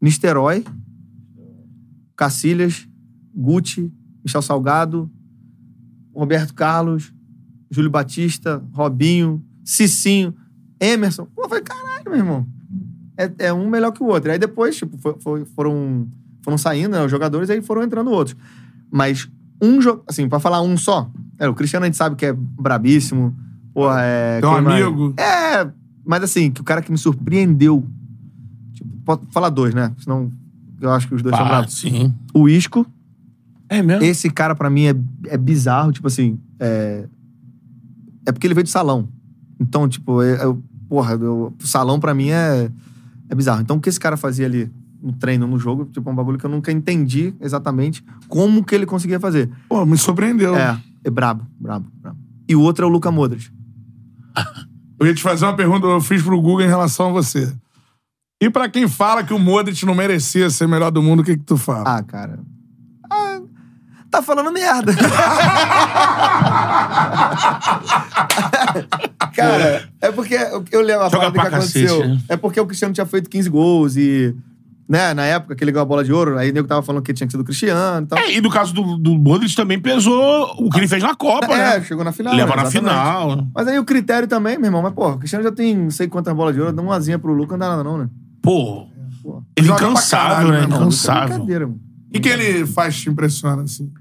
Nisterói, 0.01 0.65
Cacilhas, 2.17 2.89
Gucci, 3.35 3.93
Michel 4.25 4.43
Salgado, 4.43 5.11
Roberto 6.15 6.53
Carlos, 6.55 7.13
Júlio 7.71 7.91
Batista, 7.91 8.63
Robinho, 8.73 9.45
Cicinho, 9.65 10.35
Emerson. 10.81 11.27
Pô, 11.27 11.45
eu 11.45 11.49
falei, 11.49 11.63
caralho, 11.63 12.05
meu 12.07 12.17
irmão. 12.17 12.47
É, 13.17 13.47
é 13.47 13.53
um 13.53 13.69
melhor 13.69 13.93
que 13.93 14.03
o 14.03 14.07
outro. 14.07 14.31
Aí 14.31 14.39
depois, 14.39 14.77
tipo, 14.77 14.97
foi- 14.99 15.17
foi- 15.21 15.45
foram, 15.45 16.09
foram 16.43 16.59
saindo 16.59 16.93
né, 16.93 17.05
os 17.05 17.11
jogadores, 17.11 17.51
aí 17.51 17.61
foram 17.63 17.83
entrando 17.83 18.11
outros. 18.11 18.37
Mas 18.91 19.29
um 19.63 19.81
jogo, 19.81 20.03
assim, 20.09 20.29
pra 20.29 20.41
falar 20.41 20.61
um 20.63 20.77
só, 20.77 21.11
é, 21.39 21.49
o 21.49 21.55
Cristiano 21.55 21.85
a 21.85 21.89
gente 21.89 21.97
sabe 21.97 22.17
que 22.17 22.27
é 22.27 22.33
brabíssimo. 22.33 23.37
Porra, 23.81 24.01
é. 24.03 24.41
Teu 24.41 24.53
quem 24.55 24.61
mais? 24.63 24.83
amigo. 24.85 25.15
É, 25.19 25.71
mas 26.05 26.23
assim, 26.25 26.51
que 26.51 26.61
o 26.61 26.65
cara 26.65 26.83
que 26.83 26.91
me 26.91 26.99
surpreendeu. 26.99 27.87
Tipo, 28.73 28.91
pode 29.05 29.23
falar 29.31 29.51
dois, 29.51 29.75
né? 29.75 29.93
Senão 29.99 30.33
eu 30.81 30.91
acho 30.93 31.07
que 31.09 31.15
os 31.15 31.23
dois 31.23 31.37
são 31.37 31.45
Ah, 31.45 31.49
bravos. 31.49 31.75
sim. 31.79 32.13
O 32.35 32.49
Isco. 32.49 32.87
É 33.69 33.83
mesmo? 33.83 34.03
Esse 34.05 34.31
cara, 34.31 34.55
pra 34.55 34.69
mim, 34.71 34.85
é, 34.87 34.95
é 35.27 35.37
bizarro. 35.37 35.93
Tipo 35.93 36.07
assim, 36.09 36.39
é... 36.59 37.07
é 38.27 38.33
porque 38.33 38.47
ele 38.47 38.55
veio 38.55 38.65
de 38.65 38.71
salão. 38.71 39.09
Então, 39.61 39.89
tipo, 39.89 40.23
é, 40.23 40.33
é- 40.35 40.57
porra, 40.89 41.17
o 41.17 41.53
salão 41.61 42.01
pra 42.01 42.15
mim 42.15 42.31
é, 42.31 42.71
é 43.29 43.35
bizarro. 43.35 43.61
Então, 43.61 43.77
o 43.77 43.81
que 43.81 43.89
esse 43.89 44.01
cara 44.01 44.17
fazia 44.17 44.47
ali 44.47 44.71
no 45.03 45.13
treino, 45.13 45.47
no 45.47 45.59
jogo, 45.59 45.85
tipo, 45.85 46.09
é 46.09 46.13
um 46.13 46.17
bagulho 46.17 46.39
que 46.39 46.47
eu 46.47 46.51
nunca 46.51 46.73
entendi 46.73 47.35
exatamente 47.41 48.03
como 48.27 48.65
que 48.65 48.75
ele 48.75 48.87
conseguia 48.87 49.21
fazer. 49.21 49.49
Pô, 49.69 49.85
me 49.87 49.97
surpreendeu. 49.99 50.57
É, 50.57 50.81
é 51.05 51.11
brabo, 51.11 51.47
brabo, 51.61 51.87
brabo. 52.01 52.17
E 52.49 52.57
o 52.57 52.61
outro 52.63 52.85
é 52.85 52.89
o 52.89 52.91
Luca 52.91 53.11
Modric. 53.11 53.51
Eu 55.01 55.07
ia 55.07 55.15
te 55.15 55.23
fazer 55.23 55.45
uma 55.45 55.57
pergunta 55.57 55.87
que 55.87 55.93
eu 55.93 56.01
fiz 56.01 56.23
pro 56.23 56.41
Google 56.41 56.63
em 56.63 56.69
relação 56.69 57.09
a 57.09 57.13
você. 57.13 57.53
E 58.41 58.49
pra 58.51 58.69
quem 58.69 58.87
fala 58.89 59.25
que 59.25 59.35
o 59.35 59.39
Modric 59.39 59.85
não 59.85 59.95
merecia 59.95 60.49
ser 60.51 60.67
melhor 60.69 60.91
do 60.91 61.03
mundo, 61.03 61.21
o 61.21 61.25
que 61.25 61.37
que 61.37 61.45
tu 61.45 61.57
fala? 61.57 61.97
Ah, 61.99 62.03
cara. 62.03 62.39
Ah, 63.11 63.41
tá 64.11 64.23
falando 64.23 64.53
merda. 64.53 64.93
cara, 69.35 69.89
é 70.01 70.13
porque 70.13 70.35
eu 70.71 70.81
lembro 70.81 71.07
a 71.07 71.09
Joga 71.09 71.19
parada 71.19 71.33
que 71.33 71.39
pra 71.39 71.49
aconteceu. 71.59 71.97
cacete, 71.99 72.09
né? 72.09 72.21
É 72.29 72.37
porque 72.37 72.61
o 72.61 72.67
Cristiano 72.67 72.95
tinha 72.95 73.07
feito 73.07 73.29
15 73.29 73.51
gols 73.51 73.97
e. 73.97 74.35
Né, 74.89 75.13
na 75.13 75.25
época 75.27 75.55
que 75.55 75.63
ele 75.63 75.71
ganhou 75.71 75.83
a 75.83 75.87
bola 75.87 76.03
de 76.03 76.11
ouro, 76.11 76.39
aí 76.39 76.51
o 76.51 76.53
nego 76.55 76.67
tava 76.67 76.81
falando 76.81 77.03
que 77.03 77.13
tinha 77.13 77.27
que 77.27 77.33
ser 77.33 77.37
do 77.37 77.45
Cristiano 77.45 78.07
e 78.07 78.09
tal. 78.09 78.19
É, 78.19 78.33
e 78.33 78.41
no 78.41 78.49
caso 78.49 78.73
do, 78.73 78.97
do 78.97 79.15
Modric 79.17 79.55
também 79.55 79.79
pesou 79.79 80.55
o 80.59 80.71
que 80.71 80.79
ele 80.79 80.89
fez 80.89 81.03
na 81.03 81.15
Copa, 81.15 81.53
É, 81.53 81.79
né? 81.79 81.85
chegou 81.85 82.03
na 82.03 82.11
final. 82.11 82.35
Leva 82.35 82.57
na 82.57 82.63
exatamente. 82.63 82.91
final. 82.91 83.47
Mas 83.55 83.69
aí 83.69 83.79
o 83.79 83.85
critério 83.85 84.27
também, 84.27 84.57
meu 84.57 84.69
irmão, 84.69 84.81
mas 84.81 84.95
pô, 84.95 85.11
o 85.11 85.19
Cristiano 85.19 85.45
já 85.45 85.53
tem 85.53 85.77
não 85.77 85.91
sei 85.91 86.09
quantas 86.09 86.35
bolas 86.35 86.55
de 86.55 86.63
ouro, 86.63 86.73
dá 86.73 86.81
uma 86.81 86.97
asinha 86.97 87.19
pro 87.19 87.35
Luca, 87.35 87.53
não 87.53 87.59
dá 87.59 87.69
nada 87.69 87.85
não, 87.85 87.99
né? 87.99 88.09
Pô, 88.41 88.87
Pô. 89.23 89.43
ele 89.55 89.71
incansável, 89.71 90.49
caralho, 90.49 90.53
né? 90.53 90.61
Luca 90.63 90.75
é 90.75 91.39
mano. 91.39 91.81
O 92.09 92.13
que, 92.13 92.21
que 92.21 92.29
ele 92.31 92.67
faz 92.67 92.99
te 92.99 93.11
impressiona, 93.11 93.63
assim? 93.65 93.93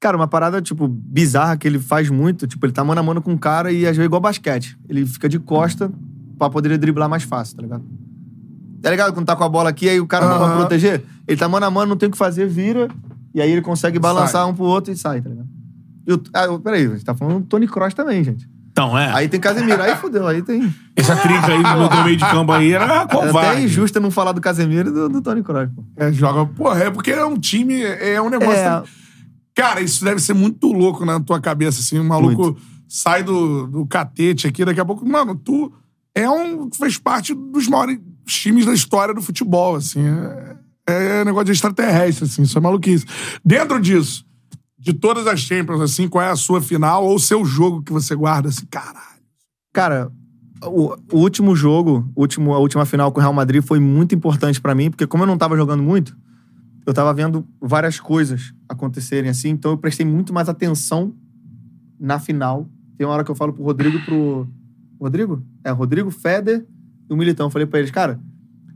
Cara, 0.00 0.16
uma 0.16 0.26
parada, 0.26 0.62
tipo, 0.62 0.88
bizarra 0.88 1.58
que 1.58 1.68
ele 1.68 1.78
faz 1.78 2.08
muito. 2.08 2.46
Tipo, 2.46 2.64
ele 2.64 2.72
tá 2.72 2.82
mano 2.82 3.00
a 3.00 3.04
mano 3.04 3.20
com 3.20 3.32
um 3.32 3.36
cara 3.36 3.70
e 3.70 3.80
às 3.84 3.90
vezes 3.90 4.00
é 4.00 4.04
igual 4.04 4.18
basquete. 4.18 4.78
Ele 4.88 5.04
fica 5.04 5.28
de 5.28 5.38
costa 5.38 5.92
pra 6.38 6.48
poder 6.48 6.78
driblar 6.78 7.06
mais 7.06 7.22
fácil, 7.22 7.56
tá 7.56 7.62
ligado? 7.62 7.84
Tá 8.82 8.90
ligado? 8.90 9.12
Quando 9.12 9.26
tá 9.26 9.36
com 9.36 9.44
a 9.44 9.48
bola 9.48 9.70
aqui, 9.70 9.88
aí 9.88 10.00
o 10.00 10.06
cara 10.06 10.26
não 10.26 10.38
vai 10.38 10.56
proteger. 10.56 11.04
Ele 11.28 11.36
tá 11.36 11.48
mano 11.48 11.66
a 11.66 11.70
mano, 11.70 11.90
não 11.90 11.96
tem 11.96 12.08
o 12.08 12.12
que 12.12 12.18
fazer, 12.18 12.46
vira. 12.46 12.88
E 13.34 13.40
aí 13.40 13.50
ele 13.50 13.60
consegue 13.60 13.98
balançar 13.98 14.48
um 14.48 14.54
pro 14.54 14.64
outro 14.64 14.92
e 14.92 14.96
sai, 14.96 15.20
tá 15.20 15.28
ligado? 15.28 15.48
E 16.06 16.12
o, 16.12 16.22
ah, 16.32 16.58
peraí, 16.58 16.86
a 16.86 16.90
gente 16.90 17.04
tá 17.04 17.14
falando 17.14 17.40
do 17.40 17.46
Tony 17.46 17.68
Cross 17.68 17.94
também, 17.94 18.24
gente. 18.24 18.48
Então, 18.72 18.96
é. 18.96 19.12
Aí 19.12 19.28
tem 19.28 19.38
Casemiro. 19.38 19.82
Aí 19.82 19.94
fodeu, 19.96 20.26
aí 20.26 20.42
tem... 20.42 20.74
Essa 20.96 21.14
trinca 21.16 21.48
aí 21.48 21.62
do 21.62 22.04
meio 22.04 22.16
de 22.16 22.24
campo 22.24 22.52
aí 22.52 22.72
era 22.72 22.84
É 22.84 22.98
até 22.98 23.16
covarde. 23.16 23.62
injusto 23.62 24.00
não 24.00 24.10
falar 24.10 24.32
do 24.32 24.40
Casemiro 24.40 24.88
e 24.88 24.92
do, 24.92 25.08
do 25.08 25.20
Tony 25.20 25.42
Cross, 25.42 25.68
pô. 25.74 25.84
É, 25.96 26.12
joga. 26.12 26.46
Porra, 26.46 26.84
é 26.84 26.90
porque 26.90 27.10
é 27.10 27.24
um 27.24 27.36
time, 27.36 27.82
é 27.82 28.20
um 28.22 28.30
negócio. 28.30 28.54
É. 28.54 28.82
Cara, 29.54 29.80
isso 29.80 30.04
deve 30.04 30.20
ser 30.20 30.32
muito 30.32 30.72
louco 30.72 31.04
na 31.04 31.20
tua 31.20 31.40
cabeça, 31.40 31.80
assim. 31.80 31.98
Um 31.98 32.04
maluco 32.04 32.56
sai 32.88 33.22
do, 33.22 33.66
do 33.66 33.86
catete 33.86 34.46
aqui, 34.46 34.64
daqui 34.64 34.80
a 34.80 34.84
pouco. 34.84 35.06
Mano, 35.06 35.34
tu 35.34 35.72
é 36.14 36.28
um. 36.28 36.70
fez 36.72 36.96
parte 36.96 37.34
dos 37.34 37.68
maiores 37.68 37.98
times 38.32 38.66
da 38.66 38.72
história 38.72 39.14
do 39.14 39.22
futebol, 39.22 39.76
assim. 39.76 40.00
É, 40.86 41.20
é 41.20 41.24
negócio 41.24 41.46
de 41.46 41.52
extraterrestre, 41.52 42.24
assim. 42.24 42.42
Isso 42.42 42.56
é 42.56 42.60
maluquice. 42.60 43.04
Dentro 43.44 43.80
disso, 43.80 44.24
de 44.78 44.92
todas 44.92 45.26
as 45.26 45.40
Champions, 45.40 45.80
assim, 45.80 46.08
qual 46.08 46.24
é 46.24 46.30
a 46.30 46.36
sua 46.36 46.60
final 46.60 47.04
ou 47.04 47.16
o 47.16 47.20
seu 47.20 47.44
jogo 47.44 47.82
que 47.82 47.92
você 47.92 48.14
guarda, 48.14 48.48
assim, 48.48 48.66
caralho. 48.66 49.20
Cara, 49.72 50.10
o, 50.64 50.94
o 51.12 51.18
último 51.18 51.54
jogo, 51.54 52.10
último, 52.16 52.54
a 52.54 52.58
última 52.58 52.84
final 52.84 53.12
com 53.12 53.18
o 53.18 53.22
Real 53.22 53.32
Madrid 53.32 53.62
foi 53.62 53.78
muito 53.78 54.14
importante 54.14 54.60
pra 54.60 54.74
mim, 54.74 54.90
porque 54.90 55.06
como 55.06 55.22
eu 55.22 55.26
não 55.26 55.38
tava 55.38 55.56
jogando 55.56 55.82
muito, 55.82 56.16
eu 56.86 56.94
tava 56.94 57.12
vendo 57.12 57.46
várias 57.60 58.00
coisas 58.00 58.54
acontecerem 58.68 59.30
assim, 59.30 59.50
então 59.50 59.72
eu 59.72 59.78
prestei 59.78 60.04
muito 60.04 60.32
mais 60.32 60.48
atenção 60.48 61.14
na 61.98 62.18
final. 62.18 62.68
Tem 62.96 63.06
uma 63.06 63.14
hora 63.14 63.24
que 63.24 63.30
eu 63.30 63.34
falo 63.34 63.52
pro 63.52 63.62
Rodrigo 63.62 63.98
pro. 64.04 64.48
Rodrigo? 65.00 65.42
É, 65.64 65.70
Rodrigo, 65.70 66.10
Feder 66.10 66.66
e 67.10 67.12
o 67.12 67.16
Militão. 67.16 67.46
Eu 67.46 67.50
falei 67.50 67.66
pra 67.66 67.80
eles, 67.80 67.90
cara, 67.90 68.18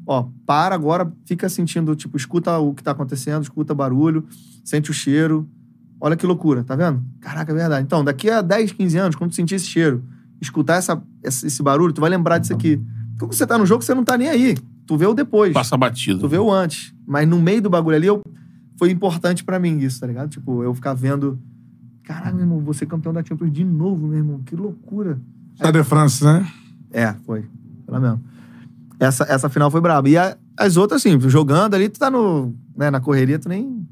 ó, 0.06 0.26
para 0.44 0.74
agora, 0.74 1.10
fica 1.24 1.48
sentindo, 1.48 1.94
tipo, 1.94 2.16
escuta 2.16 2.58
o 2.58 2.74
que 2.74 2.82
tá 2.82 2.90
acontecendo, 2.90 3.42
escuta 3.42 3.74
barulho, 3.74 4.26
sente 4.64 4.90
o 4.90 4.94
cheiro. 4.94 5.48
Olha 6.00 6.16
que 6.16 6.26
loucura, 6.26 6.62
tá 6.64 6.76
vendo? 6.76 7.02
Caraca, 7.20 7.52
é 7.52 7.54
verdade. 7.54 7.86
Então, 7.86 8.04
daqui 8.04 8.28
a 8.28 8.42
10, 8.42 8.72
15 8.72 8.98
anos, 8.98 9.16
quando 9.16 9.30
tu 9.30 9.36
sentir 9.36 9.54
esse 9.54 9.66
cheiro, 9.66 10.04
escutar 10.40 10.74
essa, 10.74 11.02
esse 11.22 11.62
barulho, 11.62 11.92
tu 11.92 12.00
vai 12.00 12.10
lembrar 12.10 12.38
disso 12.38 12.52
aqui. 12.52 12.76
Porque 13.12 13.26
quando 13.26 13.32
você 13.32 13.46
tá 13.46 13.56
no 13.56 13.64
jogo, 13.64 13.82
você 13.82 13.94
não 13.94 14.04
tá 14.04 14.18
nem 14.18 14.28
aí. 14.28 14.56
Tu 14.86 14.96
vê 14.98 15.06
o 15.06 15.14
depois. 15.14 15.52
Passa 15.52 15.76
batido. 15.76 16.20
Tu 16.20 16.28
vê 16.28 16.38
o 16.38 16.50
antes. 16.50 16.92
Mas 17.06 17.26
no 17.26 17.40
meio 17.40 17.62
do 17.62 17.70
bagulho 17.70 17.96
ali, 17.96 18.06
eu... 18.06 18.20
foi 18.78 18.90
importante 18.90 19.42
pra 19.42 19.58
mim 19.58 19.78
isso, 19.78 20.00
tá 20.00 20.06
ligado? 20.06 20.28
Tipo, 20.28 20.62
eu 20.62 20.74
ficar 20.74 20.92
vendo. 20.92 21.38
Caralho, 22.02 22.34
meu 22.34 22.44
irmão, 22.44 22.60
vou 22.60 22.74
ser 22.74 22.84
campeão 22.84 23.12
da 23.12 23.24
Champions 23.24 23.50
de 23.50 23.64
novo, 23.64 24.06
meu 24.06 24.18
irmão. 24.18 24.42
Que 24.44 24.54
loucura. 24.54 25.18
Stade 25.54 25.78
de 25.78 25.84
France, 25.84 26.22
né? 26.22 26.46
É, 26.92 27.14
foi. 27.24 27.46
Pelo 27.86 28.00
mesmo. 28.00 28.22
Essa, 29.00 29.24
essa 29.24 29.48
final 29.48 29.70
foi 29.70 29.80
braba. 29.80 30.08
E 30.08 30.16
a- 30.16 30.36
as 30.56 30.76
outras, 30.76 31.00
assim, 31.04 31.18
jogando 31.28 31.74
ali, 31.74 31.88
tu 31.88 31.98
tá 31.98 32.10
no, 32.10 32.54
né, 32.76 32.90
na 32.90 33.00
correria, 33.00 33.38
tu 33.38 33.48
nem. 33.48 33.86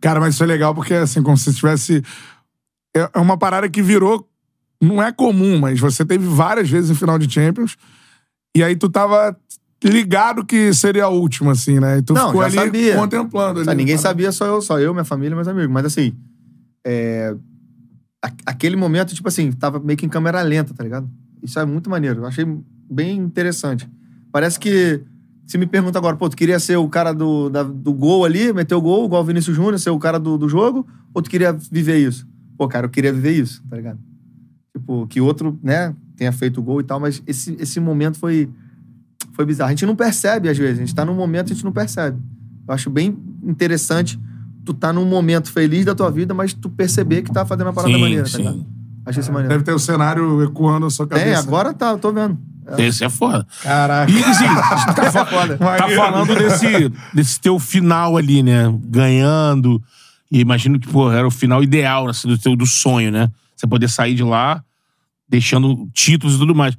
Cara, 0.00 0.20
mas 0.20 0.34
isso 0.34 0.42
é 0.42 0.46
legal 0.46 0.74
porque, 0.74 0.94
assim, 0.94 1.22
como 1.22 1.36
se 1.36 1.52
tivesse. 1.54 2.02
É 2.96 3.08
é 3.14 3.18
uma 3.18 3.36
parada 3.36 3.68
que 3.68 3.82
virou. 3.82 4.26
Não 4.82 5.02
é 5.02 5.12
comum, 5.12 5.58
mas 5.60 5.78
você 5.78 6.04
teve 6.04 6.26
várias 6.26 6.70
vezes 6.70 6.90
em 6.90 6.94
final 6.94 7.18
de 7.18 7.30
Champions. 7.30 7.76
E 8.56 8.62
aí 8.64 8.74
tu 8.74 8.88
tava 8.88 9.36
ligado 9.84 10.44
que 10.44 10.72
seria 10.72 11.04
a 11.04 11.08
última, 11.08 11.52
assim, 11.52 11.78
né? 11.78 11.98
E 11.98 12.02
tu 12.02 12.14
Não, 12.14 12.28
ficou 12.28 12.40
já 12.42 12.46
ali 12.46 12.56
sabia. 12.56 12.96
contemplando. 12.96 13.60
Ali, 13.60 13.74
ninguém 13.74 13.98
sabia, 13.98 14.32
só 14.32 14.46
eu, 14.46 14.62
só 14.62 14.78
eu, 14.80 14.92
minha 14.94 15.04
família, 15.04 15.34
meus 15.36 15.48
amigos. 15.48 15.70
Mas 15.70 15.84
assim, 15.84 16.14
é, 16.84 17.34
aquele 18.46 18.74
momento, 18.76 19.14
tipo 19.14 19.28
assim, 19.28 19.52
tava 19.52 19.78
meio 19.78 19.96
que 19.98 20.06
em 20.06 20.08
câmera 20.08 20.40
lenta, 20.42 20.72
tá 20.74 20.82
ligado? 20.82 21.08
Isso 21.42 21.58
é 21.58 21.64
muito 21.66 21.88
maneiro. 21.90 22.20
Eu 22.22 22.26
achei 22.26 22.44
bem 22.90 23.18
interessante. 23.18 23.88
Parece 24.32 24.58
que, 24.58 25.00
se 25.46 25.56
me 25.58 25.66
pergunta 25.66 25.98
agora, 25.98 26.16
pô, 26.16 26.28
tu 26.28 26.36
queria 26.36 26.58
ser 26.58 26.76
o 26.76 26.88
cara 26.88 27.12
do, 27.12 27.48
da- 27.48 27.62
do 27.62 27.92
gol 27.92 28.24
ali, 28.24 28.52
meter 28.52 28.74
o 28.74 28.80
gol, 28.80 29.04
igual 29.06 29.22
o 29.22 29.24
Vinícius 29.24 29.56
Júnior, 29.56 29.78
ser 29.78 29.90
o 29.90 29.98
cara 29.98 30.18
do, 30.18 30.36
do 30.38 30.48
jogo, 30.48 30.86
ou 31.14 31.22
tu 31.22 31.30
queria 31.30 31.52
viver 31.52 31.98
isso? 31.98 32.26
Pô, 32.56 32.68
cara, 32.68 32.86
eu 32.86 32.90
queria 32.90 33.12
viver 33.12 33.32
isso, 33.32 33.62
tá 33.68 33.76
ligado? 33.76 33.98
Tipo, 34.76 35.06
que 35.06 35.20
outro, 35.20 35.58
né, 35.62 35.94
tenha 36.16 36.30
feito 36.32 36.60
o 36.60 36.62
gol 36.62 36.80
e 36.80 36.84
tal, 36.84 37.00
mas 37.00 37.22
esse, 37.26 37.56
esse 37.58 37.80
momento 37.80 38.18
foi, 38.18 38.48
foi 39.32 39.44
bizarro. 39.44 39.68
A 39.68 39.72
gente 39.72 39.86
não 39.86 39.96
percebe, 39.96 40.48
às 40.48 40.56
vezes. 40.58 40.76
A 40.78 40.80
gente 40.80 40.94
tá 40.94 41.04
num 41.04 41.14
momento 41.14 41.48
e 41.48 41.52
a 41.52 41.54
gente 41.54 41.64
não 41.64 41.72
percebe. 41.72 42.18
Eu 42.68 42.74
acho 42.74 42.90
bem 42.90 43.16
interessante 43.42 44.20
tu 44.64 44.74
tá 44.74 44.92
num 44.92 45.06
momento 45.06 45.50
feliz 45.50 45.84
da 45.86 45.94
tua 45.94 46.10
vida, 46.10 46.34
mas 46.34 46.52
tu 46.52 46.68
perceber 46.68 47.22
que 47.22 47.32
tá 47.32 47.44
fazendo 47.46 47.66
uma 47.66 47.72
parada 47.72 47.94
Sim, 47.94 48.00
maneira, 48.00 48.22
tá 48.24 48.28
sim. 48.28 48.38
ligado? 48.38 48.66
Achei 49.06 49.20
isso 49.22 49.32
maneiro. 49.32 49.48
Deve 49.54 49.64
ter 49.64 49.72
o 49.72 49.78
cenário 49.78 50.42
ecoando 50.44 50.86
a 50.86 50.90
sua 50.90 51.06
cabeça. 51.06 51.26
É, 51.28 51.34
agora 51.34 51.72
tá, 51.72 51.90
eu 51.92 51.98
tô 51.98 52.12
vendo. 52.12 52.38
Esse 52.78 53.04
é 53.04 53.08
foda. 53.08 53.46
Caraca. 53.62 54.10
E 54.10 54.22
assim, 54.22 54.44
tá, 54.94 55.26
foda. 55.26 55.56
tá 55.58 55.64
Maneiro. 55.64 56.02
falando 56.02 56.34
desse, 56.34 56.92
desse 57.14 57.40
teu 57.40 57.58
final 57.58 58.16
ali, 58.16 58.42
né? 58.42 58.72
Ganhando. 58.84 59.82
E 60.30 60.40
imagino 60.40 60.78
que, 60.78 60.88
pô, 60.88 61.10
era 61.10 61.26
o 61.26 61.30
final 61.30 61.62
ideal 61.62 62.08
assim, 62.08 62.28
do 62.28 62.38
teu 62.38 62.54
do 62.54 62.66
sonho, 62.66 63.10
né? 63.10 63.30
Você 63.56 63.66
poder 63.66 63.88
sair 63.88 64.14
de 64.14 64.22
lá, 64.22 64.62
deixando 65.28 65.88
títulos 65.92 66.36
e 66.36 66.38
tudo 66.38 66.54
mais. 66.54 66.76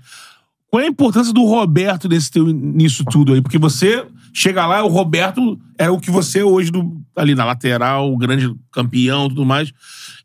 Qual 0.72 0.82
é 0.82 0.86
a 0.86 0.90
importância 0.90 1.34
do 1.34 1.44
Roberto 1.44 2.08
nesse 2.08 2.32
teu, 2.32 2.48
nisso 2.48 3.04
tudo 3.04 3.34
aí? 3.34 3.42
Porque 3.42 3.58
você 3.58 4.06
chega 4.34 4.66
lá, 4.66 4.82
o 4.82 4.88
Roberto 4.88 5.60
era 5.78 5.92
o 5.92 6.00
que 6.00 6.10
você 6.10 6.40
é 6.40 6.46
hoje 6.46 6.72
do, 6.72 6.96
ali 7.14 7.36
na 7.36 7.44
lateral, 7.44 8.10
o 8.12 8.18
grande 8.18 8.56
campeão 8.72 9.26
e 9.26 9.30
tudo 9.30 9.46
mais. 9.46 9.74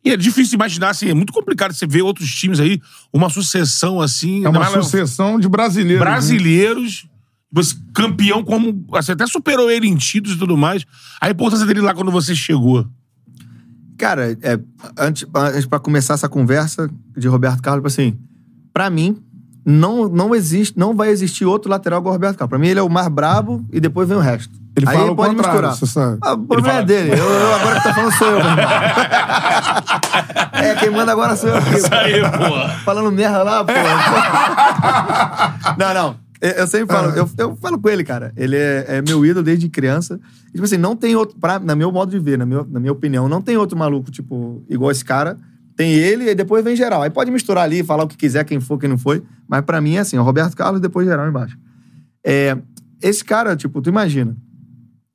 E 0.04 0.10
é 0.12 0.16
difícil 0.16 0.54
imaginar, 0.54 0.90
assim, 0.90 1.08
é 1.08 1.14
muito 1.14 1.32
complicado 1.32 1.72
você 1.72 1.84
ver 1.84 2.02
outros 2.02 2.32
times 2.32 2.60
aí, 2.60 2.80
uma 3.12 3.28
sucessão 3.28 4.00
assim. 4.00 4.44
É 4.44 4.48
uma 4.48 4.60
mais- 4.60 4.72
sucessão 4.72 5.40
de 5.40 5.48
brasileiros. 5.48 5.98
né? 6.04 6.10
brasileiros, 6.12 7.08
você 7.50 7.74
campeão 7.92 8.44
como. 8.44 8.84
Você 8.90 9.10
até 9.12 9.26
superou 9.26 9.68
ele 9.68 9.88
em 9.88 9.96
títulos 9.96 10.36
e 10.36 10.38
tudo 10.38 10.56
mais. 10.56 10.84
A 11.20 11.28
importância 11.28 11.66
dele 11.66 11.80
lá 11.80 11.92
quando 11.92 12.12
você 12.12 12.36
chegou. 12.36 12.86
Cara, 13.98 14.38
é, 14.42 14.60
antes, 14.96 15.26
antes 15.34 15.66
pra 15.66 15.80
começar 15.80 16.14
essa 16.14 16.28
conversa 16.28 16.88
de 17.16 17.26
Roberto 17.26 17.62
Carlos, 17.62 17.80
tipo 17.80 17.88
assim, 17.88 18.16
pra 18.72 18.90
mim, 18.90 19.16
não, 19.66 20.08
não 20.08 20.32
existe, 20.32 20.78
não 20.78 20.94
vai 20.94 21.08
existir 21.10 21.44
outro 21.44 21.68
lateral 21.68 21.98
igual 21.98 22.12
o 22.12 22.16
Roberto 22.16 22.36
Carlos. 22.38 22.50
Pra 22.50 22.58
mim, 22.58 22.68
ele 22.68 22.78
é 22.78 22.82
o 22.82 22.88
mais 22.88 23.08
brabo 23.08 23.64
e 23.72 23.80
depois 23.80 24.08
vem 24.08 24.16
o 24.16 24.20
resto. 24.20 24.54
Ele 24.76 24.88
Aí 24.88 24.96
fala 24.96 25.10
o 25.10 25.16
pode 25.16 25.34
misturar. 25.34 25.74
você 25.74 25.86
sabe. 25.86 26.18
Ah, 26.22 26.34
o 26.34 26.38
problema 26.38 26.68
fala- 26.68 26.82
é 26.82 26.86
dele. 26.86 27.10
Eu, 27.12 27.16
eu 27.16 27.54
agora 27.54 27.76
que 27.76 27.82
tá 27.82 27.94
falando 27.94 28.12
sou 28.12 28.28
eu, 28.28 28.36
meu 28.38 28.46
irmão. 28.46 28.56
É, 30.52 30.74
quem 30.76 30.90
manda 30.90 31.12
agora 31.12 31.36
sou 31.36 31.50
eu. 31.50 31.58
Isso 31.76 31.92
aí, 31.94 32.20
porra. 32.22 32.68
Falando 32.84 33.12
merda 33.12 33.42
lá, 33.42 33.64
pô. 33.64 33.72
não, 35.78 35.94
não. 35.94 36.16
Eu 36.40 36.50
eu 36.50 36.66
sempre 36.66 36.94
falo, 36.94 37.10
eu, 37.12 37.28
eu 37.38 37.56
falo 37.56 37.78
com 37.78 37.88
ele, 37.88 38.04
cara. 38.04 38.32
Ele 38.36 38.56
é, 38.56 38.84
é 38.88 39.02
meu 39.02 39.24
ídolo 39.24 39.44
desde 39.44 39.68
criança. 39.68 40.20
E, 40.48 40.52
tipo 40.52 40.64
assim, 40.64 40.76
não 40.76 40.94
tem 40.94 41.16
outro, 41.16 41.36
pra, 41.40 41.58
na 41.58 41.74
meu 41.74 41.90
modo 41.90 42.10
de 42.10 42.18
ver, 42.18 42.38
na, 42.38 42.44
meu, 42.46 42.66
na 42.70 42.78
minha 42.78 42.92
opinião, 42.92 43.28
não 43.28 43.40
tem 43.40 43.56
outro 43.56 43.76
maluco, 43.76 44.10
tipo, 44.10 44.62
igual 44.68 44.90
esse 44.90 45.04
cara. 45.04 45.36
Tem 45.76 45.92
ele 45.92 46.30
e 46.30 46.34
depois 46.34 46.64
vem 46.64 46.74
geral. 46.74 47.02
Aí 47.02 47.10
pode 47.10 47.30
misturar 47.30 47.64
ali, 47.64 47.84
falar 47.84 48.04
o 48.04 48.08
que 48.08 48.16
quiser, 48.16 48.44
quem 48.44 48.58
for, 48.60 48.78
quem 48.78 48.88
não 48.88 48.96
foi. 48.96 49.22
Mas 49.46 49.60
pra 49.62 49.80
mim 49.80 49.96
é 49.96 50.00
assim, 50.00 50.16
o 50.16 50.22
Roberto 50.22 50.56
Carlos 50.56 50.78
e 50.78 50.82
depois 50.82 51.06
geral 51.06 51.28
embaixo. 51.28 51.58
É, 52.24 52.56
esse 53.02 53.22
cara, 53.22 53.54
tipo, 53.54 53.82
tu 53.82 53.90
imagina. 53.90 54.34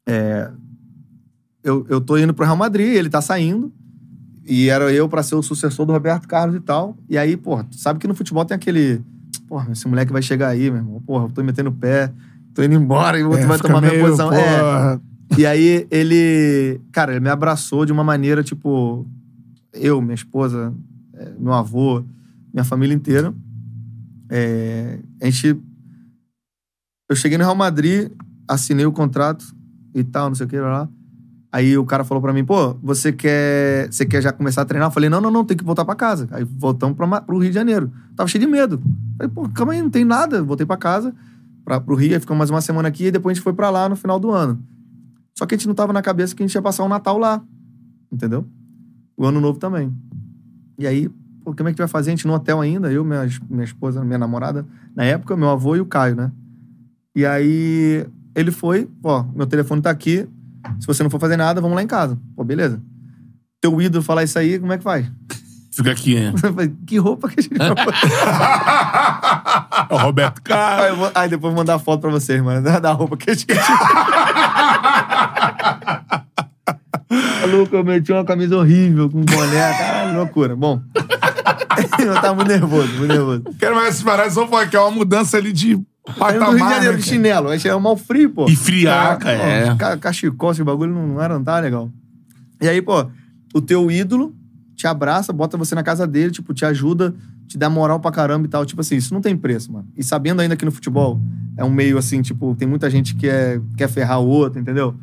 É, 0.08 0.50
eu, 1.64 1.86
eu 1.90 2.00
tô 2.00 2.18
indo 2.18 2.34
pro 2.34 2.46
Real 2.46 2.56
Madrid, 2.56 2.94
ele 2.96 3.10
tá 3.10 3.22
saindo. 3.22 3.74
E 4.48 4.70
era 4.70 4.92
eu 4.92 5.08
pra 5.08 5.24
ser 5.24 5.36
o 5.36 5.42
sucessor 5.42 5.86
do 5.86 5.94
Roberto 5.94 6.28
Carlos 6.28 6.56
e 6.56 6.60
tal. 6.60 6.98
E 7.10 7.18
aí, 7.18 7.38
porra, 7.38 7.64
tu 7.64 7.78
sabe 7.78 8.00
que 8.00 8.08
no 8.08 8.16
futebol 8.16 8.46
tem 8.46 8.56
aquele. 8.56 9.02
Porra, 9.48 9.72
esse 9.72 9.88
moleque 9.88 10.12
vai 10.12 10.22
chegar 10.22 10.50
aí, 10.50 10.70
meu 10.70 10.78
irmão. 10.78 11.02
Porra, 11.02 11.26
eu 11.26 11.30
tô 11.30 11.44
metendo 11.44 11.70
o 11.70 11.74
pé, 11.74 12.12
tô 12.54 12.64
indo 12.64 12.76
embora 12.76 13.20
e 13.20 13.24
o 13.24 13.30
outro 13.30 13.44
É, 13.44 13.48
vai 13.48 13.60
tomar 13.60 13.82
minha 13.82 13.94
meio, 13.94 14.06
posição. 14.06 14.32
É. 14.34 14.60
porra. 14.60 15.02
E 15.38 15.46
aí 15.46 15.88
ele. 15.90 16.82
Cara, 16.92 17.12
ele 17.14 17.20
me 17.20 17.30
abraçou 17.30 17.86
de 17.86 17.92
uma 17.92 18.04
maneira, 18.04 18.44
tipo. 18.44 19.06
Eu, 19.74 20.02
minha 20.02 20.16
esposa, 20.16 20.74
é, 21.14 21.34
meu 21.40 21.54
avô, 21.54 22.04
minha 22.54 22.64
família 22.64 22.94
inteira. 22.94 23.34
É, 24.30 25.00
a 25.22 25.26
gente. 25.26 25.62
Eu 27.10 27.16
cheguei 27.16 27.38
no 27.38 27.44
Real 27.44 27.56
Madrid, 27.56 28.12
assinei 28.48 28.86
o 28.86 28.92
contrato 28.92 29.46
e 29.94 30.04
tal, 30.04 30.30
não 30.30 30.36
sei 30.36 30.46
o 30.46 30.50
que 30.50 30.60
lá. 30.60 30.88
Aí 31.52 31.78
o 31.78 31.84
cara 31.84 32.06
falou 32.06 32.22
pra 32.22 32.32
mim, 32.32 32.46
pô, 32.46 32.76
você 32.76 33.12
quer, 33.12 33.92
você 33.92 34.06
quer 34.06 34.22
já 34.22 34.32
começar 34.32 34.62
a 34.62 34.66
treinar? 34.66 34.88
Eu 34.88 34.94
falei, 34.94 35.10
não, 35.10 35.20
não, 35.20 35.30
não, 35.30 35.44
tem 35.44 35.58
que 35.58 35.66
voltar 35.66 35.84
pra 35.84 35.96
casa. 35.96 36.30
Aí 36.32 36.46
voltamos 36.46 36.96
pra, 36.96 37.20
pro 37.22 37.38
Rio 37.38 37.50
de 37.50 37.56
Janeiro. 37.56 37.92
Tava 38.16 38.30
cheio 38.30 38.46
de 38.46 38.50
medo. 38.50 38.82
Falei, 39.18 39.34
pô, 39.34 39.50
calma 39.50 39.74
aí, 39.74 39.82
não 39.82 39.90
tem 39.90 40.06
nada. 40.06 40.42
Voltei 40.42 40.66
pra 40.66 40.78
casa, 40.78 41.14
pra, 41.66 41.82
pro 41.82 41.96
Rio, 41.96 42.14
aí 42.14 42.20
ficamos 42.22 42.38
mais 42.38 42.50
uma 42.50 42.62
semana 42.62 42.88
aqui 42.88 43.08
e 43.08 43.12
depois 43.12 43.34
a 43.34 43.36
gente 43.36 43.44
foi 43.44 43.52
pra 43.52 43.70
lá 43.70 43.90
no 43.90 43.98
final 43.98 44.18
do 44.18 44.32
ano. 44.32 44.64
Só 45.38 45.46
que 45.46 45.54
a 45.54 45.58
gente 45.58 45.68
não 45.68 45.76
tava 45.76 45.92
na 45.92 46.02
cabeça 46.02 46.34
que 46.34 46.42
a 46.42 46.48
gente 46.48 46.56
ia 46.56 46.62
passar 46.62 46.84
o 46.84 46.90
Natal 46.90 47.18
lá. 47.18 47.44
Entendeu? 48.10 48.48
O 49.22 49.26
ano 49.28 49.40
novo 49.40 49.60
também. 49.60 49.94
E 50.80 50.88
aí, 50.88 51.08
pô, 51.44 51.54
como 51.54 51.56
é 51.56 51.56
que 51.56 51.64
a 51.64 51.70
gente 51.70 51.78
vai 51.78 51.88
fazer? 51.88 52.10
A 52.10 52.16
gente 52.16 52.26
no 52.26 52.34
hotel 52.34 52.60
ainda, 52.60 52.92
eu, 52.92 53.04
minha, 53.06 53.28
minha 53.50 53.64
esposa, 53.64 54.04
minha 54.04 54.18
namorada, 54.18 54.66
na 54.96 55.04
época, 55.04 55.38
meu 55.38 55.50
avô 55.50 55.76
e 55.76 55.80
o 55.80 55.86
Caio, 55.86 56.16
né? 56.16 56.32
E 57.16 57.24
aí 57.26 58.06
ele 58.36 58.50
foi, 58.52 58.90
ó, 59.04 59.24
meu 59.36 59.46
telefone 59.46 59.82
tá 59.82 59.90
aqui. 59.92 60.28
Se 60.80 60.88
você 60.88 61.04
não 61.04 61.10
for 61.10 61.20
fazer 61.20 61.38
nada, 61.38 61.62
vamos 61.62 61.76
lá 61.76 61.84
em 61.84 61.88
casa. 61.88 62.18
Pô, 62.36 62.44
beleza. 62.44 62.82
Teu 63.62 63.80
ídolo 63.80 64.04
falar 64.04 64.24
isso 64.24 64.40
aí, 64.40 64.58
como 64.58 64.74
é 64.74 64.78
que 64.80 64.84
faz? 64.84 65.06
Fica 65.72 65.92
aqui, 65.92 66.16
né? 66.16 66.34
Que 66.88 66.98
roupa 66.98 67.30
que 67.30 67.40
a 67.40 67.44
gente 67.44 67.58
vai 67.58 67.70
botar? 67.70 67.92
É 69.90 69.98
Roberto 70.02 70.42
Carlos. 70.42 70.86
aí, 70.92 70.96
vou- 70.96 71.12
aí 71.16 71.30
depois 71.30 71.52
eu 71.52 71.56
vou 71.56 71.62
mandar 71.64 71.80
foto 71.80 72.02
pra 72.02 72.10
vocês, 72.10 72.42
mano, 72.44 72.62
da 72.62 72.92
roupa 72.92 73.18
que 73.18 73.30
a 73.30 73.34
gente. 73.34 73.46
Maluco, 77.42 77.76
eu 77.76 77.84
meti 77.84 78.12
uma 78.12 78.24
camisa 78.26 78.58
horrível, 78.58 79.10
com 79.10 79.22
boné, 79.22 79.74
caralho, 79.78 80.18
loucura. 80.18 80.56
Bom. 80.56 80.82
eu 82.00 82.14
tava 82.16 82.36
muito 82.36 82.48
nervoso, 82.48 82.88
muito 82.98 83.08
nervoso. 83.14 83.44
Quero 83.60 83.76
mais 83.76 83.90
essas 83.90 84.04
paradas, 84.04 84.34
só 84.34 84.48
falar 84.48 84.68
que 84.68 84.76
é 84.76 84.80
uma 84.80 84.92
mudança 84.92 85.38
ali 85.38 85.52
de 85.52 85.80
patamar, 86.18 86.52
do 86.52 86.56
Rio 86.58 86.66
de 86.66 86.72
Janeiro 86.74 86.94
né, 86.94 87.00
de 87.00 87.04
cara? 87.04 87.16
chinelo. 87.16 87.50
Aí 87.50 87.60
chega 87.60 87.80
mal 87.80 87.98
frio, 87.98 88.30
pô. 88.30 88.46
E 88.48 88.56
friaca, 88.56 89.26
Pô, 89.26 89.32
é. 89.32 89.76
ca- 89.78 89.98
Cachecol, 89.98 90.52
esse 90.52 90.64
bagulho 90.64 90.94
não, 90.94 91.08
não 91.08 91.22
era, 91.22 91.36
não 91.36 91.44
tá 91.44 91.60
legal. 91.60 91.90
E 92.62 92.68
aí, 92.68 92.82
pô, 92.82 93.06
o 93.54 93.62
teu 93.62 93.90
ídolo 93.90 94.34
te 94.76 94.88
abraça, 94.88 95.32
bota 95.32 95.58
você 95.58 95.76
na 95.76 95.84
casa 95.84 96.08
dele, 96.08 96.32
tipo, 96.32 96.54
te 96.54 96.66
ajuda, 96.66 97.14
te 97.48 97.58
dá 97.58 97.70
moral 97.70 98.00
pra 98.00 98.12
caramba 98.12 98.46
e 98.46 98.50
tal. 98.50 98.66
Tipo 98.66 98.82
assim, 98.82 98.96
isso 98.96 99.14
não 99.14 99.22
tem 99.22 99.36
preço, 99.38 99.72
mano. 99.72 99.88
E 99.96 100.04
sabendo 100.04 100.42
ainda 100.42 100.56
que 100.56 100.66
no 100.66 100.72
futebol 100.72 101.20
é 101.58 101.64
um 101.64 101.70
meio 101.70 101.98
assim, 101.98 102.22
tipo, 102.22 102.56
tem 102.56 102.68
muita 102.68 102.90
gente 102.90 103.16
que 103.16 103.28
é, 103.28 103.60
quer 103.78 103.88
ferrar 103.90 104.20
o 104.20 104.28
outro, 104.28 104.60
entendeu? 104.60 104.96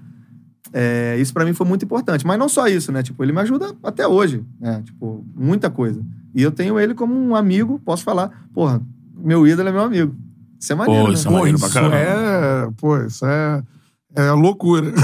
É, 0.73 1.17
isso 1.19 1.33
pra 1.33 1.45
mim 1.45 1.53
foi 1.55 1.67
muito 1.67 1.85
importante. 1.85 2.27
Mas 2.27 2.39
não 2.39 2.49
só 2.49 2.67
isso, 2.69 2.93
né? 2.93 3.03
Tipo, 3.03 3.23
ele 3.25 3.33
me 3.33 3.41
ajuda 3.41 3.75
até 3.83 4.07
hoje, 4.07 4.45
né? 4.61 4.83
Tipo, 4.85 5.25
muita 5.35 5.71
coisa. 5.71 6.01
E 6.35 6.43
eu 6.43 6.51
tenho 6.53 6.79
ele 6.79 6.95
como 6.95 7.15
um 7.15 7.35
amigo, 7.35 7.81
posso 7.85 8.05
falar, 8.05 8.31
porra, 8.53 8.81
meu 9.17 9.47
ídolo 9.47 9.69
é 9.69 9.73
meu 9.73 9.83
amigo. 9.83 10.15
Isso 10.61 10.73
é 10.73 10.77
maneiro, 10.77 11.03
Pô, 11.05 11.09
né? 11.09 11.15
isso 11.15 11.27
é 11.29 11.31
Pô, 11.31 11.37
maneiro 11.39 11.59
pra 11.59 11.67
isso 11.69 11.75
caramba. 11.75 11.97
é... 11.97 12.69
Pô, 12.77 12.99
isso 13.03 13.27
é... 13.27 13.63
É 14.17 14.31
loucura. 14.33 14.87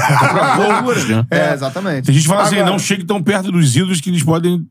Loucura. 0.59 1.27
É, 1.31 1.53
exatamente. 1.53 2.07
Tem 2.07 2.15
gente 2.15 2.25
que 2.25 2.29
fala 2.29 2.43
assim, 2.43 2.57
Agora- 2.57 2.71
não 2.71 2.79
chegue 2.79 3.05
tão 3.05 3.23
perto 3.23 3.53
dos 3.53 3.77
ídolos 3.77 4.01
que 4.01 4.11
eles 4.11 4.23
podem 4.23 4.67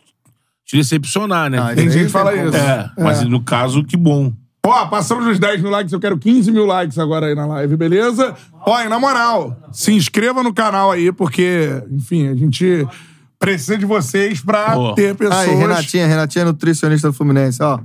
te 0.65 0.75
decepcionar, 0.75 1.49
né? 1.49 1.59
Ah, 1.59 1.73
Tem 1.75 1.89
gente 1.89 2.05
que 2.05 2.09
fala 2.11 2.31
como. 2.33 2.47
isso. 2.49 2.57
É, 2.57 2.91
mas 2.97 3.21
no 3.23 3.41
caso, 3.41 3.83
que 3.83 3.95
bom. 3.95 4.33
Ó, 4.65 4.85
passamos 4.85 5.25
dos 5.25 5.39
10 5.39 5.61
mil 5.61 5.69
likes, 5.69 5.91
eu 5.91 5.99
quero 5.99 6.17
15 6.17 6.49
mil 6.49 6.65
likes 6.65 6.97
agora 6.97 7.25
aí 7.25 7.35
na 7.35 7.45
live, 7.45 7.75
beleza? 7.75 8.33
Ó, 8.65 8.79
e 8.79 8.87
na 8.87 8.97
moral, 8.97 9.57
se 9.73 9.91
inscreva 9.91 10.41
no 10.41 10.53
canal 10.53 10.89
aí, 10.89 11.11
porque, 11.11 11.83
enfim, 11.91 12.29
a 12.29 12.35
gente 12.35 12.87
precisa 13.37 13.77
de 13.77 13.85
vocês 13.85 14.39
pra 14.39 14.69
Boa. 14.69 14.95
ter 14.95 15.15
pessoas... 15.15 15.49
Aí, 15.49 15.53
Renatinha, 15.53 16.07
Renatinha 16.07 16.43
é 16.43 16.45
nutricionista 16.45 17.09
do 17.09 17.13
Fluminense, 17.13 17.61
ó. 17.61 17.77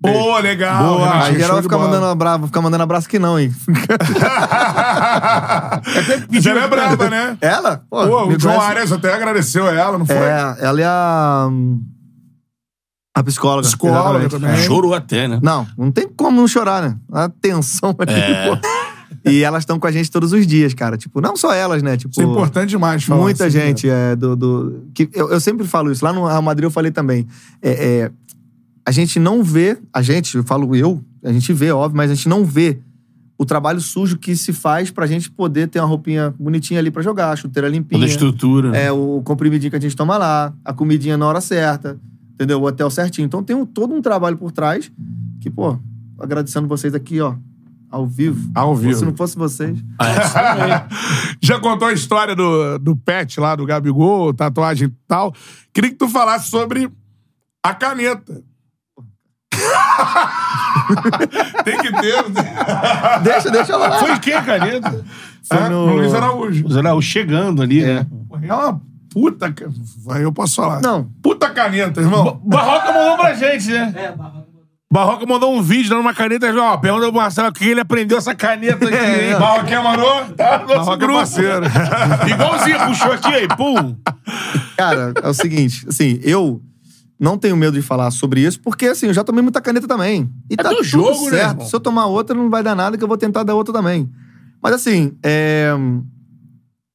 Boa, 0.00 0.40
legal. 0.40 0.84
Boa. 0.84 1.04
Renatinho, 1.06 1.34
Aí 1.34 1.38
geral 1.40 1.56
de 1.58 1.62
fica 1.62 1.76
bola. 1.78 1.88
mandando 1.88 2.06
abraço, 2.06 2.46
fica 2.46 2.60
mandando 2.60 2.82
abraço 2.82 3.08
que 3.08 3.18
não, 3.20 3.38
hein? 3.38 3.54
Ela 6.44 6.60
é 6.64 6.68
braba, 6.68 7.10
né? 7.10 7.38
Ela? 7.40 7.84
Pô, 7.88 8.06
Pô, 8.08 8.26
o 8.26 8.40
João 8.40 8.60
Arias 8.60 8.90
até 8.90 9.14
agradeceu 9.14 9.68
ela, 9.68 9.96
não 9.96 10.04
foi? 10.04 10.16
É, 10.16 10.56
ela 10.60 10.80
é 10.80 10.84
a. 10.84 11.48
A 13.14 13.22
psicóloga. 13.22 13.66
Psicóloga 13.68 14.26
exatamente. 14.26 14.52
também. 14.52 14.66
Chorou 14.66 14.92
até, 14.92 15.28
né? 15.28 15.38
Não, 15.42 15.66
não 15.78 15.92
tem 15.92 16.08
como 16.08 16.36
não 16.36 16.48
chorar, 16.48 16.82
né? 16.82 16.96
A 17.12 17.28
tensão 17.28 17.94
ali, 17.98 18.12
É. 18.12 18.48
pô. 18.48 18.58
E 19.26 19.42
elas 19.42 19.62
estão 19.62 19.78
com 19.78 19.86
a 19.86 19.92
gente 19.92 20.10
todos 20.10 20.32
os 20.32 20.46
dias, 20.46 20.74
cara. 20.74 20.98
Tipo, 20.98 21.20
não 21.20 21.36
só 21.36 21.54
elas, 21.54 21.82
né? 21.82 21.96
Tipo, 21.96 22.10
Isso 22.10 22.20
é 22.20 22.24
importante 22.24 22.70
demais 22.70 23.04
falar 23.04 23.22
Muita 23.22 23.46
assim, 23.46 23.58
gente 23.58 23.88
é 23.88 24.14
do. 24.14 24.36
do 24.36 24.82
que 24.92 25.08
eu, 25.14 25.30
eu 25.30 25.40
sempre 25.40 25.66
falo 25.66 25.90
isso. 25.90 26.04
Lá 26.04 26.12
no 26.12 26.26
Real 26.26 26.42
Madrid 26.42 26.64
eu 26.64 26.70
falei 26.70 26.90
também. 26.90 27.26
É, 27.62 27.70
é, 27.70 28.10
a 28.84 28.90
gente 28.90 29.18
não 29.18 29.42
vê, 29.42 29.78
a 29.92 30.02
gente, 30.02 30.36
eu 30.36 30.42
falo 30.42 30.74
eu, 30.76 31.02
a 31.24 31.32
gente 31.32 31.52
vê, 31.54 31.70
óbvio, 31.70 31.96
mas 31.96 32.10
a 32.10 32.14
gente 32.14 32.28
não 32.28 32.44
vê 32.44 32.80
o 33.38 33.46
trabalho 33.46 33.80
sujo 33.80 34.18
que 34.18 34.36
se 34.36 34.52
faz 34.52 34.90
pra 34.90 35.06
gente 35.06 35.30
poder 35.30 35.68
ter 35.68 35.80
uma 35.80 35.88
roupinha 35.88 36.34
bonitinha 36.38 36.78
ali 36.80 36.90
pra 36.90 37.02
jogar, 37.02 37.30
a 37.30 37.36
chuteira 37.36 37.68
limpinha. 37.68 37.98
Toda 37.98 38.04
a 38.04 38.08
estrutura. 38.12 38.76
É, 38.76 38.92
o 38.92 39.22
comprimidinho 39.24 39.70
que 39.70 39.76
a 39.76 39.80
gente 39.80 39.96
toma 39.96 40.18
lá, 40.18 40.52
a 40.64 40.72
comidinha 40.72 41.16
na 41.16 41.26
hora 41.26 41.40
certa, 41.40 41.98
entendeu? 42.34 42.60
O 42.60 42.64
hotel 42.66 42.90
certinho. 42.90 43.24
Então 43.26 43.42
tem 43.42 43.56
um- 43.56 43.66
todo 43.66 43.94
um 43.94 44.02
trabalho 44.02 44.36
por 44.36 44.52
trás 44.52 44.90
que, 45.40 45.50
pô, 45.50 45.78
agradecendo 46.20 46.68
vocês 46.68 46.94
aqui, 46.94 47.20
ó, 47.20 47.34
ao 47.90 48.06
vivo. 48.06 48.50
Ao 48.54 48.74
vivo. 48.74 48.98
Se 48.98 49.04
não 49.04 49.14
fosse 49.16 49.36
vocês. 49.36 49.78
Já 51.40 51.58
contou 51.60 51.88
a 51.88 51.92
história 51.92 52.34
do, 52.34 52.78
do 52.78 52.96
pet 52.96 53.38
lá, 53.40 53.54
do 53.56 53.66
Gabigol, 53.66 54.32
tatuagem 54.34 54.88
e 54.88 54.92
tal. 55.06 55.32
Queria 55.72 55.90
que 55.90 55.96
tu 55.96 56.08
falasse 56.08 56.50
sobre 56.50 56.90
a 57.62 57.74
caneta. 57.74 58.42
Tem 61.64 61.78
que 61.78 61.92
ter. 62.00 62.22
tem? 62.24 62.44
Deixa, 63.22 63.50
deixa 63.50 63.76
lá. 63.76 63.98
Foi 63.98 64.18
quem 64.18 64.34
a 64.34 64.42
caneta? 64.42 65.04
Foi 65.44 65.58
Ah, 65.58 65.68
no- 65.70 65.86
no 65.86 65.96
Luiz 65.96 66.14
Araújo. 66.14 66.66
O 66.66 66.70
Zé 66.72 66.80
Araújo 66.80 67.08
chegando 67.08 67.62
ali, 67.62 67.82
né? 67.82 68.06
É 68.42 68.52
uma 68.54 68.80
puta. 69.14 69.50
ca- 69.52 69.70
Aí 70.10 70.22
eu 70.22 70.32
posso 70.32 70.56
falar. 70.56 70.82
Não. 70.82 71.08
Puta 71.22 71.48
caneta, 71.48 72.00
irmão. 72.02 72.38
Barroca 72.44 72.92
mandou 72.92 73.16
pra 73.16 73.32
gente, 73.34 73.70
né? 73.70 73.92
É, 73.96 74.12
Barroca. 74.12 74.44
Barroca 74.92 75.26
mandou 75.26 75.52
um 75.54 75.62
vídeo 75.62 75.88
dando 75.88 76.02
uma 76.02 76.12
caneta. 76.14 76.52
Ó, 76.54 76.76
pergunta 76.76 77.06
pro 77.06 77.14
Marcelo 77.16 77.52
que 77.52 77.64
ele 77.68 77.80
aprendeu 77.80 78.18
essa 78.18 78.34
caneta 78.34 78.84
aqui, 78.86 78.94
É, 78.94 79.30
hein? 79.32 79.38
Barroquinha 79.38 79.82
mandou. 79.82 80.24
Tá 80.36 80.58
no 80.58 80.66
nosso 80.66 80.74
Barroca 80.76 80.94
é 80.94 80.98
grupo. 80.98 81.18
parceiro. 81.18 81.64
Igualzinho, 82.30 82.78
puxou 82.86 83.12
aqui 83.12 83.28
aí, 83.34 83.48
pum. 83.48 83.96
Cara, 84.76 85.12
é 85.22 85.28
o 85.28 85.34
seguinte, 85.34 85.84
assim, 85.88 86.18
eu 86.22 86.60
não 87.18 87.36
tenho 87.38 87.56
medo 87.56 87.72
de 87.72 87.82
falar 87.82 88.10
sobre 88.10 88.40
isso, 88.42 88.60
porque 88.60 88.86
assim, 88.86 89.06
eu 89.06 89.14
já 89.14 89.24
tomei 89.24 89.42
muita 89.42 89.60
caneta 89.60 89.88
também. 89.88 90.30
E 90.50 90.56
tá 90.56 90.68
do 90.68 90.76
tudo 90.76 90.84
jogo, 90.84 91.24
né, 91.24 91.30
certo. 91.38 91.50
irmão? 91.52 91.66
Se 91.66 91.74
eu 91.74 91.80
tomar 91.80 92.06
outra, 92.06 92.36
não 92.36 92.48
vai 92.50 92.62
dar 92.62 92.74
nada, 92.76 92.96
que 92.96 93.02
eu 93.02 93.08
vou 93.08 93.16
tentar 93.16 93.42
dar 93.42 93.54
outra 93.54 93.72
também. 93.72 94.08
Mas 94.62 94.74
assim, 94.74 95.12
é. 95.22 95.72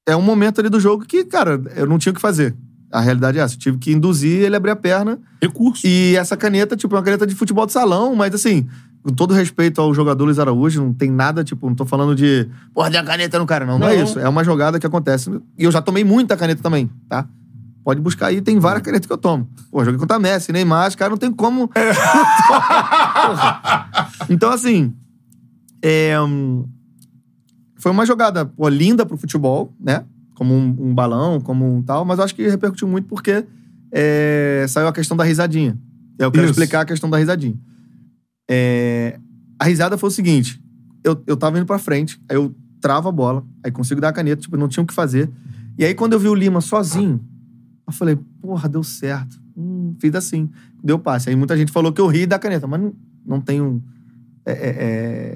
É 0.10 0.16
um 0.16 0.22
momento 0.22 0.60
ali 0.60 0.70
do 0.70 0.80
jogo 0.80 1.05
que, 1.05 1.24
cara, 1.24 1.62
eu 1.76 1.86
não 1.86 1.97
tinha 1.97 2.12
o 2.12 2.16
que 2.16 2.22
fazer. 2.22 2.55
A 2.91 2.99
realidade 2.99 3.38
é 3.38 3.41
essa. 3.41 3.53
Eu 3.55 3.60
tive 3.60 3.78
que 3.78 3.91
induzir 3.91 4.41
ele 4.41 4.55
a 4.55 4.57
abrir 4.57 4.72
a 4.72 4.76
perna. 4.76 5.20
Recurso. 5.41 5.86
E 5.86 6.16
essa 6.16 6.36
caneta, 6.36 6.76
tipo, 6.76 6.95
é 6.95 6.97
uma 6.97 7.03
caneta 7.03 7.28
de 7.28 7.36
futebol 7.36 7.66
de 7.66 7.72
salão, 7.72 8.16
mas 8.16 8.34
assim, 8.34 8.68
com 9.03 9.14
todo 9.14 9.34
respeito 9.34 9.80
ao 9.80 9.93
jogador 9.93 10.26
Luiz 10.26 10.39
Araújo, 10.39 10.82
não 10.84 10.93
tem 10.93 11.12
nada, 11.12 11.43
tipo, 11.43 11.68
não 11.68 11.76
tô 11.76 11.86
falando 11.86 12.16
de, 12.16 12.49
porra, 12.74 12.89
dei 12.89 12.99
a 12.99 13.03
caneta 13.03 13.38
no 13.38 13.45
cara, 13.45 13.66
não. 13.66 13.78
Não, 13.78 13.88
é 13.88 13.97
Não. 13.97 14.03
isso. 14.03 14.20
É 14.20 14.28
uma 14.28 14.43
jogada 14.43 14.80
que 14.80 14.88
acontece. 14.88 15.30
E 15.57 15.64
eu 15.64 15.72
já 15.72 15.82
tomei 15.82 16.03
muita 16.03 16.36
caneta 16.36 16.64
também, 16.64 16.89
tá? 17.07 17.28
Pode 17.84 18.01
buscar 18.01 18.28
aí, 18.28 18.41
tem 18.41 18.60
várias 18.60 18.82
canetas 18.84 19.05
que 19.05 19.14
eu 19.14 19.18
tomo. 19.18 19.47
Pô, 19.72 19.86
joguei 19.86 19.99
contra 19.99 20.20
Messi, 20.20 20.51
Neymar, 20.51 20.88
os 20.89 20.95
caras 20.95 21.12
não 21.12 21.18
tem 21.18 21.32
como. 21.32 21.68
Porra. 22.47 23.89
então, 24.30 24.51
assim, 24.51 24.93
é, 25.82 26.20
hum, 26.20 26.66
foi 27.80 27.92
uma 27.92 28.06
jogada 28.06 28.46
pô, 28.46 28.70
linda 28.70 29.06
pro 29.06 29.18
futebol, 29.18 29.74
né? 29.80 30.06
Como 30.36 30.54
um, 30.54 30.76
um 30.80 30.94
balão, 30.94 31.42
como 31.42 31.78
um 31.78 31.82
tal, 31.82 32.06
mas 32.06 32.20
eu 32.20 32.26
acho 32.26 32.36
que 32.36 32.48
repercutiu 32.48 32.88
muito 32.88 33.08
porque 33.08 33.46
é, 33.92 34.66
saiu 34.70 34.88
a 34.88 34.94
questão 34.94 35.18
da 35.18 35.24
risadinha. 35.24 35.78
Eu 36.18 36.32
quero 36.32 36.44
Isso. 36.44 36.52
explicar 36.52 36.82
a 36.82 36.86
questão 36.86 37.10
da 37.10 37.18
risadinha. 37.18 37.58
É, 38.50 39.20
a 39.58 39.66
risada 39.66 39.98
foi 39.98 40.10
o 40.10 40.12
seguinte: 40.12 40.62
eu, 41.04 41.22
eu 41.26 41.36
tava 41.36 41.58
indo 41.58 41.66
pra 41.66 41.80
frente, 41.80 42.22
aí 42.30 42.36
eu 42.36 42.56
travo 42.80 43.10
a 43.10 43.12
bola, 43.12 43.46
aí 43.64 43.72
consigo 43.72 44.00
dar 44.00 44.10
a 44.10 44.14
caneta, 44.14 44.42
tipo, 44.42 44.58
não 44.58 44.68
tinha 44.68 44.84
o 44.84 44.88
que 44.88 44.94
fazer. 44.94 45.30
E 45.78 45.86
aí, 45.86 45.94
quando 45.94 46.14
eu 46.14 46.20
vi 46.20 46.28
o 46.28 46.36
Lima 46.36 46.62
sozinho, 46.62 47.22
eu 47.88 47.94
falei, 47.94 48.18
porra, 48.42 48.68
deu 48.68 48.84
certo. 48.84 49.40
Hum, 49.56 49.96
fiz 50.00 50.14
assim, 50.16 50.50
deu 50.84 51.00
passe. 51.00 51.30
Aí 51.30 51.36
muita 51.36 51.58
gente 51.58 51.72
falou 51.72 51.92
que 51.92 52.02
eu 52.02 52.08
ri 52.08 52.26
da 52.26 52.38
caneta, 52.38 52.68
mas 52.68 52.82
não, 52.82 52.94
não 53.26 53.42
tenho. 53.42 53.84
É, 54.46 54.52
é, 54.52 54.76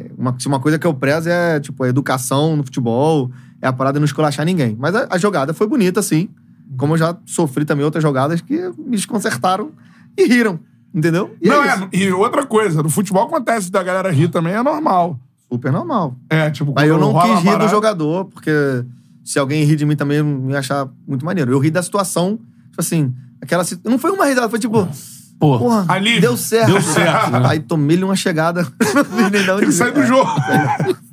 é, 0.08 0.12
uma, 0.18 0.36
se 0.40 0.48
uma 0.48 0.60
coisa 0.60 0.80
que 0.80 0.88
eu 0.88 0.94
prezo 0.94 1.30
é, 1.30 1.60
tipo, 1.60 1.84
a 1.84 1.88
educação 1.88 2.56
no 2.56 2.64
futebol, 2.64 3.30
é 3.62 3.68
a 3.68 3.74
parada 3.74 3.96
de 3.96 4.00
não 4.00 4.06
esculachar 4.06 4.46
ninguém. 4.46 4.76
Mas 4.80 4.96
a, 4.96 5.08
a 5.10 5.18
jogada 5.18 5.54
foi 5.54 5.68
bonita, 5.68 6.00
assim. 6.00 6.30
Como 6.78 6.94
eu 6.94 6.98
já 6.98 7.16
sofri 7.26 7.66
também 7.66 7.86
outras 7.86 8.02
jogadas 8.02 8.42
que 8.42 8.56
me 8.78 8.96
desconcertaram 8.96 9.72
e 10.18 10.26
riram. 10.26 10.60
Entendeu? 10.94 11.36
E 11.42 11.48
Não, 11.50 11.64
é, 11.64 11.70
é, 11.92 11.98
e 11.98 12.12
outra 12.12 12.46
coisa, 12.46 12.84
no 12.84 12.90
futebol 12.90 13.24
acontece 13.26 13.72
da 13.72 13.82
galera 13.82 14.12
rir 14.12 14.28
também, 14.30 14.54
é 14.54 14.62
normal. 14.62 15.20
super 15.52 15.72
normal. 15.72 16.16
É, 16.30 16.50
tipo, 16.52 16.72
Mas 16.76 16.88
eu 16.88 17.00
não 17.00 17.14
quis 17.20 17.32
rir 17.40 17.42
do 17.42 17.44
parada- 17.46 17.68
jogador, 17.68 18.26
porque 18.26 18.52
se 19.24 19.40
alguém 19.40 19.64
rir 19.64 19.76
de 19.76 19.86
mim 19.86 19.96
também, 19.96 20.20
ia 20.50 20.60
achar 20.60 20.88
muito 21.08 21.26
maneiro. 21.26 21.52
Eu 21.52 21.58
ri 21.60 21.72
da 21.72 21.82
situação, 21.82 22.38
tipo 22.70 22.80
assim, 22.80 23.12
aquela 23.42 23.64
Não 23.84 23.98
foi 23.98 24.12
uma 24.12 24.26
risada, 24.26 24.50
foi 24.50 24.60
tipo. 24.60 24.88
Pô, 25.40 25.60
Porra, 25.60 25.86
alívio. 25.90 26.22
deu 26.22 26.38
certo. 26.38 26.72
Deu 26.72 26.82
certo, 26.82 27.32
né? 27.32 27.42
Aí 27.46 27.60
tomei-lhe 27.60 28.04
uma 28.04 28.16
chegada. 28.16 28.64
sair 29.72 29.92
veio. 29.92 29.94
do 29.94 30.06
jogo. 30.06 30.30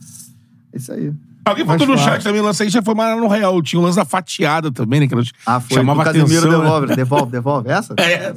É 0.73 0.77
isso 0.79 0.93
aí. 0.93 1.13
Alguém 1.45 1.67
falou 1.67 1.85
no 1.85 1.99
chat 1.99 2.23
também, 2.23 2.41
lance 2.41 2.63
aí 2.63 2.69
já 2.69 2.81
foi 2.81 2.95
mais 2.95 3.19
no 3.21 3.27
Real. 3.27 3.61
Tinha 3.61 3.81
o 3.81 3.83
lance 3.83 3.97
da 3.97 4.05
fatiada 4.05 4.71
também, 4.71 5.01
né? 5.01 5.09
Que 5.09 5.15
Ah, 5.45 5.59
foi. 5.59 5.79
chamava 5.79 6.05
Casemiro 6.05 6.29
atenção. 6.31 6.51
né? 6.53 6.59
devolve, 6.65 6.95
devolve, 6.95 7.33
devolve. 7.33 7.69
Essa? 7.71 7.95
É. 7.99 8.33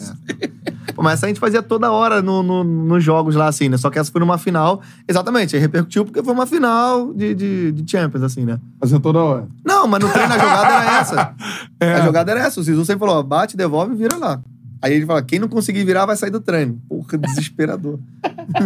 Pô, 0.95 1.03
mas 1.03 1.13
essa 1.15 1.27
a 1.27 1.29
gente 1.29 1.39
fazia 1.39 1.61
toda 1.61 1.91
hora 1.91 2.23
no, 2.23 2.41
no- 2.41 2.63
nos 2.63 3.03
jogos 3.03 3.35
lá, 3.35 3.47
assim, 3.47 3.69
né? 3.69 3.77
Só 3.77 3.91
que 3.91 3.99
essa 3.99 4.11
foi 4.11 4.19
numa 4.19 4.37
final. 4.39 4.81
Exatamente, 5.07 5.55
aí 5.55 5.61
repercutiu 5.61 6.05
porque 6.05 6.23
foi 6.23 6.33
uma 6.33 6.47
final 6.47 7.13
de, 7.13 7.35
de, 7.35 7.71
de 7.73 7.91
Champions, 7.91 8.23
assim, 8.23 8.45
né? 8.45 8.57
Fazer 8.79 8.99
toda 8.99 9.19
hora. 9.19 9.47
Não, 9.63 9.85
mas 9.87 9.99
no 10.03 10.09
treino 10.09 10.33
a 10.33 10.37
jogada 10.39 10.73
era 10.73 10.99
essa. 10.99 11.35
É. 11.79 11.93
A 11.95 12.05
jogada 12.05 12.31
era 12.31 12.39
essa. 12.39 12.61
O 12.61 12.63
Sisu 12.63 12.83
sempre 12.85 13.01
falou, 13.01 13.17
ó, 13.19 13.23
bate, 13.23 13.55
devolve 13.57 13.93
e 13.93 13.97
vira 13.97 14.15
lá. 14.17 14.39
Aí 14.83 14.95
ele 14.95 15.05
fala, 15.05 15.23
quem 15.23 15.39
não 15.39 15.47
conseguir 15.47 15.85
virar 15.85 16.05
vai 16.05 16.17
sair 16.17 16.29
do 16.29 16.41
treino. 16.41 16.77
Porra, 16.89 17.17
desesperador. 17.17 17.97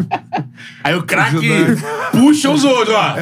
Aí 0.84 0.96
o 0.96 1.04
craque 1.04 1.48
puxa 2.12 2.50
os 2.50 2.64
outros, 2.64 2.96
ó. 2.96 3.14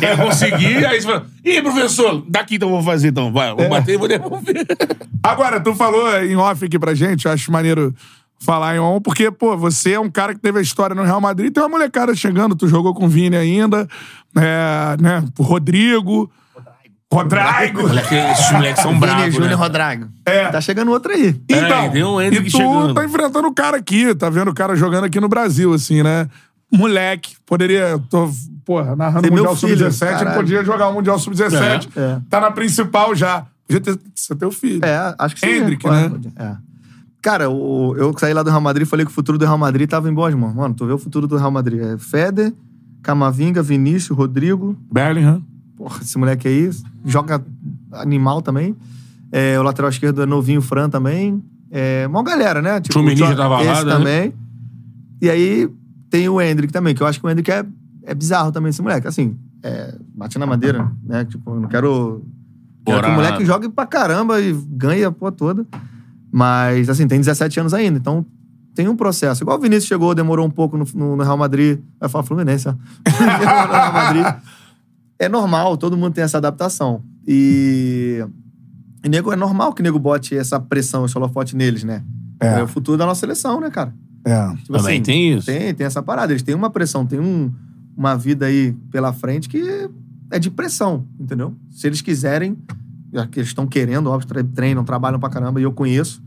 Quer 0.00 0.16
conseguir, 0.16 0.86
aí 0.86 0.98
você 0.98 1.06
fala, 1.06 1.26
ih, 1.44 1.60
professor, 1.60 2.24
daqui 2.26 2.54
então 2.54 2.70
eu 2.70 2.76
vou 2.76 2.82
fazer, 2.82 3.08
então. 3.08 3.30
Vai, 3.30 3.54
vou 3.54 3.68
bater 3.68 3.92
e 3.92 3.96
vou 3.98 4.08
devolver. 4.08 4.66
Agora, 5.22 5.60
tu 5.60 5.74
falou 5.74 6.10
em 6.22 6.36
off 6.36 6.64
aqui 6.64 6.78
pra 6.78 6.94
gente, 6.94 7.26
eu 7.26 7.32
acho 7.32 7.52
maneiro 7.52 7.94
falar 8.38 8.74
em 8.74 8.78
on, 8.78 8.98
porque, 8.98 9.30
pô, 9.30 9.54
você 9.54 9.92
é 9.92 10.00
um 10.00 10.10
cara 10.10 10.34
que 10.34 10.40
teve 10.40 10.58
a 10.58 10.62
história 10.62 10.96
no 10.96 11.02
Real 11.02 11.20
Madrid, 11.20 11.52
tem 11.52 11.62
uma 11.62 11.68
molecada 11.68 12.14
chegando, 12.14 12.56
tu 12.56 12.66
jogou 12.66 12.94
com 12.94 13.04
o 13.04 13.08
Vini 13.08 13.36
ainda, 13.36 13.86
é, 14.34 14.96
né, 14.98 15.22
o 15.38 15.42
Rodrigo, 15.42 16.30
Rodrigo. 17.12 17.88
Moleque, 17.88 18.14
esses 18.14 18.52
moleques 18.52 18.82
são 18.82 18.90
Vini 18.92 19.00
bravos, 19.00 19.34
Júnior 19.34 19.50
né? 19.50 19.56
Rodrigo. 19.56 20.08
É. 20.26 20.48
Tá 20.48 20.60
chegando 20.60 20.90
outro 20.90 21.12
aí. 21.12 21.40
É, 21.48 21.58
Então, 21.58 21.90
tem 21.90 22.04
um 22.04 22.20
Hendrick 22.20 22.48
e 22.48 22.50
tu 22.50 22.56
chegando. 22.58 22.94
tá 22.94 23.04
enfrentando 23.04 23.48
o 23.48 23.54
cara 23.54 23.76
aqui, 23.78 24.14
tá 24.14 24.28
vendo 24.28 24.50
o 24.50 24.54
cara 24.54 24.76
jogando 24.76 25.04
aqui 25.04 25.18
no 25.18 25.28
Brasil, 25.28 25.72
assim, 25.72 26.02
né? 26.02 26.28
Moleque, 26.70 27.34
poderia, 27.46 27.98
tô, 28.10 28.28
porra, 28.62 28.94
narrando 28.94 29.26
o 29.26 29.32
Mundial 29.32 29.56
filho, 29.56 29.90
Sub-17, 29.90 30.06
ele 30.10 30.18
caralho. 30.18 30.36
podia 30.36 30.62
jogar 30.64 30.88
o 30.88 30.92
Mundial 30.92 31.18
Sub-17, 31.18 31.88
É, 31.96 32.00
é. 32.00 32.20
tá 32.28 32.40
na 32.40 32.50
principal 32.50 33.14
já. 33.14 33.46
Podia 33.66 33.80
ter, 33.80 33.98
ser 34.14 34.34
teu 34.36 34.50
filho. 34.52 34.84
É, 34.84 35.14
acho 35.18 35.34
que 35.34 35.40
sim. 35.40 35.46
Hendrick, 35.46 35.82
pode, 35.82 35.96
né? 35.96 36.08
pode. 36.10 36.28
É. 36.36 36.56
Cara, 37.22 37.48
o- 37.48 37.96
eu 37.96 38.14
saí 38.18 38.34
lá 38.34 38.42
do 38.42 38.50
Real 38.50 38.60
Madrid 38.60 38.86
e 38.86 38.90
falei 38.90 39.06
que 39.06 39.10
o 39.10 39.14
futuro 39.14 39.38
do 39.38 39.44
Real 39.46 39.56
Madrid 39.58 39.88
tava 39.88 40.10
em 40.10 40.12
boas 40.14 40.34
mãos. 40.34 40.54
Mano, 40.54 40.74
tu 40.74 40.86
vê 40.86 40.92
o 40.92 40.98
futuro 40.98 41.26
do 41.26 41.38
Real 41.38 41.50
Madrid. 41.50 41.80
É 41.80 41.96
Feder, 41.96 42.52
Camavinga, 43.02 43.62
Vinícius, 43.62 44.16
Rodrigo. 44.16 44.76
Bellingham. 44.92 45.42
Porra, 45.78 46.00
esse 46.02 46.18
moleque 46.18 46.46
aí 46.48 46.70
joga 47.06 47.42
animal 47.92 48.42
também. 48.42 48.74
É, 49.32 49.58
o 49.58 49.62
lateral 49.62 49.90
esquerdo 49.90 50.20
é 50.22 50.26
novinho, 50.26 50.60
Fran 50.60 50.90
também. 50.90 51.42
É, 51.70 52.04
uma 52.08 52.22
galera, 52.22 52.60
né? 52.60 52.80
Tipo, 52.80 52.98
Tchou- 53.14 53.16
já 53.16 53.36
tava 53.36 53.60
lá, 53.62 53.84
né? 53.84 53.92
também. 53.92 54.34
E 55.22 55.30
aí 55.30 55.68
tem 56.10 56.28
o 56.28 56.40
Hendrick 56.40 56.72
também, 56.72 56.94
que 56.94 57.02
eu 57.02 57.06
acho 57.06 57.20
que 57.20 57.26
o 57.26 57.30
Hendrick 57.30 57.50
é, 57.50 57.64
é 58.04 58.14
bizarro 58.14 58.50
também, 58.50 58.70
esse 58.70 58.82
moleque. 58.82 59.06
Assim, 59.06 59.36
é, 59.62 59.94
bate 60.14 60.38
na 60.38 60.46
madeira, 60.46 60.90
né? 61.04 61.24
Tipo, 61.24 61.50
eu 61.54 61.60
não 61.60 61.68
quero... 61.68 62.24
Quero 62.84 63.02
que 63.02 63.08
o 63.08 63.12
moleque 63.12 63.44
jogue 63.44 63.68
pra 63.68 63.84
caramba 63.84 64.40
e 64.40 64.52
ganhe 64.70 65.04
a 65.04 65.12
porra 65.12 65.30
toda. 65.30 65.66
Mas, 66.32 66.88
assim, 66.88 67.06
tem 67.06 67.20
17 67.20 67.60
anos 67.60 67.74
ainda, 67.74 67.98
então 67.98 68.24
tem 68.74 68.88
um 68.88 68.96
processo. 68.96 69.42
Igual 69.42 69.58
o 69.58 69.60
Vinícius 69.60 69.86
chegou, 69.88 70.14
demorou 70.14 70.46
um 70.46 70.50
pouco 70.50 70.76
no, 70.78 70.86
no- 70.94 71.16
no 71.16 71.22
Real 71.22 71.36
Madrid. 71.36 71.80
Vai 72.00 72.08
falar 72.08 72.24
Fluminense, 72.24 72.66
ó. 72.68 72.72
No 73.12 73.26
Real 73.72 73.92
Madrid. 73.92 74.26
É 75.18 75.28
normal, 75.28 75.76
todo 75.76 75.96
mundo 75.96 76.14
tem 76.14 76.24
essa 76.24 76.38
adaptação. 76.38 77.02
E. 77.26 78.24
E 79.04 79.08
nego, 79.08 79.32
é 79.32 79.36
normal 79.36 79.72
que 79.72 79.80
o 79.80 79.84
nego 79.84 79.98
bote 79.98 80.36
essa 80.36 80.58
pressão, 80.58 81.04
esse 81.04 81.16
holofote 81.16 81.54
neles, 81.54 81.84
né? 81.84 82.02
É. 82.40 82.58
É 82.60 82.62
o 82.62 82.68
futuro 82.68 82.96
da 82.98 83.06
nossa 83.06 83.20
seleção, 83.20 83.60
né, 83.60 83.70
cara? 83.70 83.94
É. 84.24 84.54
Tipo 84.56 84.72
Também 84.78 85.00
tem 85.02 85.34
isso. 85.34 85.46
Tem, 85.46 85.72
tem 85.74 85.86
essa 85.86 86.02
parada. 86.02 86.32
Eles 86.32 86.42
têm 86.42 86.54
uma 86.54 86.68
pressão, 86.70 87.06
tem 87.06 87.18
um, 87.20 87.52
uma 87.96 88.16
vida 88.16 88.46
aí 88.46 88.72
pela 88.90 89.12
frente 89.12 89.48
que 89.48 89.88
é 90.30 90.38
de 90.38 90.50
pressão, 90.50 91.04
entendeu? 91.18 91.54
Se 91.70 91.86
eles 91.86 92.00
quiserem, 92.02 92.56
já 93.12 93.26
que 93.26 93.38
eles 93.38 93.48
estão 93.48 93.66
querendo, 93.66 94.10
óbvio, 94.10 94.28
tre- 94.28 94.42
treinam, 94.44 94.84
trabalham 94.84 95.18
pra 95.18 95.30
caramba, 95.30 95.60
e 95.60 95.62
eu 95.62 95.72
conheço, 95.72 96.22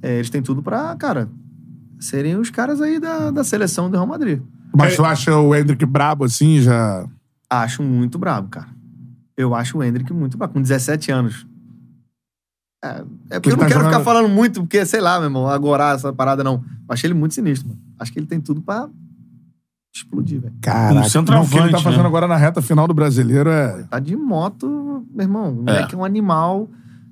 é, 0.00 0.14
eles 0.16 0.30
têm 0.30 0.40
tudo 0.40 0.62
pra, 0.62 0.94
cara, 0.96 1.28
serem 1.98 2.36
os 2.36 2.50
caras 2.50 2.80
aí 2.80 2.98
da, 3.00 3.30
da 3.30 3.44
seleção 3.44 3.90
do 3.90 3.94
Real 3.94 4.06
Madrid. 4.06 4.40
Mas 4.74 4.96
tu 4.96 5.04
acha 5.04 5.36
o 5.36 5.54
Hendrick 5.54 5.84
brabo, 5.84 6.24
assim, 6.24 6.60
já... 6.60 7.04
Acho 7.48 7.82
muito 7.82 8.18
brabo, 8.18 8.48
cara. 8.48 8.68
Eu 9.36 9.54
acho 9.54 9.78
o 9.78 9.84
Hendrick 9.84 10.12
muito 10.12 10.36
brabo. 10.38 10.54
Com 10.54 10.62
17 10.62 11.12
anos. 11.12 11.46
É, 12.84 13.04
é 13.30 13.40
porque 13.40 13.50
eu 13.50 13.52
não 13.52 13.58
tá 13.58 13.66
quero 13.66 13.80
jogando- 13.80 13.92
ficar 13.92 14.04
falando 14.04 14.28
muito, 14.28 14.60
porque, 14.60 14.84
sei 14.86 15.00
lá, 15.00 15.16
meu 15.18 15.26
irmão, 15.26 15.46
agora 15.48 15.92
essa 15.92 16.12
parada 16.12 16.42
não. 16.44 16.54
Eu 16.54 16.92
achei 16.92 17.08
ele 17.08 17.14
muito 17.18 17.34
sinistro, 17.34 17.68
mano. 17.68 17.80
Acho 17.98 18.12
que 18.12 18.18
ele 18.18 18.26
tem 18.26 18.40
tudo 18.40 18.60
pra 18.60 18.88
explodir, 19.94 20.40
velho. 20.40 20.54
Não, 20.94 21.42
o 21.42 21.48
que 21.48 21.56
ele 21.58 21.70
tá 21.70 21.78
fazendo 21.80 22.02
né? 22.02 22.06
agora 22.06 22.28
na 22.28 22.36
reta 22.36 22.60
final 22.60 22.86
do 22.86 22.94
brasileiro 22.94 23.48
é. 23.50 23.82
Tá 23.84 23.98
de 23.98 24.14
moto, 24.16 25.06
meu 25.12 25.24
irmão. 25.24 25.52
O 25.52 25.56
moleque 25.62 25.94
é. 25.94 25.98
um 25.98 26.04
animal. 26.04 26.68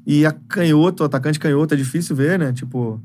E 0.07 0.27
a 0.27 0.33
canhoto, 0.33 1.03
o 1.03 1.07
atacante 1.07 1.39
canhoto, 1.41 1.73
é 1.73 1.77
difícil 1.79 2.15
ver, 2.15 2.39
né? 2.39 2.53
Tipo. 2.53 3.01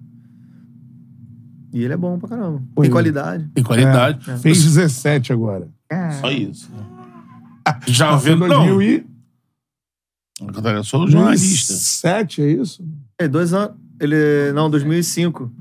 E 1.72 1.84
ele 1.84 1.94
é 1.94 1.98
bom 1.98 2.18
pra 2.20 2.30
caramba. 2.30 2.58
Tem 2.76 2.84
ele- 2.86 2.90
qualidade. 2.92 3.50
Tem 3.54 3.64
qualidade. 3.64 4.30
É, 4.30 4.38
Fez 4.38 4.64
17 4.64 5.32
agora. 5.32 5.68
Só 6.20 6.30
isso. 6.30 6.70
Já 7.88 8.12
Nasceu 8.12 8.38
vendo. 8.38 8.48
Não, 8.48 8.66
2000 8.66 8.82
e... 8.82 9.06
eu 10.76 10.84
sou 10.84 11.08
jornalista. 11.08 11.74
2007, 11.74 12.42
é 12.42 12.52
isso? 12.52 12.84
É, 13.20 13.28
dois 13.28 13.54
anos. 13.54 13.76
Ele. 14.00 14.52
Não, 14.54 14.70
2005. 14.70 15.52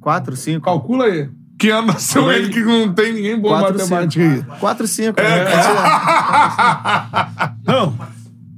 Quatro, 0.00 0.36
cinco. 0.36 0.64
Calcula 0.64 1.04
aí. 1.06 1.28
Que 1.58 1.70
ano 1.70 1.86
nasceu 1.86 2.30
ele 2.32 2.48
que 2.48 2.60
não 2.60 2.92
tem 2.92 3.12
ninguém 3.14 3.40
bom 3.40 3.48
em 3.48 3.60
Quatro, 3.60 3.78
matemática 3.78 4.22
aí. 4.24 4.36
cinco. 4.38 4.56
Quatro, 4.58 4.88
cinco. 4.88 5.20
É, 5.20 5.44
né? 5.44 5.50
Não. 7.64 7.94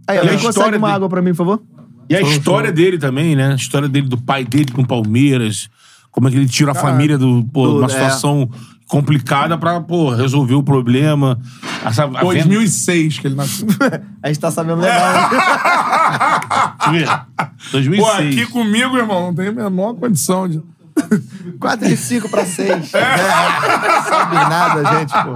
Aí, 0.09 0.16
E 0.16 0.18
a 0.18 0.22
alguém 0.22 0.36
história 0.36 0.55
consegue 0.55 0.76
uma 0.78 0.86
dele? 0.88 0.97
água 0.97 1.09
pra 1.09 1.22
mim, 1.22 1.30
por 1.30 1.36
favor? 1.36 1.62
E 2.09 2.14
a 2.16 2.20
história 2.22 2.72
dele 2.72 2.98
também, 2.98 3.36
né? 3.36 3.52
A 3.52 3.56
história 3.56 3.88
dele, 3.88 4.09
do 4.09 4.20
pai 4.20 4.44
dele 4.44 4.72
com 4.72 4.82
o 4.82 4.86
Palmeiras. 4.86 5.68
Como 6.10 6.28
é 6.28 6.30
que 6.30 6.36
ele 6.36 6.48
tira 6.48 6.70
a 6.70 6.74
família 6.74 7.18
do, 7.18 7.44
pô, 7.52 7.66
do- 7.66 7.78
uma 7.78 7.86
é. 7.86 7.90
situação 7.90 8.48
complicada 8.88 9.58
pra, 9.58 9.80
pô, 9.80 10.10
resolver 10.14 10.54
o 10.54 10.62
problema. 10.62 11.38
Essa, 11.84 12.04
a 12.04 12.06
venda- 12.06 12.20
2006 12.24 13.18
que 13.18 13.26
ele 13.28 13.34
nasceu. 13.34 13.66
A 14.22 14.28
gente 14.28 14.40
tá 14.40 14.50
sabendo 14.50 14.80
legal. 14.80 15.12
né? 15.12 15.28
Deixa 16.86 16.86
eu 16.86 16.92
ver. 16.92 17.06
Pô, 17.06 17.46
2006. 17.72 18.10
aqui 18.42 18.46
comigo, 18.52 18.96
irmão, 18.96 19.26
não 19.28 19.34
tem 19.34 19.48
a 19.48 19.52
menor 19.52 19.94
condição 19.94 20.48
de. 20.48 20.62
Quatro 21.60 21.86
de 21.88 21.96
cinco 21.96 22.28
pra 22.28 22.44
seis. 22.46 22.92
É. 22.94 23.16
Não 23.16 24.02
sabe 24.02 24.34
nada, 24.34 24.98
gente, 24.98 25.12
pô. 25.12 25.34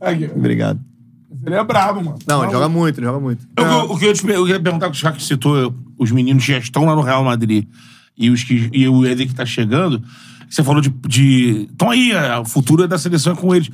Aqui. 0.00 0.30
Obrigado. 0.34 0.80
Ele 1.46 1.54
é 1.54 1.64
brabo, 1.64 2.02
mano. 2.04 2.18
Não, 2.26 2.42
ele 2.42 2.52
joga 2.52 2.68
muito, 2.68 2.98
ele 2.98 3.06
joga 3.06 3.20
muito. 3.20 3.46
Eu- 3.56 3.90
o 3.92 3.98
que 3.98 4.06
eu, 4.06 4.12
te, 4.12 4.26
eu 4.28 4.46
ia 4.48 4.60
perguntar, 4.60 4.92
já 4.92 5.12
que 5.12 5.22
citou 5.22 5.72
os 5.96 6.10
meninos 6.10 6.44
que 6.44 6.52
já 6.52 6.58
estão 6.58 6.84
lá 6.84 6.94
no 6.94 7.02
Real 7.02 7.22
Madrid 7.24 7.66
e, 8.18 8.30
os 8.30 8.42
que, 8.42 8.68
e 8.72 8.88
o 8.88 9.06
Eder 9.06 9.26
que 9.26 9.34
tá 9.34 9.46
chegando, 9.46 10.02
você 10.48 10.62
falou 10.64 10.80
de. 10.80 10.90
de 11.06 11.68
então 11.72 11.90
aí, 11.90 12.12
a 12.12 12.44
futuro 12.44 12.86
da 12.88 12.98
seleção 12.98 13.32
é 13.32 13.36
com 13.36 13.54
eles. 13.54 13.70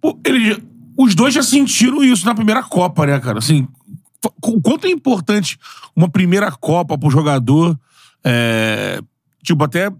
Pô, 0.00 0.18
eles. 0.24 0.58
Os 0.96 1.14
dois 1.14 1.34
já 1.34 1.42
sentiram 1.42 2.02
isso 2.02 2.24
na 2.24 2.34
primeira 2.34 2.62
Copa, 2.62 3.06
né, 3.06 3.18
cara? 3.20 3.38
Assim, 3.38 3.68
o 4.42 4.60
quanto 4.60 4.86
é 4.86 4.90
importante 4.90 5.58
uma 5.94 6.08
primeira 6.08 6.50
Copa 6.50 6.96
pro 6.98 7.10
jogador. 7.10 7.78
é, 8.24 9.00
tipo, 9.42 9.62
até 9.62 9.92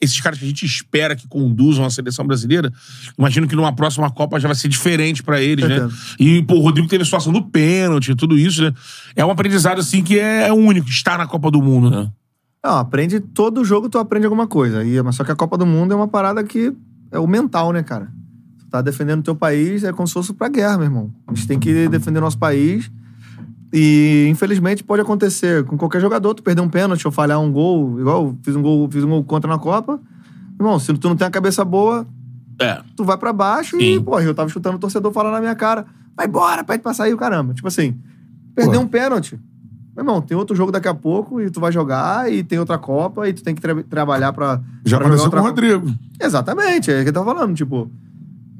esses 0.00 0.18
caras 0.18 0.38
que 0.38 0.44
a 0.44 0.48
gente 0.48 0.64
espera 0.64 1.14
que 1.14 1.28
conduzam 1.28 1.84
a 1.84 1.90
seleção 1.90 2.26
brasileira, 2.26 2.72
imagino 3.18 3.46
que 3.46 3.54
numa 3.54 3.74
próxima 3.74 4.10
Copa 4.10 4.40
já 4.40 4.48
vai 4.48 4.54
ser 4.54 4.68
diferente 4.68 5.22
pra 5.22 5.42
eles, 5.42 5.68
né? 5.68 5.88
E, 6.18 6.42
pô, 6.42 6.54
o 6.54 6.60
Rodrigo 6.60 6.88
teve 6.88 7.02
a 7.02 7.04
situação 7.04 7.32
do 7.32 7.42
pênalti, 7.42 8.14
tudo 8.14 8.38
isso, 8.38 8.62
né? 8.62 8.72
É 9.14 9.24
um 9.24 9.30
aprendizado, 9.30 9.78
assim, 9.78 10.02
que 10.02 10.18
é 10.18 10.50
único, 10.50 10.88
estar 10.88 11.18
na 11.18 11.26
Copa 11.26 11.50
do 11.50 11.60
Mundo, 11.60 11.90
né? 11.90 12.10
Não, 12.62 12.76
aprende 12.78 13.20
todo 13.20 13.64
jogo, 13.64 13.88
tu 13.88 13.98
aprende 13.98 14.26
alguma 14.26 14.46
coisa. 14.46 14.84
E, 14.84 15.00
mas 15.02 15.14
só 15.16 15.24
que 15.24 15.32
a 15.32 15.36
Copa 15.36 15.56
do 15.56 15.64
Mundo 15.66 15.92
é 15.92 15.96
uma 15.96 16.08
parada 16.08 16.44
que 16.44 16.72
é 17.10 17.18
o 17.18 17.26
mental, 17.26 17.72
né, 17.72 17.82
cara? 17.82 18.12
Tu 18.58 18.66
tá 18.66 18.82
defendendo 18.82 19.20
o 19.20 19.22
teu 19.22 19.34
país, 19.34 19.82
é 19.82 19.92
como 19.92 20.06
se 20.06 20.12
fosse 20.14 20.32
pra 20.34 20.48
guerra, 20.48 20.76
meu 20.76 20.84
irmão. 20.86 21.10
A 21.26 21.34
gente 21.34 21.46
tem 21.48 21.58
que 21.58 21.88
defender 21.88 22.20
nosso 22.20 22.38
país. 22.38 22.90
E, 23.72 24.26
infelizmente, 24.28 24.84
pode 24.84 25.00
acontecer 25.00 25.64
com 25.64 25.78
qualquer 25.78 26.00
jogador, 26.00 26.34
tu 26.34 26.42
perder 26.42 26.60
um 26.60 26.68
pênalti 26.68 27.06
ou 27.06 27.12
falhar 27.12 27.40
um 27.40 27.50
gol, 27.50 27.98
igual 28.00 28.24
eu 28.26 28.38
fiz 28.42 28.54
um 28.56 28.62
gol, 28.62 28.90
fiz 28.90 29.04
um 29.04 29.08
gol 29.08 29.24
contra 29.24 29.48
na 29.50 29.58
Copa. 29.58 29.98
Irmão, 30.58 30.78
se 30.78 30.92
tu 30.94 31.08
não 31.08 31.16
tem 31.16 31.26
a 31.26 31.30
cabeça 31.30 31.64
boa, 31.64 32.06
É. 32.60 32.82
tu 32.96 33.04
vai 33.04 33.16
pra 33.16 33.32
baixo 33.32 33.76
e, 33.80 33.94
Sim. 33.96 34.02
pô, 34.02 34.20
eu 34.20 34.34
tava 34.34 34.48
chutando 34.50 34.76
o 34.76 34.78
torcedor 34.80 35.12
falando 35.12 35.32
na 35.34 35.40
minha 35.40 35.54
cara, 35.54 35.86
vai 36.16 36.26
embora, 36.26 36.62
pede 36.64 36.82
pra 36.82 36.92
sair 36.92 37.14
o 37.14 37.16
caramba. 37.16 37.54
Tipo 37.54 37.68
assim, 37.68 37.96
perder 38.54 38.76
um 38.76 38.86
pênalti. 38.86 39.38
Meu 39.94 40.02
irmão, 40.04 40.22
tem 40.22 40.36
outro 40.36 40.54
jogo 40.56 40.70
daqui 40.72 40.88
a 40.88 40.94
pouco 40.94 41.40
e 41.40 41.50
tu 41.50 41.60
vai 41.60 41.72
jogar 41.72 42.32
e 42.32 42.42
tem 42.44 42.58
outra 42.58 42.78
Copa 42.78 43.28
e 43.28 43.32
tu 43.32 43.42
tem 43.42 43.54
que 43.54 43.60
tra- 43.60 43.82
trabalhar 43.82 44.32
pra. 44.32 44.60
Já 44.84 44.96
pra 44.98 45.06
aconteceu 45.08 45.30
com 45.30 45.36
o 45.38 45.42
Rodrigo. 45.42 45.92
Exatamente, 46.20 46.90
é 46.90 47.00
o 47.00 47.02
que 47.02 47.08
eu 47.08 47.12
tô 47.12 47.24
falando. 47.24 47.54
Tipo, 47.54 47.90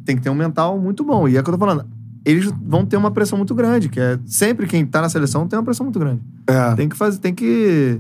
tem 0.05 0.17
que 0.17 0.23
ter 0.23 0.31
um 0.31 0.35
mental 0.35 0.79
muito 0.79 1.05
bom. 1.05 1.29
E 1.29 1.37
é 1.37 1.41
o 1.41 1.45
que 1.45 1.49
eu 1.51 1.55
tô 1.55 1.59
falando. 1.59 1.87
Eles 2.25 2.53
vão 2.63 2.85
ter 2.85 2.97
uma 2.97 3.11
pressão 3.11 3.39
muito 3.39 3.55
grande, 3.55 3.89
que 3.89 3.99
é 3.99 4.19
sempre 4.27 4.67
quem 4.67 4.85
tá 4.85 5.01
na 5.01 5.09
seleção 5.09 5.47
tem 5.49 5.59
uma 5.59 5.65
pressão 5.65 5.85
muito 5.85 5.99
grande. 5.99 6.21
É. 6.47 6.75
Tem 6.75 6.89
que 6.89 6.97
fazer, 6.97 7.19
tem 7.19 7.33
que 7.35 7.99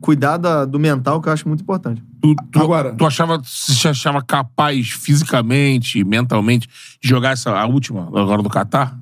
cuidar 0.00 0.36
da- 0.36 0.64
do 0.64 0.78
mental, 0.78 1.22
que 1.22 1.28
eu 1.28 1.32
acho 1.32 1.46
muito 1.48 1.62
importante. 1.62 2.02
Tu, 2.20 2.34
tu, 2.50 2.58
Agora- 2.60 2.92
tu 2.92 3.06
achava, 3.06 3.40
se 3.44 3.86
achava 3.88 4.20
capaz 4.20 4.90
fisicamente, 4.90 6.02
mentalmente, 6.04 6.68
de 7.00 7.08
jogar 7.08 7.30
essa, 7.30 7.50
a 7.52 7.64
última, 7.66 8.02
agora 8.08 8.42
do 8.42 8.50
Catar? 8.50 8.98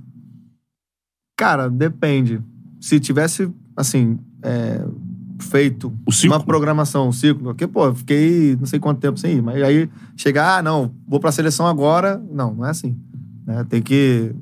Cara, 1.37 1.69
depende. 1.71 2.41
Se 2.81 3.01
tivesse, 3.01 3.51
assim, 3.81 4.19
é, 4.43 4.85
feito 5.41 5.93
uma 6.27 6.41
programação, 6.41 7.09
um 7.09 7.13
ciclo, 7.13 7.45
porque, 7.45 7.67
pô, 7.67 7.87
eu 7.87 7.95
fiquei 7.95 8.57
não 8.59 8.67
sei 8.67 8.79
quanto 8.79 9.01
tempo 9.01 9.19
sem 9.19 9.37
ir, 9.39 9.43
mas 9.43 9.63
aí 9.63 9.89
chegar, 10.17 10.59
ah, 10.59 10.63
não, 10.63 10.91
vou 11.09 11.19
pra 11.21 11.33
seleção 11.33 11.67
agora. 11.67 12.23
Não, 12.31 12.55
não 12.55 12.67
é 12.67 12.71
assim. 12.71 12.97
né? 13.47 13.65
Tem 13.69 13.81
que. 13.83 14.35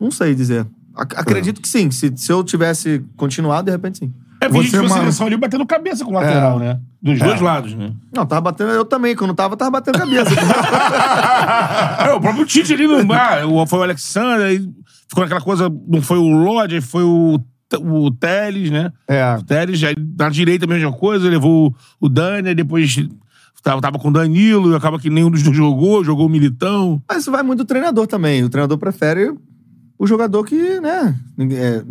Não 0.00 0.10
sei 0.10 0.34
dizer. 0.34 0.66
Ac- 0.94 1.16
acredito 1.16 1.60
que 1.60 1.68
sim. 1.68 1.90
Se, 1.90 2.12
se 2.16 2.32
eu 2.32 2.42
tivesse 2.42 3.04
continuado, 3.16 3.66
de 3.66 3.70
repente 3.70 3.98
sim. 3.98 4.12
É, 4.40 4.48
Você, 4.48 4.52
porque 4.54 4.62
gente 4.64 4.70
viu 4.72 4.80
a 4.80 4.88
mano- 4.88 5.00
seleção 5.02 5.26
ali 5.28 5.36
batendo 5.36 5.64
cabeça 5.64 6.04
com 6.04 6.10
o 6.10 6.14
lateral, 6.14 6.58
né? 6.58 6.80
Dos 7.00 7.18
dois 7.18 7.40
lados, 7.40 7.74
né? 7.74 7.92
Não, 8.14 8.26
tava 8.26 8.40
batendo, 8.40 8.70
eu 8.70 8.84
também. 8.84 9.14
Quando 9.14 9.34
tava, 9.34 9.56
tava 9.56 9.70
batendo 9.70 9.98
cabeça. 9.98 10.30
é, 12.06 12.12
o 12.12 12.20
próprio 12.20 12.44
Tite 12.44 12.72
ali 12.74 12.86
não. 12.86 12.98
Ah, 13.14 13.46
o- 13.46 13.66
foi 13.66 13.78
o 13.78 13.82
Alexander, 13.82 14.46
aí 14.46 14.58
ficou 15.08 15.22
naquela 15.22 15.40
coisa. 15.40 15.70
Não 15.86 16.02
foi 16.02 16.18
o 16.18 16.26
Lodge, 16.28 16.76
aí 16.76 16.80
foi 16.80 17.02
o, 17.04 17.40
o 17.78 18.10
Teles, 18.10 18.70
né? 18.70 18.92
É. 19.08 19.36
O 19.36 19.42
Teles, 19.42 19.82
aí 19.84 19.94
na 20.18 20.28
direita 20.28 20.64
a 20.64 20.68
mesma 20.68 20.92
coisa, 20.92 21.28
levou 21.28 21.74
o 22.00 22.08
Dani, 22.08 22.54
depois 22.54 23.08
tava, 23.62 23.80
tava 23.80 23.98
com 23.98 24.08
o 24.08 24.12
Danilo, 24.12 24.72
e 24.72 24.76
acaba 24.76 24.98
que 24.98 25.08
nenhum 25.08 25.30
dos 25.30 25.42
dois 25.42 25.56
jogou, 25.56 26.04
jogou 26.04 26.26
o 26.26 26.30
Militão. 26.30 27.02
Mas 27.08 27.18
isso 27.18 27.30
vai 27.30 27.42
muito 27.42 27.60
do 27.60 27.66
treinador 27.66 28.06
também. 28.06 28.42
O 28.42 28.48
treinador 28.48 28.76
prefere 28.78 29.32
o 29.98 30.06
jogador 30.06 30.44
que, 30.44 30.80
né? 30.80 31.16
é, 31.38 31.84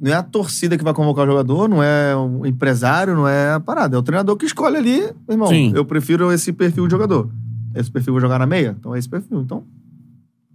não 0.00 0.10
é 0.10 0.14
a 0.14 0.22
torcida 0.22 0.78
que 0.78 0.84
vai 0.84 0.94
convocar 0.94 1.24
o 1.24 1.30
jogador, 1.30 1.68
não 1.68 1.82
é 1.82 2.16
o 2.16 2.46
empresário, 2.46 3.14
não 3.14 3.28
é 3.28 3.52
a 3.52 3.60
parada. 3.60 3.96
É 3.96 3.98
o 3.98 4.02
treinador 4.02 4.34
que 4.36 4.46
escolhe 4.46 4.78
ali, 4.78 5.10
irmão. 5.28 5.48
Sim. 5.48 5.72
Eu 5.74 5.84
prefiro 5.84 6.32
esse 6.32 6.54
perfil 6.54 6.86
de 6.86 6.92
jogador. 6.92 7.30
Esse 7.74 7.90
perfil 7.90 8.10
eu 8.10 8.14
vou 8.14 8.20
jogar 8.20 8.38
na 8.38 8.46
meia? 8.46 8.74
Então 8.78 8.94
é 8.94 8.98
esse 8.98 9.08
perfil. 9.08 9.42
Então. 9.42 9.62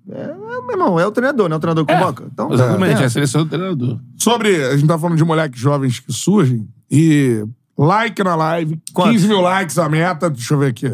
É, 0.09 0.33
meu 0.65 0.75
irmão, 0.75 0.99
é 0.99 1.05
o 1.05 1.11
treinador, 1.11 1.49
não 1.49 1.55
é 1.55 1.57
o 1.57 1.59
treinador 1.59 1.85
que 1.85 1.93
convoca. 1.93 2.25
Então, 2.31 2.53
Exatamente, 2.53 2.99
é, 2.99 3.03
é. 3.03 3.05
a 3.05 3.09
seleção 3.09 3.43
do 3.43 3.49
treinador. 3.49 3.99
Sobre. 4.17 4.63
A 4.65 4.75
gente 4.75 4.87
tá 4.87 4.97
falando 4.97 5.17
de 5.17 5.23
moleques 5.23 5.59
jovens 5.59 5.99
que 5.99 6.11
surgem. 6.11 6.67
E 6.89 7.45
like 7.77 8.23
na 8.23 8.35
live. 8.35 8.79
Quantos? 8.93 9.13
15 9.13 9.27
mil 9.27 9.41
likes 9.41 9.77
a 9.77 9.89
meta. 9.89 10.29
Deixa 10.29 10.53
eu 10.53 10.59
ver 10.59 10.67
aqui. 10.67 10.91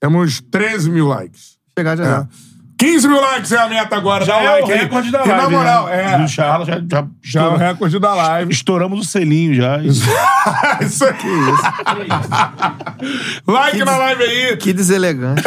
Temos 0.00 0.40
13 0.40 0.90
mil 0.90 1.06
likes. 1.06 1.56
Chegar 1.76 1.96
já. 1.96 2.20
É. 2.22 2.45
já. 2.80 2.86
15 2.86 3.08
mil 3.08 3.20
likes 3.20 3.52
é 3.52 3.58
a 3.58 3.68
meta 3.68 3.96
agora. 3.96 4.24
Já 4.24 4.34
Dá 4.38 4.42
é 4.44 4.50
like 4.50 4.68
o 4.68 4.72
aí. 4.72 4.78
recorde 4.80 5.10
da 5.10 5.24
E 5.24 5.28
live. 5.28 5.42
na 5.42 5.48
moral, 5.50 5.86
né? 5.86 6.14
é. 6.14 6.18
Do 6.18 6.28
Charles 6.28 6.68
já, 6.68 6.80
já, 6.90 7.06
Já 7.22 7.40
é 7.42 7.48
o 7.48 7.56
recorde 7.56 7.98
da 7.98 8.14
live. 8.14 8.52
Estouramos 8.52 9.00
o 9.00 9.04
selinho 9.10 9.54
já. 9.54 9.78
Isso 10.80 11.04
aqui. 11.04 11.26
like 13.46 13.84
na 13.84 13.96
live 13.96 14.22
aí. 14.22 14.56
Que 14.58 14.72
deselegante. 14.72 15.42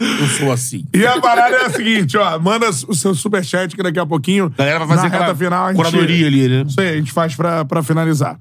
Eu 0.00 0.26
sou 0.28 0.52
assim. 0.52 0.84
E 0.92 1.06
a 1.06 1.20
parada 1.20 1.54
é 1.56 1.66
a 1.66 1.70
seguinte, 1.70 2.16
ó. 2.16 2.38
Manda 2.38 2.68
o 2.68 2.94
seu 2.94 3.14
superchat 3.14 3.74
que 3.76 3.82
daqui 3.82 3.98
a 3.98 4.06
pouquinho. 4.06 4.52
A 4.56 4.58
galera 4.58 4.78
vai 4.80 4.88
fazer 4.88 5.02
na 5.02 5.06
aquela 5.08 5.24
reta 5.26 5.36
final. 5.38 5.66
a 5.66 5.68
gente- 5.72 5.76
curadoria 5.76 6.26
ali, 6.26 6.48
né? 6.48 6.64
Isso 6.66 6.80
aí, 6.80 6.88
a 6.88 6.96
gente 6.96 7.12
faz 7.12 7.34
pra, 7.34 7.64
pra 7.64 7.82
finalizar. 7.82 8.36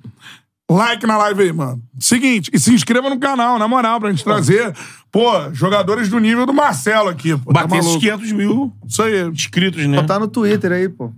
Like 0.70 1.08
na 1.08 1.18
live 1.18 1.42
aí, 1.42 1.52
mano. 1.52 1.82
Seguinte, 2.00 2.52
e 2.54 2.60
se 2.60 2.72
inscreva 2.74 3.10
no 3.10 3.20
canal, 3.20 3.58
na 3.58 3.68
moral, 3.68 4.00
pra 4.00 4.12
gente 4.12 4.24
trazer, 4.24 4.72
pô, 5.12 5.52
jogadores 5.52 6.10
do 6.10 6.20
nível 6.20 6.46
do 6.46 6.54
Marcelo 6.54 7.10
aqui, 7.10 7.36
pô. 7.36 7.52
Tá 7.52 7.62
Bater 7.64 7.80
esses 7.80 7.86
maluco? 7.88 8.02
500 8.02 8.32
mil 8.34 8.74
Isso 8.88 9.02
aí. 9.02 9.22
inscritos, 9.30 9.84
né? 9.88 10.00
Botar 10.00 10.20
no 10.20 10.28
Twitter 10.28 10.72
aí, 10.72 10.88
pô. 10.88 11.12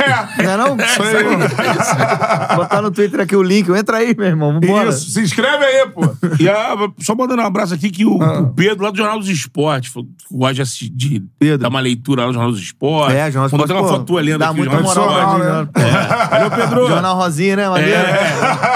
É. 0.00 0.42
Não 0.42 0.50
é 0.52 0.56
não? 0.56 0.76
Isso 0.82 1.02
aí. 1.02 2.56
Botar 2.56 2.82
no 2.82 2.90
Twitter 2.90 3.20
aqui 3.20 3.36
o 3.36 3.42
link. 3.42 3.68
Entra 3.70 3.98
aí, 3.98 4.14
meu 4.16 4.26
irmão. 4.26 4.52
Vambora. 4.60 4.88
Isso, 4.90 5.10
se 5.10 5.20
inscreve 5.20 5.64
aí, 5.64 5.86
pô. 5.88 6.02
E 6.40 6.48
a- 6.48 6.76
só 7.00 7.14
mandando 7.14 7.42
um 7.42 7.46
abraço 7.46 7.74
aqui 7.74 7.90
que 7.90 8.04
o, 8.04 8.22
Ah. 8.22 8.40
o 8.40 8.46
Pedro, 8.54 8.84
lá 8.84 8.90
do 8.90 8.96
Jornal 8.96 9.18
dos 9.18 9.28
Esportes, 9.28 9.92
gosta 10.30 10.64
de, 10.92 11.22
Pedro. 11.38 11.58
dar 11.58 11.68
uma 11.68 11.80
leitura 11.80 12.22
lá 12.22 12.26
no 12.28 12.32
Jornal 12.34 12.52
dos 12.52 12.60
Esportes. 12.60 13.14
É, 13.16 13.30
Jornal 13.30 13.44
dos 13.44 13.52
Mandou 13.52 13.64
até 13.64 13.74
uma 13.74 13.80
Esportes, 13.82 14.08
foto 14.10 14.24
lendo 14.24 14.38
dá 14.38 14.46
aqui. 14.48 14.56
muita 14.58 14.72
Jornal 14.74 14.94
dos 14.94 15.04
moral, 15.04 15.38
Esportes. 15.38 15.82
né? 15.82 15.88
É. 15.88 16.26
Valeu, 16.30 16.50
Pedro. 16.50 16.88
Jornal 16.88 17.16
Rosinha, 17.16 17.56
né? 17.56 17.68
Maneiro. 17.68 17.92
É. 17.94 18.32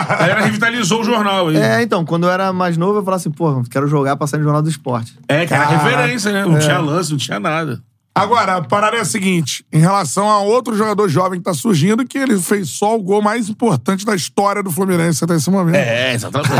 A 0.08 0.14
galera 0.16 0.40
revitalizou 0.42 1.00
o 1.00 1.04
jornal 1.04 1.48
aí. 1.48 1.56
É, 1.56 1.82
então, 1.82 2.04
quando 2.04 2.24
eu 2.26 2.30
era 2.30 2.52
mais 2.52 2.76
novo, 2.76 2.98
eu 2.98 3.04
falava 3.04 3.16
assim, 3.20 3.30
pô, 3.30 3.62
quero 3.70 3.86
jogar 3.88 4.16
pra 4.16 4.26
sair 4.26 4.38
no 4.38 4.44
Jornal 4.44 4.62
do 4.62 4.68
Esporte. 4.68 5.14
É, 5.28 5.46
que 5.46 5.52
era 5.54 5.66
Caraca. 5.66 5.84
referência, 5.84 6.32
né? 6.32 6.44
Não 6.44 6.58
tinha 6.58 6.78
lance, 6.78 7.10
não 7.10 7.18
tinha 7.18 7.40
nada. 7.40 7.80
Agora, 8.18 8.56
a 8.56 8.62
parada 8.62 8.96
é 8.96 9.00
a 9.00 9.04
seguinte: 9.04 9.62
em 9.70 9.78
relação 9.78 10.28
a 10.30 10.40
outro 10.40 10.74
jogador 10.74 11.06
jovem 11.08 11.38
que 11.38 11.44
tá 11.44 11.52
surgindo, 11.52 12.04
que 12.06 12.16
ele 12.16 12.38
fez 12.40 12.70
só 12.70 12.96
o 12.96 13.02
gol 13.02 13.20
mais 13.20 13.48
importante 13.50 14.06
da 14.06 14.14
história 14.14 14.62
do 14.62 14.70
Fluminense 14.70 15.22
até 15.22 15.34
esse 15.36 15.50
momento. 15.50 15.74
É, 15.76 16.14
exatamente. 16.14 16.50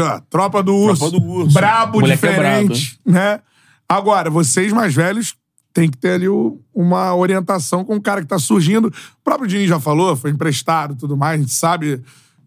Ó, 0.00 0.20
tropa 0.30 0.62
do 0.62 0.74
Urso. 0.74 1.10
Tropa 1.10 1.18
do 1.20 1.26
Urso. 1.30 1.52
Brabo, 1.54 2.00
é 2.06 2.10
diferente. 2.12 2.98
né? 3.04 3.40
Agora, 3.88 4.30
vocês 4.30 4.72
mais 4.72 4.94
velhos 4.94 5.34
têm 5.74 5.90
que 5.90 5.98
ter 5.98 6.12
ali 6.12 6.28
o- 6.28 6.58
uma 6.74 7.14
orientação 7.14 7.84
com 7.84 7.96
o 7.96 8.00
cara 8.00 8.22
que 8.22 8.26
tá 8.28 8.38
surgindo. 8.38 8.86
O 8.88 8.92
próprio 9.24 9.46
Diniz 9.48 9.68
já 9.68 9.78
falou, 9.78 10.16
foi 10.16 10.30
emprestado 10.30 10.94
e 10.94 10.96
tudo 10.96 11.16
mais. 11.16 11.38
A 11.38 11.42
gente 11.42 11.52
sabe 11.52 12.00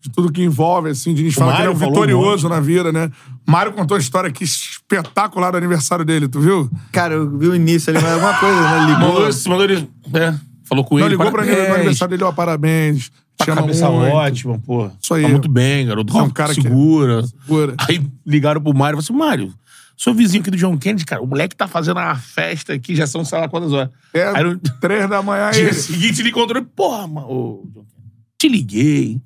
de 0.03 0.09
tudo 0.11 0.31
que 0.31 0.43
envolve, 0.43 0.89
assim. 0.89 1.11
O 1.11 1.15
Diniz 1.15 1.35
O 1.35 1.39
fala 1.39 1.53
que 1.53 1.61
ele 1.61 1.67
é 1.67 1.71
um 1.71 1.73
Mário 1.73 1.89
vitorioso 1.93 2.49
na 2.49 2.59
vida, 2.59 2.91
né? 2.91 3.09
Mário 3.47 3.71
contou 3.71 3.95
a 3.95 3.99
história 3.99 4.27
aqui 4.29 4.43
espetacular 4.43 5.51
do 5.51 5.57
aniversário 5.57 6.03
dele, 6.03 6.27
tu 6.27 6.39
viu? 6.41 6.69
Cara, 6.91 7.13
eu 7.13 7.37
vi 7.37 7.47
o 7.47 7.55
início 7.55 7.89
ali, 7.89 8.01
mas 8.03 8.11
alguma 8.13 8.37
coisa, 8.37 8.61
né? 8.61 8.79
Ligou. 8.93 8.99
Mandou, 9.13 9.27
esse- 9.29 9.47
mandou 9.49 9.63
ele. 9.63 9.89
É, 10.13 10.33
falou 10.65 10.83
com 10.83 10.95
Não, 10.97 11.05
ele. 11.05 11.15
ligou 11.15 11.31
pra 11.31 11.45
ele 11.47 11.67
no 11.69 11.73
aniversário 11.75 12.11
dele, 12.11 12.23
ó, 12.25 12.31
parabéns. 12.31 13.11
Tá 13.37 13.45
cabeça 13.47 13.89
muito. 13.89 14.13
ótima, 14.13 14.59
pô. 14.59 14.89
Isso 15.01 15.13
aí. 15.13 15.23
Tá 15.23 15.29
muito 15.29 15.49
bem, 15.49 15.87
garoto. 15.87 16.15
É 16.17 16.21
um 16.21 16.29
cara 16.29 16.53
que- 16.53 16.61
segura. 16.61 17.23
Segura. 17.25 17.75
Aí 17.89 18.05
ligaram 18.25 18.61
pro 18.61 18.73
Mário 18.73 18.99
e 18.99 19.01
falaram 19.03 19.25
assim: 19.27 19.41
Mário, 19.47 19.53
sou 19.97 20.13
vizinho 20.13 20.41
aqui 20.41 20.51
do 20.51 20.57
John 20.57 20.77
Kennedy, 20.77 21.03
cara. 21.05 21.21
O 21.21 21.25
moleque 21.27 21.55
tá 21.55 21.67
fazendo 21.67 21.97
uma 21.97 22.15
festa 22.15 22.73
aqui, 22.73 22.95
já 22.95 23.07
são 23.07 23.25
sei 23.25 23.39
lá 23.39 23.47
quantas 23.49 23.71
horas. 23.71 23.89
É, 24.13 24.27
Aí 24.35 24.43
no 24.43 24.57
três 24.79 25.09
da 25.09 25.21
manhã 25.23 25.49
dia 25.51 25.67
aí. 25.67 25.73
seguinte 25.73 26.21
ele 26.21 26.29
encontrou 26.29 26.59
ele, 26.61 26.69
porra, 26.75 27.07
mano, 27.07 27.27
ô, 27.27 27.63
John 27.73 27.85
Kennedy, 27.85 27.93
te 28.37 28.47
liguei. 28.49 29.21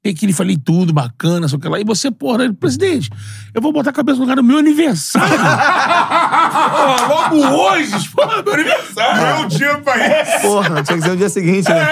Tem 0.00 0.14
que 0.14 0.26
lhe 0.26 0.32
falei 0.32 0.56
tudo, 0.56 0.92
bacana, 0.92 1.48
só 1.48 1.58
que 1.58 1.68
lá. 1.68 1.80
E 1.80 1.84
você, 1.84 2.08
porra, 2.10 2.44
ele, 2.44 2.52
presidente, 2.54 3.10
eu 3.52 3.60
vou 3.60 3.72
botar 3.72 3.90
a 3.90 3.92
cabeça 3.92 4.16
no 4.16 4.22
lugar 4.22 4.36
do 4.36 4.44
meu 4.44 4.58
aniversário. 4.58 5.28
porra, 5.36 7.08
logo 7.08 7.36
hoje, 7.36 8.08
porra, 8.10 8.42
meu 8.42 8.54
aniversário. 8.54 9.22
É 9.26 9.34
um 9.44 9.48
dia 9.48 9.76
pra 9.78 9.96
isso. 10.22 10.40
Porra, 10.42 10.82
tinha 10.84 10.98
que 10.98 11.02
ser 11.02 11.10
no 11.10 11.16
dia 11.16 11.28
seguinte, 11.28 11.68
né? 11.68 11.84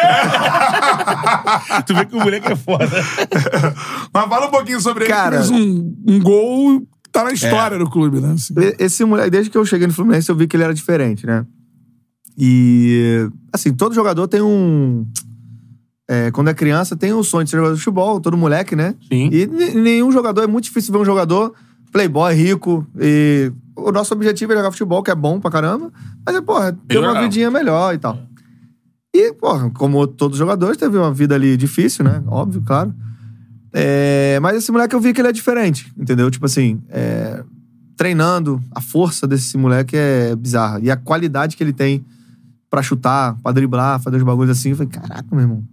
tu 1.85 1.95
vê 1.95 2.07
que 2.07 2.15
o 2.16 2.20
moleque 2.20 2.53
é 2.53 2.57
foda. 2.57 2.89
Mas 4.15 4.28
fala 4.28 4.47
um 4.47 4.51
pouquinho 4.51 4.81
sobre 4.81 5.05
ele. 5.05 5.12
Cara- 5.12 5.41
que 5.41 5.49
fez 5.49 5.51
um, 5.61 5.95
um 6.07 6.20
gol 6.20 6.81
que 7.03 7.11
tá 7.11 7.24
na 7.24 7.33
história 7.33 7.77
do 7.77 7.91
clube, 7.91 8.20
né? 8.20 8.35
Assim. 8.35 8.55
E- 8.57 8.77
Esse 8.85 9.05
moleque, 9.05 9.31
desde 9.31 9.51
que 9.51 9.59
eu 9.59 9.65
cheguei 9.66 9.87
no 9.89 9.93
Fluminense, 9.93 10.28
eu 10.31 10.37
vi 10.37 10.47
que 10.47 10.57
ele 10.57 10.62
era 10.65 10.73
diferente, 10.74 11.27
né? 11.27 11.45
E, 12.39 13.28
assim, 13.53 13.74
todo 13.74 13.95
jogador 13.95 14.28
tem 14.28 14.43
um. 14.43 15.07
É, 16.09 16.31
quando 16.31 16.49
é 16.49 16.55
criança, 16.55 16.97
tem 16.97 17.12
um 17.12 17.23
sonho 17.23 17.45
de 17.45 17.51
ser 17.51 17.57
jogador 17.57 17.74
de 17.74 17.81
futebol, 17.81 18.20
todo 18.20 18.37
moleque, 18.37 18.77
né? 18.77 18.95
Sim. 19.12 19.28
E 19.33 19.47
nenhum 19.47 20.12
jogador, 20.12 20.43
é 20.43 20.47
muito 20.47 20.65
difícil 20.65 20.93
ver 20.93 20.99
um 21.01 21.05
jogador 21.05 21.53
playboy, 21.93 22.35
rico. 22.35 22.87
E 22.99 23.53
o 23.74 23.91
nosso 23.91 24.15
objetivo 24.15 24.53
é 24.53 24.57
jogar 24.57 24.70
futebol, 24.70 25.03
que 25.03 25.11
é 25.11 25.15
bom 25.15 25.41
pra 25.41 25.51
caramba, 25.51 25.93
mas 26.24 26.35
é, 26.35 26.41
porra, 26.41 26.77
ter 26.87 26.99
uma 26.99 27.20
vidinha 27.20 27.51
melhor 27.51 27.95
e 27.95 27.99
tal. 27.99 28.19
E, 29.15 29.33
porra, 29.33 29.70
como 29.70 30.07
todos 30.07 30.35
os 30.35 30.39
jogadores, 30.39 30.77
teve 30.77 30.97
uma 30.97 31.12
vida 31.12 31.35
ali 31.35 31.57
difícil, 31.57 32.05
né? 32.05 32.23
Óbvio, 32.27 32.62
claro. 32.65 32.95
É, 33.73 34.39
mas 34.41 34.57
esse 34.57 34.70
moleque 34.70 34.95
eu 34.95 35.01
vi 35.01 35.12
que 35.12 35.20
ele 35.20 35.28
é 35.28 35.33
diferente, 35.33 35.93
entendeu? 35.97 36.31
Tipo 36.31 36.47
assim, 36.47 36.81
é, 36.89 37.43
treinando, 37.97 38.62
a 38.70 38.81
força 38.81 39.27
desse 39.27 39.57
moleque 39.57 39.97
é 39.97 40.37
bizarra. 40.37 40.81
E 40.83 40.91
a 40.91 40.97
qualidade 40.97 41.57
que 41.57 41.65
ele 41.65 41.73
tem 41.73 42.05
pra 42.69 42.83
chutar, 42.83 43.37
pra 43.43 43.53
driblar, 43.53 44.01
fazer 44.01 44.19
os 44.19 44.23
bagulhos 44.23 44.59
assim, 44.59 44.70
eu 44.70 44.77
falei, 44.77 44.91
caraca, 44.93 45.27
meu 45.33 45.41
irmão. 45.41 45.65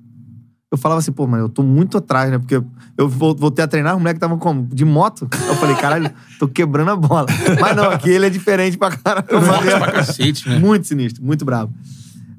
Eu 0.74 0.78
falava 0.80 0.98
assim, 0.98 1.12
pô, 1.12 1.28
mas 1.28 1.40
eu 1.40 1.48
tô 1.48 1.62
muito 1.62 2.00
atrás, 2.00 2.32
né? 2.32 2.40
Porque 2.40 2.56
eu 2.98 3.08
vol- 3.08 3.36
voltei 3.36 3.64
a 3.64 3.68
treinar, 3.68 3.96
o 3.96 4.00
moleque 4.00 4.20
tava 4.20 4.36
como? 4.38 4.66
De 4.74 4.84
moto. 4.84 5.28
Eu 5.48 5.54
falei, 5.58 5.76
caralho, 5.76 6.10
tô 6.40 6.48
quebrando 6.48 6.90
a 6.90 6.96
bola. 6.96 7.28
Mas 7.62 7.76
não, 7.76 7.92
aqui 7.92 8.10
ele 8.10 8.26
é 8.26 8.30
diferente 8.32 8.76
pra 8.76 8.90
caralho. 8.90 9.28
Forte 9.28 9.68
pra 9.68 9.92
cacete, 9.92 10.50
né? 10.50 10.58
Muito 10.58 10.88
sinistro, 10.88 11.24
muito 11.24 11.46
bravo. 11.46 11.72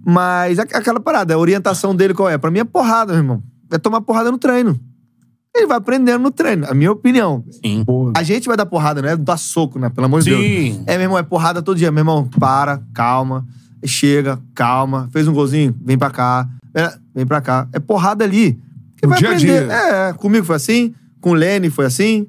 Mas 0.05 0.59
aquela 0.59 0.99
parada, 0.99 1.33
a 1.35 1.39
orientação 1.39 1.95
dele 1.95 2.13
qual 2.13 2.29
é? 2.29 2.37
Pra 2.37 2.51
mim 2.51 2.59
é 2.59 2.65
porrada, 2.65 3.13
meu 3.13 3.23
irmão. 3.23 3.43
É 3.71 3.79
tomar 3.79 4.01
porrada 4.01 4.33
no 4.33 4.39
treino. 4.39 4.79
Ele 5.55 5.69
vai 5.69 5.77
aprendendo 5.77 6.21
no 6.21 6.33
treino, 6.33 6.67
a 6.69 6.75
minha 6.75 6.91
opinião. 6.91 7.45
Sim. 7.65 7.85
A 8.17 8.25
gente 8.25 8.49
vai 8.49 8.57
dar 8.57 8.67
porrada, 8.67 9.01
não 9.01 9.09
é 9.11 9.17
dar 9.17 9.37
soco, 9.37 9.79
né? 9.79 9.89
Pelo 9.91 10.07
amor 10.07 10.23
de 10.23 10.31
Sim. 10.35 10.73
Deus. 10.73 10.83
É, 10.89 10.95
meu 10.97 11.03
irmão, 11.05 11.19
é 11.19 11.23
porrada 11.23 11.63
todo 11.63 11.77
dia. 11.79 11.93
Meu 11.93 12.01
irmão, 12.01 12.27
para, 12.41 12.83
calma, 12.93 13.47
chega, 13.85 14.41
calma. 14.57 15.09
Fez 15.13 15.29
um 15.29 15.33
golzinho, 15.33 15.73
vem 15.81 15.97
pra 15.97 16.11
cá. 16.11 16.49
É, 16.75 16.93
vem 17.15 17.27
pra 17.27 17.41
cá. 17.41 17.69
É 17.73 17.79
porrada 17.79 18.25
ali. 18.25 18.59
Que 18.97 19.07
No 19.07 19.11
vai 19.11 19.19
dia 19.19 19.29
a 19.29 19.33
aprender. 19.33 19.67
dia. 19.67 19.73
É, 19.73 20.13
comigo 20.15 20.45
foi 20.45 20.57
assim, 20.57 20.95
com 21.21 21.31
o 21.31 21.35
Lene 21.35 21.71
foi 21.71 21.87
assim. 21.87 22.27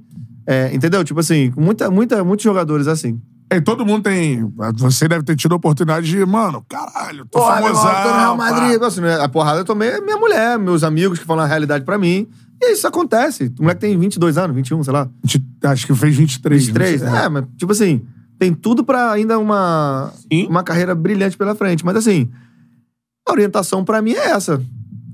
É, 0.48 0.74
entendeu? 0.76 1.04
Tipo 1.04 1.20
assim, 1.20 1.52
com 1.52 1.62
muita, 1.62 1.90
muita, 1.90 2.24
muitos 2.24 2.44
jogadores 2.44 2.88
assim. 2.88 3.20
E 3.52 3.62
todo 3.62 3.86
mundo 3.86 4.04
tem. 4.04 4.52
Você 4.78 5.08
deve 5.08 5.24
ter 5.24 5.36
tido 5.36 5.54
a 5.54 5.56
oportunidade 5.56 6.08
de, 6.08 6.26
mano, 6.26 6.66
caralho, 6.68 7.26
tô 7.26 7.40
Porra, 7.40 7.58
irmão, 7.58 7.76
famosão. 7.76 8.04
tô 8.04 8.10
no 8.10 8.18
Real. 8.18 8.38
Madrid. 8.38 8.82
Assim, 8.82 9.02
né, 9.02 9.20
a 9.22 9.30
porrada 9.30 9.60
eu 9.60 9.66
tomei 9.66 9.90
é 9.90 10.02
minha 10.02 10.18
mulher, 10.18 10.58
meus 10.58 10.84
amigos 10.84 11.20
que 11.20 11.26
falam 11.26 11.46
a 11.46 11.48
realidade 11.48 11.86
pra 11.86 11.98
mim. 11.98 12.28
E 12.62 12.72
isso 12.74 12.88
acontece. 12.88 13.52
O 13.60 13.64
moleque 13.64 13.82
tem 13.82 13.98
22 13.98 14.38
anos, 14.38 14.56
21, 14.56 14.84
sei 14.84 14.94
lá. 14.94 15.08
Acho 15.64 15.86
que 15.88 15.94
fez 15.94 16.16
23. 16.16 16.66
23. 16.68 17.02
né? 17.04 17.26
É, 17.26 17.30
mas 17.30 17.46
tipo 17.58 17.72
assim, 17.72 18.02
tem 18.40 18.54
tudo 18.54 18.84
pra 18.84 19.12
ainda 19.12 19.38
uma, 19.38 20.12
Sim. 20.32 20.48
uma 20.48 20.64
carreira 20.64 20.96
brilhante 20.96 21.38
pela 21.38 21.54
frente. 21.54 21.86
Mas 21.86 21.96
assim, 21.98 22.30
a 23.28 23.32
orientação 23.32 23.84
pra 23.84 24.02
mim 24.02 24.12
é 24.12 24.30
essa. 24.30 24.62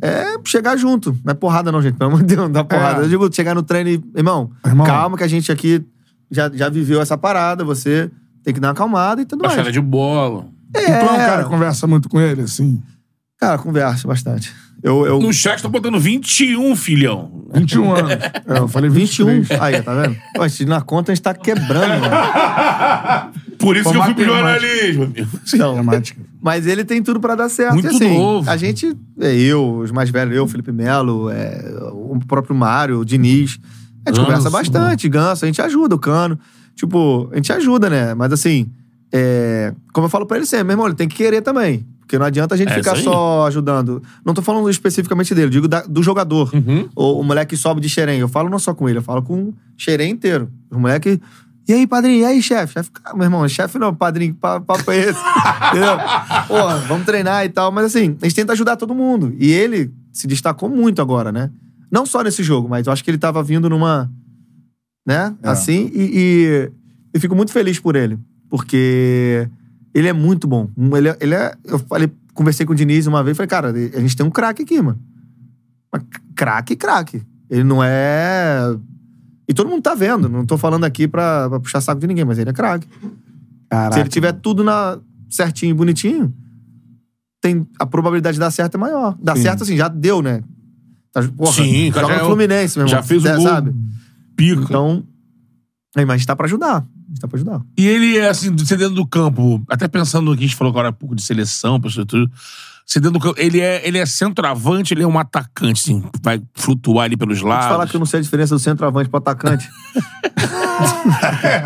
É 0.01 0.35
chegar 0.43 0.75
junto. 0.77 1.15
Não 1.23 1.31
é 1.31 1.33
porrada 1.33 1.71
não, 1.71 1.81
gente. 1.81 1.95
Pelo 1.95 2.11
amor 2.11 2.23
de 2.23 2.35
Deus, 2.35 2.41
não 2.41 2.51
dá 2.51 2.63
porrada. 2.63 3.01
É. 3.01 3.05
Eu 3.05 3.09
digo, 3.09 3.33
chegar 3.33 3.53
no 3.53 3.61
treino 3.61 3.89
e... 3.89 4.03
Irmão, 4.15 4.51
Irmão. 4.65 4.85
calma 4.85 5.15
que 5.17 5.23
a 5.23 5.27
gente 5.27 5.51
aqui 5.51 5.85
já, 6.29 6.49
já 6.51 6.69
viveu 6.69 6.99
essa 6.99 7.17
parada. 7.17 7.63
Você 7.63 8.09
tem 8.43 8.53
que 8.53 8.59
dar 8.59 8.69
uma 8.69 8.73
acalmada 8.73 9.21
e 9.21 9.25
tudo 9.25 9.41
mais. 9.41 9.51
Baixada 9.55 9.71
de 9.71 9.79
bola. 9.79 10.47
Tu 10.73 10.79
é 10.79 11.03
um 11.03 11.07
cara 11.07 11.43
que 11.43 11.49
conversa 11.49 11.85
muito 11.85 12.09
com 12.09 12.19
ele, 12.19 12.41
assim. 12.41 12.81
Cara, 13.37 13.57
conversa 13.57 14.07
bastante. 14.07 14.53
Eu, 14.81 15.05
eu... 15.05 15.19
No 15.19 15.31
chat 15.31 15.61
tá 15.61 15.69
botando 15.69 15.99
21, 15.99 16.75
filhão. 16.75 17.45
21 17.53 17.95
anos. 17.95 18.11
É, 18.47 18.57
eu 18.57 18.67
falei 18.67 18.89
21. 18.89 19.25
23. 19.25 19.61
Aí, 19.61 19.81
tá 19.81 19.93
vendo? 19.93 20.17
Pô, 20.33 20.47
se 20.49 20.65
na 20.65 20.81
conta 20.81 21.11
a 21.11 21.15
gente 21.15 21.23
tá 21.23 21.33
quebrando, 21.33 22.01
mano. 22.01 23.31
Por 23.61 23.77
isso 23.77 23.89
que 23.91 23.97
eu 23.97 24.03
fui 24.03 24.13
pro 24.13 24.25
jornalismo, 24.25 25.03
amigo. 25.03 25.27
Então. 25.53 25.75
Mas 26.41 26.65
ele 26.65 26.83
tem 26.83 27.01
tudo 27.03 27.19
pra 27.19 27.35
dar 27.35 27.49
certo. 27.49 27.73
Muito 27.73 27.85
e 27.91 27.95
assim, 27.95 28.17
novo. 28.17 28.49
A 28.49 28.57
gente, 28.57 28.95
é 29.19 29.35
eu, 29.35 29.77
os 29.77 29.91
mais 29.91 30.09
velhos, 30.09 30.35
eu, 30.35 30.47
Felipe 30.47 30.71
Melo, 30.71 31.29
é, 31.29 31.61
o 31.91 32.19
próprio 32.27 32.55
Mário, 32.55 32.99
o 32.99 33.05
Diniz. 33.05 33.59
A 34.05 34.09
gente 34.09 34.17
Ganso, 34.17 34.25
conversa 34.25 34.49
bastante, 34.49 35.07
Ganso, 35.07 35.45
a 35.45 35.47
gente 35.47 35.61
ajuda 35.61 35.95
o 35.95 35.99
Cano. 35.99 36.37
Tipo, 36.75 37.29
a 37.31 37.35
gente 37.35 37.53
ajuda, 37.53 37.89
né? 37.89 38.15
Mas 38.15 38.33
assim, 38.33 38.67
é, 39.11 39.73
como 39.93 40.05
eu 40.05 40.09
falo 40.09 40.25
pra 40.25 40.37
ele 40.37 40.45
sempre, 40.45 40.65
meu 40.65 40.73
irmão, 40.73 40.87
ele 40.87 40.95
tem 40.95 41.07
que 41.07 41.15
querer 41.15 41.41
também. 41.41 41.85
Porque 41.99 42.17
não 42.17 42.25
adianta 42.25 42.55
a 42.55 42.57
gente 42.57 42.71
É 42.71 42.75
ficar 42.75 42.95
só 42.97 43.47
ajudando. 43.47 44.03
Não 44.25 44.33
tô 44.33 44.41
falando 44.41 44.69
especificamente 44.69 45.33
dele, 45.33 45.49
digo 45.49 45.67
da- 45.67 45.83
do 45.83 46.03
jogador. 46.03 46.49
Uhum. 46.53 46.89
O, 46.93 47.21
o 47.21 47.23
moleque 47.23 47.55
sobe 47.55 47.79
de 47.79 47.87
xerém. 47.87 48.19
Eu 48.19 48.27
falo 48.27 48.49
não 48.49 48.59
só 48.59 48.73
com 48.73 48.89
ele, 48.89 48.97
eu 48.97 49.01
falo 49.01 49.21
com 49.21 49.35
o 49.43 49.53
xerém 49.77 50.11
inteiro. 50.11 50.49
O 50.69 50.77
moleque. 50.79 51.21
E 51.71 51.73
aí, 51.73 51.87
padrinho? 51.87 52.19
E 52.21 52.25
aí, 52.25 52.41
chefe? 52.41 52.73
Chefe, 52.73 52.91
cara, 52.91 53.15
meu 53.15 53.23
irmão, 53.25 53.47
chefe 53.47 53.79
não, 53.79 53.95
padrinho, 53.95 54.33
pa- 54.35 54.59
papo 54.59 54.91
é 54.91 54.97
esse? 54.97 55.19
Entendeu? 55.69 55.97
Porra, 56.47 56.77
vamos 56.79 57.05
treinar 57.05 57.45
e 57.45 57.49
tal. 57.49 57.71
Mas 57.71 57.85
assim, 57.85 58.17
a 58.21 58.25
gente 58.25 58.35
tenta 58.35 58.51
ajudar 58.53 58.75
todo 58.75 58.93
mundo. 58.93 59.33
E 59.39 59.49
ele 59.51 59.89
se 60.11 60.27
destacou 60.27 60.67
muito 60.67 61.01
agora, 61.01 61.31
né? 61.31 61.49
Não 61.89 62.05
só 62.05 62.21
nesse 62.23 62.43
jogo, 62.43 62.67
mas 62.67 62.87
eu 62.87 62.93
acho 62.93 63.03
que 63.03 63.09
ele 63.09 63.17
tava 63.17 63.41
vindo 63.41 63.69
numa. 63.69 64.11
Né? 65.07 65.33
É. 65.41 65.49
Assim, 65.49 65.89
e, 65.93 66.11
e 66.13 66.71
eu 67.13 67.21
fico 67.21 67.35
muito 67.35 67.51
feliz 67.53 67.79
por 67.79 67.95
ele. 67.95 68.19
Porque 68.49 69.47
ele 69.93 70.07
é 70.09 70.13
muito 70.13 70.47
bom. 70.47 70.69
Ele, 70.97 71.07
é- 71.09 71.17
ele 71.21 71.35
é. 71.35 71.53
Eu 71.63 71.79
falei, 71.79 72.11
conversei 72.33 72.65
com 72.65 72.73
o 72.73 72.75
Diniz 72.75 73.07
uma 73.07 73.23
vez 73.23 73.35
e 73.35 73.37
falei, 73.37 73.47
cara, 73.47 73.69
a 73.69 73.99
gente 74.01 74.15
tem 74.17 74.25
um 74.25 74.29
craque 74.31 74.63
aqui, 74.63 74.81
mano. 74.81 74.99
Mas 75.91 76.03
craque, 76.35 76.75
craque. 76.75 77.21
Ele 77.49 77.63
não 77.63 77.81
é. 77.83 78.75
E 79.51 79.53
todo 79.53 79.69
mundo 79.69 79.81
tá 79.81 79.93
vendo. 79.93 80.29
Não 80.29 80.45
tô 80.45 80.57
falando 80.57 80.85
aqui 80.85 81.09
pra, 81.09 81.49
pra 81.49 81.59
puxar 81.59 81.81
saco 81.81 81.99
de 81.99 82.07
ninguém, 82.07 82.23
mas 82.23 82.39
ele 82.39 82.51
é 82.51 82.53
craque. 82.53 82.87
Se 83.91 83.99
ele 83.99 84.07
tiver 84.07 84.31
tudo 84.31 84.63
na, 84.63 84.97
certinho, 85.29 85.75
bonitinho, 85.75 86.33
tem, 87.41 87.67
a 87.77 87.85
probabilidade 87.85 88.35
de 88.35 88.39
dar 88.39 88.49
certo 88.49 88.75
é 88.75 88.77
maior. 88.77 89.13
Dar 89.21 89.35
Sim. 89.35 89.41
certo, 89.41 89.63
assim, 89.63 89.75
já 89.75 89.89
deu, 89.89 90.21
né? 90.21 90.41
Tá, 91.11 91.21
porra, 91.35 91.51
Sim, 91.51 91.91
cara, 91.91 92.07
joga 92.07 92.19
no 92.19 92.21
é 92.21 92.25
Fluminense, 92.25 92.77
meu 92.77 92.87
irmão. 92.87 92.97
Já 92.97 93.03
fez 93.03 93.25
o 93.25 93.27
É, 93.27 93.35
gol. 93.35 93.43
Sabe? 93.43 93.75
Pica. 94.37 94.61
Então, 94.61 95.03
aí, 95.97 96.05
mas 96.05 96.25
tá 96.25 96.33
pra 96.33 96.45
ajudar. 96.45 96.77
A 96.77 97.09
gente 97.09 97.19
tá 97.19 97.27
pra 97.27 97.35
ajudar. 97.35 97.61
E 97.77 97.85
ele 97.85 98.19
é 98.19 98.29
assim, 98.29 98.55
você 98.55 98.77
dentro 98.77 98.95
do 98.95 99.05
campo, 99.05 99.61
até 99.67 99.85
pensando 99.89 100.31
no 100.31 100.37
que 100.37 100.45
a 100.45 100.47
gente 100.47 100.55
falou 100.55 100.71
agora 100.71 100.87
há 100.87 100.93
pouco 100.93 101.13
de 101.13 101.21
seleção, 101.21 101.77
pessoal, 101.77 102.05
tudo. 102.05 102.31
Você 102.91 102.99
dentro 102.99 103.19
do 103.19 103.21
campo, 103.21 103.39
ele 103.39 103.61
é, 103.61 103.87
ele 103.87 103.97
é 103.97 104.05
centroavante, 104.05 104.93
ele 104.93 105.01
é 105.01 105.07
um 105.07 105.17
atacante, 105.17 105.79
assim, 105.79 106.03
vai 106.21 106.41
flutuar 106.53 107.05
ali 107.05 107.15
pelos 107.15 107.39
Vou 107.39 107.47
lados. 107.47 107.67
falar 107.67 107.87
que 107.87 107.95
eu 107.95 107.99
não 107.99 108.05
sei 108.05 108.19
a 108.19 108.21
diferença 108.21 108.53
do 108.53 108.59
centroavante 108.59 109.09
pro 109.09 109.19
atacante. 109.19 109.69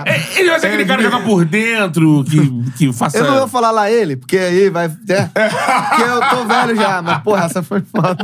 É, 0.06 0.22
Ele 0.40 0.52
vai 0.52 0.60
ser 0.60 0.68
aquele 0.68 0.86
cara 0.86 1.02
que 1.02 1.10
joga 1.10 1.26
por 1.26 1.44
dentro, 1.44 2.24
que, 2.26 2.72
que 2.78 2.94
faça. 2.94 3.18
Eu 3.18 3.26
não 3.26 3.40
vou 3.40 3.48
falar 3.48 3.72
lá 3.72 3.90
ele, 3.90 4.18
porque 4.18 4.38
aí 4.38 4.70
vai. 4.70 4.86
É, 4.86 5.24
porque 5.24 6.04
eu 6.04 6.30
tô 6.30 6.46
velho 6.46 6.76
já, 6.76 7.02
mas 7.02 7.24
porra, 7.24 7.46
essa 7.46 7.64
foi 7.64 7.82
foda. 7.82 8.18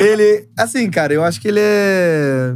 ele. 0.00 0.48
Assim, 0.58 0.90
cara, 0.90 1.14
eu 1.14 1.22
acho 1.22 1.40
que 1.40 1.46
ele 1.46 1.60
é. 1.62 2.52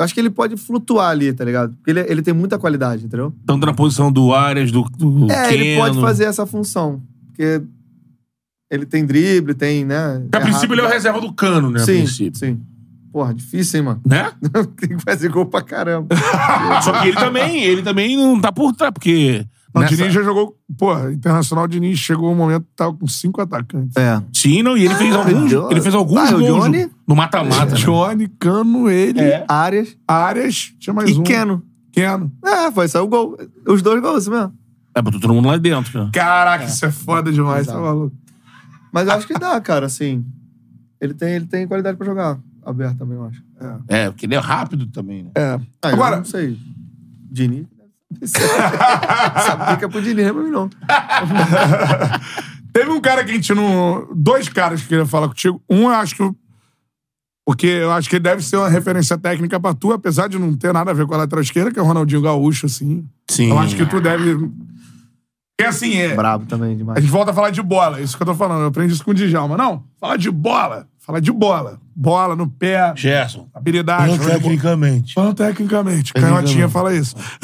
Eu 0.00 0.04
acho 0.04 0.14
que 0.14 0.20
ele 0.20 0.30
pode 0.30 0.56
flutuar 0.56 1.10
ali, 1.10 1.30
tá 1.30 1.44
ligado? 1.44 1.74
Porque 1.74 1.90
ele, 1.90 2.00
ele 2.08 2.22
tem 2.22 2.32
muita 2.32 2.58
qualidade, 2.58 3.04
entendeu? 3.04 3.34
Tanto 3.44 3.66
na 3.66 3.74
posição 3.74 4.10
do 4.10 4.32
Arias, 4.34 4.72
do, 4.72 4.82
do 4.84 5.30
É, 5.30 5.52
ele 5.52 5.64
Keno. 5.64 5.80
pode 5.82 6.00
fazer 6.00 6.24
essa 6.24 6.46
função. 6.46 7.02
Porque 7.26 7.60
ele 8.70 8.86
tem 8.86 9.04
drible, 9.04 9.52
tem, 9.52 9.84
né? 9.84 10.26
A 10.32 10.40
princípio 10.40 10.72
ele 10.72 10.80
é 10.80 10.84
o 10.84 10.86
rápido. 10.86 10.96
reserva 10.96 11.20
do 11.20 11.30
Cano, 11.34 11.68
né? 11.68 11.80
Sim, 11.80 12.06
sim. 12.06 12.58
Porra, 13.12 13.34
difícil, 13.34 13.80
hein, 13.80 13.84
mano? 13.84 14.00
Né? 14.06 14.32
tem 14.80 14.96
que 14.96 15.02
fazer 15.04 15.28
gol 15.28 15.44
pra 15.44 15.60
caramba. 15.60 16.16
Só 16.82 16.92
que 17.02 17.08
ele 17.08 17.16
também, 17.18 17.62
ele 17.62 17.82
também 17.82 18.16
não 18.16 18.40
tá 18.40 18.50
por 18.50 18.72
trás, 18.72 18.94
porque... 18.94 19.44
Não, 19.74 19.82
nessa- 19.82 19.94
O 19.94 19.96
Diniz 19.96 20.12
já 20.12 20.22
jogou. 20.22 20.56
Porra, 20.76 21.12
Internacional 21.12 21.68
Diniz 21.68 21.98
chegou 21.98 22.32
um 22.32 22.34
momento 22.34 22.62
que 22.62 22.74
tava 22.74 22.92
com 22.96 23.06
cinco 23.06 23.40
atacantes. 23.40 23.96
É. 23.96 24.20
Sim, 24.32 24.62
não, 24.62 24.76
e 24.76 24.84
ele 24.84 24.94
fez 24.96 25.14
alguns, 25.14 25.48
Johnny. 25.50 25.72
ele 25.72 25.80
fez 25.80 25.94
alguns 25.94 26.18
Ah, 26.18 26.32
gols 26.32 26.44
Johnny. 26.64 26.90
no- 27.06 27.14
mata-mata. 27.16 27.66
né? 27.66 27.76
Johnny, 27.76 28.28
Cano, 28.38 28.90
ele, 28.90 29.20
É. 29.20 29.44
Áreas 29.48 29.96
Arias, 30.08 30.72
tinha 30.78 30.92
mais 30.92 31.10
e 31.10 31.18
um. 31.18 31.22
Keno. 31.22 31.62
Keno. 31.92 32.32
É, 32.44 32.70
foi 32.72 32.88
só 32.88 33.02
o 33.04 33.08
gol. 33.08 33.36
Os 33.68 33.80
dois 33.82 34.00
gols 34.02 34.26
mesmo. 34.26 34.52
É, 34.94 35.00
botou 35.00 35.20
todo 35.20 35.32
mundo 35.34 35.46
lá 35.46 35.56
dentro. 35.56 36.04
Né? 36.04 36.10
Caraca, 36.12 36.64
isso 36.64 36.84
é 36.84 36.90
foda 36.90 37.30
demais, 37.32 37.66
tá 37.66 37.72
Exato. 37.74 37.84
maluco? 37.86 38.16
Mas 38.92 39.06
eu 39.06 39.14
acho 39.14 39.26
que 39.26 39.34
dá, 39.34 39.60
cara, 39.60 39.86
assim. 39.86 40.24
Ele 41.00 41.14
tem, 41.14 41.34
ele 41.34 41.46
tem 41.46 41.66
qualidade 41.68 41.96
pra 41.96 42.04
jogar 42.06 42.38
aberto 42.66 42.98
também, 42.98 43.16
eu 43.16 43.24
acho. 43.24 43.40
É, 43.88 44.10
porque 44.10 44.26
ele 44.26 44.34
é 44.34 44.38
rápido 44.38 44.86
também, 44.88 45.22
né? 45.22 45.30
É. 45.36 45.60
Ah, 45.82 45.88
Agora- 45.90 46.16
eu 46.16 46.18
não 46.18 46.24
sei. 46.24 46.58
Diniz. 47.30 47.66
Sabe 48.24 49.78
que 49.78 49.84
é 49.84 49.88
pro 49.88 50.02
Diniz, 50.02 50.32
mim 50.32 50.50
não. 50.50 50.68
Teve 52.72 52.90
um 52.90 53.00
cara 53.00 53.24
que 53.24 53.30
a 53.30 53.34
gente 53.34 53.54
não. 53.54 54.08
Dois 54.14 54.48
caras 54.48 54.82
que 54.82 54.88
queria 54.88 55.06
falar 55.06 55.28
contigo. 55.28 55.62
Um, 55.68 55.82
eu 55.82 55.90
acho 55.90 56.16
que. 56.16 56.30
Porque 57.44 57.66
eu 57.66 57.90
acho 57.90 58.08
que 58.08 58.16
ele 58.16 58.22
deve 58.22 58.42
ser 58.42 58.58
uma 58.58 58.68
referência 58.68 59.18
técnica 59.18 59.58
pra 59.58 59.74
tu, 59.74 59.92
apesar 59.92 60.28
de 60.28 60.38
não 60.38 60.54
ter 60.56 60.72
nada 60.72 60.92
a 60.92 60.94
ver 60.94 61.06
com 61.06 61.14
a 61.14 61.18
lateral 61.18 61.42
esquerda, 61.42 61.72
que 61.72 61.78
é 61.78 61.82
o 61.82 61.86
Ronaldinho 61.86 62.22
Gaúcho, 62.22 62.66
assim. 62.66 63.04
Sim. 63.28 63.50
Eu 63.50 63.58
acho 63.58 63.74
que 63.74 63.86
tu 63.86 64.00
deve. 64.00 64.34
Porque 64.36 65.68
assim, 65.68 65.96
é. 65.96 66.14
Brabo 66.14 66.46
também 66.46 66.72
A 66.72 66.76
demais. 66.76 67.00
gente 67.00 67.10
volta 67.10 67.32
a 67.32 67.34
falar 67.34 67.50
de 67.50 67.62
bola, 67.62 67.98
é 67.98 68.02
isso 68.02 68.16
que 68.16 68.22
eu 68.22 68.26
tô 68.26 68.34
falando. 68.34 68.60
Eu 68.60 68.66
aprendi 68.68 68.92
isso 68.92 69.04
com 69.04 69.10
o 69.10 69.14
Djalma. 69.14 69.56
Não, 69.56 69.82
fala 69.98 70.16
de 70.16 70.30
bola. 70.30 70.86
Fala 71.00 71.20
de 71.20 71.32
bola. 71.32 71.80
Bola 71.96 72.36
no 72.36 72.48
pé, 72.48 72.92
Gerson. 72.94 73.48
habilidade. 73.54 74.16
bola. 74.18 74.30
tecnicamente. 74.30 75.14
Falando 75.14 75.34
tecnicamente. 75.34 76.12
Canhotinha 76.12 76.68
fala 76.68 76.94
isso. 76.94 77.16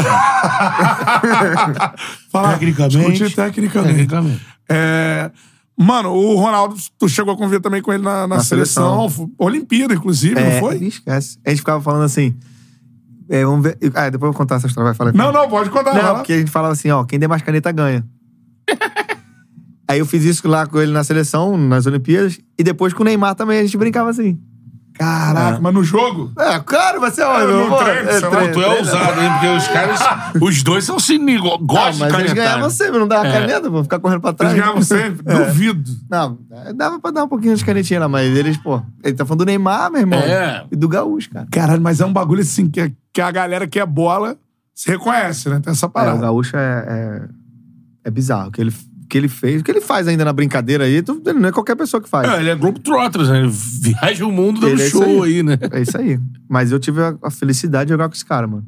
fala, 2.31 2.53
Tecnicamente. 2.53 2.99
Discutir 3.13 3.35
tecnicamente. 3.35 3.95
Tecnicamente. 3.95 4.41
É, 4.69 5.31
mano, 5.77 6.11
o 6.13 6.37
Ronaldo, 6.37 6.77
tu 6.99 7.09
chegou 7.09 7.35
a 7.35 7.37
conviver 7.37 7.61
também 7.61 7.83
com 7.83 7.93
ele 7.93 8.03
na, 8.03 8.27
na 8.27 8.37
Na 8.37 8.45
seleção. 8.45 9.09
seleção. 9.09 9.33
Olimpíada, 9.39 9.95
inclusive, 9.95 10.39
É, 10.39 10.55
não 10.55 10.61
foi? 10.61 10.77
Esquece. 10.85 11.39
A 11.45 11.51
gente 11.51 11.59
ficava 11.61 11.83
falando 11.83 12.05
assim. 12.05 12.35
é, 13.29 13.45
vamos 13.45 13.63
ver. 13.65 13.79
Ah, 13.95 14.09
depois 14.11 14.29
eu 14.29 14.33
vou 14.33 14.35
contar 14.35 14.57
essa 14.57 14.67
história, 14.67 14.87
vai 14.89 14.95
falar. 14.95 15.13
Não, 15.13 15.33
não, 15.33 15.49
pode 15.49 15.71
contar. 15.71 15.95
Não, 15.95 16.17
porque 16.17 16.33
a 16.35 16.39
gente 16.39 16.51
falava 16.51 16.73
assim, 16.75 16.91
ó, 16.91 17.05
quem 17.05 17.19
der 17.19 17.29
mais 17.29 17.43
caneta 17.43 17.73
ganha. 17.73 18.05
Aí 19.89 19.99
eu 20.01 20.07
fiz 20.07 20.25
isso 20.25 20.49
lá 20.49 20.67
com 20.67 20.81
ele 20.81 20.93
na 20.93 21.05
seleção, 21.05 21.57
nas 21.57 21.87
Olimpíadas, 21.87 22.39
e 22.59 22.65
depois 22.65 22.93
com 22.93 23.03
o 23.03 23.05
Neymar 23.05 23.35
também, 23.35 23.59
a 23.61 23.63
gente 23.63 23.77
brincava 23.77 24.11
assim. 24.11 24.39
Caraca, 24.99 25.61
mas 25.61 25.75
no 25.75 25.85
jogo? 25.85 26.33
É, 26.39 26.59
claro, 26.59 27.01
você 27.01 27.23
é 27.23 27.25
É, 27.27 27.47
no 27.47 27.77
treino, 27.77 28.05
você 28.11 28.17
é 28.27 28.31
Pô, 28.31 28.37
tu 28.51 28.63
é 28.63 28.79
ousado, 28.79 29.21
hein? 29.21 29.31
Porque 29.33 29.47
os 29.49 29.69
caras, 29.69 30.01
os 30.41 30.63
dois 30.63 30.85
são 30.85 30.99
sinistros, 30.99 31.51
Não, 31.51 31.59
gostam 31.67 31.93
de 31.93 31.99
mas 31.99 32.15
eles 32.15 32.33
canetar. 32.33 32.35
ganhavam 32.35 32.71
sempre, 32.71 32.99
não 33.01 33.07
dava 33.07 33.29
É. 33.29 33.33
caneta, 33.41 33.69
vou 33.69 33.83
ficar 33.83 33.99
correndo 33.99 34.21
pra 34.23 34.31
Eles 34.31 34.39
trás. 34.39 34.55
ganhavam 34.55 34.81
sempre? 34.83 35.21
É. 35.31 35.45
Duvido. 35.45 35.91
Não, 36.11 36.39
dava 36.75 36.99
pra 36.99 37.11
dar 37.11 37.25
um 37.25 37.29
pouquinho 37.29 37.55
de 37.55 37.63
canetinha 37.63 38.01
lá, 38.01 38.09
mas 38.09 38.35
eles, 38.35 38.57
pô, 38.57 38.81
ele 39.05 39.15
tá 39.15 39.27
falando 39.27 39.41
do 39.41 39.45
Neymar, 39.45 39.91
meu 39.91 40.01
irmão. 40.01 40.19
É. 40.19 40.65
E 40.73 40.75
do 40.77 40.89
Gaúcho, 40.89 41.29
cara. 41.31 41.47
Caralho, 41.51 41.83
mas 41.83 42.01
é 42.01 42.07
um 42.07 42.13
bagulho 42.13 42.41
assim 42.41 42.67
que, 42.71 42.91
que 43.13 43.21
a 43.21 43.31
galera 43.31 43.67
que 43.67 43.79
é 43.79 43.85
bola 43.85 44.39
se 44.75 44.89
reconhece, 44.91 45.51
né? 45.51 45.61
Tem 45.63 45.73
essa 45.73 45.85
É, 45.85 45.89
o 45.89 45.91
parada. 45.93 46.19
Gaúcho 46.19 46.57
é, 46.57 46.85
é, 46.89 47.29
é 48.09 48.11
bizarro. 48.11 48.51
Que 48.51 48.63
ele, 48.63 48.75
que 49.09 49.17
ele 49.19 49.29
fez, 49.29 49.61
o 49.61 49.65
que 49.65 49.71
ele 49.71 49.81
faz 49.81 50.07
ainda 50.09 50.25
na 50.25 50.33
brincadeira 50.33 50.85
aí, 50.85 51.01
tu- 51.03 51.23
ele 51.27 51.39
não 51.39 51.49
é 51.49 51.53
qualquer 51.53 51.77
pessoa 51.77 52.01
que 52.03 52.09
faz. 52.09 52.29
É, 52.29 52.41
ele 52.41 52.51
é 52.51 52.55
Globetrotters, 52.55 53.29
né? 53.29 53.39
Ele 53.41 53.49
viaja 53.51 54.27
o 54.27 54.33
mundo 54.33 54.61
dando 54.61 54.73
Ele 54.73 54.83
é 54.83 54.87
isso 54.87 54.99
show 55.03 55.23
aí. 55.23 55.37
aí, 55.37 55.43
né? 55.43 55.59
É 55.73 55.81
isso 55.81 55.97
aí. 55.97 56.19
Mas 56.49 56.73
eu 56.73 56.79
tive 56.79 57.01
a, 57.03 57.17
a 57.23 57.31
felicidade 57.31 57.87
de 57.89 57.93
jogar 57.95 58.09
com 58.09 58.15
esse 58.15 58.25
cara, 58.25 58.47
mano. 58.47 58.67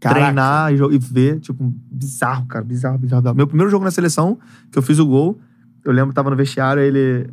Caraca. 0.00 0.20
Treinar 0.26 0.72
e, 0.72 0.76
jo- 0.76 0.92
e 0.92 0.98
ver, 0.98 1.40
tipo, 1.40 1.72
bizarro, 1.90 2.46
cara. 2.46 2.64
Bizarro, 2.64 2.98
bizarro, 2.98 3.22
bizarro. 3.22 3.36
Meu 3.36 3.46
primeiro 3.46 3.70
jogo 3.70 3.84
na 3.84 3.90
seleção, 3.90 4.38
que 4.70 4.78
eu 4.78 4.82
fiz 4.82 4.98
o 4.98 5.06
gol, 5.06 5.38
eu 5.84 5.92
lembro 5.92 6.10
que 6.10 6.14
tava 6.14 6.30
no 6.30 6.36
vestiário, 6.36 6.82
ele. 6.82 7.28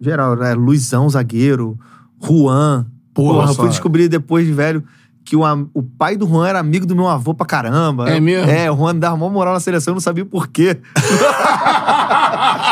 Geral, 0.00 0.34
né? 0.36 0.54
Luizão, 0.54 1.08
zagueiro, 1.10 1.78
Juan. 2.22 2.86
Porra, 3.12 3.44
eu 3.50 3.54
só. 3.54 3.62
fui 3.62 3.68
descobrir 3.68 4.08
depois 4.08 4.46
de 4.46 4.52
velho 4.52 4.82
que 5.30 5.36
o, 5.36 5.42
o 5.72 5.80
pai 5.80 6.16
do 6.16 6.26
Juan 6.26 6.48
era 6.48 6.58
amigo 6.58 6.84
do 6.84 6.96
meu 6.96 7.06
avô 7.06 7.32
pra 7.32 7.46
caramba. 7.46 8.10
É 8.10 8.18
mesmo? 8.18 8.50
É, 8.50 8.68
o 8.68 8.76
Juan 8.76 8.96
dava 8.96 9.16
mó 9.16 9.28
moral 9.28 9.54
na 9.54 9.60
seleção, 9.60 9.92
eu 9.92 9.94
não 9.94 10.00
sabia 10.00 10.26
por 10.26 10.48
quê. 10.48 10.76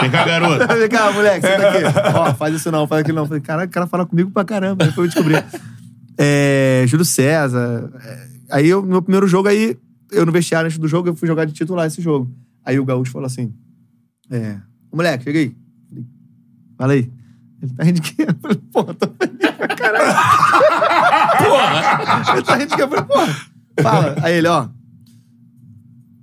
Vem 0.00 0.10
cá, 0.10 0.24
garoto. 0.24 0.66
Vem 0.76 0.88
cá, 0.88 1.12
moleque, 1.12 1.46
senta 1.46 1.68
aqui. 1.68 1.84
Ó, 2.18 2.34
faz 2.34 2.56
isso 2.56 2.72
não, 2.72 2.84
faz 2.88 3.02
aquilo 3.02 3.14
não. 3.14 3.26
Falei, 3.26 3.40
caralho, 3.40 3.68
o 3.68 3.72
cara 3.72 3.86
fala 3.86 4.04
comigo 4.04 4.32
pra 4.32 4.44
caramba. 4.44 4.84
Aí 4.84 4.90
foi 4.90 5.04
eu 5.04 5.08
descobrir. 5.08 5.44
É, 6.18 6.82
Júlio 6.88 7.04
César. 7.04 7.92
é, 8.04 8.26
aí, 8.50 8.68
eu, 8.68 8.82
meu 8.82 9.00
primeiro 9.02 9.28
jogo, 9.28 9.46
aí, 9.46 9.78
eu 10.10 10.26
no 10.26 10.32
vestiário 10.32 10.66
antes 10.66 10.78
do 10.80 10.88
jogo, 10.88 11.10
eu 11.10 11.14
fui 11.14 11.28
jogar 11.28 11.44
de 11.44 11.52
titular 11.52 11.86
esse 11.86 12.02
jogo. 12.02 12.28
Aí 12.64 12.76
o 12.80 12.84
Gaúcho 12.84 13.12
falou 13.12 13.26
assim: 13.26 13.54
É, 14.28 14.56
ô, 14.90 14.96
moleque, 14.96 15.22
chega 15.22 15.38
aí. 15.38 15.54
Falei, 15.88 16.06
Fala 16.76 16.92
aí. 16.94 17.17
Ele 17.60 17.72
tá 17.72 17.84
rindo 17.84 18.00
de 18.00 18.12
quê? 18.14 18.26
Eu 18.28 18.34
falei, 18.40 18.56
porra, 18.72 18.94
tô 18.94 19.08
feliz 19.20 19.50
pra 19.56 19.68
caralho. 19.68 20.14
Porra! 21.38 22.32
Ele 22.32 22.42
tá 22.42 22.54
rindo 22.56 22.70
de 22.70 22.76
quê? 22.76 22.82
Eu 22.82 22.88
falei, 22.88 23.04
porra, 23.04 23.36
fala. 23.82 24.16
Aí 24.22 24.34
ele, 24.34 24.48
ó. 24.48 24.68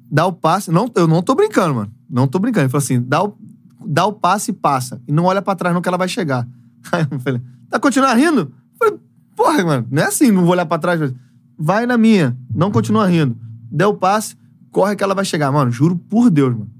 Dá 0.09 0.25
o 0.25 0.31
passe. 0.31 0.71
Não, 0.71 0.89
eu 0.95 1.07
não 1.07 1.21
tô 1.21 1.35
brincando, 1.35 1.75
mano. 1.75 1.91
Não 2.09 2.27
tô 2.27 2.39
brincando. 2.39 2.65
Ele 2.65 2.69
falou 2.69 2.83
assim: 2.83 3.01
dá 3.01 3.23
o, 3.23 3.37
dá 3.85 4.05
o 4.05 4.13
passe 4.13 4.51
e 4.51 4.53
passa. 4.53 5.01
E 5.07 5.11
não 5.11 5.25
olha 5.25 5.41
pra 5.41 5.55
trás, 5.55 5.73
não, 5.73 5.81
que 5.81 5.89
ela 5.89 5.97
vai 5.97 6.07
chegar. 6.07 6.47
Aí 6.91 7.05
eu 7.09 7.19
falei: 7.19 7.41
tá 7.69 7.79
continuando 7.79 8.15
rindo? 8.15 8.39
Eu 8.39 8.51
falei, 8.79 8.99
porra, 9.35 9.63
mano, 9.65 9.87
não 9.91 10.03
é 10.03 10.05
assim, 10.05 10.31
não 10.31 10.43
vou 10.43 10.51
olhar 10.51 10.65
pra 10.65 10.77
trás. 10.77 11.13
Vai 11.57 11.85
na 11.85 11.97
minha, 11.97 12.37
não 12.53 12.71
continua 12.71 13.07
rindo. 13.07 13.37
Deu 13.69 13.89
o 13.89 13.97
passe, 13.97 14.37
corre 14.71 14.95
que 14.95 15.03
ela 15.03 15.15
vai 15.15 15.25
chegar. 15.25 15.51
Mano, 15.51 15.71
juro 15.71 15.97
por 15.97 16.29
Deus, 16.29 16.53
mano. 16.53 16.71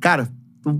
Cara, 0.00 0.28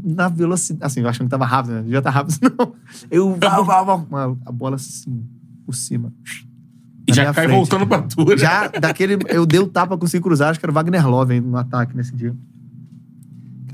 na 0.05 0.29
velocidade. 0.29 0.85
Assim, 0.85 1.01
eu 1.01 1.09
achando 1.09 1.27
que 1.27 1.31
tava 1.31 1.45
rápido, 1.47 1.75
né? 1.75 1.85
Já 1.89 2.03
tá 2.03 2.11
rápido, 2.11 2.39
não. 2.59 2.75
Eu. 3.11 3.37
Vau, 3.41 3.65
vau. 3.65 4.07
Mano, 4.11 4.39
a 4.45 4.53
bola 4.53 4.77
assim, 4.77 5.25
por 5.67 5.75
cima. 5.75 6.13
E 7.07 7.13
já 7.13 7.25
cai 7.33 7.45
frente. 7.47 7.57
voltando 7.57 7.87
pra 7.87 8.03
tu, 8.03 8.25
né? 8.25 8.37
Já 8.37 8.69
daquele. 8.69 9.19
Eu 9.29 9.45
dei 9.45 9.61
o 9.61 9.67
tapa, 9.67 9.97
consegui 9.99 10.23
cruzar, 10.23 10.51
acho 10.51 10.59
que 10.59 10.65
era 10.65 10.71
o 10.73 10.75
Wagner 10.75 11.07
Love 11.07 11.41
no 11.41 11.57
ataque 11.57 11.97
nesse 11.97 12.15
dia. 12.15 12.35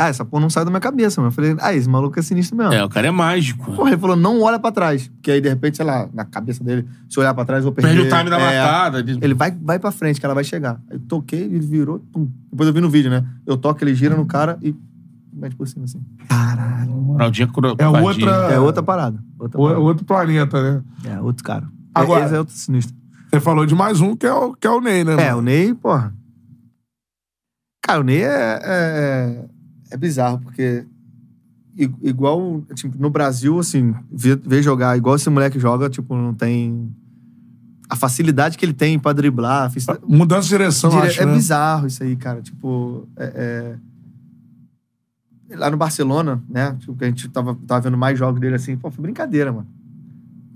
Ah, 0.00 0.08
essa 0.08 0.24
porra 0.24 0.40
não 0.40 0.48
saiu 0.48 0.64
da 0.64 0.70
minha 0.70 0.80
cabeça, 0.80 1.20
mano. 1.20 1.28
Eu 1.28 1.34
falei, 1.34 1.54
ah, 1.60 1.74
esse 1.74 1.86
maluco 1.86 2.18
é 2.18 2.22
sinistro 2.22 2.56
mesmo. 2.56 2.72
É, 2.72 2.82
o 2.82 2.88
cara 2.88 3.08
é 3.08 3.10
mágico. 3.10 3.70
Porra, 3.70 3.90
ele 3.90 3.98
falou, 3.98 4.16
não 4.16 4.40
olha 4.40 4.58
pra 4.58 4.72
trás. 4.72 5.08
Porque 5.08 5.30
aí, 5.30 5.42
de 5.42 5.48
repente, 5.50 5.76
sei 5.76 5.84
lá, 5.84 6.08
na 6.14 6.24
cabeça 6.24 6.64
dele, 6.64 6.88
se 7.06 7.18
eu 7.18 7.20
olhar 7.20 7.34
pra 7.34 7.44
trás, 7.44 7.60
eu 7.62 7.64
vou 7.64 7.72
perder. 7.72 7.90
Perde 7.90 8.08
o 8.08 8.16
time 8.16 8.30
da 8.30 8.40
É, 8.40 8.62
matada. 8.62 9.04
Ele 9.20 9.34
vai, 9.34 9.50
vai 9.50 9.78
pra 9.78 9.90
frente, 9.90 10.18
que 10.18 10.24
ela 10.24 10.34
vai 10.34 10.42
chegar. 10.42 10.80
Aí 10.90 10.96
eu 10.96 11.00
toquei, 11.00 11.42
ele 11.42 11.60
virou, 11.60 11.98
pum. 11.98 12.30
Depois 12.50 12.66
eu 12.66 12.72
vi 12.72 12.80
no 12.80 12.88
vídeo, 12.88 13.10
né? 13.10 13.26
Eu 13.44 13.58
toco, 13.58 13.84
ele 13.84 13.94
gira 13.94 14.16
no 14.16 14.24
cara 14.24 14.58
e 14.62 14.74
mete 15.40 15.56
por 15.56 15.66
cima, 15.66 15.84
assim. 15.84 16.00
Caralho. 16.28 16.92
Ronaldinho 16.92 17.48
cro- 17.52 17.74
É 17.78 17.88
outra- 17.88 18.30
É 18.52 18.58
outra 18.60 18.82
parada. 18.82 19.22
Outra 19.38 19.60
O- 19.60 19.64
parada. 19.64 19.80
outro 19.80 20.04
planeta, 20.04 20.62
né? 20.62 20.82
É, 21.04 21.20
outro 21.20 21.42
cara. 21.44 21.66
Agora- 21.94 22.24
Esse 22.26 22.34
é 22.34 22.38
outro 22.38 22.54
sinistro. 22.54 22.94
Você 23.30 23.40
falou 23.40 23.64
de 23.66 23.74
mais 23.74 24.00
um 24.00 24.16
que 24.16 24.26
é 24.26 24.32
o, 24.32 24.54
que 24.54 24.66
é 24.66 24.70
o 24.70 24.80
Ney, 24.80 25.04
né? 25.04 25.12
É, 25.14 25.16
mano? 25.28 25.38
o 25.38 25.42
Ney, 25.42 25.74
porra. 25.74 26.12
Cara, 27.82 28.00
o 28.00 28.04
Ney 28.04 28.22
é, 28.22 28.60
é, 28.62 29.44
é 29.92 29.96
bizarro, 29.96 30.38
porque 30.40 30.84
igual, 32.02 32.62
tipo, 32.74 33.00
no 33.00 33.08
Brasil, 33.10 33.58
assim, 33.58 33.94
ver, 34.10 34.36
ver 34.44 34.62
jogar 34.62 34.96
igual 34.96 35.16
esse 35.16 35.30
moleque 35.30 35.58
joga, 35.58 35.88
tipo, 35.88 36.14
não 36.14 36.34
tem 36.34 36.94
a 37.88 37.96
facilidade 37.96 38.56
que 38.58 38.64
ele 38.64 38.72
tem 38.74 38.98
pra 38.98 39.12
driblar. 39.12 39.70
Mudança 40.06 40.42
de 40.42 40.48
direção, 40.48 40.90
Dire- 40.90 41.06
acho, 41.08 41.22
é 41.22 41.26
né? 41.26 41.32
bizarro 41.34 41.86
isso 41.86 42.02
aí, 42.02 42.14
cara. 42.16 42.42
Tipo, 42.42 43.08
é- 43.16 43.32
é- 43.34 43.76
lá 45.56 45.70
no 45.70 45.76
Barcelona, 45.76 46.42
né? 46.48 46.76
Tipo, 46.78 46.94
que 46.94 47.04
a 47.04 47.06
gente 47.08 47.28
tava, 47.28 47.56
tava 47.66 47.80
vendo 47.82 47.96
mais 47.96 48.18
jogos 48.18 48.40
dele 48.40 48.54
assim, 48.56 48.76
pô, 48.76 48.90
foi 48.90 49.02
brincadeira, 49.02 49.52
mano. 49.52 49.66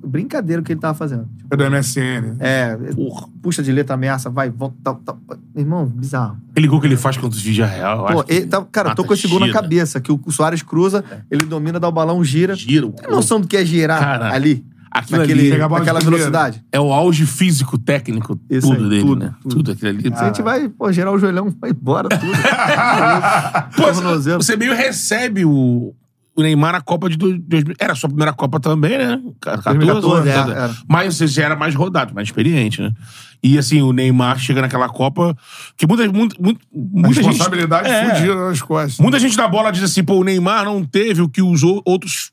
Brincadeira 0.06 0.60
o 0.60 0.64
que 0.64 0.70
ele 0.72 0.80
tava 0.80 0.92
fazendo. 0.92 1.26
Tipo, 1.38 1.54
É 1.54 1.56
do 1.56 1.64
MSN. 1.70 2.36
é, 2.38 2.76
Porra. 2.94 3.26
puxa 3.40 3.62
de 3.62 3.72
letra, 3.72 3.94
ameaça, 3.94 4.28
vai, 4.28 4.50
volta, 4.50 4.76
tal, 4.84 4.96
tal. 4.96 5.18
Irmão, 5.56 5.86
bizarro. 5.86 6.36
Aquele 6.50 6.68
gol 6.68 6.78
que 6.78 6.86
ele 6.86 6.96
faz 6.96 7.16
contra 7.16 7.36
os 7.36 7.42
Vigia 7.42 7.64
Real. 7.64 8.06
eu 8.10 8.16
Pô, 8.16 8.24
ele 8.28 8.46
tá- 8.46 8.62
cara, 8.70 8.90
eu 8.90 8.94
tô 8.94 9.02
com 9.04 9.14
esse 9.14 9.26
gol 9.26 9.40
na 9.40 9.50
cabeça, 9.50 10.00
que 10.00 10.12
o, 10.12 10.20
o 10.26 10.30
Soares 10.30 10.60
cruza, 10.62 11.02
ele 11.30 11.46
domina, 11.46 11.80
dá 11.80 11.88
o 11.88 11.92
balão, 11.92 12.22
gira. 12.22 12.54
Gira. 12.54 12.86
o 12.86 12.92
Tem 12.92 13.08
noção 13.10 13.40
do 13.40 13.48
que 13.48 13.56
é 13.56 13.64
girar 13.64 13.98
Cara, 13.98 14.30
ali? 14.34 14.62
Aquilo 14.94 15.18
Naquele, 15.18 15.52
ali 15.52 15.58
naquela 15.58 15.98
velocidade? 15.98 16.64
é 16.70 16.78
o 16.78 16.92
auge 16.92 17.26
físico, 17.26 17.76
técnico, 17.76 18.38
Isso 18.48 18.68
tudo 18.68 18.84
aí, 18.84 18.88
dele, 18.90 19.02
tudo, 19.02 19.16
né? 19.24 19.34
tudo. 19.42 19.54
Tudo 19.56 19.72
aquilo 19.72 19.90
ali. 19.90 20.02
Se 20.02 20.22
a 20.22 20.26
gente 20.26 20.40
vai, 20.42 20.68
pô, 20.68 20.92
gerar 20.92 21.10
o 21.10 21.18
joelhão, 21.18 21.52
vai 21.60 21.70
embora 21.70 22.08
tudo. 22.08 22.30
Pô, 23.76 23.82
Tornozelo. 23.92 24.42
você 24.42 24.56
meio 24.56 24.74
recebe 24.74 25.44
o, 25.44 25.92
o 26.36 26.42
Neymar 26.42 26.72
na 26.72 26.80
Copa 26.80 27.08
de 27.10 27.16
dois- 27.16 27.40
2000. 27.40 27.74
Era 27.78 27.92
a 27.92 27.96
sua 27.96 28.08
primeira 28.08 28.32
Copa 28.32 28.60
também, 28.60 28.96
né? 28.98 29.20
14, 29.40 29.78
2014, 29.78 30.28
é, 30.28 30.32
né? 30.32 30.40
era. 30.52 30.74
Mas 30.88 31.16
você 31.16 31.26
já 31.26 31.42
era 31.44 31.56
mais 31.56 31.74
rodado, 31.74 32.14
mais 32.14 32.28
experiente, 32.28 32.80
né? 32.80 32.92
E 33.42 33.58
assim, 33.58 33.82
o 33.82 33.92
Neymar 33.92 34.38
chega 34.38 34.60
naquela 34.62 34.88
Copa. 34.88 35.36
Que 35.76 35.86
muita, 35.86 36.06
muita, 36.10 36.36
A 36.36 36.40
muita 36.72 37.14
gente. 37.14 37.26
responsabilidade 37.26 37.88
É. 37.88 38.14
fudida 38.14 38.34
nas 38.36 38.62
costas. 38.62 38.98
Muita 38.98 39.18
gente 39.18 39.36
da 39.36 39.46
bola 39.48 39.70
diz 39.70 39.82
assim, 39.82 40.02
pô, 40.02 40.14
o 40.14 40.24
Neymar 40.24 40.64
não 40.64 40.84
teve 40.84 41.20
o 41.20 41.28
que 41.28 41.42
os 41.42 41.62
ou- 41.62 41.82
outros 41.84 42.30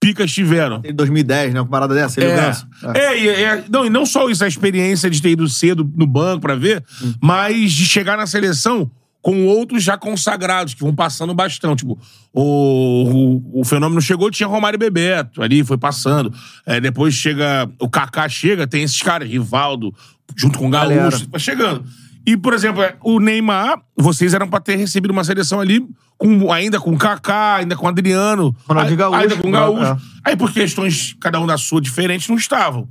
picas 0.00 0.32
tiveram. 0.32 0.80
Em 0.82 0.94
2010, 0.94 1.52
né? 1.52 1.60
Uma 1.60 1.68
parada 1.68 1.94
dessa, 1.94 2.18
ele 2.20 2.30
É. 2.30 2.52
É, 2.94 3.18
e- 3.22 3.28
é, 3.28 3.64
não, 3.70 3.84
e 3.84 3.90
não 3.90 4.06
só 4.06 4.28
isso, 4.30 4.42
a 4.42 4.48
experiência 4.48 5.10
de 5.10 5.20
ter 5.20 5.30
ido 5.30 5.46
cedo 5.48 5.88
no 5.94 6.06
banco 6.06 6.40
pra 6.40 6.54
ver, 6.54 6.82
mas 7.20 7.70
de 7.72 7.86
chegar 7.86 8.16
na 8.16 8.26
seleção 8.26 8.90
com 9.22 9.44
outros 9.46 9.82
já 9.82 9.98
consagrados, 9.98 10.72
que 10.72 10.80
vão 10.80 10.94
passando 10.94 11.34
bastante. 11.34 11.80
Tipo, 11.80 11.98
o, 12.32 13.42
o, 13.52 13.60
o 13.60 13.64
fenômeno 13.64 14.00
chegou, 14.00 14.30
tinha 14.30 14.46
Romário 14.48 14.76
e 14.76 14.78
Bebeto 14.78 15.42
ali, 15.42 15.62
foi 15.62 15.76
passando. 15.76 16.32
É, 16.64 16.80
depois 16.80 17.12
chega, 17.12 17.70
o 17.78 17.86
Kaká 17.88 18.26
chega, 18.30 18.66
tem 18.66 18.82
esses 18.82 19.02
caras, 19.02 19.28
Rivaldo, 19.28 19.94
junto 20.34 20.58
com 20.58 20.68
o. 20.68 20.70
Gaúcho, 20.70 21.28
vai 21.30 21.38
chegando. 21.40 21.84
E, 22.30 22.36
por 22.36 22.52
exemplo, 22.54 22.80
é, 22.82 22.94
o 23.02 23.18
Neymar, 23.18 23.80
vocês 23.96 24.34
eram 24.34 24.46
pra 24.48 24.60
ter 24.60 24.76
recebido 24.76 25.10
uma 25.10 25.24
seleção 25.24 25.58
ali, 25.60 25.84
com, 26.16 26.52
ainda 26.52 26.78
com 26.78 26.92
o 26.92 26.96
Kaká, 26.98 27.56
ainda 27.56 27.74
com 27.74 27.86
o 27.86 27.88
Adriano, 27.88 28.54
ai- 28.68 28.94
Gaúcho. 28.94 29.16
ainda 29.20 29.36
com 29.36 29.48
o 29.48 29.50
Gaúcho. 29.50 29.82
É. 29.92 29.96
Aí, 30.30 30.36
por 30.36 30.52
questões, 30.52 31.16
cada 31.18 31.40
um 31.40 31.46
da 31.46 31.58
sua 31.58 31.80
diferente, 31.80 32.28
não 32.30 32.36
estavam. 32.36 32.88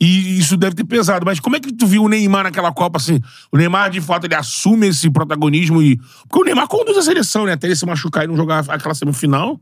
E 0.00 0.38
isso 0.38 0.56
deve 0.56 0.74
ter 0.74 0.84
pesado. 0.84 1.24
Mas 1.26 1.38
como 1.38 1.54
é 1.56 1.60
que 1.60 1.72
tu 1.72 1.86
viu 1.86 2.02
o 2.02 2.08
Neymar 2.08 2.42
naquela 2.44 2.72
Copa, 2.72 2.96
assim? 2.98 3.20
O 3.52 3.56
Neymar, 3.56 3.90
de 3.90 4.00
fato, 4.00 4.24
ele 4.24 4.34
assume 4.34 4.88
esse 4.88 5.08
protagonismo 5.10 5.80
e... 5.82 5.98
Porque 6.26 6.40
o 6.40 6.44
Neymar 6.44 6.66
conduz 6.68 6.96
a 6.96 7.02
seleção, 7.02 7.44
né? 7.44 7.52
Até 7.52 7.66
ele 7.66 7.76
se 7.76 7.84
machucar 7.86 8.24
e 8.24 8.26
não 8.26 8.34
jogar 8.34 8.64
aquela 8.68 8.94
semifinal. 8.94 9.60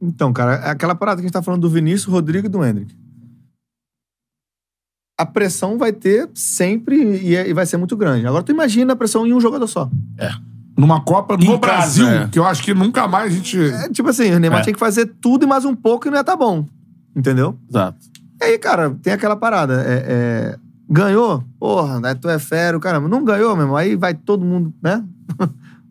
Então, 0.00 0.32
cara, 0.32 0.56
é 0.66 0.70
aquela 0.70 0.94
parada 0.94 1.16
que 1.16 1.22
a 1.24 1.26
gente 1.26 1.32
tá 1.32 1.42
falando 1.42 1.62
do 1.62 1.70
Vinícius, 1.70 2.04
Rodrigo 2.12 2.46
e 2.46 2.50
do 2.50 2.62
Hendrick. 2.64 2.94
A 5.20 5.26
pressão 5.26 5.76
vai 5.76 5.92
ter 5.92 6.28
sempre 6.34 6.96
e, 7.20 7.36
é- 7.36 7.48
e 7.48 7.52
vai 7.52 7.66
ser 7.66 7.76
muito 7.76 7.96
grande. 7.96 8.26
Agora, 8.26 8.42
tu 8.42 8.52
imagina 8.52 8.92
a 8.94 8.96
pressão 8.96 9.26
em 9.26 9.34
um 9.34 9.40
jogador 9.40 9.66
só. 9.66 9.90
Numa 10.76 11.00
Copa 11.02 11.34
Em 11.34 11.44
no 11.46 11.58
casa, 11.58 12.04
Brasil, 12.04 12.08
é. 12.08 12.28
que 12.28 12.38
eu 12.38 12.46
acho 12.46 12.62
que 12.62 12.72
nunca 12.72 13.06
mais 13.06 13.32
a 13.32 13.36
gente. 13.36 13.58
É, 13.60 13.88
tipo 13.90 14.08
assim, 14.08 14.32
o 14.32 14.38
Neymar 14.38 14.60
É. 14.60 14.62
tinha 14.62 14.72
que 14.72 14.78
fazer 14.80 15.06
tudo 15.20 15.44
e 15.44 15.46
mais 15.48 15.64
um 15.64 15.74
pouco 15.74 16.08
e 16.08 16.10
não 16.10 16.16
ia 16.16 16.24
tá 16.24 16.34
bom. 16.34 16.64
Entendeu? 17.14 17.54
Exato. 17.68 17.98
E 18.40 18.44
aí, 18.44 18.58
cara, 18.58 18.90
tem 19.02 19.12
aquela 19.12 19.36
parada. 19.36 19.82
é- 19.86 20.04
é, 20.08 20.58
ganhou? 20.88 21.44
Porra, 21.58 22.00
né, 22.00 22.14
tu 22.14 22.28
é 22.28 22.38
fero, 22.38 22.80
caramba. 22.80 23.08
Não 23.08 23.22
ganhou, 23.22 23.54
meu 23.54 23.64
irmão. 23.64 23.76
Aí 23.76 23.94
vai 23.96 24.14
todo 24.14 24.42
mundo, 24.44 24.72
né? 24.82 25.04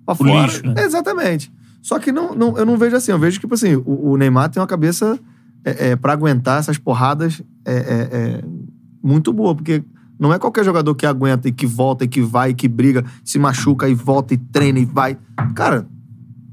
pra 0.06 0.16
fora. 0.16 0.32
lixo, 0.48 0.66
né? 0.66 0.84
Exatamente. 0.84 1.52
Só 1.84 2.00
que 2.00 2.12
não, 2.12 2.34
não- 2.34 2.58
eu 2.58 2.66
não 2.66 2.78
vejo 2.78 2.96
assim. 2.96 3.12
Eu 3.12 3.20
vejo 3.20 3.38
que, 3.38 3.42
tipo 3.42 3.54
assim, 3.54 3.76
o, 3.76 4.12
o 4.12 4.18
Neymar 4.18 4.50
tem 4.50 4.60
uma 4.60 4.66
cabeça 4.68 5.20
é, 5.64 5.90
é, 5.92 5.96
pra 5.96 6.14
aguentar 6.14 6.58
essas 6.60 6.78
porradas 6.80 7.44
é, 7.66 7.74
é, 7.74 8.10
é, 8.12 8.44
muito 9.04 9.32
boa. 9.34 9.54
Porque 9.56 9.84
não 10.20 10.34
é 10.34 10.40
qualquer 10.40 10.64
jogador 10.66 10.94
que 10.96 11.06
aguenta 11.06 11.48
e 11.48 11.52
que 11.52 11.66
volta 11.66 12.04
e 12.04 12.08
que 12.08 12.22
vai 12.22 12.52
e 12.52 12.54
que 12.54 12.68
briga, 12.68 13.04
se 13.24 13.40
machuca 13.40 13.88
e 13.88 13.94
volta 13.94 14.34
e 14.34 14.38
treina 14.38 14.80
e 14.80 14.86
vai. 14.86 15.18
Cara, 15.56 15.88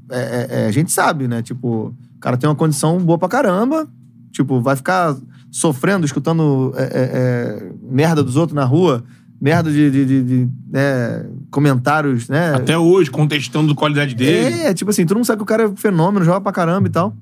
é, 0.09 0.19
é, 0.19 0.47
é, 0.63 0.67
a 0.67 0.71
gente 0.71 0.91
sabe, 0.91 1.27
né? 1.27 1.41
Tipo, 1.41 1.93
o 2.15 2.19
cara 2.19 2.37
tem 2.37 2.49
uma 2.49 2.55
condição 2.55 2.97
boa 2.99 3.17
pra 3.17 3.27
caramba. 3.27 3.87
Tipo, 4.31 4.61
vai 4.61 4.75
ficar 4.75 5.15
sofrendo, 5.51 6.05
escutando 6.05 6.73
é, 6.75 6.83
é, 6.83 6.89
é, 6.91 7.71
merda 7.89 8.21
dos 8.23 8.35
outros 8.35 8.55
na 8.55 8.63
rua, 8.65 9.03
merda 9.41 9.71
de, 9.71 9.89
de- 9.89 10.05
de- 10.05 10.23
de, 10.23 10.49
né, 10.71 11.25
comentários, 11.49 12.27
né? 12.29 12.53
Até 12.53 12.77
hoje, 12.77 13.09
contestando 13.09 13.71
a 13.71 13.75
qualidade 13.75 14.13
dele. 14.13 14.61
É, 14.61 14.73
tipo 14.73 14.91
assim, 14.91 15.05
todo 15.05 15.17
mundo 15.17 15.25
sabe 15.25 15.37
que 15.37 15.43
o 15.43 15.45
cara 15.45 15.63
é 15.63 15.71
fenômeno, 15.75 16.23
joga 16.25 16.41
pra 16.41 16.51
caramba 16.51 16.87
e 16.87 16.91
tal. 16.91 17.15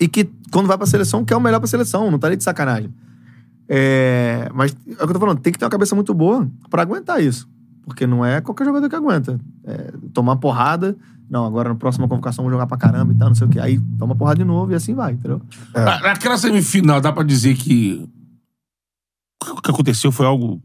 E 0.00 0.08
que 0.08 0.28
quando 0.50 0.66
vai 0.66 0.76
pra 0.76 0.86
seleção, 0.86 1.24
quer 1.24 1.36
o 1.36 1.40
melhor 1.40 1.58
pra 1.60 1.68
seleção, 1.68 2.10
não 2.10 2.18
tá 2.18 2.28
nem 2.28 2.38
de 2.38 2.42
sacanagem. 2.44 2.90
É, 3.72 4.50
mas 4.52 4.72
é 4.88 4.92
o 4.94 4.96
que 4.96 5.02
eu 5.04 5.12
tô 5.12 5.20
falando, 5.20 5.38
tem 5.38 5.52
que 5.52 5.58
ter 5.58 5.64
uma 5.64 5.70
cabeça 5.70 5.94
muito 5.94 6.12
boa 6.12 6.50
pra 6.68 6.82
aguentar 6.82 7.22
isso. 7.22 7.48
Porque 7.84 8.04
não 8.06 8.24
é 8.24 8.40
qualquer 8.40 8.64
jogador 8.64 8.88
que 8.88 8.96
aguenta. 8.96 9.38
É, 9.64 9.92
tomar 10.12 10.36
porrada, 10.36 10.96
não, 11.30 11.44
agora 11.46 11.68
na 11.68 11.74
próxima 11.76 12.08
convocação 12.08 12.42
vamos 12.44 12.54
jogar 12.56 12.66
pra 12.66 12.76
caramba 12.76 13.12
e 13.12 13.16
tal, 13.16 13.28
não 13.28 13.34
sei 13.36 13.46
o 13.46 13.50
quê. 13.50 13.60
Aí 13.60 13.80
toma 13.96 14.16
porrada 14.16 14.38
de 14.38 14.44
novo 14.44 14.72
e 14.72 14.74
assim 14.74 14.92
vai, 14.94 15.12
entendeu? 15.12 15.40
Na- 15.72 16.00
Naquela 16.00 16.36
semifinal, 16.36 17.00
dá 17.00 17.12
pra 17.12 17.22
dizer 17.22 17.54
que 17.56 18.08
o 19.56 19.62
que 19.62 19.70
aconteceu 19.70 20.10
foi 20.10 20.26
algo 20.26 20.60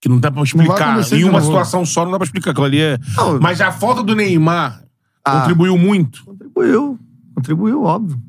que 0.00 0.08
não 0.08 0.18
dá 0.18 0.30
pra 0.30 0.42
explicar. 0.42 1.00
Em 1.12 1.24
uma 1.24 1.40
situação 1.40 1.84
só 1.86 2.04
não 2.04 2.12
dá 2.12 2.18
pra 2.18 2.24
explicar. 2.26 2.50
Aquilo 2.50 2.66
ali 2.66 2.80
é... 2.80 2.98
Não, 3.16 3.38
Mas 3.40 3.60
a 3.60 3.70
falta 3.72 4.02
do 4.02 4.14
Neymar 4.14 4.82
Ah. 5.24 5.40
contribuiu 5.40 5.76
muito. 5.78 6.24
Contribuiu. 6.24 6.98
Contribuiu, 7.34 7.82
óbvio. 7.84 8.20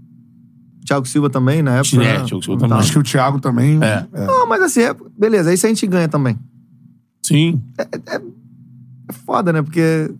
Thiago 0.85 1.07
Silva 1.07 1.29
também, 1.29 1.61
na 1.61 1.77
época. 1.77 1.95
É, 1.97 1.99
né? 2.19 2.25
Thiago 2.25 2.43
Silva 2.43 2.59
também. 2.59 2.77
Acho 2.77 2.91
que 2.93 2.99
o 2.99 3.03
Thiago 3.03 3.39
também. 3.39 3.79
É. 3.83 4.07
Não, 4.25 4.47
mas 4.47 4.61
assim, 4.61 4.81
é- 4.81 4.95
beleza, 5.17 5.53
isso 5.53 5.65
a 5.65 5.69
gente 5.69 5.85
ganha 5.87 6.07
também. 6.07 6.37
Sim. 7.23 7.61
É 7.77 8.21
foda, 9.25 9.53
né? 9.53 9.61
Porque. 9.61 10.11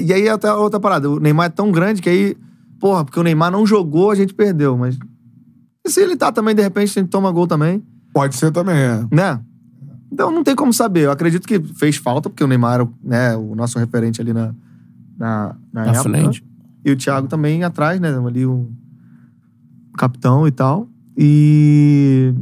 E 0.00 0.12
aí 0.12 0.28
até 0.28 0.52
outra 0.52 0.78
parada. 0.78 1.08
O 1.08 1.18
Neymar 1.18 1.46
é 1.46 1.50
tão 1.50 1.70
grande 1.70 2.02
que 2.02 2.08
aí. 2.08 2.36
Porra, 2.78 3.04
porque 3.04 3.20
o 3.20 3.22
Neymar 3.22 3.50
não 3.50 3.66
jogou, 3.66 4.10
a 4.10 4.14
gente 4.14 4.34
perdeu. 4.34 4.76
Mas. 4.76 4.98
E 5.86 5.90
se 5.90 6.00
ele 6.00 6.16
tá 6.16 6.30
também, 6.30 6.54
de 6.54 6.62
repente, 6.62 6.98
a 6.98 7.00
gente 7.02 7.10
toma 7.10 7.30
gol 7.30 7.46
também, 7.46 7.82
Pode 8.12 8.34
ser 8.36 8.50
também, 8.50 8.74
é. 8.76 9.06
né? 9.10 9.40
Então 10.12 10.30
não 10.30 10.42
tem 10.42 10.54
como 10.56 10.72
saber. 10.72 11.04
Eu 11.04 11.12
acredito 11.12 11.46
que 11.46 11.60
fez 11.60 11.96
falta, 11.96 12.28
porque 12.28 12.42
o 12.42 12.46
Neymar 12.46 12.74
era 12.74 12.88
né, 13.02 13.36
o 13.36 13.54
nosso 13.54 13.78
referente 13.78 14.20
ali 14.20 14.32
na, 14.32 14.52
na, 15.16 15.56
na, 15.72 15.84
Na 15.84 15.92
época. 15.92 16.02
frente. 16.02 16.44
E 16.84 16.90
o 16.90 16.96
Thiago 16.96 17.28
também 17.28 17.62
atrás, 17.62 18.00
né? 18.00 18.08
Ali 18.26 18.44
o 18.44 18.68
capitão 19.96 20.46
e 20.46 20.50
tal. 20.50 20.88
E. 21.16 22.34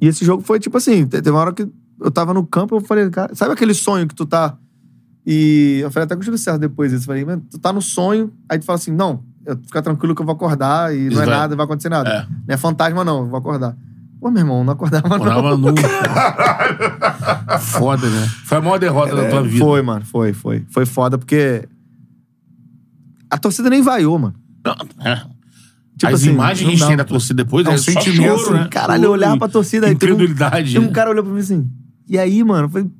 E 0.00 0.06
esse 0.06 0.24
jogo 0.24 0.42
foi 0.42 0.58
tipo 0.58 0.76
assim: 0.78 1.04
te- 1.06 1.20
teve 1.20 1.30
uma 1.30 1.40
hora 1.40 1.52
que 1.52 1.68
eu 2.00 2.10
tava 2.10 2.32
no 2.32 2.44
campo, 2.46 2.76
eu 2.76 2.80
falei, 2.80 3.08
cara, 3.10 3.34
sabe 3.34 3.52
aquele 3.52 3.74
sonho 3.74 4.06
que 4.08 4.14
tu 4.14 4.24
tá. 4.26 4.56
E 5.26 5.80
eu 5.82 5.90
falei 5.90 6.04
até 6.06 6.14
com 6.14 6.22
o 6.22 6.24
Júlio 6.24 6.38
César 6.38 6.58
depois 6.58 6.92
isso. 6.92 7.02
Eu 7.02 7.06
falei, 7.06 7.24
"Mano, 7.24 7.42
tu 7.50 7.58
tá 7.58 7.72
no 7.72 7.82
sonho, 7.82 8.32
aí 8.48 8.58
tu 8.58 8.64
fala 8.64 8.78
assim: 8.78 8.90
não, 8.92 9.22
eu, 9.44 9.56
fica 9.56 9.82
tranquilo 9.82 10.14
que 10.14 10.22
eu 10.22 10.26
vou 10.26 10.34
acordar 10.34 10.94
e 10.94 11.06
Isso 11.08 11.16
não 11.16 11.22
é 11.22 11.26
vai- 11.26 11.34
nada, 11.34 11.48
não 11.50 11.56
vai 11.58 11.64
acontecer 11.64 11.88
nada. 11.90 12.08
É. 12.10 12.26
Não 12.48 12.54
é 12.54 12.56
fantasma, 12.56 13.04
não, 13.04 13.20
eu 13.20 13.28
vou 13.28 13.38
acordar. 13.38 13.76
Pô, 14.18 14.30
meu 14.30 14.40
irmão, 14.40 14.62
não 14.64 14.72
acordava, 14.72 15.08
não. 15.08 15.18
Morava 15.18 15.56
nunca. 15.58 15.82
Foda, 17.58 18.08
né? 18.08 18.26
Foi 18.44 18.58
a 18.58 18.60
maior 18.60 18.78
derrota 18.78 19.14
da 19.16 19.28
tua 19.28 19.42
vida. 19.42 19.56
É, 19.56 19.58
Foi, 19.58 19.82
mano, 19.82 20.04
foi, 20.04 20.32
foi. 20.32 20.64
Foi 20.70 20.86
foda 20.86 21.18
porque. 21.18 21.68
A 23.30 23.38
torcida 23.38 23.70
nem 23.70 23.80
vaiou, 23.82 24.18
mano. 24.18 24.34
Não, 24.64 24.74
é. 25.06 25.22
Tipo 26.00 26.14
As 26.14 26.22
assim, 26.22 26.30
imagens 26.30 26.60
que 26.60 26.66
a 26.66 26.76
gente 26.78 26.86
tem 26.88 26.96
da 26.96 27.04
torcida 27.04 27.44
depois 27.44 27.66
É 27.66 27.70
é, 27.70 27.74
um 27.74 27.76
sentimento, 27.78 28.38
choro, 28.38 28.54
né? 28.54 28.68
Caralho, 28.70 29.04
eu 29.04 29.10
olhava 29.10 29.36
pra 29.36 29.48
torcida 29.48 29.86
um- 29.86 29.90
Incredulidade. 29.90 30.72
Tem 30.72 30.80
um 30.80 30.86
né? 30.86 30.92
cara 30.92 31.10
olhou 31.10 31.22
pra 31.22 31.30
mim 31.30 31.40
assim. 31.40 31.70
E 32.08 32.18
aí, 32.18 32.42
mano? 32.42 32.64
Eu 32.64 32.70
falei. 32.70 32.90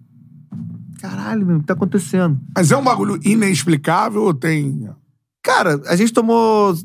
Caralho, 1.00 1.46
meu, 1.46 1.56
o 1.56 1.60
que 1.60 1.66
tá 1.66 1.72
acontecendo? 1.72 2.38
Mas 2.54 2.70
é 2.70 2.76
um 2.76 2.84
bagulho 2.84 3.18
inexplicável 3.24 4.22
ou 4.22 4.34
tem 4.34 4.86
Cara, 5.42 5.80
a 5.86 5.96
gente 5.96 6.12
tomou 6.12 6.76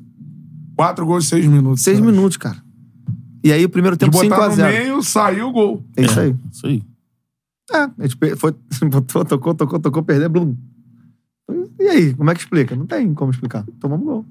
quatro 0.78 1.06
gols 1.06 1.26
em 1.26 1.28
seis 1.28 1.46
minutos? 1.46 1.82
seis 1.84 1.98
sabe? 1.98 2.10
minutos, 2.10 2.38
cara. 2.38 2.64
E 3.44 3.52
aí, 3.52 3.66
o 3.66 3.70
primeiro 3.70 3.98
tempo 3.98 4.14
botar 4.14 4.48
no 4.48 4.56
5x0. 4.56 4.68
meio, 4.72 5.04
saiu 5.04 5.50
o 5.50 5.52
gol. 5.52 5.86
É 5.98 6.04
isso 6.06 6.18
aí. 6.18 6.36
Isso 6.50 6.66
aí. 6.66 6.82
É, 7.74 7.78
a 7.78 7.92
gente 8.08 8.16
foi, 8.38 8.56
botou, 8.90 9.26
tocou, 9.26 9.54
tocou, 9.54 9.80
tocou, 9.80 10.02
perdeu, 10.04 10.30
blum. 10.30 10.56
E 11.78 11.84
aí, 11.90 12.14
como 12.14 12.32
é 12.32 12.34
que 12.34 12.40
explica? 12.40 12.74
Não 12.74 12.86
tem 12.86 13.14
como 13.14 13.32
explicar. 13.32 13.66
Tomamos 13.82 14.06
gol. 14.06 14.26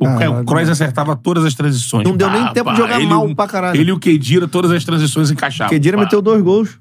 O, 0.00 0.06
é, 0.06 0.18
Caralho. 0.18 0.42
o 0.42 0.44
Kroos 0.44 0.68
acertava 0.68 1.16
todas 1.16 1.44
as 1.44 1.54
transições. 1.54 2.06
Não 2.06 2.16
deu 2.16 2.30
nem 2.30 2.42
Pá, 2.42 2.52
tempo 2.52 2.66
pá. 2.66 2.72
de 2.72 2.78
jogar 2.78 2.96
Ele, 3.00 3.06
mal 3.08 3.26
o- 3.26 3.34
pra 3.34 3.48
caralho. 3.48 3.80
Ele 3.80 3.90
e 3.90 3.92
o 3.92 3.98
Kedira, 3.98 4.46
todas 4.46 4.70
as 4.70 4.84
transições 4.84 5.30
encaixavam. 5.30 5.70
Kedira 5.70 5.96
Pá. 5.96 6.04
meteu 6.04 6.22
dois 6.22 6.40
gols. 6.42 6.78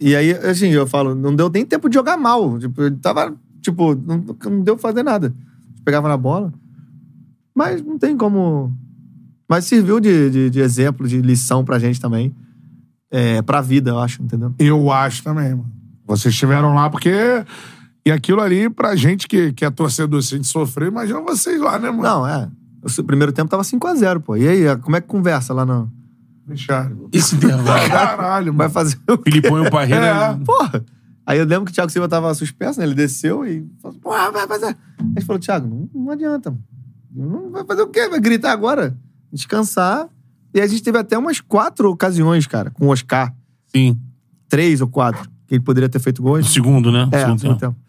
E 0.00 0.14
aí, 0.16 0.32
assim, 0.32 0.68
eu 0.68 0.86
falo, 0.86 1.14
não 1.14 1.34
deu 1.34 1.48
nem 1.48 1.64
tempo 1.64 1.88
de 1.88 1.94
jogar 1.94 2.16
mal. 2.16 2.58
Tipo, 2.58 2.82
ele 2.82 2.96
tava, 2.96 3.34
tipo, 3.62 3.94
não, 3.94 4.24
não 4.44 4.62
deu 4.62 4.76
pra 4.76 4.82
fazer 4.90 5.02
nada. 5.02 5.32
Pegava 5.84 6.08
na 6.08 6.16
bola. 6.16 6.52
Mas 7.54 7.80
não 7.82 7.98
tem 7.98 8.16
como. 8.16 8.72
Mas 9.48 9.64
serviu 9.66 10.00
de, 10.00 10.30
de, 10.30 10.50
de 10.50 10.60
exemplo, 10.60 11.06
de 11.06 11.20
lição 11.20 11.64
pra 11.64 11.78
gente 11.78 12.00
também. 12.00 12.34
É, 13.10 13.40
pra 13.42 13.60
vida, 13.60 13.90
eu 13.92 13.98
acho, 14.00 14.20
entendeu? 14.22 14.52
Eu 14.58 14.90
acho 14.90 15.22
também, 15.22 15.50
mano. 15.50 15.70
Vocês 16.06 16.34
estiveram 16.34 16.74
lá 16.74 16.90
porque. 16.90 17.12
E 18.06 18.10
aquilo 18.10 18.40
ali, 18.40 18.68
pra 18.68 18.94
gente 18.96 19.26
que, 19.26 19.52
que 19.52 19.64
é 19.64 19.70
torcedor, 19.70 20.22
se 20.22 20.34
a 20.34 20.36
gente 20.36 20.48
sofrer, 20.48 20.88
imagina 20.88 21.20
vocês 21.20 21.60
lá, 21.60 21.78
né, 21.78 21.90
mano? 21.90 22.02
Não, 22.02 22.26
é. 22.26 22.50
O 22.98 23.04
primeiro 23.04 23.32
tempo 23.32 23.48
tava 23.50 23.62
5x0, 23.62 24.20
pô. 24.20 24.36
E 24.36 24.46
aí, 24.46 24.76
como 24.78 24.94
é 24.96 25.00
que 25.00 25.06
conversa 25.06 25.54
lá 25.54 25.64
no. 25.64 25.90
Fecharam. 26.46 27.08
Esse 27.10 27.34
intervalo. 27.36 27.88
Caralho, 27.88 28.52
Vai 28.52 28.66
mano. 28.66 28.70
fazer 28.70 28.98
o 29.08 29.16
quê? 29.16 29.30
Filipão 29.30 29.64
e 29.64 29.66
o 29.66 29.70
Parreira. 29.70 30.06
É. 30.06 30.44
Porra! 30.44 30.84
Aí 31.24 31.38
eu 31.38 31.46
lembro 31.46 31.64
que 31.64 31.70
o 31.70 31.74
Thiago 31.74 31.90
Silva 31.90 32.06
tava 32.06 32.34
suspenso, 32.34 32.78
né? 32.78 32.84
Ele 32.84 32.94
desceu 32.94 33.46
e 33.46 33.66
falou, 33.80 33.98
porra, 33.98 34.30
vai 34.30 34.46
fazer. 34.46 34.66
Aí 34.66 34.76
a 35.00 35.20
gente 35.20 35.24
falou, 35.24 35.40
Thiago, 35.40 35.66
não, 35.66 35.88
não 36.04 36.12
adianta, 36.12 36.50
mano. 36.50 36.62
Não 37.44 37.50
vai 37.50 37.64
fazer 37.64 37.80
o 37.80 37.86
quê? 37.86 38.06
Vai 38.10 38.20
gritar 38.20 38.52
agora? 38.52 38.94
Descansar. 39.32 40.06
E 40.52 40.60
a 40.60 40.66
gente 40.66 40.82
teve 40.82 40.98
até 40.98 41.16
umas 41.16 41.40
quatro 41.40 41.90
ocasiões, 41.90 42.46
cara, 42.46 42.70
com 42.70 42.86
o 42.86 42.90
Oscar. 42.90 43.34
Sim. 43.68 43.98
Três 44.48 44.82
ou 44.82 44.86
quatro. 44.88 45.28
Que 45.46 45.54
ele 45.54 45.64
poderia 45.64 45.88
ter 45.88 45.98
feito 45.98 46.18
O 46.20 46.22
gols. 46.24 46.52
segundo, 46.52 46.92
né? 46.92 47.08
É, 47.10 47.20
segundo 47.20 47.40
segundo 47.40 47.58
tempo. 47.58 47.74
tempo. 47.74 47.83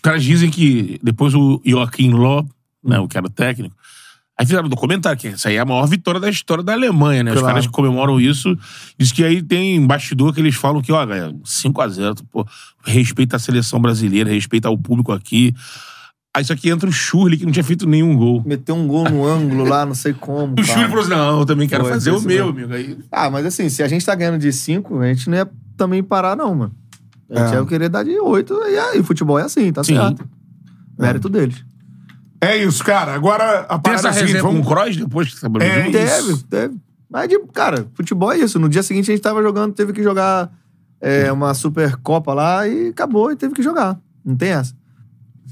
Os 0.00 0.02
caras 0.02 0.24
dizem 0.24 0.48
que 0.50 0.98
depois 1.02 1.34
o 1.34 1.60
Joaquim 1.64 2.10
Ló 2.10 2.42
né, 2.82 2.98
o 2.98 3.06
que 3.06 3.18
era 3.18 3.26
o 3.26 3.30
técnico. 3.30 3.76
Aí 4.38 4.46
fizeram 4.46 4.64
um 4.64 4.70
documentário, 4.70 5.18
que 5.20 5.28
isso 5.28 5.46
aí 5.46 5.56
é 5.56 5.58
a 5.60 5.66
maior 5.66 5.86
vitória 5.86 6.18
da 6.18 6.30
história 6.30 6.64
da 6.64 6.72
Alemanha, 6.72 7.22
né? 7.22 7.30
Os 7.32 7.38
Claro. 7.40 7.52
caras 7.52 7.66
que 7.66 7.72
comemoram 7.72 8.18
isso. 8.18 8.56
Diz 8.98 9.12
que 9.12 9.22
aí 9.22 9.42
tem 9.42 9.86
bastidor 9.86 10.32
que 10.32 10.40
eles 10.40 10.54
falam 10.54 10.80
que, 10.80 10.90
ó, 10.90 11.04
galera, 11.04 11.30
5x0, 11.44 12.22
pô, 12.32 12.46
respeita 12.82 13.36
a 13.36 13.38
seleção 13.38 13.78
brasileira, 13.78 14.30
respeita 14.30 14.70
o 14.70 14.78
público 14.78 15.12
aqui. 15.12 15.54
Aí 16.34 16.42
isso 16.42 16.54
aqui 16.54 16.70
entra 16.70 16.88
o 16.88 16.92
Schurli, 16.92 17.36
que 17.36 17.44
não 17.44 17.52
tinha 17.52 17.62
feito 17.64 17.86
nenhum 17.86 18.16
gol. 18.16 18.42
Meteu 18.46 18.74
um 18.76 18.86
gol 18.86 19.04
no 19.10 19.26
ângulo 19.28 19.64
lá, 19.64 19.84
não 19.84 19.94
sei 19.94 20.14
como. 20.14 20.54
O 20.54 20.56
cara. 20.56 20.68
Schurli 20.68 20.88
falou 20.88 21.00
assim: 21.02 21.10
não, 21.10 21.40
eu 21.40 21.44
também 21.44 21.68
quero 21.68 21.82
Foi, 21.84 21.92
fazer 21.92 22.12
o 22.12 22.22
meu, 22.22 22.50
mesmo. 22.54 22.72
amigo. 22.72 22.72
Aí, 22.72 22.98
Ah, 23.12 23.28
mas 23.28 23.44
assim, 23.44 23.68
se 23.68 23.82
a 23.82 23.88
gente 23.88 24.06
tá 24.06 24.14
ganhando 24.14 24.38
de 24.38 24.50
5, 24.50 25.00
a 25.00 25.06
gente 25.12 25.28
não 25.28 25.36
ia 25.36 25.50
também 25.76 26.02
parar, 26.02 26.34
não, 26.34 26.54
mano. 26.54 26.72
A 27.30 27.38
gente 27.46 27.54
É. 27.54 27.58
ia 27.60 27.66
querer 27.66 27.88
dar 27.88 28.02
de 28.04 28.18
8, 28.18 28.54
e 28.68 28.78
aí, 28.78 29.02
futebol 29.02 29.38
é 29.38 29.42
assim, 29.42 29.72
tá 29.72 29.84
Sim. 29.84 29.94
certo. 29.96 30.28
Mérito 30.98 31.28
deles. 31.28 31.64
É 32.40 32.56
isso, 32.56 32.82
cara. 32.84 33.14
Agora 33.14 33.60
a 33.68 33.78
tem 33.78 33.80
parada 33.94 33.98
essa 33.98 34.08
é 34.08 34.10
a 34.10 34.12
seguinte, 34.14 34.26
resenha 34.34 34.42
com 34.42 34.48
o 34.48 34.62
vamos... 34.62 34.68
Kroos 34.68 34.96
depois 34.96 35.28
que 35.34 35.38
você 35.40 35.46
É, 35.46 35.84
junto? 35.84 35.92
Teve, 35.92 36.32
Isso. 36.32 36.44
teve. 36.46 36.76
Mas, 37.08 37.28
de, 37.28 37.38
cara, 37.52 37.86
futebol 37.94 38.32
é 38.32 38.38
isso. 38.38 38.58
No 38.58 38.68
dia 38.68 38.82
seguinte 38.82 39.10
a 39.10 39.14
gente 39.14 39.22
tava 39.22 39.42
jogando, 39.42 39.74
teve 39.74 39.92
que 39.92 40.02
jogar 40.02 40.50
é, 41.00 41.30
uma 41.32 41.52
Supercopa 41.54 42.32
lá 42.32 42.66
e 42.68 42.88
acabou 42.88 43.30
e 43.32 43.36
teve 43.36 43.52
que 43.54 43.62
jogar. 43.62 43.98
Não 44.24 44.36
tem 44.36 44.50
essa. 44.50 44.74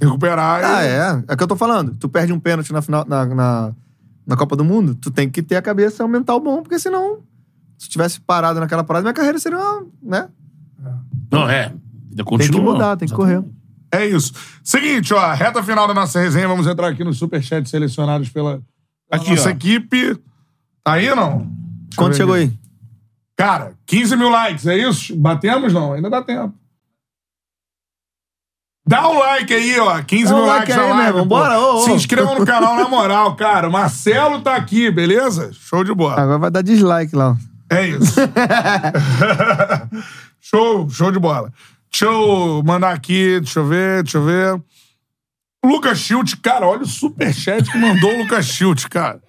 recuperar. 0.01 0.65
Ah, 0.65 0.85
e- 0.85 0.89
é. 0.89 1.25
É 1.29 1.35
o 1.35 1.37
que 1.37 1.43
eu 1.43 1.49
tô 1.49 1.57
falando. 1.57 1.95
Tu 1.99 2.09
perde 2.09 2.33
um 2.33 2.39
pênalti 2.39 2.73
na, 2.73 2.81
final, 2.81 3.05
na, 3.09 3.27
na, 3.27 3.73
na 4.27 4.37
Copa 4.37 4.55
do 4.55 4.65
Mundo, 4.65 4.95
tu 4.95 5.11
tem 5.11 5.29
que 5.29 5.43
ter 5.43 5.57
a 5.57 5.63
cabeça 5.63 6.05
um 6.05 6.09
mental 6.09 6.39
bom, 6.41 6.63
porque 6.63 6.79
senão, 6.79 7.19
se 7.77 7.89
tivesse 7.89 8.21
parado 8.21 8.61
naquela 8.61 8.85
parada, 8.85 9.03
minha 9.03 9.13
carreira 9.15 9.39
seria 9.39 9.59
uma, 9.59 9.85
né? 10.03 10.29
Não, 11.31 11.49
é. 11.49 11.65
Ainda 11.67 11.77
Tem 12.17 12.25
continua. 12.25 12.61
que 12.61 12.65
mudar, 12.67 12.97
tem 12.97 13.09
que 13.09 13.15
correr. 13.15 13.43
É 13.93 14.05
isso. 14.07 14.33
Seguinte, 14.63 15.15
ó, 15.15 15.33
reta 15.33 15.63
final 15.63 15.87
da 15.89 15.95
nossa 15.95 16.21
resenha, 16.21 16.47
vamos 16.49 16.67
entrar 16.67 16.89
aqui 16.89 17.03
nos 17.05 17.19
superchats 17.19 17.71
selecionados 17.71 18.29
pela 18.29 18.61
Aqui, 19.11 19.31
nossa 19.31 19.49
ó. 19.49 19.53
equipe. 19.53 20.15
Tá 20.85 20.93
aí, 20.95 21.15
não? 21.15 21.39
Deixa 21.39 21.97
Quanto 21.97 22.17
chegou 22.17 22.35
aí? 22.35 22.53
Cara, 23.37 23.73
15 23.87 24.17
mil 24.17 24.29
likes, 24.29 24.67
é 24.67 24.77
isso? 24.77 25.15
Batemos, 25.17 25.73
não? 25.73 25.93
Ainda 25.95 26.11
dá 26.11 26.21
tempo. 26.23 26.53
Dá 28.87 29.07
um 29.09 29.19
like 29.19 29.53
aí, 29.53 29.79
ó. 29.79 30.03
15 30.03 30.25
Dá 30.25 30.35
um 30.35 30.37
mil 30.39 30.47
like 30.47 30.59
likes 30.73 30.77
na 30.77 30.83
aí, 30.83 30.89
live. 30.91 31.03
meu 31.03 31.09
irmão. 31.23 31.29
pô. 31.29 31.35
Bora, 31.37 31.61
ô, 31.61 31.75
ô. 31.77 31.81
Se 31.83 31.93
inscrevam 31.93 32.39
no 32.39 32.47
canal, 32.47 32.75
na 32.77 32.89
moral, 32.89 33.37
cara. 33.37 33.69
O 33.69 33.73
Marcelo 33.73 34.41
tá 34.41 34.57
aqui, 34.57 34.91
beleza? 34.91 35.51
Show 35.53 35.85
de 35.85 35.95
bola. 35.95 36.21
Agora 36.21 36.39
vai 36.39 36.51
dar 36.51 36.63
dislike 36.63 37.15
lá. 37.15 37.37
É 37.71 37.89
isso. 37.89 38.21
show, 40.41 40.89
show 40.91 41.13
de 41.13 41.19
bola. 41.19 41.53
Deixa 41.91 42.07
eu 42.07 42.63
mandar 42.65 42.93
aqui, 42.93 43.41
deixa 43.41 43.61
eu 43.61 43.67
ver, 43.67 44.03
deixa 44.03 44.19
eu 44.19 44.25
ver. 44.25 44.63
Lucas 45.65 45.99
Schilt, 45.99 46.35
cara, 46.43 46.67
olha 46.67 46.83
o 46.83 46.87
superchat 46.87 47.71
que 47.71 47.79
mandou 47.79 48.15
o 48.15 48.23
Lucas 48.23 48.47
Schilt, 48.47 48.89
cara. 48.89 49.21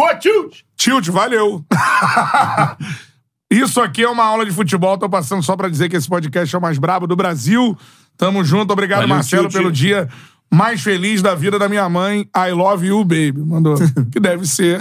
Pô, 0.00 0.16
Tilt! 0.16 0.62
Tilt, 0.76 1.08
valeu. 1.08 1.62
Isso 3.52 3.82
aqui 3.82 4.02
é 4.02 4.08
uma 4.08 4.24
aula 4.24 4.46
de 4.46 4.50
futebol. 4.50 4.96
Tô 4.96 5.10
passando 5.10 5.42
só 5.42 5.54
pra 5.54 5.68
dizer 5.68 5.90
que 5.90 5.96
esse 5.96 6.08
podcast 6.08 6.54
é 6.54 6.58
o 6.58 6.62
mais 6.62 6.78
brabo 6.78 7.06
do 7.06 7.14
Brasil. 7.14 7.76
Tamo 8.16 8.42
junto. 8.42 8.72
Obrigado, 8.72 9.00
Valeu, 9.00 9.16
Marcelo, 9.16 9.48
Tilt. 9.48 9.60
pelo 9.60 9.70
dia 9.70 10.08
mais 10.50 10.80
feliz 10.80 11.20
da 11.20 11.34
vida 11.34 11.58
da 11.58 11.68
minha 11.68 11.86
mãe. 11.90 12.26
I 12.34 12.50
love 12.52 12.86
you, 12.86 13.04
baby. 13.04 13.42
Mandou. 13.44 13.74
que 14.10 14.18
deve 14.18 14.46
ser 14.46 14.80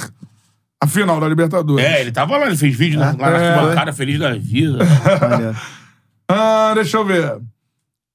a 0.82 0.88
final 0.88 1.20
da 1.20 1.28
Libertadores. 1.28 1.86
É, 1.86 2.02
ele 2.02 2.12
tava 2.12 2.38
lá, 2.38 2.48
ele 2.48 2.56
fez 2.58 2.76
vídeo 2.76 3.00
lá 3.00 3.14
na 3.14 3.28
É. 3.30 3.50
arquibancada, 3.54 3.94
feliz 3.94 4.20
da 4.20 4.34
vida. 4.36 4.80
Ah, 6.28 6.72
deixa 6.76 6.98
eu 6.98 7.06
ver. 7.06 7.40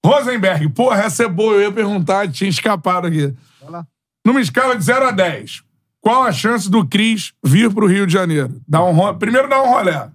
Rosenberg, 0.04 0.68
porra, 0.70 1.02
essa 1.02 1.24
é 1.24 1.28
boa. 1.28 1.54
Eu 1.54 1.62
ia 1.62 1.72
perguntar, 1.72 2.28
tinha 2.30 2.48
escapado 2.48 3.06
aqui. 3.06 3.34
lá. 3.68 3.86
Numa 4.24 4.40
escala 4.40 4.76
de 4.76 4.84
0 4.84 5.08
a 5.08 5.10
10, 5.10 5.62
qual 6.00 6.22
a 6.22 6.32
chance 6.32 6.70
do 6.70 6.86
Cris 6.86 7.32
vir 7.44 7.72
pro 7.72 7.86
Rio 7.86 8.06
de 8.06 8.12
Janeiro? 8.12 8.60
Dá 8.68 8.82
um 8.84 8.92
ro... 8.92 9.14
Primeiro 9.14 9.48
dá 9.48 9.62
um 9.62 9.68
rolé. 9.68 10.08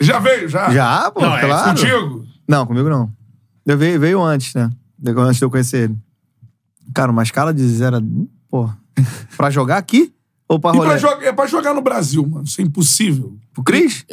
Já 0.00 0.18
veio, 0.18 0.48
já? 0.48 0.70
Já, 0.70 1.10
pô, 1.10 1.20
Não, 1.20 1.36
é 1.36 1.40
claro. 1.40 1.70
Contigo? 1.70 2.26
Não, 2.48 2.66
comigo 2.66 2.88
não. 2.88 3.10
Eu 3.66 3.76
veio, 3.78 3.98
veio 4.00 4.22
antes, 4.22 4.54
né? 4.54 4.70
Antes 5.06 5.36
de 5.38 5.44
eu 5.44 5.50
conhecer 5.50 5.84
ele. 5.84 5.96
Cara, 6.94 7.10
uma 7.12 7.22
escala 7.22 7.52
de 7.54 7.66
zero 7.66 7.96
a... 7.96 8.00
Pô, 8.48 8.70
pra 9.36 9.50
jogar 9.50 9.78
aqui? 9.78 10.12
Ou 10.48 10.58
pra 10.60 10.70
E 10.70 10.76
rolê? 10.76 10.88
pra, 10.90 10.98
jogar, 10.98 11.24
é 11.26 11.32
pra 11.32 11.46
jogar 11.46 11.74
no 11.74 11.80
Brasil, 11.82 12.26
mano. 12.26 12.44
Isso 12.44 12.60
é 12.60 12.64
impossível. 12.64 13.36
Pro 13.52 13.62
Cris? 13.62 14.04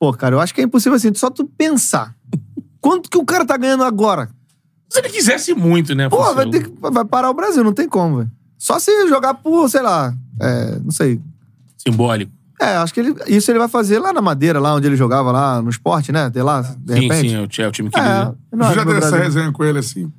Pô, 0.00 0.12
cara, 0.12 0.34
eu 0.34 0.40
acho 0.40 0.54
que 0.54 0.60
é 0.60 0.64
impossível 0.64 0.96
assim, 0.96 1.12
só 1.14 1.30
tu 1.30 1.44
pensar. 1.46 2.14
Quanto 2.80 3.10
que 3.10 3.18
o 3.18 3.24
cara 3.24 3.44
tá 3.44 3.56
ganhando 3.56 3.84
agora? 3.84 4.30
Se 4.88 4.98
ele 4.98 5.10
quisesse 5.10 5.54
muito, 5.54 5.94
né? 5.94 6.08
Pô, 6.08 6.34
vai, 6.34 6.48
ter 6.50 6.68
que, 6.68 6.74
vai 6.80 7.04
parar 7.04 7.30
o 7.30 7.34
Brasil, 7.34 7.62
não 7.62 7.72
tem 7.72 7.88
como, 7.88 8.18
velho. 8.18 8.30
Só 8.58 8.78
se 8.78 9.08
jogar 9.08 9.34
por, 9.34 9.68
sei 9.68 9.82
lá, 9.82 10.12
é, 10.40 10.78
não 10.80 10.90
sei. 10.90 11.20
Simbólico. 11.78 12.32
É, 12.60 12.76
acho 12.76 12.92
que 12.92 13.00
ele, 13.00 13.14
isso 13.26 13.50
ele 13.50 13.58
vai 13.58 13.68
fazer 13.68 13.98
lá 13.98 14.12
na 14.12 14.20
Madeira, 14.20 14.60
lá 14.60 14.74
onde 14.74 14.86
ele 14.86 14.96
jogava, 14.96 15.32
lá 15.32 15.62
no 15.62 15.70
esporte, 15.70 16.12
né? 16.12 16.28
Tem 16.28 16.42
lá, 16.42 16.60
de 16.60 16.94
Sim, 16.94 17.00
repente. 17.02 17.30
sim, 17.30 17.34
é 17.36 17.40
o, 17.40 17.46
ti- 17.46 17.62
é 17.62 17.68
o 17.68 17.72
time 17.72 17.88
que 17.88 17.98
É, 17.98 18.02
ele... 18.22 18.32
não 18.52 18.66
acho 18.66 18.74
já 18.74 18.84
teve 18.84 18.98
essa 18.98 19.16
resenha 19.16 19.50
com 19.52 19.64
ele 19.64 19.78
assim. 19.78 20.12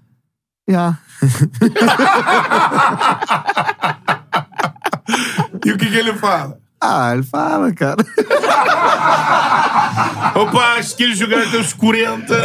Já. 0.70 0.98
E 5.66 5.72
o 5.72 5.78
que, 5.78 5.86
que 5.90 5.98
ele 5.98 6.14
fala? 6.14 6.58
Ah, 6.84 7.14
ele 7.14 7.22
fala, 7.24 7.72
cara. 7.74 8.04
Opa, 10.36 10.78
acho 10.80 10.96
que 10.96 11.04
ele 11.04 11.14
jogar 11.16 11.44
até 11.48 11.58
os 11.58 11.74
40. 11.74 12.36
né? 12.36 12.44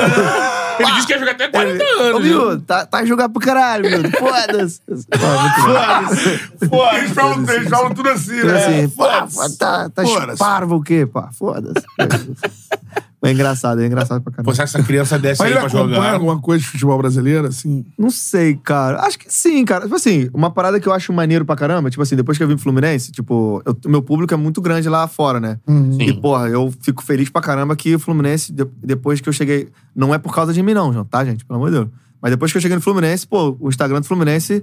Ele 0.79 0.93
disse 0.93 1.07
que 1.07 1.13
ia 1.15 1.19
jogar 1.19 1.33
até 1.33 1.49
40 1.49 1.83
Ô, 1.83 1.87
anos. 2.03 2.23
né? 2.23 2.29
miúdo, 2.29 2.61
tá, 2.63 2.85
tá 2.85 3.03
jogando 3.07 3.33
pro 3.33 3.41
caralho, 3.41 3.89
miúdo. 3.89 4.11
Foda-se. 4.19 4.81
Bom. 4.87 6.69
Foda-se. 6.69 6.97
Eles 6.99 7.13
falam, 7.13 7.45
eles 7.49 7.69
falam 7.71 7.95
tudo 7.95 8.11
assim, 8.11 8.43
né? 8.43 8.57
assim, 8.59 8.89
Foda-se. 8.91 9.57
tá, 9.59 9.89
tá 9.89 10.03
Foda-se. 10.03 10.39
parvo 10.39 10.77
o 10.77 10.83
quê, 10.83 11.07
pá? 11.07 11.31
Foda-se. 11.33 11.87
É 13.23 13.33
engraçado, 13.33 13.81
é 13.81 13.87
engraçado 13.87 14.23
pra 14.23 14.31
caramba. 14.33 14.55
será 14.55 14.67
que 14.69 14.77
essa 14.77 14.87
criança 14.87 15.19
desce 15.19 15.41
Mas 15.41 15.51
aí 15.51 15.57
ele 15.57 15.61
pra 15.61 15.69
acompanha 15.81 15.97
jogar? 15.97 16.13
alguma 16.15 16.39
coisa 16.41 16.63
de 16.63 16.69
futebol 16.71 16.99
brasileiro, 16.99 17.47
assim? 17.49 17.85
Não 17.99 18.11
sei, 18.11 18.55
cara. 18.57 19.01
Acho 19.01 19.19
que 19.19 19.33
sim, 19.33 19.65
cara. 19.65 19.85
Tipo 19.85 19.95
assim, 19.97 20.29
uma 20.35 20.51
parada 20.51 20.79
que 20.79 20.87
eu 20.87 20.93
acho 20.93 21.13
maneiro 21.13 21.45
pra 21.45 21.57
caramba, 21.57 21.89
tipo 21.91 22.03
assim, 22.03 22.15
depois 22.15 22.37
que 22.37 22.45
eu 22.45 22.49
vim 22.49 22.55
pro 22.55 22.63
Fluminense, 22.63 23.11
tipo, 23.11 23.63
eu- 23.65 23.77
o 23.87 23.89
meu 23.89 24.03
público 24.03 24.33
é 24.35 24.37
muito 24.37 24.61
grande 24.61 24.89
lá 24.89 25.09
fora, 25.09 25.41
né? 25.41 25.59
E, 25.99 26.13
porra, 26.13 26.49
eu 26.49 26.73
fico 26.83 27.03
feliz 27.03 27.31
pra 27.31 27.41
caramba 27.41 27.75
que 27.75 27.95
o 27.95 27.99
Fluminense, 27.99 28.53
de- 28.53 28.67
depois 28.83 29.21
que 29.21 29.29
eu 29.29 29.33
cheguei. 29.33 29.69
Não 29.95 30.15
é 30.15 30.19
por 30.19 30.35
causa 30.35 30.53
de 30.53 30.63
mim, 30.63 30.75
não, 30.75 30.93
João, 30.93 31.05
tá, 31.05 31.25
gente? 31.25 31.45
Pelo 31.45 31.59
amor 31.59 31.71
de 31.71 31.77
Deus. 31.79 31.89
Mas 32.21 32.31
depois 32.31 32.53
que 32.53 32.59
eu 32.59 32.63
cheguei 32.63 32.77
no 32.77 32.83
Fluminense, 32.83 33.27
pô, 33.27 33.57
o 33.59 33.69
Instagram 33.71 34.01
do 34.03 34.07
Fluminense, 34.07 34.63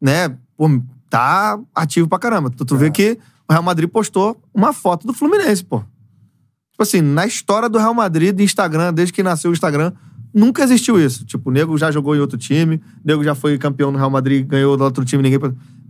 né, 0.00 0.34
pô, 0.56 0.68
tá 1.10 1.58
ativo 1.74 2.08
pra 2.08 2.18
caramba. 2.18 2.50
Tu, 2.50 2.64
tu 2.64 2.76
vê 2.76 2.90
que 2.90 3.18
o 3.48 3.52
Real 3.52 3.62
Madrid 3.62 3.88
postou 3.88 4.40
uma 4.54 4.72
foto 4.72 5.06
do 5.06 5.12
Fluminense, 5.12 5.62
pô. 5.62 5.82
Tipo 6.72 6.82
assim, 6.82 7.00
na 7.00 7.26
história 7.26 7.68
do 7.68 7.78
Real 7.78 7.94
Madrid, 7.94 8.34
do 8.34 8.42
Instagram, 8.42 8.92
desde 8.92 9.12
que 9.12 9.22
nasceu 9.22 9.50
o 9.50 9.54
Instagram, 9.54 9.92
nunca 10.34 10.62
existiu 10.64 10.98
isso. 10.98 11.24
Tipo, 11.24 11.50
o 11.50 11.52
nego 11.52 11.76
já 11.78 11.90
jogou 11.90 12.16
em 12.16 12.18
outro 12.20 12.36
time, 12.38 12.76
o 12.76 13.06
nego 13.06 13.22
já 13.22 13.34
foi 13.34 13.56
campeão 13.58 13.92
no 13.92 13.98
Real 13.98 14.10
Madrid, 14.10 14.46
ganhou 14.46 14.76
do 14.76 14.84
outro 14.84 15.04
time, 15.04 15.22
ninguém. 15.22 15.38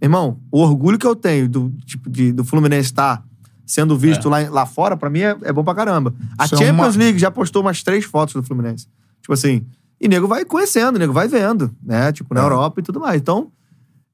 Irmão, 0.02 0.40
o 0.50 0.58
orgulho 0.60 0.98
que 0.98 1.06
eu 1.06 1.14
tenho 1.14 1.48
do, 1.48 1.72
tipo, 1.86 2.10
de, 2.10 2.32
do 2.32 2.44
Fluminense 2.44 2.86
estar 2.90 3.24
sendo 3.64 3.96
visto 3.96 4.28
lá, 4.28 4.40
lá 4.50 4.66
fora, 4.66 4.96
pra 4.96 5.08
mim 5.08 5.20
é, 5.20 5.36
é 5.42 5.52
bom 5.52 5.62
pra 5.64 5.74
caramba. 5.74 6.12
A 6.36 6.44
Isso 6.44 6.56
é 6.56 6.58
Champions 6.58 6.96
uma- 6.96 7.02
League 7.04 7.18
já 7.18 7.30
postou 7.30 7.62
umas 7.62 7.82
três 7.82 8.04
fotos 8.04 8.34
do 8.34 8.42
Fluminense. 8.42 8.86
Tipo 9.20 9.32
assim, 9.32 9.64
e 10.00 10.08
nego 10.08 10.26
vai 10.26 10.44
conhecendo, 10.44 10.98
nego 10.98 11.12
vai 11.12 11.28
vendo, 11.28 11.70
né? 11.80 12.10
Tipo, 12.12 12.34
na 12.34 12.40
É. 12.40 12.44
Europa 12.44 12.80
e 12.80 12.82
tudo 12.82 12.98
mais. 12.98 13.20
Então, 13.20 13.52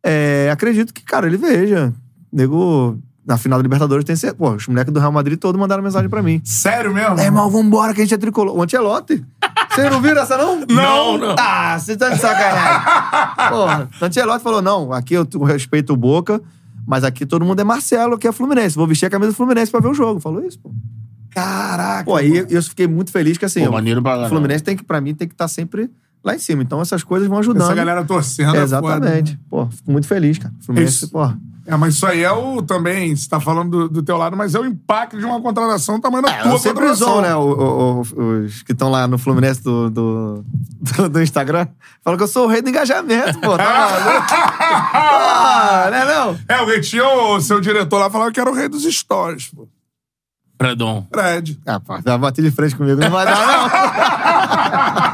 é, 0.04 0.50
acredito 0.52 0.92
que, 0.92 1.02
cara, 1.02 1.26
ele 1.26 1.38
veja. 1.38 1.92
Nego, 2.30 2.98
na 3.28 3.36
final 3.36 3.58
da 3.58 3.62
Libertadores 3.62 4.06
tem 4.06 4.16
certeza. 4.16 4.38
Pô, 4.38 4.52
os 4.52 4.66
moleques 4.66 4.92
do 4.92 4.98
Real 4.98 5.12
Madrid 5.12 5.38
todos 5.38 5.60
mandaram 5.60 5.82
mensagem 5.82 6.08
pra 6.08 6.22
mim. 6.22 6.40
Sério 6.42 6.94
mesmo? 6.94 7.20
É, 7.20 7.26
irmão, 7.26 7.50
vambora 7.50 7.92
que 7.92 8.00
a 8.00 8.04
gente 8.04 8.14
é 8.14 8.16
tricolor. 8.16 8.56
O 8.56 8.62
Antelote. 8.62 9.22
Vocês 9.70 9.90
não 9.92 10.00
viram 10.00 10.22
essa, 10.22 10.38
não? 10.38 10.64
Não, 10.66 11.18
não. 11.18 11.36
Ah, 11.38 11.78
você 11.78 11.94
tá 11.94 12.08
de 12.08 12.18
sacanagem. 12.18 12.86
Porra, 13.50 13.88
o 14.00 14.04
Antelote 14.04 14.42
falou, 14.42 14.62
não, 14.62 14.92
aqui 14.92 15.14
eu 15.14 15.26
respeito 15.44 15.92
o 15.92 15.96
Boca, 15.96 16.40
mas 16.86 17.04
aqui 17.04 17.26
todo 17.26 17.44
mundo 17.44 17.60
é 17.60 17.64
Marcelo, 17.64 18.16
que 18.18 18.26
é 18.26 18.32
Fluminense. 18.32 18.74
Vou 18.74 18.86
vestir 18.86 19.06
a 19.06 19.10
camisa 19.10 19.32
do 19.32 19.36
Fluminense 19.36 19.70
pra 19.70 19.80
ver 19.80 19.88
o 19.88 19.94
jogo. 19.94 20.20
Falou 20.20 20.42
isso, 20.42 20.58
pô. 20.58 20.72
Caraca. 21.30 22.04
Pô, 22.04 22.16
aí 22.16 22.46
eu 22.48 22.62
fiquei 22.62 22.86
muito 22.88 23.12
feliz 23.12 23.36
que, 23.36 23.44
assim, 23.44 23.62
Pô, 23.62 23.68
o 23.68 23.72
maneiro 23.72 24.00
pra 24.02 24.12
caramba. 24.12 24.28
Fluminense 24.30 24.64
tem 24.64 24.76
que, 24.76 24.82
pra 24.82 25.00
mim, 25.00 25.14
tem 25.14 25.28
que 25.28 25.34
estar 25.34 25.48
sempre 25.48 25.90
lá 26.28 26.34
em 26.36 26.38
cima. 26.38 26.62
Então 26.62 26.80
essas 26.80 27.02
coisas 27.02 27.28
vão 27.28 27.38
ajudando. 27.38 27.62
Essa 27.64 27.74
galera 27.74 28.04
torcendo. 28.04 28.56
é 28.56 28.62
Exatamente. 28.62 29.32
foda, 29.32 29.32
né? 29.32 29.38
Pô, 29.50 29.66
fico 29.66 29.90
muito 29.90 30.06
feliz, 30.06 30.38
cara. 30.38 30.54
Fluminense, 30.64 31.04
Isso. 31.04 31.10
pô. 31.10 31.28
É, 31.70 31.76
mas 31.76 31.96
isso 31.96 32.06
aí 32.06 32.22
é 32.24 32.32
o 32.32 32.62
também, 32.62 33.14
você 33.14 33.28
tá 33.28 33.38
falando 33.38 33.70
do, 33.70 33.88
do 33.90 34.02
teu 34.02 34.16
lado, 34.16 34.34
mas 34.34 34.54
é 34.54 34.58
o 34.58 34.64
impacto 34.64 35.18
de 35.18 35.24
uma 35.26 35.38
contratação 35.42 35.96
do 35.96 36.00
tamanho 36.00 36.22
da 36.24 36.30
É, 36.30 36.40
tua 36.42 36.52
eu 36.52 36.58
sempre 36.58 36.78
contratação. 36.86 37.10
usou, 37.10 37.20
né? 37.20 37.36
o- 37.36 37.40
o- 37.42 38.00
o- 38.00 38.44
os 38.46 38.62
que 38.62 38.72
estão 38.72 38.90
lá 38.90 39.06
no 39.06 39.18
Fluminense 39.18 39.62
do, 39.62 39.90
do, 39.90 40.44
do, 40.96 41.08
do 41.10 41.20
Instagram. 41.22 41.66
Falam 42.02 42.16
que 42.16 42.22
eu 42.24 42.28
sou 42.28 42.46
o 42.46 42.48
rei 42.48 42.62
do 42.62 42.70
engajamento, 42.70 43.38
pô. 43.40 43.54
Tá 43.58 43.64
maluco? 43.64 44.26
ah, 44.94 45.88
né 45.90 46.04
não? 46.06 46.38
É, 46.48 46.62
o 46.62 46.66
Retinho, 46.66 47.34
o 47.34 47.40
seu 47.42 47.60
diretor 47.60 47.98
lá, 47.98 48.08
falava 48.08 48.32
que 48.32 48.40
era 48.40 48.48
o 48.50 48.54
rei 48.54 48.66
dos 48.70 48.84
stories, 48.84 49.48
pô. 49.54 49.68
Fredon. 50.60 51.06
Fred. 51.12 51.60
Ah, 51.66 51.78
pô, 51.78 52.00
vai 52.00 52.18
bater 52.18 52.42
de 52.42 52.50
frente 52.50 52.74
comigo. 52.74 52.98
Não 52.98 53.10
vai 53.10 53.26
dar, 53.26 53.36
Não 53.36 53.68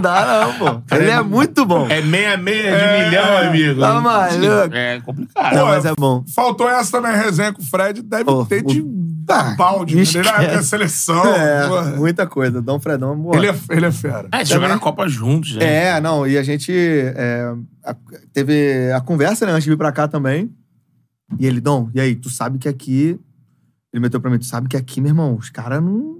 dá, 0.00 0.46
não, 0.46 0.58
pô. 0.58 0.94
Ele 0.94 1.10
é 1.10 1.22
muito 1.22 1.64
bom. 1.64 1.88
É 1.88 2.00
meia 2.02 2.36
meia 2.36 2.70
de 2.76 3.04
milhão, 3.04 3.36
amigo. 3.48 3.80
Tá 3.80 4.00
maluco. 4.00 4.74
É 4.74 5.00
complicado. 5.00 5.54
Não, 5.54 5.66
mas 5.66 5.84
é 5.84 5.94
bom. 5.94 6.24
Faltou 6.34 6.68
essa 6.68 6.92
também, 6.92 7.12
a 7.12 7.16
resenha 7.16 7.52
com 7.52 7.62
o 7.62 7.64
Fred. 7.64 8.02
Deve 8.02 8.24
Pô, 8.24 8.44
ter 8.44 8.62
o- 8.62 8.66
de 8.66 8.84
Ah, 9.30 9.54
balde. 9.56 9.96
né? 9.96 10.02
Ele 10.02 10.18
época 10.28 10.46
da 10.56 10.62
seleção. 10.62 11.24
É, 11.34 11.66
porra. 11.66 11.90
muita 11.96 12.26
coisa. 12.26 12.60
Dom 12.60 12.78
Fredão, 12.78 13.16
boa. 13.16 13.36
Ele 13.36 13.46
é, 13.48 13.54
ele 13.70 13.86
é 13.86 13.92
fera. 13.92 14.28
É, 14.30 14.44
jogaram 14.44 14.74
na 14.74 14.80
Copa 14.80 15.08
juntos, 15.08 15.54
né? 15.56 15.64
É, 15.86 16.00
não, 16.00 16.26
e 16.26 16.36
a 16.36 16.42
gente 16.42 16.70
é, 16.72 17.54
a- 17.84 17.96
teve 18.34 18.92
a 18.92 19.00
conversa, 19.00 19.46
né, 19.46 19.52
antes 19.52 19.64
de 19.64 19.70
vir 19.70 19.76
pra 19.78 19.92
cá 19.92 20.06
também. 20.06 20.50
E 21.38 21.46
ele, 21.46 21.58
Dom, 21.60 21.88
e 21.94 22.00
aí, 22.00 22.14
tu 22.14 22.28
sabe 22.28 22.58
que 22.58 22.68
aqui. 22.68 23.18
Ele 23.92 24.00
meteu 24.02 24.20
pra 24.20 24.30
mim, 24.30 24.38
tu 24.38 24.44
sabe 24.44 24.68
que 24.68 24.76
aqui, 24.76 25.00
meu 25.00 25.10
irmão, 25.10 25.36
os 25.36 25.48
caras 25.50 25.82
não. 25.82 26.18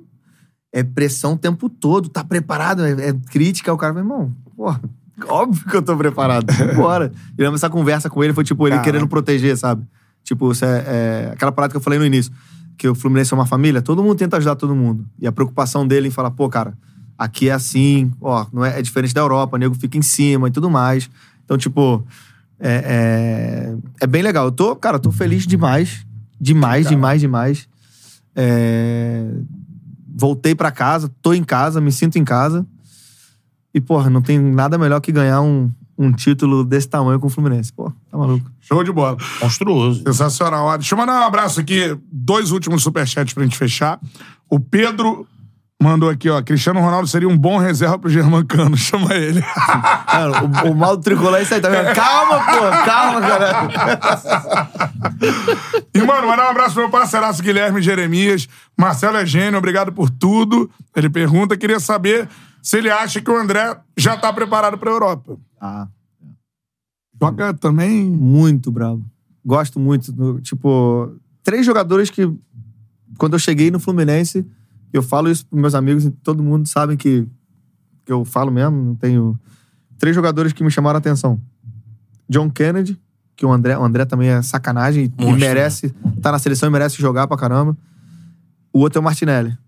É 0.76 0.82
pressão 0.82 1.34
o 1.34 1.38
tempo 1.38 1.68
todo, 1.68 2.09
tá 2.09 2.24
preparado, 2.24 2.84
é, 2.84 3.10
é 3.10 3.12
crítica. 3.30 3.72
O 3.72 3.78
cara, 3.78 3.92
meu 3.92 4.02
irmão, 4.02 4.32
porra, 4.56 4.80
óbvio 5.28 5.64
que 5.70 5.76
eu 5.76 5.82
tô 5.82 5.96
preparado. 5.96 6.46
Bora. 6.74 7.12
E 7.38 7.40
lembro 7.40 7.55
essa 7.55 7.70
conversa 7.70 8.10
com 8.10 8.24
ele, 8.24 8.32
foi 8.32 8.42
tipo, 8.42 8.66
ele 8.66 8.72
Caraca. 8.72 8.90
querendo 8.90 9.09
proteger, 9.09 9.56
sabe? 9.56 9.86
Tipo, 10.24 10.51
isso 10.51 10.64
é, 10.64 10.84
é 10.86 11.30
aquela 11.32 11.52
parada 11.52 11.70
que 11.70 11.76
eu 11.76 11.80
falei 11.80 11.96
no 11.96 12.05
início, 12.05 12.32
que 12.76 12.88
o 12.88 12.94
Fluminense 12.94 13.32
é 13.32 13.36
uma 13.36 13.46
família, 13.46 13.80
todo 13.80 14.02
mundo 14.02 14.16
tenta 14.16 14.36
ajudar 14.38 14.56
todo 14.56 14.74
mundo. 14.74 15.06
E 15.20 15.28
a 15.28 15.32
preocupação 15.32 15.86
dele 15.86 16.09
em 16.09 16.10
falar, 16.10 16.32
pô, 16.32 16.48
cara, 16.48 16.76
aqui 17.16 17.51
é 17.51 17.52
assim, 17.52 18.10
ó, 18.20 18.44
não 18.52 18.64
é, 18.64 18.80
é 18.80 18.82
diferente 18.82 19.14
da 19.14 19.20
Europa, 19.20 19.56
o 19.56 19.59
nego 19.60 19.76
fica 19.76 19.96
em 19.96 20.02
cima 20.02 20.48
e 20.48 20.51
tudo 20.51 20.68
mais. 20.68 21.09
Então, 21.44 21.56
tipo, 21.56 22.05
é, 22.59 23.76
é, 24.01 24.05
é 24.05 24.06
bem 24.09 24.22
legal. 24.22 24.46
Eu 24.46 24.52
tô, 24.52 24.74
cara, 24.74 24.96
eu 24.96 25.01
tô 25.01 25.12
feliz 25.12 25.46
demais. 25.46 26.05
Demais, 26.40 26.88
demais, 26.88 27.20
demais. 27.20 27.68
É, 28.34 29.24
voltei 30.14 30.54
pra 30.54 30.70
casa, 30.70 31.10
tô 31.20 31.34
em 31.34 31.42
casa, 31.42 31.80
me 31.80 31.90
sinto 31.90 32.16
em 32.18 32.24
casa. 32.24 32.66
E, 33.74 33.80
porra, 33.80 34.08
não 34.08 34.22
tem 34.22 34.38
nada 34.38 34.78
melhor 34.78 35.00
que 35.00 35.10
ganhar 35.10 35.40
um, 35.40 35.68
um 35.98 36.12
título 36.12 36.64
desse 36.64 36.88
tamanho 36.88 37.18
com 37.18 37.26
o 37.26 37.30
Fluminense. 37.30 37.72
Pô, 37.72 37.92
tá 38.10 38.16
maluco. 38.16 38.48
Show 38.60 38.84
de 38.84 38.92
bola. 38.92 39.16
Monstruoso. 39.42 40.02
Sensacional. 40.04 40.66
Ó, 40.66 40.76
Deixa 40.76 40.94
eu 40.94 40.98
mandar 40.98 41.20
um 41.20 41.24
abraço 41.24 41.58
aqui. 41.58 41.98
Dois 42.10 42.52
últimos 42.52 42.84
superchats 42.84 43.34
pra 43.34 43.42
gente 43.42 43.56
fechar. 43.56 44.00
O 44.48 44.60
Pedro 44.60 45.26
mandou 45.85 46.09
aqui, 46.11 46.28
ó. 46.31 46.43
Cristiano 46.43 46.81
Ronaldo 46.81 47.06
seria 47.06 47.28
um 47.28 47.36
bom 47.36 47.59
reserva 47.59 47.98
pro 47.98 48.11
Germancano. 48.11 48.77
Chama 48.78 49.15
ele. 49.15 49.40
Cara, 49.43 50.43
o, 50.66 50.70
o 50.70 50.74
mal 50.74 50.97
do 50.97 51.02
tricolor 51.02 51.36
é 51.39 51.43
isso 51.43 51.55
aí, 51.55 51.61
tá 51.61 51.69
vendo? 51.69 51.94
Calma, 51.94 52.39
pô, 52.44 52.85
calma, 52.85 53.20
cara. 53.20 54.74
E, 55.94 56.02
mano, 56.02 56.27
mandar 56.27 56.47
um 56.47 56.51
abraço 56.51 56.74
pro 56.74 56.82
meu 56.82 56.90
parceiraço 56.90 57.43
Guilherme 57.43 57.81
Jeremias. 57.81 58.48
Marcelo 58.77 59.16
é 59.16 59.24
gênio, 59.27 59.59
obrigado 59.59 59.93
por 59.93 60.11
tudo. 60.11 60.69
Ele 60.97 61.09
pergunta, 61.09 61.56
queria 61.56 61.78
saber 61.78 62.28
se 62.62 62.78
ele 62.78 62.90
acha 62.90 63.20
que 63.20 63.31
o 63.31 63.36
André 63.36 63.77
já 63.97 64.16
tá 64.16 64.32
preparado 64.32 64.77
pra 64.77 64.90
Europa. 64.90 65.36
Ah, 65.61 65.86
Joga 67.20 67.55
também. 67.55 68.05
muito 68.05 68.70
bravo. 68.73 69.05
Gosto 69.44 69.78
muito. 69.78 70.11
do- 70.12 70.40
tipo, 70.40 71.15
três 71.43 71.65
jogadores 71.65 72.11
que, 72.11 72.28
quando 73.16 73.35
eu 73.35 73.39
cheguei 73.39 73.70
no 73.70 73.78
Fluminense, 73.78 74.44
eu 74.94 75.02
falo 75.02 75.28
isso 75.28 75.44
pros 75.46 75.60
meus 75.60 75.74
amigos 75.74 76.04
e 76.04 76.10
todo 76.10 76.40
mundo 76.40 76.68
sabe 76.68 76.96
que, 76.96 77.26
que 78.04 78.12
eu 78.12 78.24
falo 78.24 78.52
mesmo, 78.52 78.76
não 78.76 78.94
tenho. 78.94 79.38
Três 79.98 80.14
jogadores 80.14 80.52
que 80.52 80.62
me 80.62 80.70
chamaram 80.70 80.96
a 80.96 80.98
atenção. 80.98 81.40
John 82.28 82.48
Kennedy, 82.48 82.96
que 83.34 83.44
o 83.44 83.52
André, 83.52 83.76
o 83.76 83.84
André 83.84 84.04
também 84.04 84.28
é 84.28 84.40
sacanagem 84.40 85.06
e 85.06 85.22
Monstro, 85.22 85.40
merece, 85.40 85.94
tá 86.22 86.30
na 86.30 86.38
seleção 86.38 86.68
e 86.68 86.72
merece 86.72 86.96
jogar 87.02 87.26
pra 87.26 87.36
caramba. 87.36 87.76
O 88.72 88.78
outro 88.78 88.98
é 88.98 89.00
o 89.00 89.04
Martinelli, 89.04 89.58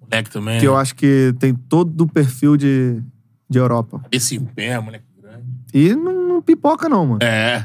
Moleque 0.00 0.30
também. 0.30 0.58
que 0.58 0.66
eu 0.66 0.76
acho 0.76 0.94
que 0.96 1.32
tem 1.38 1.54
todo 1.54 2.02
o 2.02 2.08
perfil 2.08 2.56
de, 2.56 3.00
de 3.48 3.58
Europa. 3.58 4.00
Esse 4.10 4.40
pé, 4.40 4.78
moleque 4.80 5.04
grande. 5.20 5.44
E 5.72 5.94
não, 5.94 6.28
não 6.28 6.42
pipoca, 6.42 6.88
não, 6.88 7.06
mano. 7.06 7.18
É. 7.22 7.64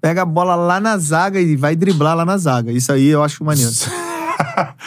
Pega 0.00 0.22
a 0.22 0.24
bola 0.24 0.54
lá 0.54 0.78
na 0.78 0.96
zaga 0.96 1.40
e 1.40 1.56
vai 1.56 1.74
driblar 1.74 2.16
lá 2.16 2.24
na 2.24 2.38
zaga. 2.38 2.70
Isso 2.70 2.92
aí 2.92 3.06
eu 3.08 3.22
acho 3.22 3.44
maneiro. 3.44 3.70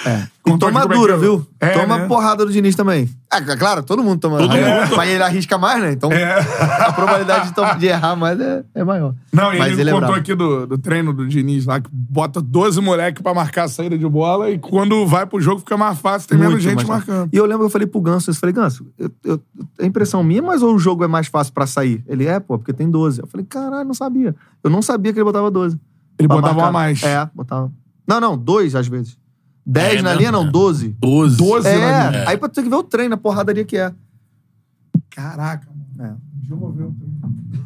É. 0.05 0.27
E 0.45 0.57
toma 0.57 0.81
é 0.81 0.87
dura, 0.87 1.17
viu? 1.17 1.45
É, 1.59 1.69
toma 1.71 1.99
né? 1.99 2.07
porrada 2.07 2.45
do 2.45 2.51
Diniz 2.51 2.75
também. 2.75 3.09
É, 3.31 3.37
é 3.37 3.55
claro, 3.55 3.83
todo 3.83 4.03
mundo 4.03 4.19
toma. 4.19 4.37
Todo 4.39 4.55
É, 4.55 4.81
mundo. 4.81 4.95
Mas 4.95 5.09
ele 5.09 5.21
arrisca 5.21 5.57
mais, 5.57 5.81
né? 5.81 5.91
Então 5.91 6.09
a 6.79 6.91
probabilidade 6.93 7.53
de, 7.53 7.79
de 7.79 7.85
errar 7.87 8.15
mais 8.15 8.39
é, 8.39 8.63
é 8.73 8.83
maior. 8.83 9.13
Não, 9.31 9.55
Mas 9.57 9.73
ele, 9.73 9.81
ele 9.81 9.89
é 9.89 9.93
contou 9.93 10.15
aqui 10.15 10.33
do, 10.33 10.65
do 10.65 10.77
treino 10.77 11.13
do 11.13 11.27
Diniz 11.27 11.65
lá, 11.65 11.79
que 11.79 11.89
bota 11.91 12.41
12 12.41 12.81
moleques 12.81 13.21
pra 13.21 13.33
marcar 13.33 13.65
a 13.65 13.67
saída 13.67 13.97
de 13.97 14.07
bola 14.07 14.49
e 14.49 14.57
quando 14.57 15.05
vai 15.05 15.25
pro 15.25 15.39
jogo 15.39 15.59
fica 15.59 15.77
mais 15.77 15.99
fácil, 15.99 16.29
tem 16.29 16.37
menos 16.37 16.53
Muito 16.53 16.63
gente 16.63 16.85
mais 16.87 16.87
marcando. 16.87 17.29
E 17.31 17.37
eu 17.37 17.45
lembro 17.45 17.59
que 17.59 17.65
eu 17.65 17.69
falei 17.69 17.87
pro 17.87 18.01
Ganso, 18.01 18.31
eu 18.31 18.35
falei, 18.35 18.53
Ganso, 18.53 18.87
eu, 18.97 19.11
eu, 19.23 19.41
é 19.77 19.85
impressão 19.85 20.23
minha, 20.23 20.41
mas 20.41 20.63
ou 20.63 20.73
o 20.73 20.79
jogo 20.79 21.03
é 21.03 21.07
mais 21.07 21.27
fácil 21.27 21.53
pra 21.53 21.67
sair? 21.67 22.03
Ele 22.07 22.25
é, 22.25 22.39
pô, 22.39 22.57
porque 22.57 22.73
tem 22.73 22.89
12. 22.89 23.21
Eu 23.21 23.27
falei, 23.27 23.45
caralho, 23.47 23.85
não 23.85 23.93
sabia. 23.93 24.35
Eu 24.63 24.69
não 24.69 24.81
sabia 24.81 25.13
que 25.13 25.19
ele 25.19 25.25
botava 25.25 25.51
12. 25.51 25.79
Ele 26.17 26.27
botava 26.27 26.53
marcar. 26.53 26.69
a 26.69 26.71
mais. 26.71 27.03
É, 27.03 27.29
botava. 27.33 27.71
Não, 28.07 28.19
não, 28.19 28.37
dois 28.37 28.75
às 28.75 28.87
vezes. 28.87 29.17
10 29.71 29.99
É, 29.99 30.01
na 30.01 30.09
né? 30.11 30.15
linha, 30.17 30.31
não, 30.31 30.43
É. 30.47 30.51
12. 30.51 30.95
12. 30.99 31.37
12 31.37 31.69
na 31.69 31.73
É, 31.75 32.09
linha. 32.11 32.29
aí 32.29 32.37
pra 32.37 32.49
tu 32.49 32.55
ter 32.55 32.63
que 32.63 32.69
ver 32.69 32.75
o 32.75 32.83
treino, 32.83 33.13
a 33.15 33.17
porradaria 33.17 33.63
que 33.65 33.77
é. 33.77 33.91
Caraca, 35.09 35.67
mano. 35.97 36.11
É. 36.11 36.15
Dia 36.41 36.53
eu 36.53 36.57
vou 36.57 36.71
ver 36.71 36.83
o 36.83 36.91
treino. 36.93 37.19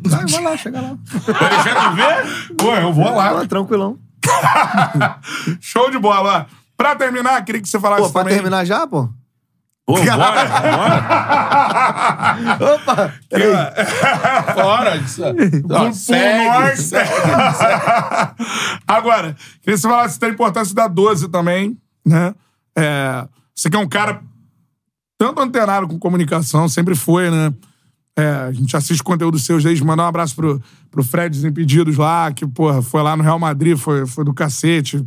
Vai, 0.06 0.26
vai 0.26 0.44
lá, 0.44 0.58
chega 0.58 0.82
lá. 0.82 0.98
Tu 1.10 1.96
ver? 1.96 2.56
Pô, 2.58 2.76
eu 2.76 2.92
vou 2.94 3.16
lá. 3.16 3.34
Vai, 3.34 3.48
tranquilão. 3.48 3.98
Show 5.62 5.90
de 5.92 5.98
bola. 6.00 6.48
Pra 6.76 6.96
terminar, 6.96 7.44
queria 7.46 7.62
que 7.62 7.70
você 7.70 7.80
falasse 7.80 8.04
Pô, 8.04 8.10
pra 8.12 8.24
também. 8.24 8.36
terminar 8.36 8.66
já, 8.66 8.86
pô? 8.88 9.08
Pô, 9.86 9.94
bora, 9.96 10.06
bora. 12.58 12.74
Opa! 12.74 13.14
Peraí. 13.30 13.52
Bora. 14.56 14.96
Isso. 14.98 15.22
Ó, 15.70 15.92
segue, 15.94 16.48
nós. 16.48 16.80
segue. 16.80 17.10
Agora, 18.88 19.36
queria 19.62 19.76
que 19.76 19.78
você 19.78 19.88
falasse 19.88 20.20
da 20.20 20.30
importância 20.30 20.74
da 20.74 20.88
12 20.88 21.28
também, 21.30 21.78
né? 22.06 22.34
É, 22.76 23.28
você 23.56 23.70
que 23.70 23.76
é 23.76 23.80
um 23.80 23.88
cara 23.88 24.22
tanto 25.18 25.42
antenado 25.42 25.88
com 25.88 25.98
comunicação, 26.00 26.68
sempre 26.68 26.96
foi, 26.96 27.30
né? 27.30 27.54
É, 28.18 28.28
a 28.30 28.52
gente 28.52 28.76
assiste 28.78 29.02
conteúdo 29.02 29.40
seus 29.40 29.64
desde 29.64 29.84
mandar 29.84 30.04
um 30.04 30.08
abraço 30.08 30.36
pro, 30.36 30.62
pro 30.92 31.04
Fred 31.04 31.36
Desimpedidos 31.36 31.98
lá, 31.98 32.32
que, 32.32 32.46
porra, 32.46 32.82
foi 32.82 33.02
lá 33.02 33.16
no 33.18 33.24
Real 33.24 33.40
Madrid, 33.40 33.78
foi, 33.78 34.06
foi 34.06 34.24
do 34.24 34.34
cacete. 34.34 35.04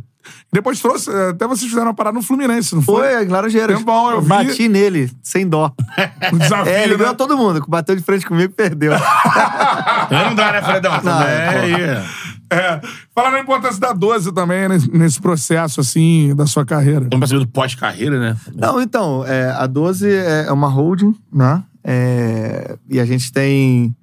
Depois 0.51 0.81
trouxe, 0.81 1.09
até 1.09 1.47
vocês 1.47 1.69
fizeram 1.69 1.87
uma 1.87 1.93
parada 1.93 2.17
no 2.17 2.21
Fluminense, 2.21 2.75
não 2.75 2.81
foi? 2.81 3.13
Foi, 3.13 3.27
Laranjeiras. 3.27 3.77
Tempão, 3.77 4.11
eu 4.11 4.21
vi. 4.21 4.27
Bati 4.27 4.67
nele, 4.67 5.09
sem 5.23 5.47
dó. 5.47 5.71
Um 6.33 6.37
desafio, 6.37 6.73
É, 6.73 6.83
ele 6.83 6.93
né? 6.93 6.99
ganhou 6.99 7.15
todo 7.15 7.37
mundo. 7.37 7.63
Bateu 7.65 7.95
de 7.95 8.03
frente 8.03 8.25
comigo, 8.25 8.53
perdeu. 8.53 8.91
Não 10.11 10.35
dá, 10.35 10.51
né, 10.51 10.61
Fredão? 10.61 10.91
Não, 10.95 11.01
Também. 11.01 11.77
pô. 11.77 12.26
É, 12.49 12.79
falando 13.13 13.33
da 13.33 13.39
importância 13.39 13.79
da 13.79 13.93
12 13.93 14.31
também, 14.33 14.69
nesse, 14.69 14.91
nesse 14.91 15.21
processo, 15.21 15.81
assim, 15.81 16.33
da 16.35 16.45
sua 16.45 16.65
carreira. 16.65 17.01
Vamos 17.01 17.19
pra 17.19 17.27
saber 17.27 17.39
do 17.39 17.47
pós-carreira, 17.47 18.19
né? 18.19 18.37
Não, 18.55 18.81
então, 18.81 19.25
é, 19.25 19.49
a 19.51 19.67
12 19.67 20.09
é 20.09 20.51
uma 20.51 20.67
holding, 20.67 21.13
né? 21.31 21.63
É, 21.83 22.77
e 22.89 22.99
a 22.99 23.05
gente 23.05 23.31
tem. 23.31 23.95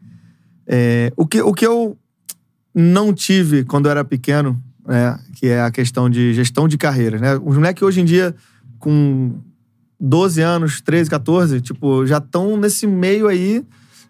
é, 0.67 1.13
o, 1.17 1.27
que, 1.27 1.41
o 1.41 1.53
que 1.53 1.67
eu 1.67 1.97
não 2.75 3.13
tive 3.13 3.65
quando 3.65 3.87
eu 3.87 3.91
era 3.91 4.05
pequeno, 4.05 4.61
né? 4.87 5.19
Que 5.37 5.49
é 5.49 5.63
a 5.63 5.71
questão 5.71 6.11
de 6.11 6.35
gestão 6.35 6.67
de 6.67 6.77
carreira, 6.77 7.19
né? 7.19 7.37
Os 7.43 7.57
moleques 7.57 7.83
hoje 7.83 8.01
em 8.01 8.05
dia, 8.05 8.35
com 8.79 9.39
12 10.01 10.43
anos, 10.43 10.81
13, 10.81 11.09
14, 11.09 11.61
tipo, 11.61 12.05
já 12.07 12.19
estão 12.19 12.57
nesse 12.57 12.87
meio 12.87 13.29
aí. 13.29 13.65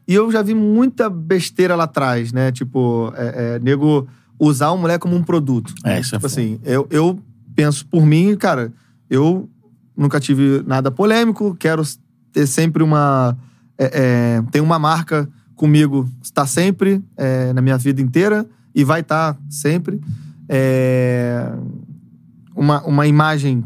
E 0.06 0.14
eu 0.14 0.30
já 0.30 0.42
vi 0.42 0.54
muita 0.54 1.08
besteira 1.08 1.74
lá 1.74 1.84
atrás, 1.84 2.32
né? 2.32 2.52
Tipo, 2.52 3.12
é, 3.16 3.56
é, 3.56 3.58
nego 3.58 4.06
usar 4.44 4.70
o 4.70 4.78
moleque 4.78 5.02
como 5.02 5.16
um 5.16 5.22
produto. 5.22 5.74
É, 5.84 6.00
isso 6.00 6.14
é 6.14 6.18
Tipo 6.18 6.26
assim, 6.26 6.60
eu, 6.64 6.86
eu 6.90 7.18
penso 7.54 7.86
por 7.86 8.04
mim, 8.04 8.36
cara, 8.36 8.72
eu 9.08 9.48
nunca 9.96 10.18
tive 10.20 10.62
nada 10.66 10.90
polêmico, 10.90 11.54
quero 11.54 11.82
ter 12.32 12.46
sempre 12.46 12.82
uma. 12.82 13.36
É, 13.78 13.90
é, 13.92 14.42
tem 14.50 14.62
uma 14.62 14.78
marca 14.78 15.28
comigo, 15.54 16.08
está 16.22 16.46
sempre 16.46 17.02
é, 17.16 17.52
na 17.52 17.60
minha 17.62 17.78
vida 17.78 18.00
inteira 18.00 18.46
e 18.74 18.84
vai 18.84 19.00
estar 19.00 19.36
sempre. 19.48 20.00
É, 20.48 21.52
uma, 22.54 22.82
uma 22.84 23.06
imagem 23.06 23.64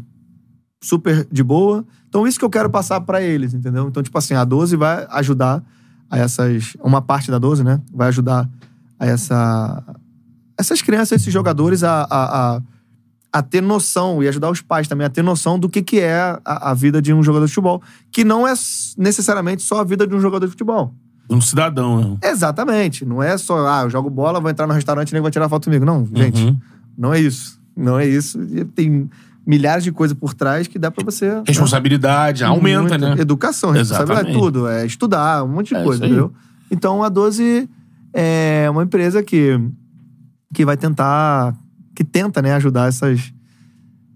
super 0.81 1.27
de 1.31 1.43
boa. 1.43 1.85
Então, 2.07 2.25
isso 2.25 2.39
que 2.39 2.45
eu 2.45 2.49
quero 2.49 2.69
passar 2.69 3.01
pra 3.01 3.21
eles, 3.21 3.53
entendeu? 3.53 3.87
Então, 3.87 4.01
tipo 4.01 4.17
assim, 4.17 4.33
a 4.33 4.43
12 4.43 4.75
vai 4.75 5.05
ajudar 5.11 5.63
a 6.09 6.17
essas. 6.17 6.75
Uma 6.81 7.01
parte 7.01 7.29
da 7.29 7.37
12, 7.37 7.63
né? 7.63 7.81
Vai 7.93 8.07
ajudar 8.07 8.49
a 8.99 9.05
essa. 9.05 9.83
Essas 10.59 10.81
crianças, 10.81 11.21
esses 11.21 11.33
jogadores 11.33 11.83
a, 11.83 12.01
a, 12.09 12.55
a, 12.57 12.61
a 13.31 13.41
ter 13.41 13.61
noção 13.61 14.21
e 14.21 14.27
ajudar 14.27 14.49
os 14.51 14.61
pais 14.61 14.87
também 14.87 15.05
a 15.05 15.09
ter 15.09 15.23
noção 15.23 15.57
do 15.57 15.69
que, 15.69 15.81
que 15.81 15.99
é 15.99 16.37
a, 16.43 16.71
a 16.71 16.73
vida 16.73 17.01
de 17.01 17.13
um 17.13 17.23
jogador 17.23 17.45
de 17.45 17.51
futebol. 17.53 17.81
Que 18.11 18.23
não 18.23 18.47
é 18.47 18.53
necessariamente 18.97 19.63
só 19.63 19.79
a 19.79 19.83
vida 19.83 20.05
de 20.05 20.13
um 20.13 20.19
jogador 20.19 20.45
de 20.45 20.51
futebol. 20.51 20.93
Um 21.29 21.39
cidadão, 21.39 22.01
né? 22.21 22.29
Exatamente. 22.29 23.05
Não 23.05 23.21
é 23.21 23.37
só, 23.37 23.67
ah, 23.67 23.83
eu 23.83 23.89
jogo 23.89 24.09
bola, 24.09 24.39
vou 24.39 24.49
entrar 24.49 24.67
no 24.67 24.73
restaurante 24.73 25.11
e 25.11 25.13
nem 25.13 25.21
vai 25.21 25.31
tirar 25.31 25.47
foto 25.47 25.65
comigo. 25.65 25.85
Não, 25.85 26.05
gente. 26.13 26.43
Uhum. 26.43 26.57
Não 26.97 27.13
é 27.13 27.19
isso. 27.19 27.59
Não 27.77 27.97
é 27.99 28.05
isso. 28.05 28.37
Tem 28.75 29.09
milhares 29.45 29.83
de 29.83 29.91
coisas 29.91 30.17
por 30.17 30.33
trás 30.33 30.67
que 30.67 30.77
dá 30.77 30.91
pra 30.91 31.03
você. 31.05 31.27
né? 31.29 31.43
Responsabilidade, 31.47 32.43
aumenta, 32.43 32.97
Muito. 32.97 33.15
né? 33.15 33.15
Educação, 33.21 33.71
responsabilidade, 33.71 34.29
Exatamente. 34.29 34.43
tudo. 34.43 34.67
É 34.67 34.85
estudar, 34.85 35.43
um 35.43 35.47
monte 35.47 35.69
de 35.69 35.75
É 35.75 35.83
coisa, 35.83 36.05
entendeu? 36.05 36.33
Então 36.69 37.01
a 37.03 37.09
12 37.09 37.69
é 38.13 38.67
uma 38.69 38.83
empresa 38.83 39.23
que, 39.23 39.59
que 40.53 40.65
vai 40.65 40.77
tentar. 40.77 41.55
que 41.95 42.03
tenta, 42.03 42.41
né, 42.41 42.53
ajudar 42.53 42.87
essas, 42.87 43.33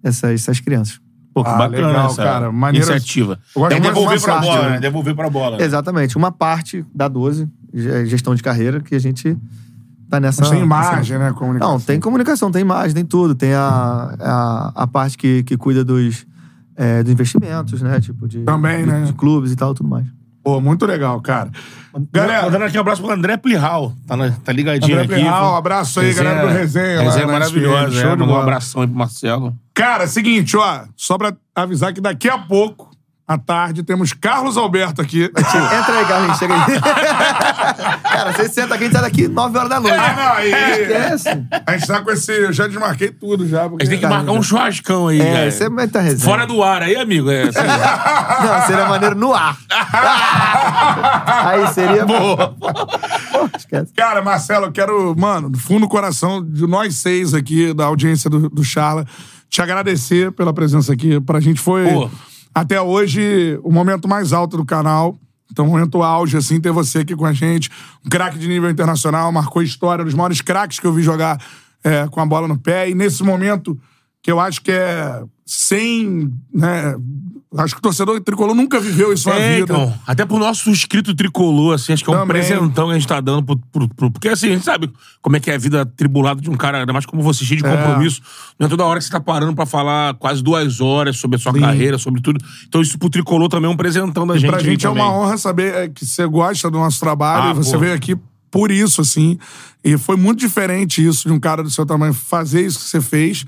essas, 0.03 0.31
essas 0.31 0.59
crianças. 0.59 0.99
Pô, 1.33 1.43
que 1.43 1.49
Ah, 1.49 1.57
bacana 1.57 1.87
legal, 1.87 2.05
essa 2.07 2.23
cara. 2.23 2.51
Maneiro. 2.51 2.85
iniciativa. 2.87 3.39
É 3.71 3.79
devolver 3.79 4.21
pra 4.21 4.33
parte, 4.35 4.45
bola, 4.47 4.69
né? 4.69 4.79
Devolver 4.79 5.15
pra 5.15 5.29
bola. 5.29 5.57
né? 5.57 5.63
Exatamente. 5.63 6.15
Uma 6.15 6.31
parte 6.31 6.85
da 6.93 7.07
12, 7.07 7.49
ge- 7.73 8.05
gestão 8.05 8.35
de 8.35 8.43
carreira, 8.43 8.79
que 8.81 8.93
a 8.95 8.99
gente 8.99 9.35
tá 10.09 10.19
nessa. 10.19 10.41
Mas 10.43 10.51
tem 10.51 10.61
imagem, 10.61 11.17
nessa- 11.17 11.31
né? 11.31 11.33
Comunicação. 11.33 11.73
Não, 11.73 11.79
tem 11.81 11.99
comunicação, 11.99 12.51
tem 12.51 12.61
imagem, 12.61 12.93
tem 12.93 13.03
tudo. 13.05 13.33
Tem 13.33 13.53
a, 13.53 14.15
a, 14.19 14.71
a 14.83 14.87
parte 14.87 15.17
que, 15.17 15.41
que 15.43 15.57
cuida 15.57 15.83
dos, 15.83 16.25
é, 16.75 17.01
dos 17.03 17.11
investimentos, 17.11 17.81
né? 17.81 17.99
Tipo, 17.99 18.27
de, 18.27 18.43
Também, 18.43 18.85
de, 18.85 18.91
né? 18.91 19.01
de 19.05 19.13
clubes 19.13 19.51
e 19.51 19.55
tal, 19.55 19.73
tudo 19.73 19.89
mais. 19.89 20.05
Pô, 20.43 20.59
muito 20.59 20.85
legal, 20.85 21.21
cara. 21.21 21.49
Galera, 22.11 22.43
Mandando 22.43 22.65
aqui 22.65 22.77
um 22.77 22.81
abraço 22.81 23.01
pro 23.01 23.11
André 23.11 23.37
Plihal. 23.37 23.93
Tá, 24.07 24.17
na- 24.17 24.31
tá 24.31 24.51
ligadinho 24.51 24.93
André 24.99 25.05
aqui. 25.05 25.13
Plihal, 25.23 25.51
pô. 25.51 25.57
abraço 25.57 25.99
aí, 25.99 26.13
galera 26.13 26.47
do 26.47 26.53
Resenha 26.53 26.97
lá 26.97 27.03
Resenha 27.03 27.25
na 27.27 27.33
maravilhosa. 27.33 27.87
SPN, 27.87 27.97
é. 27.97 28.01
show 28.01 28.09
de 28.11 28.17
Mandou 28.17 28.25
um 28.25 28.29
bola. 28.31 28.41
abração 28.43 28.81
aí 28.81 28.87
pro 28.87 28.97
Marcelo. 28.97 29.55
Cara, 29.73 30.07
seguinte, 30.07 30.57
ó. 30.57 30.81
Só 30.97 31.17
pra 31.17 31.33
avisar 31.55 31.93
que 31.93 32.01
daqui 32.01 32.27
a 32.27 32.37
pouco, 32.37 32.89
à 33.25 33.37
tarde, 33.37 33.83
temos 33.83 34.11
Carlos 34.13 34.57
Alberto 34.57 35.01
aqui. 35.01 35.23
Entra 35.33 35.97
aí, 35.99 36.05
Carlinhos, 36.05 36.37
chega 36.37 36.53
aí. 36.53 36.61
Cara, 38.03 38.33
você 38.33 38.49
senta 38.49 38.75
aqui 38.75 38.85
e 38.85 38.91
sai 38.91 39.01
daqui 39.01 39.27
9 39.27 39.57
horas 39.57 39.69
da 39.69 39.79
noite. 39.79 39.97
Ah, 39.97 40.13
não, 40.15 40.33
aí- 40.33 40.51
Esquece. 40.51 41.29
A 41.65 41.77
gente 41.77 41.87
tá 41.87 42.01
com 42.01 42.11
esse. 42.11 42.31
Eu 42.31 42.51
já 42.53 42.67
desmarquei 42.67 43.09
tudo 43.11 43.47
já. 43.47 43.63
A 43.65 43.69
Porque... 43.69 43.85
gente 43.85 43.99
tem 43.99 43.99
que 44.01 44.13
marcar 44.13 44.31
um 44.31 44.43
churrascão 44.43 45.07
aí. 45.07 45.21
É, 45.21 45.33
cara. 45.33 45.51
você 45.51 45.69
vai 45.69 45.85
estar 45.85 46.01
resenha. 46.01 46.29
Fora 46.29 46.45
do 46.45 46.61
ar 46.61 46.81
aí, 46.83 46.95
amigo. 46.95 47.29
É, 47.31 47.43
assim, 47.43 47.59
Não, 48.47 48.67
seria 48.67 48.85
maneiro 48.87 49.15
no 49.15 49.33
ar. 49.33 49.57
aí 51.45 51.67
seria. 51.73 52.05
Boa. 52.05 52.49
Pô, 52.59 53.49
esquece. 53.57 53.93
Cara, 53.95 54.21
Marcelo, 54.21 54.65
eu 54.67 54.71
quero, 54.71 55.15
mano, 55.17 55.49
do 55.49 55.57
fundo 55.57 55.81
do 55.81 55.87
coração 55.89 56.43
de 56.43 56.67
nós 56.67 56.95
seis 56.95 57.33
aqui, 57.33 57.73
da 57.73 57.85
audiência 57.85 58.29
do, 58.29 58.49
do 58.49 58.63
Charla, 58.63 59.05
te 59.49 59.61
agradecer 59.61 60.31
pela 60.31 60.53
presença 60.53 60.93
aqui. 60.93 61.19
Pra 61.21 61.39
gente 61.39 61.59
foi, 61.59 61.87
Pô. 61.89 62.09
Até 62.53 62.79
hoje, 62.81 63.59
o 63.63 63.71
momento 63.71 64.07
mais 64.07 64.31
alto 64.31 64.57
do 64.57 64.65
canal. 64.65 65.17
Então, 65.51 65.67
momento 65.67 66.01
auge, 66.01 66.37
assim, 66.37 66.59
ter 66.59 66.71
você 66.71 66.99
aqui 66.99 67.15
com 67.15 67.25
a 67.25 67.33
gente. 67.33 67.69
Um 68.05 68.09
craque 68.09 68.37
de 68.37 68.47
nível 68.47 68.69
internacional, 68.69 69.31
marcou 69.31 69.61
história, 69.61 70.03
dos 70.03 70.13
maiores 70.13 70.41
craques 70.41 70.79
que 70.79 70.87
eu 70.87 70.93
vi 70.93 71.03
jogar 71.03 71.39
é, 71.83 72.07
com 72.07 72.19
a 72.19 72.25
bola 72.25 72.47
no 72.47 72.57
pé. 72.57 72.89
E 72.89 72.95
nesse 72.95 73.23
momento, 73.23 73.79
que 74.21 74.31
eu 74.31 74.39
acho 74.39 74.61
que 74.61 74.71
é 74.71 75.23
sem, 75.45 76.33
né... 76.53 76.95
Acho 77.57 77.75
que 77.75 77.79
o 77.79 77.81
torcedor 77.81 78.19
tricolor 78.21 78.55
nunca 78.55 78.79
viveu 78.79 79.13
isso 79.13 79.29
na 79.29 79.35
É, 79.35 79.59
vida. 79.59 79.73
então, 79.73 79.93
até 80.07 80.25
pro 80.25 80.39
nosso 80.39 80.69
inscrito 80.71 81.13
tricolor, 81.15 81.75
assim, 81.75 81.93
acho 81.93 82.03
que 82.03 82.09
é 82.09 82.13
um 82.13 82.19
Também. 82.21 82.41
presentão 82.41 82.85
que 82.87 82.91
a 82.91 82.93
gente 82.95 83.07
tá 83.07 83.21
dando 83.21 83.43
pro, 83.43 83.57
pro- 83.71 83.87
pro- 83.89 84.11
Porque, 84.11 84.27
assim, 84.29 84.47
a 84.47 84.51
gente 84.53 84.65
sabe 84.65 84.91
como 85.21 85.35
é 85.35 85.39
que 85.39 85.51
é 85.51 85.55
a 85.55 85.57
vida 85.57 85.85
tribulada 85.85 86.41
de 86.41 86.49
um 86.49 86.55
cara, 86.55 86.79
ainda 86.79 86.91
mais 86.91 87.05
como 87.05 87.21
você, 87.21 87.45
cheio 87.45 87.61
de 87.61 87.67
É. 87.67 87.75
compromisso. 87.77 88.21
Não 88.59 88.65
é 88.65 88.69
toda 88.69 88.83
hora 88.85 88.97
que 88.99 89.05
você 89.05 89.11
tá 89.11 89.19
parando 89.19 89.53
pra 89.53 89.65
falar 89.65 90.15
quase 90.15 90.41
duas 90.41 90.81
horas 90.81 91.17
sobre 91.17 91.35
a 91.37 91.39
sua 91.39 91.51
Sim. 91.53 91.59
carreira, 91.59 91.97
sobre 91.99 92.21
tudo. 92.21 92.43
Então, 92.67 92.81
isso 92.81 92.97
pro 92.97 93.09
tricolor 93.09 93.47
também 93.49 93.69
é 93.69 93.73
um 93.73 93.77
presentão 93.77 94.25
da 94.25 94.35
E 94.35 94.39
gente. 94.39 94.49
pra 94.49 94.59
gente 94.59 94.85
é 94.85 94.89
também. 94.89 95.03
uma 95.03 95.11
honra 95.13 95.37
saber 95.37 95.73
é, 95.75 95.87
que 95.89 96.05
você 96.05 96.25
gosta 96.25 96.71
do 96.71 96.79
nosso 96.79 96.99
trabalho 96.99 97.49
Ah, 97.49 97.51
e 97.51 97.53
você 97.53 97.73
pô. 97.73 97.79
veio 97.79 97.93
aqui 97.93 98.15
por 98.49 98.71
isso, 98.71 98.99
assim. 99.01 99.37
E 99.83 99.95
foi 99.97 100.15
muito 100.15 100.39
diferente 100.39 101.05
isso 101.05 101.27
de 101.27 101.33
um 101.33 101.39
cara 101.39 101.61
do 101.61 101.69
seu 101.69 101.85
tamanho 101.85 102.13
fazer 102.13 102.65
isso 102.65 102.79
que 102.79 102.85
você 102.85 102.99
fez. 103.01 103.45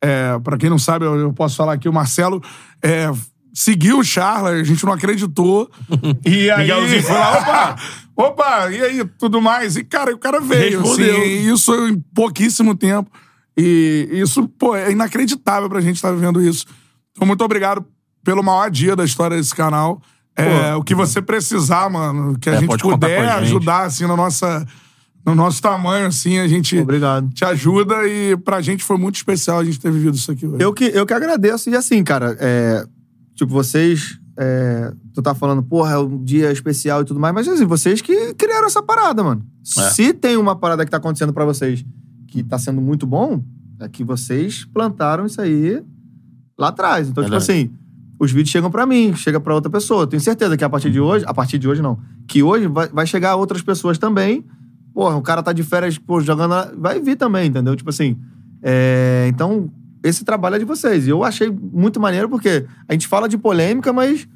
É, 0.00 0.38
para 0.44 0.56
quem 0.56 0.70
não 0.70 0.78
sabe, 0.78 1.04
eu, 1.04 1.16
eu 1.16 1.32
posso 1.32 1.56
falar 1.56 1.72
aqui, 1.72 1.88
o 1.88 1.92
Marcelo 1.92 2.40
é, 2.80 3.10
seguiu 3.58 3.98
o 3.98 4.04
Charla, 4.04 4.50
a 4.50 4.62
gente 4.64 4.84
não 4.84 4.92
acreditou. 4.92 5.68
e 6.24 6.48
aí 6.50 6.60
Miguelzinho 6.62 7.02
foi 7.02 7.14
lá, 7.14 7.38
opa, 7.38 7.76
opa, 8.16 8.70
e 8.70 8.80
aí, 8.80 9.04
tudo 9.18 9.40
mais? 9.40 9.76
E, 9.76 9.82
cara, 9.82 10.14
o 10.14 10.18
cara 10.18 10.40
veio, 10.40 10.80
assim, 10.80 11.02
Respondeu. 11.02 11.26
e 11.26 11.48
isso 11.50 11.88
em 11.88 11.98
pouquíssimo 12.14 12.76
tempo. 12.76 13.10
E 13.56 14.08
isso, 14.12 14.46
pô, 14.46 14.76
é 14.76 14.92
inacreditável 14.92 15.68
pra 15.68 15.80
gente 15.80 15.96
estar 15.96 16.12
vivendo 16.12 16.40
isso. 16.40 16.64
Então, 17.12 17.26
muito 17.26 17.42
obrigado 17.44 17.84
pelo 18.22 18.42
maior 18.44 18.70
dia 18.70 18.94
da 18.94 19.04
história 19.04 19.36
desse 19.36 19.54
canal. 19.54 20.00
É, 20.36 20.72
o 20.76 20.84
que 20.84 20.94
você 20.94 21.20
precisar, 21.20 21.90
mano, 21.90 22.38
que 22.38 22.48
a 22.48 22.54
É, 22.54 22.60
gente 22.60 22.78
puder 22.78 23.22
gente. 23.24 23.32
ajudar, 23.42 23.86
assim, 23.86 24.06
na 24.06 24.16
nossa, 24.16 24.64
no 25.26 25.34
nosso 25.34 25.60
tamanho, 25.60 26.06
assim, 26.06 26.38
a 26.38 26.46
gente 26.46 26.78
Obrigado. 26.78 27.28
te 27.34 27.44
ajuda 27.44 28.06
e 28.06 28.36
pra 28.36 28.60
gente 28.60 28.84
foi 28.84 28.96
muito 28.96 29.16
especial 29.16 29.58
a 29.58 29.64
gente 29.64 29.80
ter 29.80 29.90
vivido 29.90 30.14
isso 30.14 30.30
aqui 30.30 30.46
hoje. 30.46 30.62
Eu 30.62 30.72
que, 30.72 30.84
eu 30.84 31.04
que 31.04 31.12
agradeço. 31.12 31.68
E 31.68 31.74
assim, 31.74 32.04
cara, 32.04 32.36
é, 32.38 32.84
tipo, 33.38 33.52
vocês. 33.52 34.18
é, 34.36 34.92
tu 35.14 35.22
tá 35.22 35.34
falando, 35.34 35.62
porra, 35.62 35.92
é 35.92 35.98
um 35.98 36.22
dia 36.22 36.52
especial 36.52 37.02
e 37.02 37.04
tudo 37.04 37.18
mais, 37.18 37.34
mas 37.34 37.48
assim, 37.48 37.64
vocês 37.64 38.00
que 38.02 38.34
criaram 38.34 38.66
essa 38.66 38.82
parada, 38.82 39.22
mano. 39.22 39.44
É. 39.78 39.90
Se 39.90 40.12
tem 40.12 40.36
uma 40.36 40.54
parada 40.54 40.84
que 40.84 40.90
tá 40.90 40.96
acontecendo 40.96 41.32
pra 41.32 41.44
vocês 41.44 41.84
que 42.26 42.42
tá 42.42 42.58
sendo 42.58 42.80
muito 42.80 43.06
bom, 43.06 43.42
é 43.80 43.88
que 43.88 44.04
vocês 44.04 44.64
plantaram 44.64 45.26
isso 45.26 45.40
aí 45.40 45.82
lá 46.58 46.68
atrás. 46.68 47.08
Então, 47.08 47.22
Verdade. 47.22 47.42
tipo 47.42 47.52
assim, 47.52 47.70
os 48.18 48.30
vídeos 48.30 48.50
chegam 48.50 48.70
pra 48.70 48.84
mim, 48.84 49.14
chega 49.14 49.40
pra 49.40 49.54
outra 49.54 49.70
pessoa. 49.70 50.06
Tenho 50.06 50.20
certeza 50.20 50.56
que 50.56 50.64
a 50.64 50.68
partir 50.68 50.90
de 50.90 51.00
hoje, 51.00 51.24
a 51.26 51.32
partir 51.32 51.58
de 51.58 51.68
hoje 51.68 51.80
não, 51.80 51.98
que 52.26 52.42
hoje 52.42 52.66
vai, 52.66 52.88
vai 52.88 53.06
chegar 53.06 53.32
a 53.32 53.36
outras 53.36 53.62
pessoas 53.62 53.98
também. 53.98 54.44
Porra, 54.92 55.16
o 55.16 55.22
cara 55.22 55.42
tá 55.42 55.52
de 55.52 55.62
férias, 55.62 55.96
pô, 55.96 56.20
jogando, 56.20 56.76
vai 56.76 57.00
vir 57.00 57.16
também, 57.16 57.48
entendeu? 57.48 57.76
Tipo 57.76 57.90
assim, 57.90 58.16
é, 58.62 59.26
então, 59.28 59.70
esse 60.02 60.24
trabalho 60.24 60.56
é 60.56 60.58
de 60.58 60.64
vocês. 60.64 61.06
E 61.06 61.10
eu 61.10 61.24
achei 61.24 61.50
muito 61.50 61.98
maneiro 62.00 62.28
porque 62.28 62.64
a 62.88 62.92
gente 62.92 63.06
fala 63.08 63.28
de 63.28 63.36
polêmica, 63.38 63.92
mas 63.92 64.26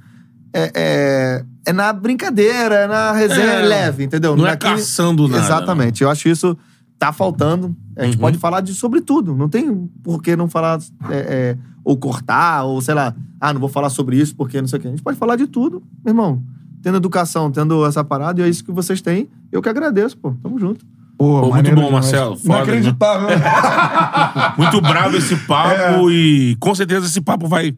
é, 0.55 0.71
é, 0.75 1.45
é 1.67 1.73
na 1.73 1.93
brincadeira, 1.93 2.75
é 2.75 2.87
na 2.87 3.13
resenha 3.13 3.45
É, 3.53 3.63
leve, 3.63 4.05
entendeu? 4.05 4.37
não 4.37 4.47
é 4.47 4.51
Naquele- 4.51 4.75
caçando 4.77 5.27
nada, 5.29 5.43
Exatamente. 5.45 6.03
Eu 6.03 6.11
acho 6.11 6.29
isso 6.29 6.57
tá 6.99 7.13
faltando. 7.13 7.75
A 7.97 8.05
gente 8.05 8.15
Uhum. 8.15 8.21
pode 8.21 8.39
falar 8.39 8.61
de 8.61 8.75
sobre 8.75 9.01
tudo. 9.01 9.35
Não 9.35 9.49
tem 9.49 9.89
por 10.05 10.23
que 10.23 10.37
não 10.37 10.49
falar 10.49 10.79
é, 11.11 11.17
é, 11.17 11.59
ou 11.85 11.97
cortar, 11.97 12.63
ou 12.65 12.81
sei 12.81 12.95
lá, 12.95 13.15
ah, 13.41 13.53
não 13.53 13.61
vou 13.61 13.69
falar 13.69 13.91
sobre 13.91 14.17
isso 14.17 14.37
porque 14.37 14.61
não 14.61 14.69
sei 14.69 14.79
o 14.79 14.83
quê. 14.83 14.89
A 14.89 14.91
gente 14.91 15.03
pode 15.03 15.19
falar 15.19 15.35
de 15.37 15.47
tudo, 15.47 15.83
meu 16.05 16.13
irmão. 16.13 16.43
Tendo 16.81 16.97
educação, 16.97 17.51
tendo 17.51 17.85
essa 17.87 18.03
parada, 18.05 18.41
e 18.41 18.45
é 18.45 18.49
isso 18.49 18.65
que 18.65 18.71
vocês 18.73 19.01
têm. 19.01 19.29
Eu 19.51 19.61
que 19.63 19.69
agradeço, 19.69 20.17
pô. 20.19 20.33
Tamo 20.43 20.59
junto. 20.59 20.85
Pô, 21.23 21.41
muito 21.43 21.51
maneiro 21.55 21.77
bom, 21.77 21.87
demais. 21.87 22.05
Marcelo. 22.07 22.37
Foda, 22.37 22.55
Inacreditável. 22.57 23.29
né? 23.29 23.37
Muito 24.59 24.81
bravo 24.81 25.17
esse 25.17 25.37
papo 25.37 26.11
É. 26.11 26.13
e 26.13 26.57
com 26.59 26.75
certeza 26.75 27.07
esse 27.07 27.21
papo 27.21 27.47
vai 27.47 27.73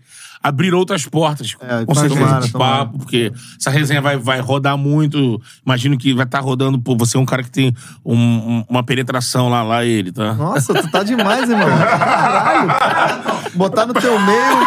abrir 0.44 0.74
outras 0.74 1.06
portas. 1.06 1.56
É, 1.58 1.86
com 1.86 1.94
certeza 1.94 2.20
tomara, 2.20 2.44
esse 2.44 2.52
tomara. 2.52 2.76
papo, 2.84 2.98
porque 2.98 3.32
essa 3.58 3.70
resenha 3.70 4.02
vai, 4.02 4.18
vai 4.18 4.40
rodar 4.40 4.76
muito. 4.76 5.40
Imagino 5.64 5.96
que 5.96 6.12
vai 6.12 6.26
estar 6.26 6.40
rodando. 6.40 6.78
Pô, 6.78 6.94
você 6.94 7.16
é 7.16 7.20
um 7.20 7.24
cara 7.24 7.42
que 7.42 7.50
tem 7.50 7.74
um- 8.04 8.14
um- 8.14 8.64
uma 8.68 8.82
penetração 8.82 9.48
lá, 9.48 9.62
lá 9.62 9.84
ele, 9.86 10.12
tá? 10.12 10.34
Nossa, 10.34 10.74
tu 10.74 10.90
tá 10.90 11.02
demais, 11.02 11.48
irmão. 11.48 11.66
Caralho. 11.66 12.68
Botar 13.54 13.86
no 13.86 13.94
teu 13.94 14.18
meio, 14.20 14.66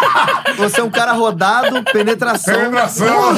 você 0.58 0.82
é 0.82 0.84
um 0.84 0.90
cara 0.90 1.12
rodado, 1.14 1.84
penetração. 1.94 2.56
Penetração. 2.56 3.34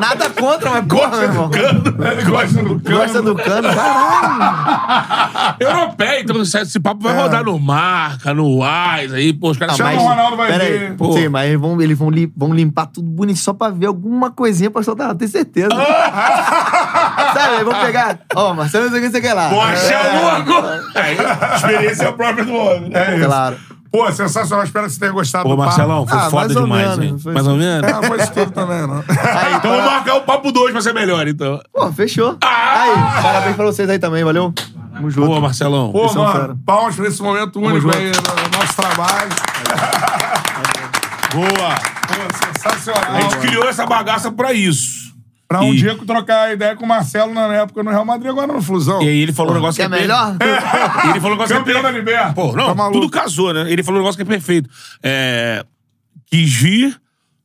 Nada 0.00 0.30
contra, 0.30 0.70
mas 0.70 0.86
porra, 0.86 1.08
meu 1.10 1.22
irmão. 1.22 1.50
Ele 1.52 2.22
gosta 2.30 2.62
do 2.62 2.80
cano. 2.80 2.96
Gosta 2.98 3.22
do 3.22 3.34
cano, 3.34 3.68
caralho. 3.74 5.56
Europeia, 5.60 6.20
então 6.20 6.40
esse 6.40 6.62
esse 6.62 6.78
papo 6.80 7.02
vai 7.02 7.14
rodar 7.16 7.44
no 7.44 7.58
Marca, 7.58 8.32
no 8.32 8.62
Ais, 8.62 9.12
aí, 9.12 9.32
pô, 9.32 9.50
os 9.50 9.58
caras 9.58 9.76
Chama 9.76 9.90
chamam 9.90 10.06
o 10.06 10.08
Ronaldo, 10.08 10.36
vai 10.36 10.48
Pera 10.62 10.78
ver. 10.78 10.86
aí. 10.90 10.96
Pô. 10.96 11.12
Sim, 11.12 11.28
mas 11.28 11.48
eles 11.48 11.60
vão, 11.60 11.80
eles 11.80 11.98
vão, 11.98 12.10
lim- 12.10 12.32
vão 12.36 12.52
limpar 12.52 12.86
tudo 12.86 13.06
bonito 13.08 13.38
só 13.38 13.52
pra 13.52 13.68
ver 13.70 13.86
alguma 13.86 14.30
coisinha 14.30 14.70
pra 14.70 14.82
soltar, 14.82 15.14
tenho 15.14 15.30
certeza. 15.30 15.68
Sabe, 17.34 17.54
eles 17.54 17.64
vão 17.64 17.80
pegar. 17.80 18.18
Ó, 18.34 18.54
Marcelo, 18.54 18.84
não 18.84 18.90
sei 18.92 19.00
o 19.00 19.02
que 19.04 19.10
você 19.10 19.20
quer 19.20 19.34
lá. 19.34 19.48
Poxa, 19.48 19.92
É, 19.94 20.18
louco! 20.18 20.66
Aí, 20.94 21.16
experiência 21.56 22.12
própria 22.12 22.44
do 22.44 22.54
homem, 22.54 22.90
né? 22.90 23.12
É 23.14 23.16
isso. 23.18 23.26
Claro. 23.26 23.56
Pô, 23.90 24.10
sensacional. 24.10 24.64
Espero 24.64 24.86
que 24.86 24.92
você 24.92 25.00
tenha 25.00 25.12
gostado 25.12 25.44
Pô, 25.44 25.50
do 25.50 25.56
papo. 25.56 25.68
Marcelão, 25.68 26.06
foi 26.06 26.18
Ah, 26.18 26.30
foda 26.30 26.54
demais, 26.54 26.88
menos, 26.96 27.04
hein? 27.04 27.18
foi 27.18 27.32
Mais 27.34 27.46
ou 27.46 27.56
menos? 27.56 27.88
É, 27.88 27.92
não 27.92 28.02
foi 28.04 28.18
isso 28.22 28.32
tudo 28.32 28.50
também, 28.50 28.86
não. 28.86 29.04
Aí, 29.08 29.54
Então 29.54 29.70
vamos 29.70 29.84
para- 29.84 29.90
marcar 29.96 30.14
o 30.16 30.20
papo 30.22 30.50
2 30.50 30.72
pra 30.72 30.80
ser 30.80 30.94
melhor, 30.94 31.28
então. 31.28 31.60
Pô, 31.74 31.92
fechou. 31.92 32.36
Ah! 32.42 32.82
Aí, 32.82 33.22
parabéns 33.22 33.56
pra 33.56 33.64
vocês 33.66 33.90
aí 33.90 33.98
também, 33.98 34.24
valeu? 34.24 34.52
Tamo 34.94 35.10
junto. 35.10 35.26
Pô, 35.26 35.40
Marcelão. 35.40 35.92
Pô, 35.92 36.08
são 36.08 36.22
mano, 36.24 36.58
palmas 36.64 36.96
pra 36.96 37.06
esse 37.06 37.22
momento 37.22 37.58
único 37.60 37.80
junto. 37.82 37.96
aí 37.98 38.06
no 38.06 38.58
nosso 38.58 38.76
trabalho. 38.76 39.28
Boa. 41.34 41.74
Pô, 41.74 42.46
sensacional. 42.54 43.14
A 43.16 43.20
gente 43.20 43.36
mano. 43.36 43.42
criou 43.48 43.68
essa 43.68 43.86
bagaça 43.86 44.30
pra 44.30 44.52
isso. 44.52 45.02
Pra 45.48 45.60
um 45.60 45.72
E- 45.74 45.76
dia 45.76 45.94
trocar 46.06 46.52
ideia 46.52 46.74
com 46.74 46.84
o 46.84 46.88
Marcelo 46.88 47.34
na 47.34 47.52
época 47.54 47.82
no 47.82 47.90
Real 47.90 48.04
Madrid, 48.06 48.30
agora 48.30 48.50
no 48.52 48.62
Flusão. 48.62 49.02
E 49.02 49.08
aí 49.08 49.20
ele 49.20 49.32
falou 49.34 49.52
um 49.52 49.56
negócio 49.56 49.82
Quer 49.82 49.88
que 49.90 49.96
é 49.96 50.00
melhor? 50.00 50.36
E 51.04 51.10
ele 51.10 51.20
falou 51.20 51.36
um 51.36 51.38
negócio 51.40 51.54
que 51.54 51.58
Campeão 51.60 51.78
é 51.80 51.82
da 51.82 51.88
per- 51.90 51.98
Liberta. 51.98 52.32
Pô, 52.32 52.52
não, 52.56 52.74
Tá 52.74 52.90
tudo 52.90 53.10
casou, 53.10 53.52
né? 53.52 53.70
Ele 53.70 53.82
falou 53.82 54.00
um 54.00 54.02
negócio 54.02 54.16
que 54.16 54.22
é 54.22 54.34
perfeito. 54.34 54.70
É, 55.02 55.62
quis 56.30 56.50
vir 56.54 56.98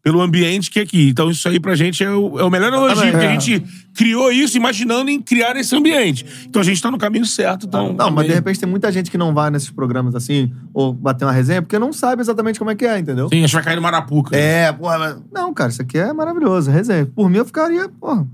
pelo 0.08 0.22
ambiente 0.22 0.72
que 0.72 0.80
é 0.80 0.84
aqui. 0.84 1.10
Então 1.10 1.30
isso 1.30 1.46
aí 1.50 1.60
pra 1.60 1.76
gente 1.76 2.02
é 2.02 2.10
o, 2.10 2.40
é 2.40 2.44
o 2.46 2.50
melhor 2.50 2.72
elogio, 2.72 3.12
porque 3.12 3.26
a 3.26 3.30
é. 3.30 3.38
gente 3.38 3.62
criou 3.94 4.32
isso 4.32 4.56
imaginando 4.56 5.10
em 5.10 5.22
criar 5.22 5.54
esse 5.58 5.76
ambiente. 5.76 6.26
Então 6.48 6.62
a 6.62 6.64
gente 6.64 6.82
tá 6.82 6.90
no 6.90 6.98
caminho 6.98 7.26
certo. 7.26 7.66
Então, 7.66 7.92
Não, 7.92 8.10
mas 8.10 8.26
de 8.26 8.34
repente 8.34 8.58
tem 8.58 8.70
muita 8.70 8.90
gente 8.90 9.12
que 9.12 9.18
não 9.18 9.34
vai 9.34 9.52
nesses 9.52 9.70
programas 9.70 10.16
assim, 10.16 10.50
ou 10.74 10.94
bater 10.94 11.26
uma 11.26 11.34
resenha, 11.34 11.62
porque 11.62 11.78
não 11.78 11.92
sabe 11.92 12.22
exatamente 12.22 12.58
como 12.58 12.72
é 12.72 12.76
que 12.76 12.86
é, 12.86 12.98
entendeu? 12.98 13.28
Sim, 13.28 13.40
a 13.40 13.42
gente 13.42 13.54
vai 13.54 13.64
cair 13.64 13.76
no 13.76 13.82
Marapuca. 13.82 14.34
É, 14.34 14.72
porra, 14.72 14.98
mas... 14.98 15.18
Não, 15.30 15.54
cara, 15.54 15.72
isso 15.72 15.82
aqui 15.82 15.98
é 15.98 16.14
maravilhoso, 16.14 16.72
resenha. 16.72 17.06
Por 17.06 17.30
mim 17.30 17.40
eu 17.40 17.46
ficaria, 17.46 17.90
porra. 17.90 18.26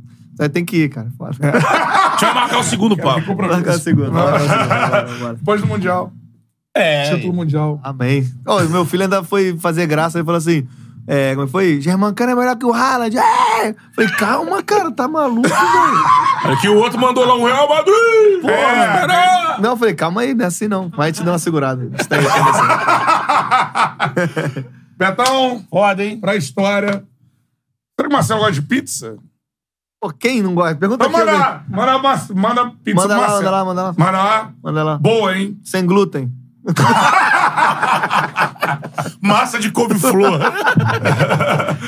Tem 0.53 0.63
que 0.63 0.77
ir, 0.77 0.89
cara. 0.89 1.07
Bora. 1.17 1.33
Deixa 1.41 2.27
eu 2.27 2.35
marcar 2.35 2.59
o 2.59 2.63
segundo 2.63 2.95
papo. 2.95 3.35
Marcar 3.35 3.79
bora, 3.95 5.17
bora. 5.19 5.33
Depois 5.33 5.59
do 5.59 5.65
Mundial. 5.65 6.13
É. 6.75 7.15
Título 7.15 7.33
Mundial. 7.33 7.79
Amém. 7.83 8.27
Ó, 8.45 8.61
o 8.61 8.69
meu 8.69 8.85
filho 8.85 9.03
ainda 9.03 9.23
foi 9.23 9.57
fazer 9.57 9.87
graça, 9.87 10.19
ele 10.19 10.25
falou 10.25 10.37
assim. 10.37 10.67
É, 11.05 11.35
como 11.35 11.47
foi? 11.47 11.81
Germancano 11.81 12.31
é 12.31 12.35
melhor 12.35 12.55
que 12.55 12.65
o 12.65 12.71
Haaland. 12.73 13.17
É! 13.17 13.75
Falei, 13.93 14.09
calma, 14.11 14.63
cara, 14.63 14.89
tá 14.91 15.05
maluco, 15.07 15.47
velho. 15.49 15.53
Aqui 16.53 16.69
o 16.69 16.77
outro 16.77 16.97
mandou 16.99 17.25
lá 17.25 17.35
um 17.35 17.43
Real 17.45 17.67
Madrid. 17.67 18.41
Porra, 18.41 18.53
É. 18.53 18.93
espera. 18.95 19.57
Não, 19.59 19.71
eu 19.71 19.77
falei, 19.77 19.93
calma 19.93 20.21
aí, 20.21 20.33
não 20.33 20.45
é 20.45 20.47
assim 20.47 20.67
não. 20.67 20.89
Mas 20.97 21.15
te 21.17 21.23
deu 21.23 21.33
uma 21.33 21.39
segurada. 21.39 21.89
Isso 21.99 22.09
daí, 22.09 22.25
é 22.25 22.29
assim. 22.29 22.63
Betão, 24.97 25.63
Foda, 25.69 26.03
hein? 26.03 26.19
pra 26.19 26.35
história. 26.35 27.03
Será 27.97 28.07
que 28.07 28.07
o 28.07 28.13
Marcelo 28.13 28.39
gosta 28.39 28.53
de 28.53 28.61
pizza? 28.61 29.17
Pô, 30.01 30.09
quem 30.11 30.41
não 30.41 30.55
gosta? 30.55 30.75
Pergunta 30.75 31.05
Então 31.05 31.19
aqui. 31.21 31.31
manda 31.31 31.39
lá. 31.39 31.63
Manda, 31.67 31.99
manda 32.35 32.71
pizza 32.83 33.01
Manda 33.07 33.17
lá, 33.17 33.27
manda 33.29 33.51
lá, 33.51 33.65
manda 33.65 33.83
lá. 33.83 33.93
Manda 33.97 34.11
lá. 34.23 34.51
Manda 34.63 34.83
lá. 34.83 34.97
Boa, 34.97 35.37
hein? 35.37 35.57
Sem 35.63 35.85
glúten. 35.85 36.31
Massa 39.21 39.59
de 39.59 39.71
couve-flor. 39.71 40.39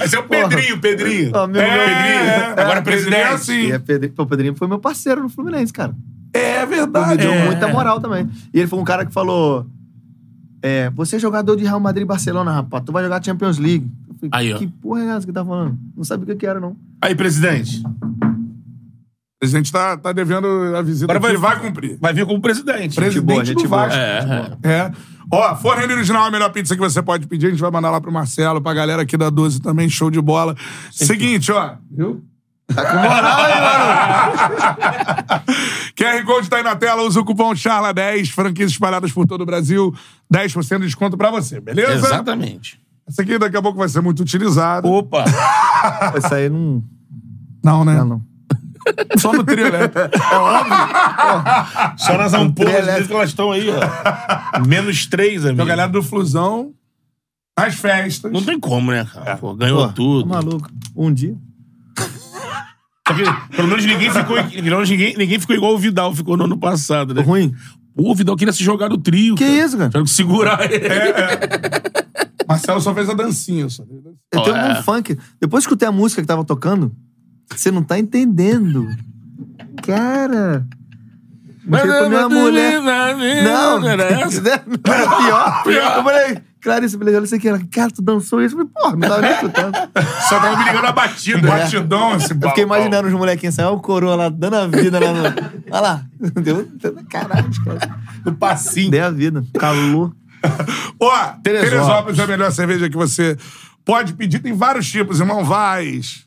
Esse 0.04 0.16
é 0.16 0.20
o 0.20 0.24
Pedrinho, 0.24 0.80
Pedrinho. 0.80 1.32
Ó, 1.34 1.48
meu- 1.48 1.62
É, 1.62 1.68
meu- 1.68 2.58
é, 2.58 2.62
Agora 2.62 2.80
é, 2.80 2.82
presidente. 2.82 3.16
é 3.16 3.28
assim. 3.28 3.68
E 3.68 3.72
é 3.72 3.80
Pedrinho, 3.80 4.14
pô, 4.14 4.24
o 4.24 4.28
Pedrinho 4.28 4.56
foi 4.56 4.68
meu 4.68 4.80
parceiro 4.80 5.22
no 5.22 5.30
Fluminense, 5.30 5.72
cara. 5.72 5.96
É 6.34 6.62
Pô, 6.66 6.70
me 6.72 6.76
verdade. 6.76 7.18
deu 7.18 7.32
É. 7.32 7.46
muita 7.46 7.68
moral 7.68 8.00
também. 8.02 8.30
E 8.54 8.60
ele 8.60 8.68
foi 8.68 8.80
um 8.80 8.84
cara 8.84 9.06
que 9.06 9.14
falou: 9.14 9.66
é, 10.62 10.90
Você 10.92 11.16
é 11.16 11.20
jogador 11.20 11.56
de 11.56 11.64
Real 11.64 11.80
Madrid 11.80 12.04
e 12.04 12.08
Barcelona, 12.08 12.52
rapaz. 12.52 12.84
Tu 12.86 12.92
vai 12.92 13.04
jogar 13.04 13.24
Champions 13.24 13.58
League. 13.58 13.90
Eu 14.10 14.16
falei, 14.16 14.30
Aí, 14.34 14.54
ó. 14.54 14.58
que 14.58 14.68
porra 14.68 15.02
é 15.02 15.08
essa 15.16 15.26
que 15.26 15.32
tá 15.34 15.46
falando? 15.46 15.78
Não 15.96 16.04
sabia 16.04 16.24
o 16.24 16.28
que, 16.28 16.36
que 16.36 16.46
era, 16.46 16.60
não. 16.60 16.76
Aí, 17.02 17.16
presidente. 17.16 17.82
O 19.36 19.40
presidente 19.40 19.72
tá, 19.72 19.98
tá 19.98 20.12
devendo 20.14 20.48
a 20.76 20.82
visita 20.82 21.12
Agora 21.14 21.20
vai- 21.34 21.38
vai 21.38 21.60
cumprir. 21.60 21.98
Vai 22.00 22.14
vir 22.14 22.26
como 22.26 22.40
presidente. 22.42 22.96
Presidente 22.96 23.26
boa, 23.26 23.44
gente 23.46 23.62
do 23.64 23.70
boa. 23.70 23.82
Vasco. 23.88 24.00
É, 24.00 24.58
É. 24.64 24.92
Ó, 25.32 25.56
Forno 25.56 25.84
Original 25.84 26.26
é 26.26 26.28
a 26.28 26.32
melhor 26.32 26.50
pizza 26.52 26.74
que 26.76 26.80
você 26.80 27.02
pode 27.02 27.28
pedir. 27.28 27.48
A 27.48 27.50
gente 27.50 27.60
vai 27.60 27.72
mandar 27.72 27.90
lá 27.92 28.00
pro 28.00 28.12
Marcelo, 28.12 28.62
pra 28.62 28.74
galera 28.74 29.02
aqui 29.02 29.18
da 29.18 29.30
12 29.30 29.60
também. 29.62 29.90
Show 29.90 30.10
de 30.10 30.22
bola. 30.22 30.56
Seguinte, 30.92 31.52
ó. 31.52 31.76
Viu? 31.92 32.24
Tá 32.74 32.84
com 32.86 32.98
moral 32.98 33.42
aí, 33.42 33.62
mano. 33.62 35.42
QR 35.98 36.24
Code 36.26 36.50
tá 36.50 36.58
aí 36.58 36.64
na 36.64 36.76
tela. 36.76 37.04
Usa 37.04 37.20
o 37.20 37.26
cupom 37.26 37.52
CHARLA10. 37.54 38.30
Franquias 38.32 38.72
espalhadas 38.72 39.12
por 39.12 39.26
todo 39.28 39.42
o 39.42 39.46
Brasil. 39.46 39.94
10% 40.34 40.80
de 40.80 40.86
desconto 40.86 41.18
pra 41.18 41.30
você, 41.32 41.60
beleza? 41.60 41.94
Exatamente. 42.08 42.80
Essa 43.08 43.22
aqui 43.22 43.38
daqui 43.38 43.58
a 43.58 43.62
pouco 43.62 43.78
vai 43.78 43.90
ser 43.90 44.02
muito 44.02 44.22
utilizada. 44.22 44.88
Opa. 44.88 45.26
Isso 46.18 46.34
aí 46.34 46.50
não. 46.50 46.84
Não, 47.64 47.84
né? 47.86 47.96
Não, 47.98 48.06
não. 48.06 48.22
Só 49.18 49.34
no 49.34 49.44
trio 49.44 49.68
elétrico. 49.68 50.10
Só 51.98 52.18
nas 52.18 52.34
ampolas 52.34 52.86
deles 52.86 53.08
que 53.08 53.14
elas 53.14 53.30
estão 53.30 53.52
aí, 53.52 53.68
ó. 53.70 54.66
Menos 54.66 55.06
três, 55.08 55.42
amigo. 55.44 55.54
Então, 55.56 55.66
galera 55.66 55.90
do 55.92 56.04
Flusão, 56.04 56.74
nas 57.58 57.76
festas. 57.76 58.32
Não 58.32 58.44
tem 58.44 58.60
como, 58.60 58.92
né, 58.92 59.06
cara? 59.12 59.38
Pô, 59.38 59.54
ganhou 59.56 59.88
Pô, 59.88 59.94
tudo. 59.94 60.30
Tá 60.30 60.36
maluco. 60.36 60.70
Um 60.96 61.12
dia. 61.14 61.36
Só 63.08 63.14
que, 63.14 63.24
pelo 63.56 63.68
menos 63.68 63.86
ninguém 63.86 64.10
ficou, 64.12 64.36
pelo 64.44 64.64
menos 64.64 64.90
ninguém, 64.90 65.16
ninguém 65.16 65.40
ficou 65.40 65.56
igual 65.56 65.74
o 65.74 65.78
Vidal 65.78 66.14
ficou 66.16 66.36
no 66.36 66.46
ano 66.46 66.58
passado, 66.58 67.14
né? 67.14 67.22
Ruim. 67.22 67.54
Pô, 67.96 68.12
o 68.12 68.16
Vidal 68.16 68.36
queria 68.36 68.52
se 68.54 68.64
jogar 68.64 68.90
no 68.90 68.98
trio. 68.98 69.36
Que 69.36 69.44
isso, 69.46 69.78
cara? 69.78 69.90
Tinha 69.90 70.04
que 70.04 70.10
segurar 70.10 70.60
ele. 70.72 70.88
Marcelo 72.48 72.82
só 72.82 72.94
fez 72.94 73.10
a 73.10 73.14
dancinha. 73.14 73.70
Só. 73.70 73.84
Eu 74.34 74.42
tenho 74.42 74.56
É. 74.56 74.80
um 74.80 74.84
funk. 74.84 75.18
Depois 75.40 75.64
que 75.64 75.70
escutei 75.70 75.88
a 75.88 75.92
música 75.92 76.22
que 76.22 76.28
tava 76.28 76.44
tocando, 76.44 76.92
você 77.50 77.72
não 77.72 77.84
tá 77.84 77.98
entendendo. 77.98 78.88
Cara. 79.86 80.66
Mostrei 81.66 81.92
pra 81.92 82.10
minha 82.10 82.30
mulher. 82.30 82.82
Não, 83.44 83.80
Não, 83.80 83.90
era 83.90 84.08
pior. 84.30 85.64
pior. 85.64 85.98
Eu 85.98 86.04
falei, 86.04 86.38
Clarice, 86.62 86.96
eu 86.96 87.00
falei, 87.00 87.16
olha 87.16 87.26
isso 87.26 87.36
aqui. 87.36 87.48
Ela, 87.48 87.60
cara, 87.72 87.92
tu 87.92 88.02
dançou 88.02 88.42
isso? 88.42 88.56
Eu 88.56 88.60
falei, 88.60 88.72
porra, 88.74 88.96
não 88.96 89.10
tava 89.10 89.22
nem 89.22 89.32
escutando. 89.32 89.76
Só 90.30 90.40
tava 90.40 90.58
me 90.58 90.64
ligando 90.64 90.86
a 90.86 90.92
batida. 90.92 91.48
Batidão 91.48 92.16
esse 92.16 92.34
Eu 92.34 92.50
fiquei 92.50 92.64
imaginando 92.64 93.08
os 93.08 93.14
molequinhos 93.14 93.58
assim, 93.58 93.68
olha 93.68 93.78
o 93.78 93.82
coroa 93.82 94.16
lá, 94.16 94.30
dando 94.30 94.56
a 94.56 94.68
vida 94.68 95.00
lá 95.00 95.12
no... 95.12 95.24
Olha 95.72 95.82
lá. 95.82 96.06
Deu... 96.20 96.68
Caralho, 97.10 97.50
cara. 97.64 97.96
No 98.24 98.34
passinho. 98.36 98.92
Dei 98.92 99.02
a 99.02 99.10
vida. 99.10 99.44
Calor. 99.58 100.14
Ó, 101.00 101.28
Teresópolis. 101.44 101.70
Teresópolis 101.70 102.20
é 102.20 102.24
a 102.24 102.28
melhor 102.28 102.52
cerveja 102.52 102.90
que 102.90 102.98
você 102.98 103.38
pode 103.84 104.14
pedir. 104.14 104.40
Tem 104.40 104.54
vários 104.54 104.90
tipos, 104.92 105.20
irmão. 105.20 105.44
Vaz, 105.44 106.26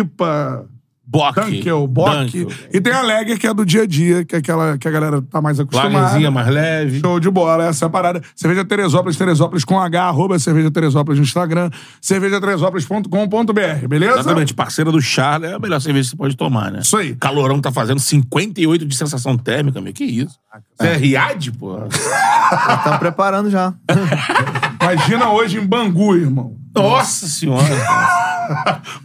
IPA, 0.00 0.68
Bock. 1.06 1.38
Dunkel, 1.38 1.86
Bock. 1.86 2.32
Dunkel. 2.32 2.48
E 2.72 2.80
tem 2.80 2.92
a 2.92 3.02
Lager, 3.02 3.38
que 3.38 3.46
é 3.46 3.52
do 3.52 3.64
dia 3.64 3.82
a 3.82 3.86
dia, 3.86 4.24
que 4.24 4.34
é 4.34 4.38
aquela 4.38 4.78
que 4.78 4.88
a 4.88 4.90
galera 4.90 5.20
tá 5.20 5.40
mais 5.40 5.60
acostumada. 5.60 5.94
Lagerzinha 5.94 6.30
mais 6.30 6.48
leve. 6.48 7.00
Show 7.00 7.20
de 7.20 7.30
bola, 7.30 7.66
essa 7.66 7.84
é 7.84 7.86
a 7.86 7.90
parada. 7.90 8.22
Cerveja 8.34 8.64
Teresópolis, 8.64 9.16
Teresópolis 9.16 9.64
com 9.64 9.78
H, 9.78 10.02
arroba 10.02 10.38
Cerveja 10.38 10.70
Teresópolis 10.70 11.18
no 11.18 11.24
Instagram, 11.24 11.70
cervejateresópolis.com.br, 12.00 13.86
beleza? 13.86 14.14
Exatamente, 14.14 14.54
parceira 14.54 14.90
do 14.90 15.00
Charles 15.00 15.50
é 15.50 15.54
a 15.54 15.58
melhor 15.58 15.80
cerveja 15.80 16.06
que 16.06 16.10
você 16.10 16.16
pode 16.16 16.36
tomar, 16.36 16.72
né? 16.72 16.80
Isso 16.80 16.96
aí. 16.96 17.14
Calorão 17.16 17.60
tá 17.60 17.70
fazendo 17.70 18.00
58 18.00 18.86
de 18.86 18.96
sensação 18.96 19.36
térmica, 19.36 19.80
meu. 19.80 19.92
Que 19.92 20.04
isso? 20.04 20.38
Você 20.76 20.88
é 20.88 20.96
Riad, 20.96 21.52
pô? 21.52 21.78
Estão 21.86 22.98
preparando 22.98 23.50
já. 23.50 23.74
Imagina 24.80 25.30
hoje 25.30 25.58
em 25.58 25.66
Bangu, 25.66 26.16
irmão. 26.16 26.56
Nossa 26.74 27.26
senhora. 27.28 27.62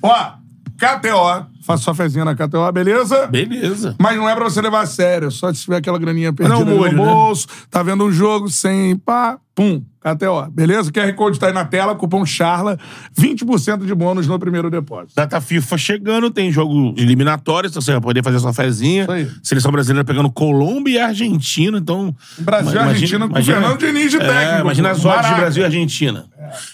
Ó, 0.01 0.38
KTO, 0.79 1.45
faça 1.65 1.83
sua 1.83 1.93
fezinha 1.93 2.23
na 2.23 2.33
KTO, 2.33 2.71
beleza? 2.71 3.27
Beleza. 3.27 3.95
Mas 3.99 4.15
não 4.15 4.29
é 4.29 4.33
pra 4.35 4.45
você 4.45 4.61
levar 4.61 4.81
a 4.81 4.85
sério, 4.85 5.29
só 5.29 5.53
se 5.53 5.61
tiver 5.63 5.77
aquela 5.77 5.99
graninha 5.99 6.31
perdida 6.31 6.57
Não, 6.57 6.65
no 6.65 6.83
né? 6.85 6.93
bolso, 6.93 7.47
tá 7.69 7.83
vendo 7.83 8.05
um 8.05 8.11
jogo 8.11 8.49
sem 8.49 8.95
pá, 8.95 9.37
pum, 9.53 9.83
KTO, 9.99 10.49
beleza? 10.51 10.89
O 10.89 10.93
QR 10.93 11.13
Code 11.13 11.37
tá 11.37 11.47
aí 11.47 11.53
na 11.53 11.65
tela, 11.65 11.93
cupom 11.93 12.25
CHARLA, 12.25 12.79
20% 13.19 13.85
de 13.85 13.93
bônus 13.93 14.25
no 14.25 14.39
primeiro 14.39 14.69
depósito. 14.69 15.13
Data 15.15 15.41
FIFA 15.41 15.77
chegando, 15.77 16.31
tem 16.31 16.49
jogo 16.49 16.93
eliminatório, 16.97 17.67
então 17.67 17.81
você 17.81 17.91
vai 17.91 17.99
poder 18.01 18.23
fazer 18.23 18.39
sua 18.39 18.53
fezinha. 18.53 19.01
Isso 19.03 19.11
aí. 19.11 19.29
Seleção 19.43 19.71
brasileira 19.73 20.05
pegando 20.05 20.31
Colômbia 20.31 20.93
e 20.93 20.97
Argentina, 20.99 21.77
então. 21.77 22.15
Brasil 22.37 22.73
e 22.73 22.77
Argentina 22.77 23.25
com 23.27 23.31
imagina- 23.33 23.59
Fernando 23.59 23.79
Diniz 23.79 24.11
de 24.11 24.17
É, 24.17 24.19
técnico. 24.25 24.61
imagina 24.61 24.91
as 24.91 25.03
odds 25.05 25.29
de. 25.29 25.35
Brasil 25.35 25.61
e 25.63 25.65
Argentina. 25.65 26.25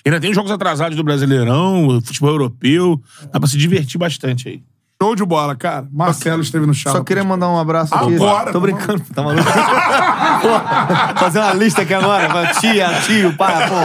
Ainda 0.06 0.20
tem 0.20 0.34
jogos 0.34 0.52
atrasados 0.52 0.96
do 0.96 1.04
Brasileirão, 1.04 2.02
futebol 2.04 2.32
europeu. 2.32 3.02
Dá 3.32 3.40
pra 3.40 3.48
se 3.48 3.58
divertir 3.58 3.98
bastante 3.98 4.48
aí. 4.50 4.64
Show 5.02 5.14
de 5.14 5.26
bola, 5.26 5.56
cara. 5.58 5.86
Marcelo 5.92 6.42
esteve 6.42 6.66
no 6.66 6.74
chá. 6.74 6.90
Só 6.92 7.04
queria 7.04 7.24
mandar 7.24 7.50
um 7.50 7.60
abraço 7.60 7.94
aqui. 7.94 8.16
Agora, 8.16 8.46
Tô 8.46 8.54
tá 8.54 8.60
brincando, 8.62 9.04
tá 9.14 9.22
maluco? 9.24 9.44
Pô, 9.44 11.20
fazer 11.20 11.40
uma 11.40 11.54
lista 11.54 11.82
aqui 11.82 11.94
agora. 11.94 12.54
Tia, 12.62 13.02
tio, 13.02 13.36
pai, 13.36 13.70
pô. 13.70 13.76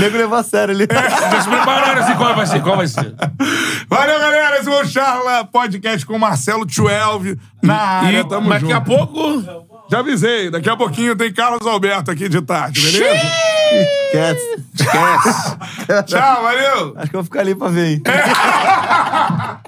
Nego 0.00 0.16
levou 0.18 0.36
a 0.38 0.42
sério 0.42 0.74
ali. 0.74 0.86
Já 0.92 1.40
se 1.42 1.48
prepararam 1.48 2.02
assim, 2.02 2.14
qual 2.14 2.36
vai 2.36 2.46
ser? 2.46 2.62
Qual 2.62 2.76
vai 2.76 2.86
ser? 2.86 3.14
Valeu, 3.88 4.20
galera. 4.20 4.56
Esse 4.56 4.64
foi 4.64 4.82
o 4.82 4.86
Charla 4.86 5.44
Podcast 5.46 6.04
com 6.04 6.16
o 6.16 6.20
Marcelo 6.20 6.66
12 6.66 7.38
na 7.62 7.74
área. 7.76 8.20
E 8.20 8.24
Tamo 8.28 8.50
daqui 8.50 8.66
junto. 8.66 8.74
a 8.74 8.80
pouco. 8.82 9.69
Já 9.90 9.98
avisei. 9.98 10.50
Daqui 10.50 10.70
a 10.70 10.76
pouquinho 10.76 11.16
tem 11.16 11.32
Carlos 11.32 11.66
Alberto 11.66 12.10
aqui 12.10 12.28
de 12.28 12.40
tarde, 12.42 12.80
beleza? 12.80 13.26
Esquece. 14.06 14.64
Esquece. 14.74 15.56
Tchau, 16.06 16.42
valeu. 16.42 16.94
Acho 16.96 17.10
que 17.10 17.16
eu 17.16 17.20
vou 17.20 17.24
ficar 17.24 17.40
ali 17.40 17.54
pra 17.54 17.68
ver, 17.68 17.86
hein? 17.94 18.02